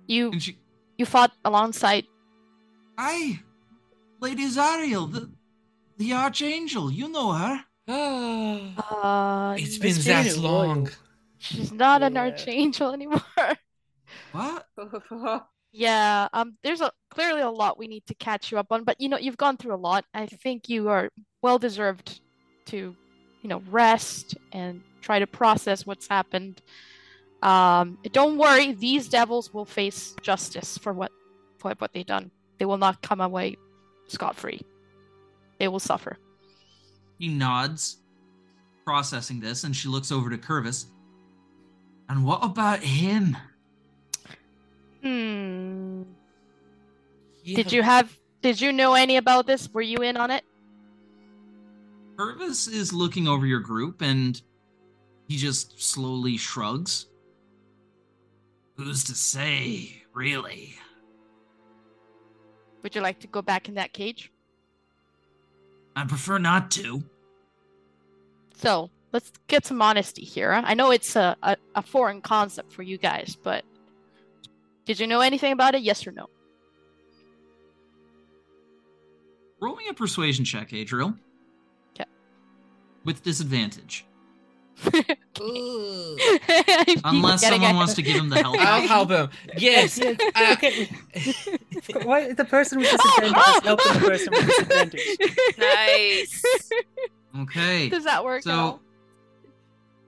[0.08, 0.58] You And she.
[0.98, 2.06] you fought alongside.
[2.98, 3.40] Aye.
[4.26, 5.30] Lady Zariel, the,
[5.98, 7.64] the Archangel, you know her.
[7.88, 10.90] Ah, Uh, it's been It's been that long.
[11.38, 13.22] she's not an archangel anymore.
[14.32, 14.66] What?
[15.72, 19.00] Yeah, um, there's a clearly a lot we need to catch you up on, but
[19.00, 20.06] you know, you've gone through a lot.
[20.14, 21.10] I think you are
[21.44, 22.22] well deserved
[22.68, 22.96] to,
[23.42, 26.62] you know, rest and try to process what's happened.
[27.44, 31.12] Um, don't worry, these devils will face justice for what
[31.60, 32.32] for what they've done.
[32.58, 33.58] They will not come away
[34.08, 34.62] scot-free.
[35.60, 36.18] They will suffer.
[37.18, 37.98] He nods,
[38.86, 40.86] processing this, and she looks over to Curvus.
[42.10, 43.38] And what about him?
[45.02, 46.04] Hmm.
[47.44, 47.56] Yeah.
[47.58, 49.72] Did you have did you know any about this?
[49.74, 50.44] Were you in on it?
[52.16, 54.40] Curvus is looking over your group and
[55.28, 57.08] he just slowly shrugs.
[58.78, 60.76] Who's to say, really?
[62.86, 64.32] Would you like to go back in that cage?
[65.96, 67.04] I prefer not to.
[68.58, 70.52] So let's get some honesty here.
[70.52, 73.66] I know it's a, a, a foreign concept for you guys, but
[74.86, 75.82] did you know anything about it?
[75.82, 76.30] Yes or no?
[79.60, 81.16] Roll me a persuasion check, Adriel.
[81.96, 82.06] 'Kay.
[83.04, 84.06] With disadvantage.
[84.86, 86.20] Ugh.
[87.04, 88.58] Unless someone a- wants to give him the help.
[88.60, 89.30] I'll help him.
[89.58, 89.98] Yes.
[89.98, 90.90] Yeah, Uh, okay.
[92.04, 95.02] Why the person with disadvantage is helping the person with disadvantage?
[95.58, 96.44] Nice.
[97.42, 97.90] Okay.
[97.90, 98.80] Does that work So-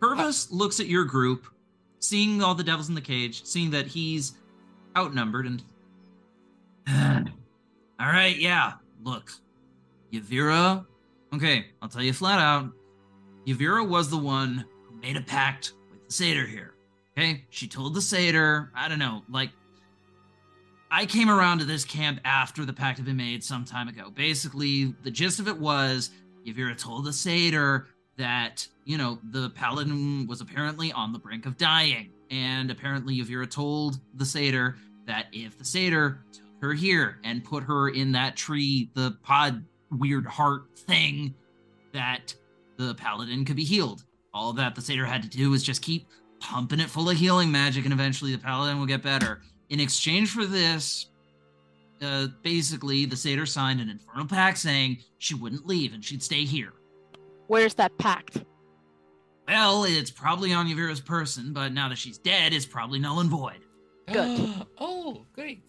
[0.02, 1.48] Curvus looks at your group,
[2.00, 4.34] seeing all the devils in the cage, seeing that he's
[4.96, 5.64] outnumbered, and.
[8.00, 8.74] all right, yeah.
[9.04, 9.32] Look,
[10.14, 10.86] Yevira.
[11.34, 12.72] Okay, I'll tell you flat out.
[13.48, 16.74] Yevira was the one who made a pact with the satyr here.
[17.18, 18.72] Okay, she told the satyr.
[18.76, 19.52] I don't know, like.
[20.90, 24.10] I came around to this camp after the pact had been made some time ago.
[24.10, 26.12] Basically, the gist of it was
[26.46, 31.58] Yevira told the satyr that you know the paladin was apparently on the brink of
[31.58, 37.44] dying and apparently Yevira told the satyr that if the satyr took her here and
[37.44, 41.34] put her in that tree the pod weird heart thing
[41.94, 42.34] that
[42.78, 46.08] the paladin could be healed all that the satyr had to do was just keep
[46.40, 50.30] pumping it full of healing magic and eventually the paladin will get better in exchange
[50.30, 51.08] for this
[52.02, 56.46] uh, basically the satyr signed an infernal pact saying she wouldn't leave and she'd stay
[56.46, 56.74] here
[57.48, 58.44] Where's that pact?
[59.48, 63.30] well, it's probably on Yevira's person, but now that she's dead, it's probably null and
[63.30, 63.60] void.
[64.12, 64.54] Good.
[64.78, 65.64] oh, great.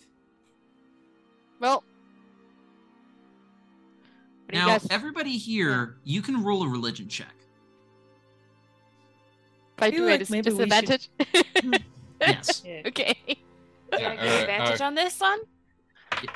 [1.61, 1.85] Well,
[4.49, 4.87] what Now, guys?
[4.91, 7.35] everybody here, you can roll a religion check.
[9.77, 11.11] If I feel do like it, it's maybe we should- disadvantage.
[12.21, 12.63] Yes.
[12.67, 12.83] Yeah.
[12.87, 13.17] okay.
[13.27, 13.37] Can
[13.93, 15.39] I Yeah, get uh, advantage uh, on this one?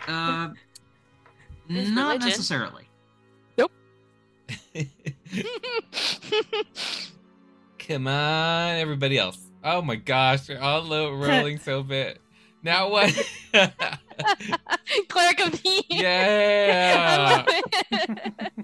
[0.06, 0.50] Uh,
[1.68, 2.28] Is not religion.
[2.28, 2.88] necessarily.
[3.58, 3.72] Nope.
[7.78, 9.38] Come on, everybody else.
[9.64, 12.18] Oh my gosh, they're all low rolling so bad.
[12.62, 13.10] Now what?
[15.08, 16.02] Cleric of the Year.
[16.02, 16.61] Yeah.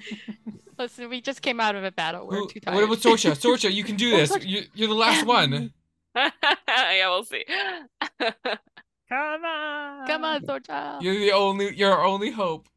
[0.00, 0.14] I
[0.46, 0.54] love it.
[0.78, 2.26] Listen, we just came out of a battle.
[2.26, 2.74] We're Who- too tired.
[2.76, 3.32] what about Sorcha?
[3.32, 4.36] Sorcha, you can do this.
[4.44, 5.72] You, you're the last one.
[6.16, 7.44] yeah, we'll see.
[9.08, 10.06] Come on.
[10.06, 11.00] Come on, Sorcha.
[11.02, 11.74] You're the only.
[11.74, 12.68] You're our only hope.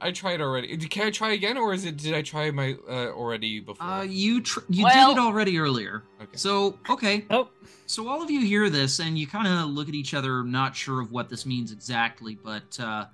[0.00, 0.76] I tried already.
[0.76, 1.96] Can I try again, or is it?
[1.96, 3.86] Did I try my uh, already before?
[3.86, 6.02] Uh, you tr- you Well- did it already earlier.
[6.20, 6.36] okay.
[6.36, 7.24] So, okay.
[7.30, 7.48] Oh,
[7.86, 10.76] So all of you hear this, and you kind of look at each other, not
[10.76, 13.06] sure of what this means exactly, but uh,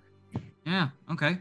[0.67, 1.39] yeah, okay.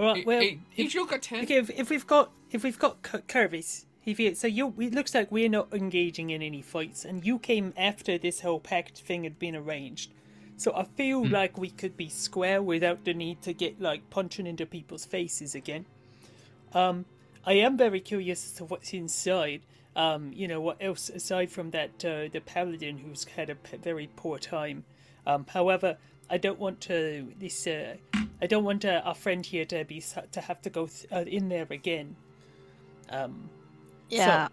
[0.00, 0.16] All right.
[0.16, 1.44] Hey, Well, hey, if, Adriel got ten.
[1.44, 4.94] okay, if, if we've got if we've got Cur- Curvus, if you, so you it
[4.94, 9.00] looks like we're not engaging in any fights, and you came after this whole pact
[9.00, 10.12] thing had been arranged.
[10.56, 11.32] So I feel Hmm.
[11.32, 15.54] like we could be square without the need to get like punching into people's faces
[15.54, 15.84] again.
[16.72, 17.04] Um,
[17.44, 19.62] I am very curious as to what's inside.
[19.96, 23.76] Um, you know, what else aside from that uh, the paladin who's had a p-
[23.76, 24.84] very poor time.
[25.26, 25.98] Um, however,
[26.30, 27.66] I don't want to this.
[27.66, 27.96] Uh,
[28.40, 30.02] I don't want uh, our friend here to be
[30.32, 32.16] to have to go th- uh, in there again.
[33.10, 33.50] Um,
[34.08, 34.48] Yeah.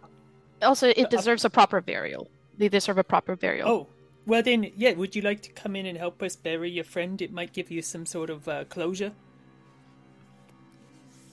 [0.61, 2.27] also, it deserves a proper burial.
[2.57, 3.69] They deserve a proper burial.
[3.69, 3.87] oh,
[4.25, 4.93] well then, yeah.
[4.93, 7.21] Would you like to come in and help us bury your friend?
[7.21, 9.11] It might give you some sort of uh, closure.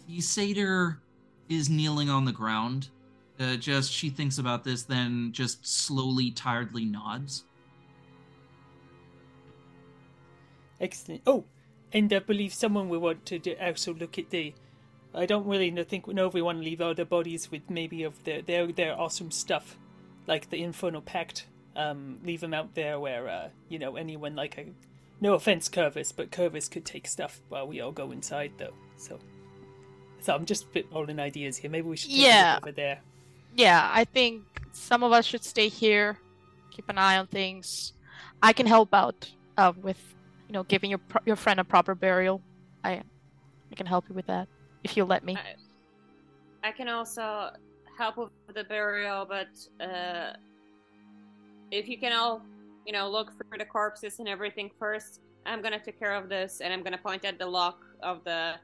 [0.07, 0.99] The satyr
[1.49, 2.89] is kneeling on the ground.
[3.41, 7.45] Uh, just she thinks about this, then just slowly, tiredly nods.
[10.81, 11.23] Excellent.
[11.27, 11.44] Oh,
[11.93, 14.55] and I believe someone will want to do, also look at the.
[15.15, 17.70] I don't really know, think know if we want to leave all the bodies with
[17.70, 19.77] maybe of their their their awesome stuff,
[20.27, 21.47] like the Infernal Pact.
[21.77, 24.67] Um, leave them out there where uh, you know anyone like a.
[25.20, 28.75] No offense, Curvus, but Curvus could take stuff while we all go inside, though.
[28.97, 29.19] So,
[30.20, 31.70] so I'm just spitballing ideas here.
[31.70, 32.59] Maybe we should Yeah.
[32.61, 33.01] over there.
[33.57, 36.19] Yeah, I think some of us should stay here,
[36.73, 37.93] keep an eye on things.
[38.43, 40.14] I can help out uh, with,
[40.55, 42.41] know, giving your pro- your friend a proper burial.
[42.83, 43.02] I,
[43.70, 44.49] I can help you with that
[44.83, 45.36] if you let me.
[45.36, 47.50] I, I can also
[47.99, 49.49] help with the burial, but
[49.84, 50.33] uh,
[51.70, 52.42] if you can all,
[52.86, 56.60] you know, look for the corpses and everything first, I'm gonna take care of this,
[56.62, 58.55] and I'm gonna point at the lock of the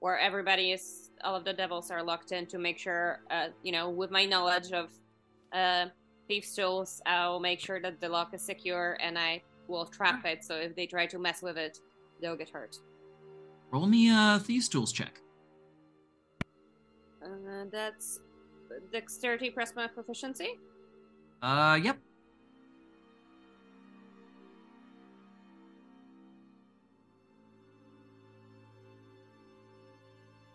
[0.00, 3.70] where everybody is, all of the devils are locked in to make sure, uh, you
[3.70, 4.88] know, with my knowledge of
[5.52, 5.86] uh,
[6.26, 10.44] thieves' tools, I'll make sure that the lock is secure, and I will trap it.
[10.44, 11.78] So if they try to mess with it,
[12.20, 12.76] they'll get hurt.
[13.70, 15.20] Roll me a thieves tools check.
[17.24, 18.20] Uh, that's
[18.92, 20.58] dexterity plus my proficiency.
[21.42, 21.98] Uh, yep.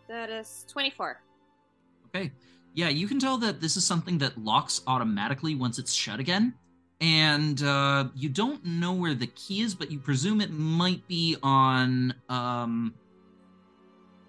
[0.08, 1.20] That is 24.
[2.06, 2.30] Okay.
[2.74, 6.54] Yeah, you can tell that this is something that locks automatically once it's shut again.
[7.00, 11.36] And uh, you don't know where the key is, but you presume it might be
[11.42, 12.94] on um,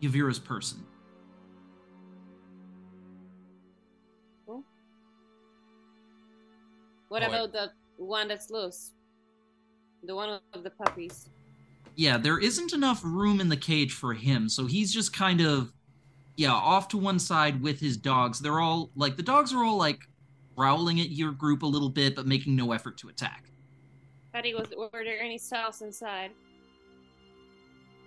[0.01, 0.83] Yevira's person.
[7.09, 8.91] What Oh, about the one that's loose?
[10.03, 11.29] The one of the puppies.
[11.95, 15.73] Yeah, there isn't enough room in the cage for him, so he's just kind of,
[16.35, 18.39] yeah, off to one side with his dogs.
[18.39, 20.01] They're all like the dogs are all like
[20.57, 23.45] growling at your group a little bit, but making no effort to attack.
[24.33, 26.31] Patty, was were there any cells inside?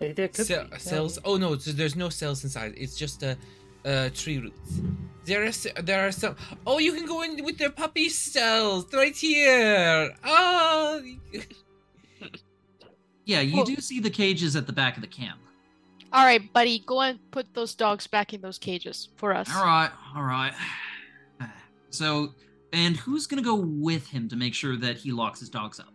[0.01, 1.19] There could Ce- be, cells.
[1.25, 2.75] Oh no, there's no cells inside.
[2.77, 3.37] It's just a,
[3.85, 4.81] uh, tree roots.
[5.25, 6.35] There are there are some.
[6.67, 10.15] Oh, you can go in with the puppy cells right here.
[10.25, 11.01] Oh,
[13.27, 15.39] Yeah, you Well- do see the cages at the back of the camp.
[16.13, 19.49] All right, buddy, go and put those dogs back in those cages for us.
[19.55, 20.53] All right, all right.
[21.91, 22.35] So,
[22.73, 25.93] and who's gonna go with him to make sure that he locks his dogs up?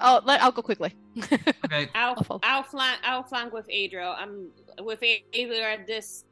[0.00, 0.94] Oh, let, I'll go quickly.
[1.64, 1.88] Okay.
[1.94, 4.14] I'll I'll flank I'll flank with Adriel.
[4.16, 4.48] I'm
[4.80, 6.24] with A- Adriel at this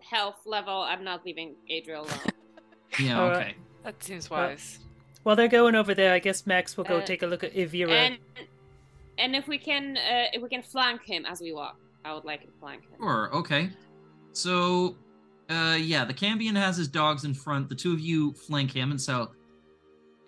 [0.00, 0.72] health level.
[0.74, 2.18] I'm not leaving Adriel alone.
[2.98, 3.22] Yeah.
[3.24, 3.38] Okay.
[3.38, 3.56] right.
[3.84, 4.78] That seems Well, wise.
[5.24, 7.52] While they're going over there, I guess Max will go Uh, take a look at
[7.54, 7.90] Yevira.
[7.90, 8.18] and
[9.18, 12.24] and if we can uh, if we can flank him as we walk, I would
[12.24, 12.98] like to flank him.
[13.00, 13.28] Sure.
[13.34, 13.70] Okay.
[14.32, 14.96] So,
[15.48, 17.68] uh, yeah, the Cambion has his dogs in front.
[17.68, 19.30] The two of you flank him, and so,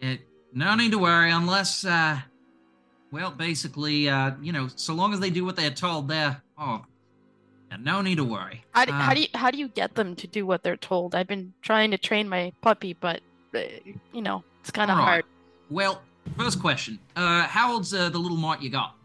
[0.01, 0.21] it
[0.53, 2.19] no need to worry unless, uh,
[3.13, 6.43] well, basically, uh, you know, so long as they do what they're told, there.
[6.59, 6.85] Oh,
[7.71, 8.65] yeah, no need to worry.
[8.73, 10.77] How do, Uh, how do you how do you get them to do what they're
[10.77, 11.15] told?
[11.15, 13.21] I've been trying to train my puppy, but
[13.55, 13.61] uh,
[14.13, 15.05] you know it's kind of right.
[15.05, 15.25] hard.
[15.71, 16.03] Well,
[16.37, 16.99] first question.
[17.15, 18.97] Uh, how old's uh, the little mite you got?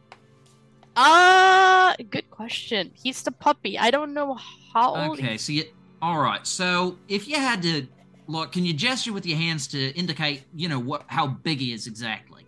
[0.98, 2.92] Ah, good question.
[2.96, 3.78] He's the puppy.
[3.78, 4.40] I don't know
[4.74, 5.20] how old.
[5.20, 5.66] Okay, so you.
[6.06, 6.46] All right.
[6.46, 7.88] So if you had to
[8.28, 11.74] look, can you gesture with your hands to indicate, you know, what how big he
[11.74, 12.44] is exactly?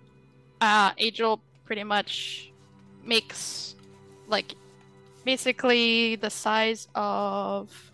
[0.62, 2.52] Uh, Angel pretty much
[3.04, 3.74] makes
[4.28, 4.54] like
[5.26, 7.92] basically the size of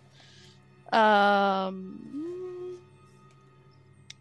[0.92, 2.78] um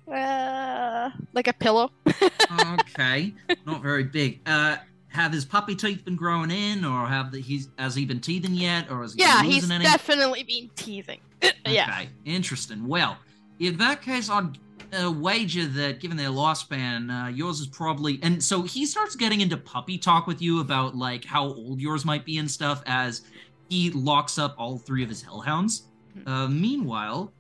[0.09, 1.91] uh, like a pillow.
[2.79, 3.33] okay,
[3.65, 4.39] not very big.
[4.45, 4.77] Uh,
[5.09, 8.53] have his puppy teeth been growing in, or have the, he's has he been teething
[8.53, 9.83] yet, or is he yeah, losing he's any?
[9.83, 11.19] definitely been teasing.
[11.67, 11.83] yeah.
[11.89, 12.87] Okay, interesting.
[12.87, 13.17] Well,
[13.59, 14.57] in that case, I'd
[14.93, 18.19] uh, wager that given their lifespan, uh, yours is probably.
[18.23, 22.05] And so he starts getting into puppy talk with you about like how old yours
[22.05, 23.21] might be and stuff as
[23.69, 25.83] he locks up all three of his hellhounds.
[26.23, 26.27] Hmm.
[26.27, 27.31] Uh, meanwhile,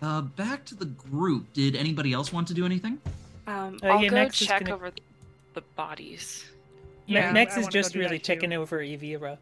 [0.00, 1.52] uh, back to the group.
[1.52, 2.98] Did anybody else want to do anything?
[3.46, 4.92] Um, Uh, I'll yeah, go Max check gonna- over
[5.54, 6.44] the bodies.
[7.08, 9.38] Ma- Yeah, Max is just really that checking over Yevira.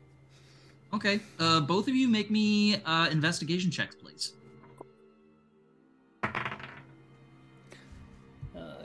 [0.93, 1.21] Okay.
[1.39, 4.33] Uh, both of you make me uh, investigation checks, please.
[8.57, 8.83] Uh,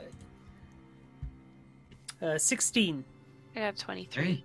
[2.22, 3.04] uh, 16.
[3.56, 4.22] I have 23.
[4.22, 4.44] Okay.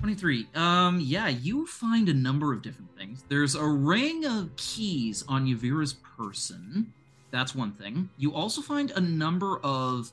[0.00, 0.46] 23.
[0.54, 3.24] Um, yeah, you find a number of different things.
[3.28, 6.92] There's a ring of keys on Yevira's person.
[7.30, 8.08] That's one thing.
[8.16, 10.12] You also find a number of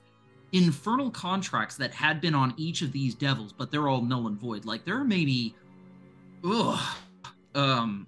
[0.51, 4.39] infernal contracts that had been on each of these devils, but they're all null and
[4.39, 4.65] void.
[4.65, 5.53] Like there are maybe
[6.45, 6.79] ugh,
[7.55, 8.07] um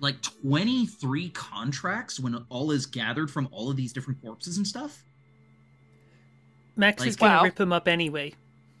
[0.00, 5.02] like 23 contracts when all is gathered from all of these different corpses and stuff.
[6.76, 7.42] Max Like- is gonna Wow.
[7.42, 8.32] rip him up anyway,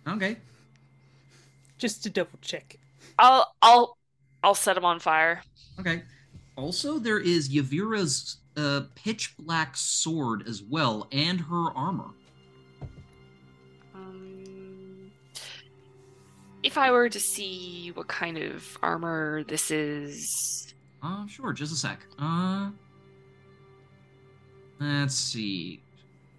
[0.06, 0.36] Okay.
[1.76, 2.78] just to double check.
[3.18, 3.98] I'll I'll
[4.44, 5.42] I'll set him on fire.
[5.80, 6.04] Okay.
[6.56, 12.10] Also, there is Yevira's uh, pitch black sword as well, and her armor.
[16.62, 21.76] If I were to see what kind of armor this is, Uh, sure, just a
[21.76, 22.00] sec.
[22.18, 22.70] Uh,
[24.80, 25.80] let's see.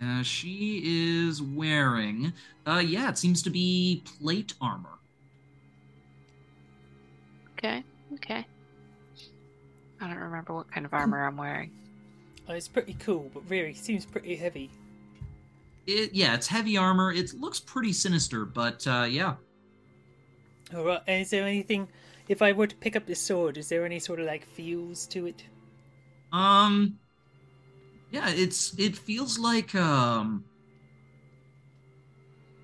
[0.02, 2.34] Uh, she is wearing.
[2.66, 4.98] Uh, yeah, it seems to be plate armor.
[7.58, 7.84] Okay.
[8.14, 8.46] Okay.
[10.02, 11.72] I don't remember what kind of armor I'm wearing.
[12.48, 14.70] Oh, it's pretty cool, but really seems pretty heavy.
[15.86, 17.12] It, yeah, it's heavy armor.
[17.12, 19.36] It looks pretty sinister, but uh, yeah.
[20.76, 21.02] All right.
[21.08, 21.88] And is there anything?
[22.28, 25.08] If I were to pick up the sword, is there any sort of like feels
[25.08, 25.44] to it?
[26.32, 27.00] Um,
[28.12, 30.44] yeah, it's it feels like um,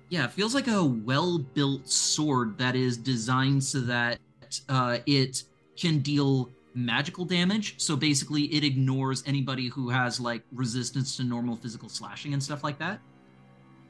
[0.08, 4.20] yeah, it feels like a well-built sword that is designed so that
[4.68, 5.42] uh, it
[5.76, 7.80] can deal magical damage.
[7.80, 12.62] So basically, it ignores anybody who has like resistance to normal physical slashing and stuff
[12.62, 13.00] like that.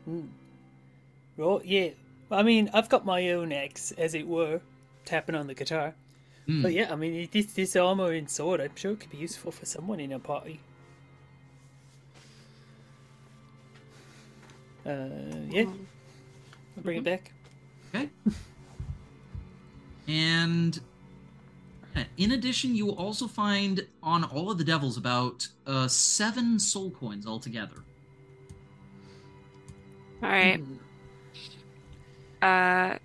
[0.06, 0.22] Hmm.
[1.36, 1.64] Right.
[1.64, 1.88] Yeah.
[2.30, 4.60] I mean, I've got my own axe, as it were,
[5.04, 5.94] tapping on the guitar.
[6.46, 6.62] Hmm.
[6.62, 9.52] But yeah, I mean, this this armor and sword, I'm sure it could be useful
[9.52, 10.60] for someone in a party.
[14.84, 15.08] Uh,
[15.50, 15.64] yeah.
[16.76, 17.32] I'll bring it back.
[17.94, 18.08] Okay.
[20.08, 20.80] and
[22.16, 26.90] in addition, you will also find on all of the devils about uh, seven soul
[26.90, 27.76] coins altogether.
[30.22, 30.60] All right.
[30.60, 30.74] Hmm.
[32.42, 32.96] Uh,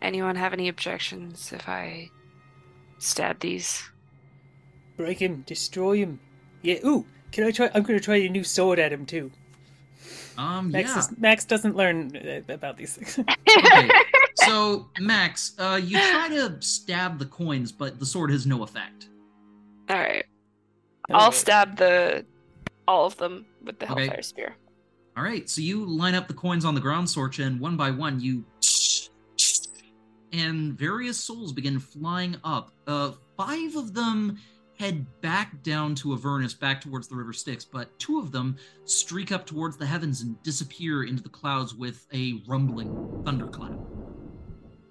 [0.00, 2.10] anyone have any objections if I
[2.98, 3.82] stab these?
[4.96, 6.20] Break him, destroy him.
[6.62, 6.78] Yeah.
[6.84, 7.70] Ooh, can I try?
[7.74, 9.30] I'm gonna try a new sword at him too.
[10.38, 10.98] Um, Max, yeah.
[10.98, 13.18] is, Max doesn't learn uh, about these things.
[13.64, 13.90] Okay.
[14.36, 19.08] so, Max, uh, you try to stab the coins, but the sword has no effect.
[19.90, 20.24] All right.
[21.10, 22.24] I'll stab the
[22.88, 24.06] all of them with the Okay.
[24.06, 24.56] Hellfire Spear.
[25.16, 27.90] All right, so you line up the coins on the ground, Sorcha, and one by
[27.90, 28.44] one you.
[30.32, 32.72] And various souls begin flying up.
[32.86, 34.38] Uh, five of them
[34.78, 39.30] head back down to Avernus, back towards the River Styx, but two of them streak
[39.30, 43.78] up towards the heavens and disappear into the clouds with a rumbling thunderclap.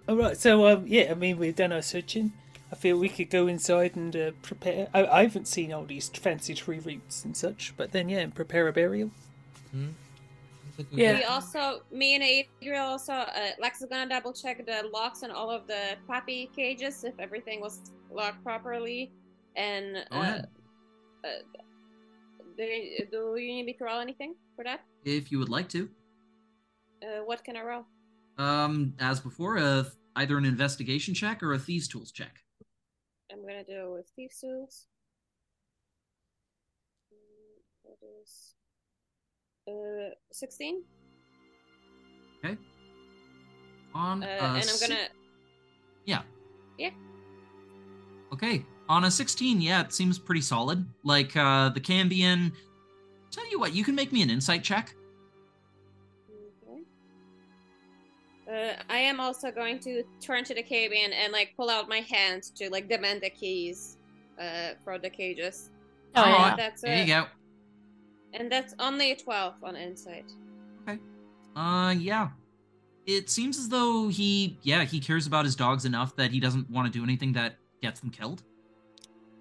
[0.07, 0.37] All right.
[0.37, 2.31] So um, yeah, I mean, we've done our searching.
[2.71, 4.87] I feel we could go inside and uh, prepare.
[4.93, 8.33] I, I haven't seen all these fancy tree roots and such, but then yeah, and
[8.33, 9.11] prepare a burial.
[9.71, 9.89] Hmm?
[10.81, 11.17] Sounds like we Yeah.
[11.17, 15.31] We also, me and Adriel also, uh, Lex is gonna double check the locks on
[15.31, 19.11] all of the puppy cages if everything was locked properly.
[19.55, 20.41] And uh,
[21.23, 21.29] uh,
[22.57, 22.65] do,
[23.11, 24.81] do you need me to roll anything for that?
[25.05, 25.89] If you would like to.
[27.03, 27.85] Uh, what can I roll?
[28.37, 29.83] Um, as before, uh,
[30.15, 32.39] either an investigation check or a thieves' tools check.
[33.31, 34.87] I'm gonna do with thieves Tools.
[37.83, 38.55] That is
[39.71, 40.83] uh 16.
[43.93, 45.07] On Uh, and I'm si- gonna
[46.05, 46.21] Yeah.
[46.77, 46.91] Yeah.
[48.31, 48.65] Okay.
[48.87, 50.85] On a 16, yeah, it seems pretty solid.
[51.03, 52.53] Like uh the Cambion.
[53.31, 54.95] Tell you what, you can make me an insight check.
[56.69, 56.81] Okay.
[58.49, 61.99] Uh, I am also going to turn to the Cambion and like pull out my
[61.99, 63.97] hand to like demand the keys
[64.39, 65.69] uh for the cages.
[66.15, 66.55] Oh, All yeah.
[66.55, 67.25] That's There you go.
[68.33, 70.31] And that's only a 12 on insight.
[70.87, 70.99] Okay.
[71.55, 72.29] Uh yeah.
[73.05, 76.69] It seems as though he yeah, he cares about his dogs enough that he doesn't
[76.69, 78.43] want to do anything that gets them killed.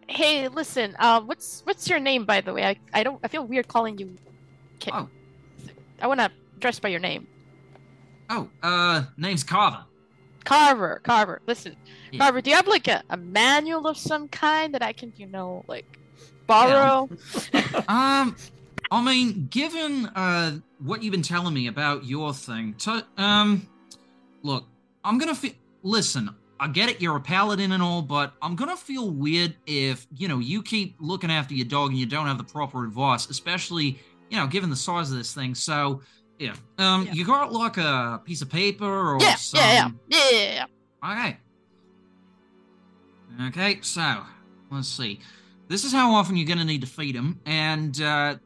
[0.09, 0.97] Hey, listen.
[0.99, 2.65] Uh, what's what's your name, by the way?
[2.65, 3.21] I, I don't.
[3.23, 4.17] I feel weird calling you.
[4.81, 5.09] Ca- Oh.
[6.03, 7.29] I want to address by your name.
[8.29, 9.85] Oh, uh name's Carver.
[10.45, 11.01] Carver.
[11.05, 11.43] Carver.
[11.47, 11.77] Listen,
[12.11, 12.19] Yeah.
[12.21, 12.41] Carver.
[12.41, 15.65] Do you have like a, a manual of some kind that I can, you know,
[15.69, 15.85] like
[16.47, 17.09] borrow?
[17.89, 18.35] Um,
[18.91, 23.69] I mean, given uh what you've been telling me about your thing, to, um,
[24.43, 24.67] look,
[25.05, 25.53] I'm gonna feel
[25.83, 30.07] listen, I get it, you're a paladin and all, but I'm gonna feel weird if,
[30.15, 33.29] you know, you keep looking after your dog and you don't have the proper advice,
[33.31, 35.55] especially, you know, given the size of this thing.
[35.55, 36.03] So,
[36.39, 36.55] yeah.
[36.79, 37.13] Um, Yeah.
[37.13, 39.61] you got like a piece of paper or Yeah, some...
[39.61, 40.67] yeah, yeah, yeah, yeah,
[41.03, 41.13] yeah.
[41.13, 41.37] Okay.
[43.47, 44.23] Okay, so
[44.71, 45.21] let's see.
[45.69, 48.37] This is how often you're going to need to feed him, and uh,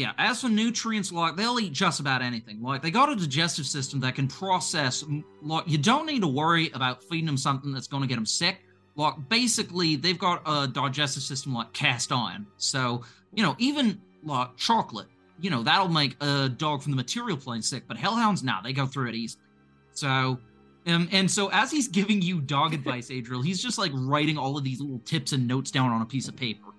[0.00, 0.12] yeah.
[0.16, 2.62] As for nutrients, like they'll eat just about anything.
[2.62, 5.04] Like they got a digestive system that can process.
[5.42, 8.24] Like you don't need to worry about feeding them something that's going to get them
[8.24, 8.60] sick.
[8.96, 12.46] Like basically, they've got a digestive system like cast iron.
[12.56, 13.02] So
[13.34, 17.60] you know, even like chocolate, you know, that'll make a dog from the material plane
[17.60, 17.82] sick.
[17.86, 19.44] But hellhounds, nah, they go through it easily.
[19.92, 20.38] So
[20.86, 24.56] um, and so as he's giving you dog advice, Adriel, he's just like writing all
[24.56, 26.69] of these little tips and notes down on a piece of paper.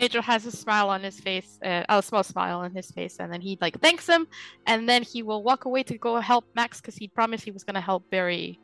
[0.00, 3.32] Adriel has a smile on his face, uh, a small smile on his face, and
[3.32, 4.26] then he like thanks him,
[4.66, 7.62] and then he will walk away to go help Max because he promised he was
[7.64, 8.58] gonna help Barry,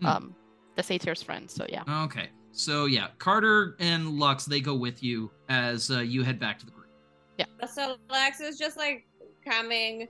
[0.00, 0.06] Hmm.
[0.06, 0.36] um,
[0.74, 1.50] the satyr's friend.
[1.50, 1.82] So yeah.
[2.04, 2.28] Okay.
[2.52, 6.66] So yeah, Carter and Lux they go with you as uh, you head back to
[6.66, 6.88] the group.
[7.38, 7.46] Yeah.
[7.66, 9.06] So Lux is just like
[9.44, 10.08] coming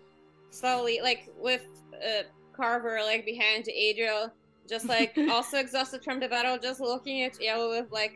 [0.51, 1.65] slowly, like with
[1.95, 2.23] uh,
[2.57, 4.33] Carver like behind Adriel,
[4.69, 8.15] just like also exhausted from the battle, just looking at Yellow with like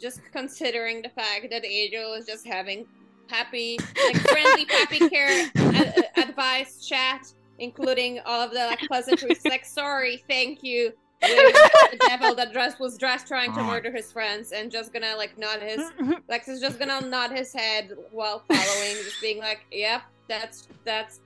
[0.00, 2.86] just considering the fact that Adriel is just having
[3.28, 9.64] happy, like friendly happy care ad- advice chat, including all of the like pleasantries, like
[9.64, 10.92] sorry, thank you.
[11.20, 15.36] The devil that dress was just trying to murder his friends and just gonna like
[15.36, 15.90] nod his
[16.30, 21.20] Lex is just gonna nod his head while following, just being like, "Yep, that's that's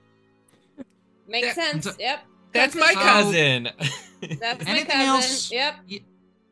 [1.29, 1.97] makes That- sense.
[1.99, 3.69] Yep, That's my cousin.
[4.41, 5.07] that's my Anything cousin.
[5.07, 5.53] else?
[5.53, 5.75] Yep."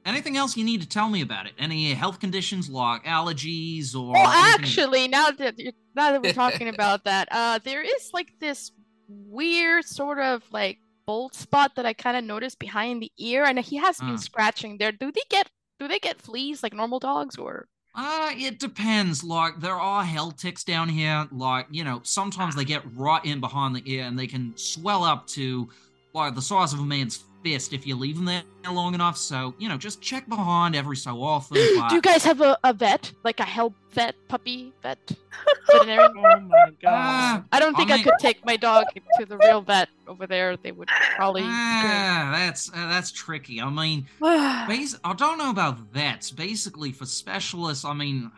[0.04, 1.52] Anything else you need to tell me about it?
[1.58, 4.12] Any health conditions like allergies or?
[4.12, 5.56] Well, anything- actually, now that
[5.94, 8.72] now that we're talking about that, uh, there is like this
[9.08, 13.58] weird sort of like bold spot that I kind of noticed behind the ear, and
[13.58, 14.18] he has been Uh.
[14.18, 14.92] scratching there.
[14.92, 15.48] Do they get
[15.78, 17.68] do they get fleas like normal dogs or?
[17.94, 19.22] Uh, it depends.
[19.22, 21.28] Like, there are hell ticks down here.
[21.30, 25.04] Like, you know, sometimes they get right in behind the ear and they can swell
[25.04, 25.68] up to,
[26.14, 29.16] like, the size of a man's fist if you leave them there long enough.
[29.16, 31.58] So, you know, just check behind every so often.
[31.76, 34.98] But, Do you guys have a, a vet like a help vet puppy vet
[35.72, 36.12] veterinarian?
[36.16, 36.92] Oh my god.
[36.92, 38.84] Ah, I don't think I I, could take my dog
[39.18, 40.56] to the real vet over there.
[40.56, 41.42] They would probably.
[41.44, 43.60] ah, that's uh, that's tricky.
[43.60, 46.30] I mean, bas- I don't know about vets.
[46.30, 48.30] Basically, for specialists, I mean,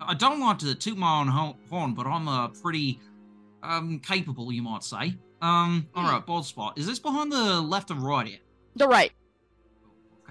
[0.00, 1.28] I don't want to toot my own
[1.68, 3.00] horn, but I'm uh, pretty
[3.62, 5.14] um capable, you might say.
[5.42, 6.78] Um, all right, bold spot.
[6.78, 8.38] Is this behind the left or right here?
[8.76, 9.12] the right.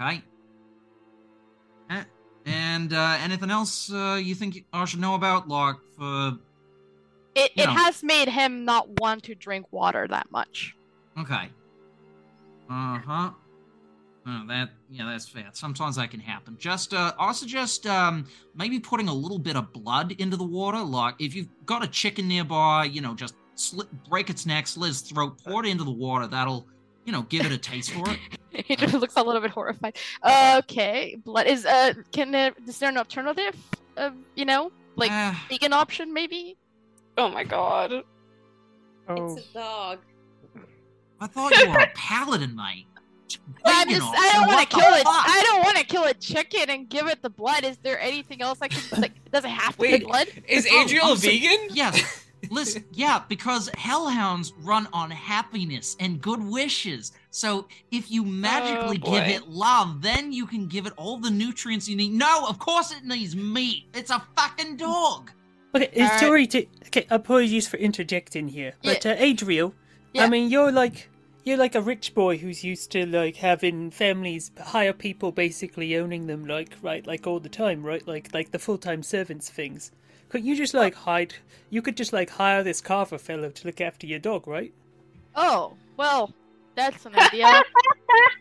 [0.00, 0.22] Okay.
[1.90, 2.04] Eh,
[2.46, 6.38] And uh, anything else uh, you think I should know about, like for?
[7.34, 10.74] It it has made him not want to drink water that much.
[11.18, 11.48] Okay.
[12.70, 13.30] Uh huh.
[14.26, 15.48] Oh, that yeah, that's fair.
[15.52, 16.56] Sometimes that can happen.
[16.58, 20.78] Just uh, I suggest um maybe putting a little bit of blood into the water.
[20.78, 24.90] Like if you've got a chicken nearby, you know, just slit, break its neck, slit
[24.90, 26.26] its throat, pour it into the water.
[26.26, 26.66] That'll
[27.04, 28.18] you know give it a taste for it.
[28.66, 29.96] He just looks a little bit horrified.
[30.58, 33.54] Okay, blood is uh can there is there an alternative?
[33.96, 36.56] Uh, you know, like Ah, vegan option maybe?
[37.16, 38.02] Oh my god.
[39.08, 39.36] Oh.
[39.36, 39.98] It's a dog.
[41.20, 42.86] I thought you were a paladin, mate.
[43.64, 45.04] I'm Vegan just, I don't want to kill it.
[45.06, 47.62] I don't want to kill a chicken and give it the blood.
[47.64, 49.12] Is there anything else I can like?
[49.30, 50.00] Does it have to Wait.
[50.00, 50.26] be blood?
[50.48, 51.68] Is Oh, Adriel I'm a so- vegan?
[51.70, 52.26] Yes.
[52.50, 57.12] Listen, yeah, because hellhounds run on happiness and good wishes.
[57.30, 61.30] So if you magically Oh, give it love, then you can give it all the
[61.30, 62.12] nutrients you need.
[62.12, 63.84] No, of course it needs meat.
[63.94, 65.30] It's a fucking dog.
[65.74, 66.20] Okay, Alright.
[66.20, 66.66] sorry to.
[66.86, 69.74] Okay, apologies for interjecting here, but uh, Adriel,
[70.12, 70.24] Yeah.
[70.24, 71.08] I mean, you're like
[71.44, 76.26] you're like a rich boy who's used to like having families hire people basically owning
[76.26, 78.06] them like right like all the time, right?
[78.06, 79.92] Like like the full time servants things.
[80.30, 81.34] Couldn't you just like hide?
[81.68, 84.72] You could just like hire this Carver fellow to look after your dog, right?
[85.34, 86.32] Oh well,
[86.76, 87.62] that's an idea.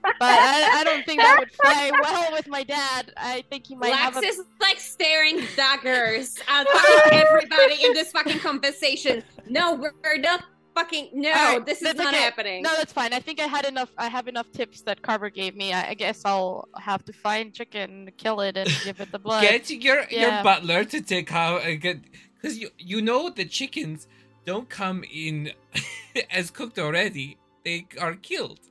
[0.04, 3.12] but I, I don't think that would fly well with my dad.
[3.18, 4.30] I think he might have Lex a.
[4.30, 6.68] is like staring daggers at
[7.12, 9.24] everybody in this fucking conversation.
[9.48, 10.44] No, we're we're not
[10.76, 11.10] fucking.
[11.14, 12.24] No, Alright, this is not okay.
[12.24, 12.64] happening.
[12.64, 13.14] No, that's fine.
[13.14, 13.90] I think I had enough.
[13.98, 15.74] I have enough tips that Carver gave me.
[15.74, 19.42] I, I guess I'll have to find chicken, kill it, and give it the blood.
[19.42, 20.36] Get your yeah.
[20.36, 22.00] your butler to take out uh, and get
[22.36, 24.08] because you you know the chickens
[24.46, 25.52] don't come in
[26.32, 27.38] as cooked already.
[27.66, 28.62] They are killed,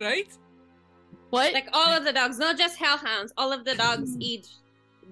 [0.00, 0.28] right?
[1.34, 1.52] what?
[1.52, 3.32] Like all of the dogs, not just hellhounds.
[3.36, 4.48] All of the dogs eat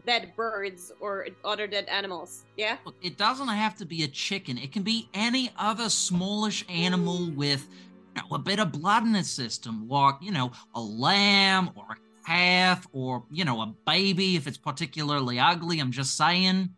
[0.06, 2.44] dead birds or other dead animals.
[2.56, 2.76] Yeah.
[2.84, 4.58] Look, it doesn't have to be a chicken.
[4.58, 7.68] It can be any other smallish animal with
[8.16, 11.84] you know, a bit of blood in his system, like, you know, a lamb or
[11.90, 15.80] a calf or, you know, a baby if it's particularly ugly.
[15.80, 16.70] I'm just saying.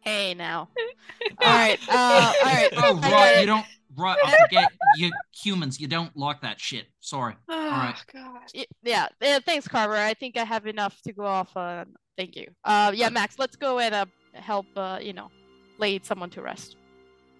[0.00, 0.68] Hey now.
[1.40, 1.78] all right.
[1.88, 2.68] Uh, all right.
[2.76, 3.40] Oh, right.
[3.40, 3.66] You don't,
[3.96, 4.18] right.
[4.24, 4.72] I forget.
[4.96, 6.86] You humans, you don't like that shit.
[7.00, 7.34] Sorry.
[7.48, 7.96] Oh, right.
[8.12, 8.66] God.
[8.82, 9.08] Yeah.
[9.40, 9.96] thanks, Carver.
[9.96, 11.94] I think I have enough to go off on.
[12.16, 12.46] Thank you.
[12.64, 13.38] Uh, yeah, Max.
[13.38, 14.66] Let's go and uh, help.
[14.76, 15.30] Uh, you know,
[15.78, 16.76] lay someone to rest.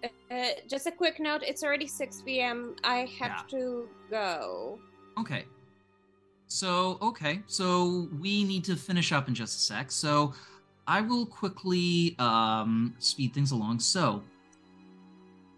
[0.03, 2.75] Uh, just a quick note it's already 6 p.m.
[2.83, 4.79] I have to go.
[5.19, 5.45] Okay.
[6.47, 7.41] So, okay.
[7.47, 9.91] So we need to finish up in just a sec.
[9.91, 10.33] So
[10.87, 13.79] I will quickly um, speed things along.
[13.79, 14.21] So,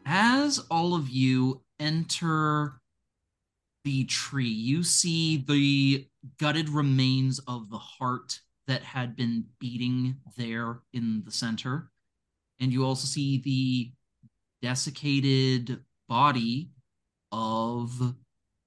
[0.05, 2.79] as all of you enter
[3.83, 10.79] the tree, you see the gutted remains of the heart that had been beating there
[10.93, 11.89] in the center.
[12.59, 13.91] And you also see the
[14.61, 16.71] desiccated body
[17.31, 18.15] of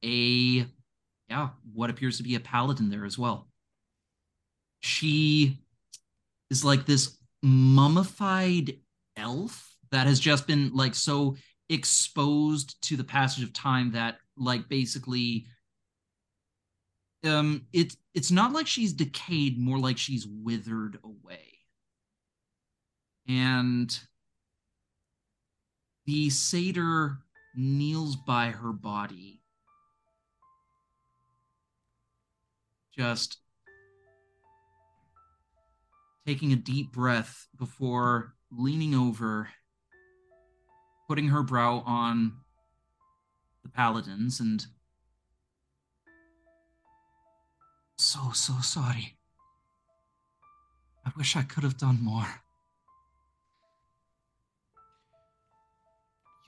[0.05, 0.67] a
[1.29, 3.49] yeah, what appears to be a paladin there as well.
[4.81, 5.59] She
[6.51, 8.79] is like this mummified
[9.17, 11.37] elf that has just been like so
[11.69, 15.47] exposed to the passage of time that like basically
[17.25, 21.59] um it's it's not like she's decayed more like she's withered away.
[23.27, 23.99] And
[26.07, 27.19] the satyr
[27.55, 29.43] kneels by her body.
[32.97, 33.39] Just
[36.27, 39.49] taking a deep breath before leaning over,
[41.07, 42.33] putting her brow on
[43.63, 44.67] the paladins, and
[48.09, 49.17] so, so sorry.
[51.05, 52.27] I wish I could have done more.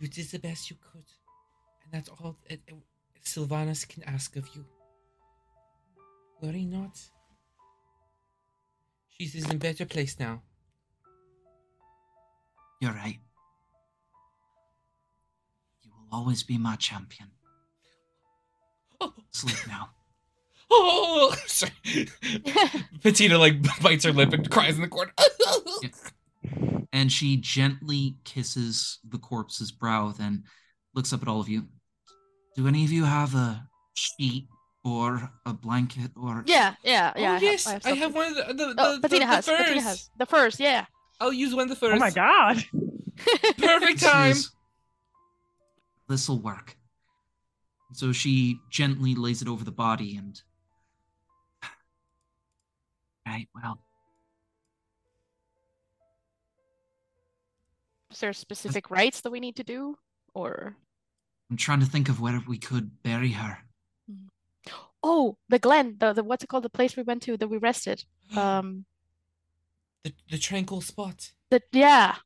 [0.00, 1.08] You did the best you could,
[1.82, 2.74] and that's all uh, uh,
[3.22, 4.64] Sylvanus can ask of you.
[6.40, 6.98] Worry not.
[9.10, 10.40] She's in a better place now.
[12.80, 13.18] You're right.
[15.82, 17.28] You will always be my champion.
[19.30, 19.90] Sleep now.
[20.70, 21.73] Oh, sorry.
[23.02, 25.12] Petita like bites her lip and cries in the corner.
[26.92, 30.42] And she gently kisses the corpse's brow, then
[30.94, 31.68] looks up at all of you.
[32.57, 34.49] Do any of you have a sheet
[34.84, 37.28] or a blanket or Yeah, yeah, yeah.
[37.28, 39.26] oh I have- yes, I have, I have one of the the, Oh, the, Bettina
[39.26, 39.47] the, has.
[39.47, 39.84] the Bettina furs.
[39.84, 40.58] has the first.
[40.60, 40.86] Yeah.
[41.20, 41.94] I'll use one of the first.
[41.94, 42.65] Oh my god.
[43.58, 44.34] Perfect time.
[46.08, 46.76] This'll work.
[47.92, 50.40] So she gently lays it over the body and.
[53.40, 53.78] Right, well,
[58.10, 59.96] Is there specific rites that we need to do,
[60.34, 60.76] or?
[61.50, 63.58] I'm trying to think of where we could bury her.
[65.02, 66.64] Oh, the Glen, the, the what's it called?
[66.64, 68.04] The place we went to that we rested.
[68.36, 68.84] Um,
[70.04, 71.32] The the tranquil spot.
[71.50, 72.16] the yeah.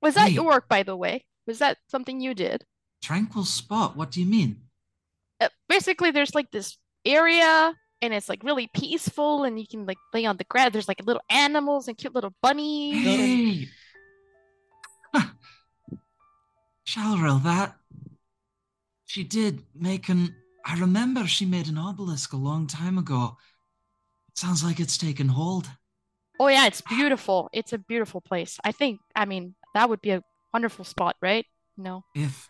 [0.00, 0.34] Was that Hey.
[0.34, 1.24] your work, by the way?
[1.46, 2.64] Was that something you did?
[3.02, 3.96] Tranquil spot?
[3.96, 4.60] What do you mean?
[5.40, 9.98] Uh, basically, there's like this area, and it's like really peaceful, and you can like
[10.12, 10.72] lay on the ground.
[10.74, 12.96] There's like little animals and cute little bunnies.
[12.96, 13.68] and- Hey!
[15.14, 15.28] Huh.
[16.86, 17.76] Shalril, that.
[19.06, 20.34] She did make an.
[20.64, 23.36] I remember she made an obelisk a long time ago.
[24.28, 25.68] It sounds like it's taken hold.
[26.40, 27.48] Oh yeah, it's beautiful.
[27.52, 28.58] It's a beautiful place.
[28.64, 29.00] I think.
[29.14, 30.22] I mean, that would be a
[30.52, 31.46] wonderful spot, right?
[31.76, 32.04] No.
[32.14, 32.48] If.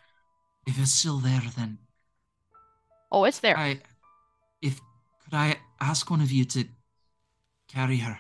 [0.67, 1.79] If it's still there, then
[3.11, 3.59] Oh, it's there.
[3.59, 3.81] I.
[5.33, 5.39] If.
[5.39, 6.65] Could I ask one of you to
[7.69, 8.19] carry her?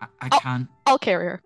[0.00, 0.38] I, I Oh.
[0.40, 0.68] can't.
[0.86, 1.42] I'll carry her.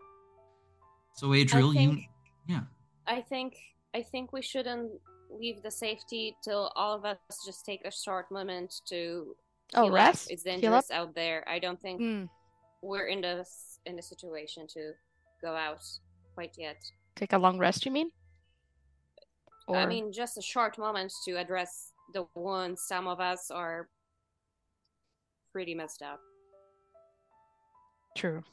[1.14, 2.02] So, Adriel, you.
[2.46, 2.60] Yeah.
[3.06, 3.54] I think
[3.94, 4.92] I think we shouldn't
[5.30, 9.34] leave the safety till all of us just take a short moment to
[9.74, 9.96] Oh, heal up.
[9.96, 10.30] rest?
[10.30, 10.60] It's Heal up?
[10.60, 11.44] dangerous out there.
[11.48, 12.28] I don't think Mm.
[12.82, 13.44] we're in the
[13.86, 14.92] in the situation to
[15.42, 15.82] go out
[16.34, 16.76] quite yet.
[17.16, 18.10] Take a long rest, you mean?
[19.70, 22.82] I mean, just a short moment to address the wounds.
[22.86, 23.88] Some of us are
[25.58, 26.20] pretty messed up.
[28.16, 28.44] True.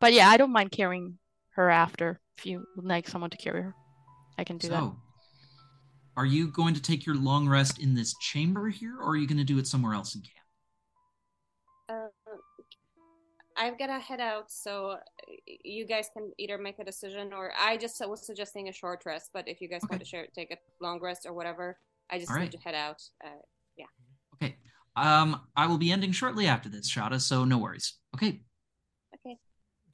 [0.00, 1.18] But yeah, I don't mind carrying
[1.50, 2.18] her after.
[2.38, 3.74] If you would like someone to carry her,
[4.38, 4.78] I can do that.
[4.78, 4.96] So,
[6.16, 9.26] are you going to take your long rest in this chamber here, or are you
[9.26, 12.10] going to do it somewhere else in camp?
[12.26, 12.36] Uh,
[13.58, 14.96] I've got to head out, so uh,
[15.62, 19.28] you guys can either make a decision, or I just was suggesting a short rest.
[19.34, 21.76] But if you guys want to share, take a long rest or whatever,
[22.08, 22.52] I just All need right.
[22.52, 23.02] to head out.
[23.22, 23.28] Uh,
[23.76, 23.86] yeah.
[24.96, 25.08] Okay.
[25.08, 27.94] Um, I will be ending shortly after this, Shada, so no worries.
[28.14, 28.40] Okay.
[29.14, 29.38] Okay.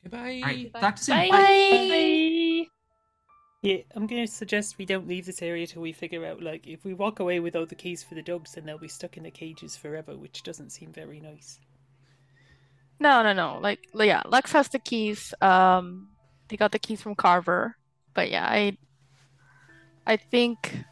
[0.02, 0.40] Goodbye.
[0.42, 0.72] All right.
[0.72, 0.80] Bye.
[0.80, 1.30] Talk to you soon.
[1.30, 2.66] Bye.
[3.62, 6.66] Yeah, I'm going to suggest we don't leave this area till we figure out, like,
[6.66, 9.18] if we walk away with all the keys for the dogs, then they'll be stuck
[9.18, 11.58] in the cages forever, which doesn't seem very nice.
[12.98, 13.58] No, no, no.
[13.60, 15.34] Like, yeah, Lex has the keys.
[15.42, 16.08] Um,
[16.48, 17.76] they got the keys from Carver.
[18.14, 18.78] But yeah, I,
[20.06, 20.84] I think,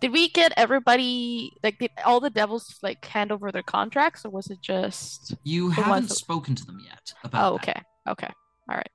[0.00, 4.30] did we get everybody like did all the devils like hand over their contracts, or
[4.30, 5.34] was it just?
[5.44, 7.68] You haven't ones that- spoken to them yet about Oh, that.
[7.70, 8.32] okay, okay,
[8.68, 8.90] all right.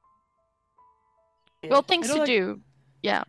[1.64, 2.62] Yeah, Well, things to like- do.
[3.04, 3.24] Yeah,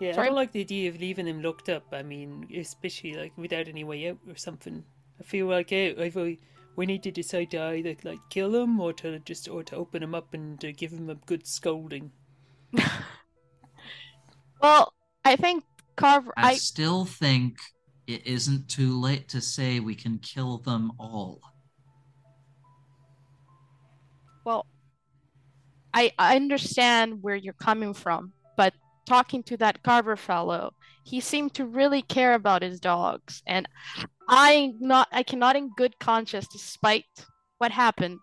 [0.00, 0.26] Yeah, Sorry?
[0.26, 1.84] I don't like the idea of leaving them locked up.
[1.92, 4.84] I mean, especially like without any way out or something.
[5.20, 6.34] I feel like eh, either
[6.76, 10.00] we need to decide to either like kill them or to just or to open
[10.00, 12.10] them up and uh, give them a good scolding.
[14.60, 14.92] Well,
[15.24, 15.64] I think
[16.02, 16.32] Carver.
[16.36, 17.58] I I still think
[18.06, 21.40] it isn't too late to say we can kill them all.
[24.44, 24.66] well,
[25.94, 28.74] I I understand where you're coming from, but
[29.06, 30.72] talking to that Carver fellow,
[31.04, 33.68] he seemed to really care about his dogs, and
[34.28, 37.04] I not I cannot in good conscience, despite
[37.58, 38.18] what happened,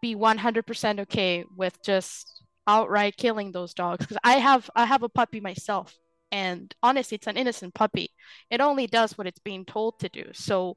[0.00, 5.08] be 100% okay with just outright killing those dogs because I have I have a
[5.08, 5.96] puppy myself,
[6.32, 8.10] and honestly, it's an innocent puppy.
[8.50, 10.30] It only does what it's being told to do.
[10.32, 10.76] So,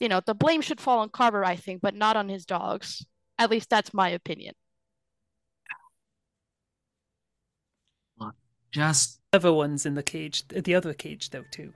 [0.00, 3.04] you know, the blame should fall on Carver, I think, but not on his dogs.
[3.38, 4.54] At least that's my opinion.
[8.72, 11.72] Just, Other ones in the cage, the other cage though too.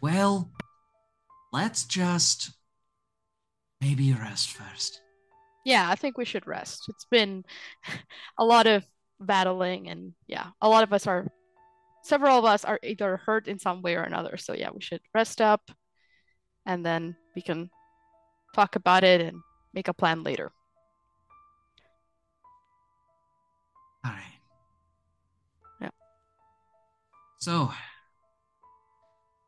[0.00, 0.50] well,
[1.52, 2.52] let's just
[3.80, 5.00] maybe rest first.
[5.66, 6.86] Yeah, I think we should rest.
[6.88, 7.44] It's been
[8.38, 8.84] a lot of
[9.20, 11.26] battling, and yeah, a lot of us are,
[12.02, 14.36] several of us are either hurt in some way or another.
[14.36, 15.70] So yeah, we should rest up,
[16.66, 17.70] and then we can
[18.54, 19.40] talk about it and
[19.74, 20.50] make a plan later.
[24.04, 24.40] All right.
[25.80, 25.90] Yeah.
[27.38, 27.70] So,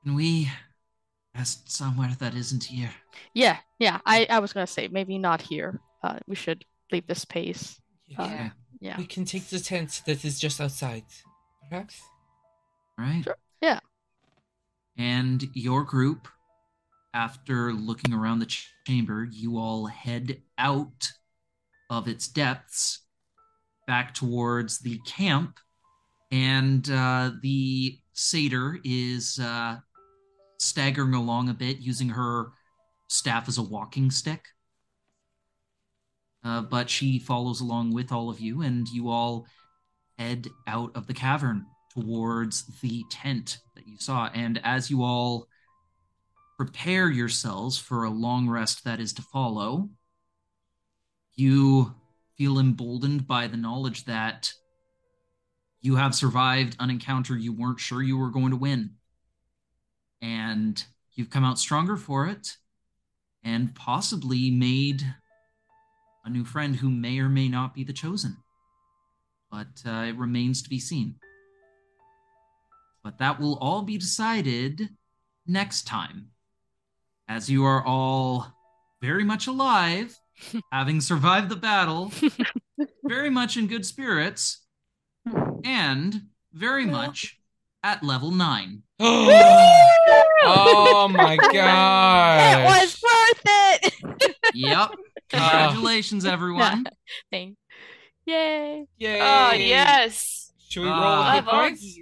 [0.04, 0.50] can we
[1.34, 2.92] rest somewhere that isn't here?
[3.34, 4.00] Yeah, yeah.
[4.04, 5.80] I I was gonna say maybe not here.
[6.02, 7.80] Uh, we should leave this space.
[8.18, 8.50] Uh,
[8.82, 8.90] Yeah.
[8.90, 8.98] yeah.
[8.98, 11.04] We can take the tent that is just outside,
[11.70, 12.02] perhaps.
[12.98, 13.22] Right?
[13.22, 13.78] Sure, yeah.
[14.98, 16.26] And your group,
[17.14, 21.08] after looking around the ch- chamber, you all head out
[21.90, 23.02] of its depths
[23.86, 25.58] back towards the camp.
[26.32, 29.76] And uh, the satyr is uh,
[30.58, 32.48] staggering along a bit, using her
[33.08, 34.44] staff as a walking stick.
[36.44, 39.46] Uh, but she follows along with all of you, and you all
[40.18, 44.28] head out of the cavern towards the tent that you saw.
[44.34, 45.46] And as you all
[46.56, 49.88] prepare yourselves for a long rest that is to follow,
[51.34, 51.94] you
[52.36, 54.52] feel emboldened by the knowledge that
[55.80, 58.90] you have survived an encounter you weren't sure you were going to win.
[60.20, 60.82] And
[61.14, 62.56] you've come out stronger for it
[63.42, 65.02] and possibly made
[66.24, 68.36] a new friend who may or may not be the chosen.
[69.50, 71.16] But uh, it remains to be seen.
[73.02, 74.90] But that will all be decided
[75.46, 76.28] next time.
[77.28, 78.46] As you are all
[79.00, 80.18] very much alive,
[80.72, 82.12] having survived the battle,
[83.04, 84.60] very much in good spirits,
[85.64, 87.38] and very much
[87.82, 88.82] at level nine.
[89.00, 91.52] oh my god!
[92.52, 93.92] It was worth it.
[94.54, 94.90] Yep.
[95.32, 96.86] Congratulations, everyone.
[97.30, 97.56] Thank.
[98.26, 98.86] Yay.
[98.98, 99.20] Yay!
[99.20, 100.52] Oh yes.
[100.68, 101.98] Should we roll Uh, hit points?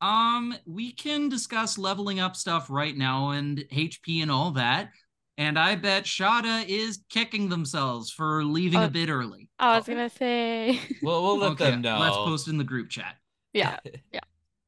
[0.00, 4.90] Um, we can discuss leveling up stuff right now and HP and all that.
[5.38, 9.48] And I bet Shada is kicking themselves for leaving Uh, a bit early.
[9.58, 10.80] I was gonna say.
[11.02, 11.98] We'll we'll let Okay, them know.
[11.98, 13.16] Let's post in the group chat.
[13.52, 13.78] yeah.
[14.12, 14.20] Yeah.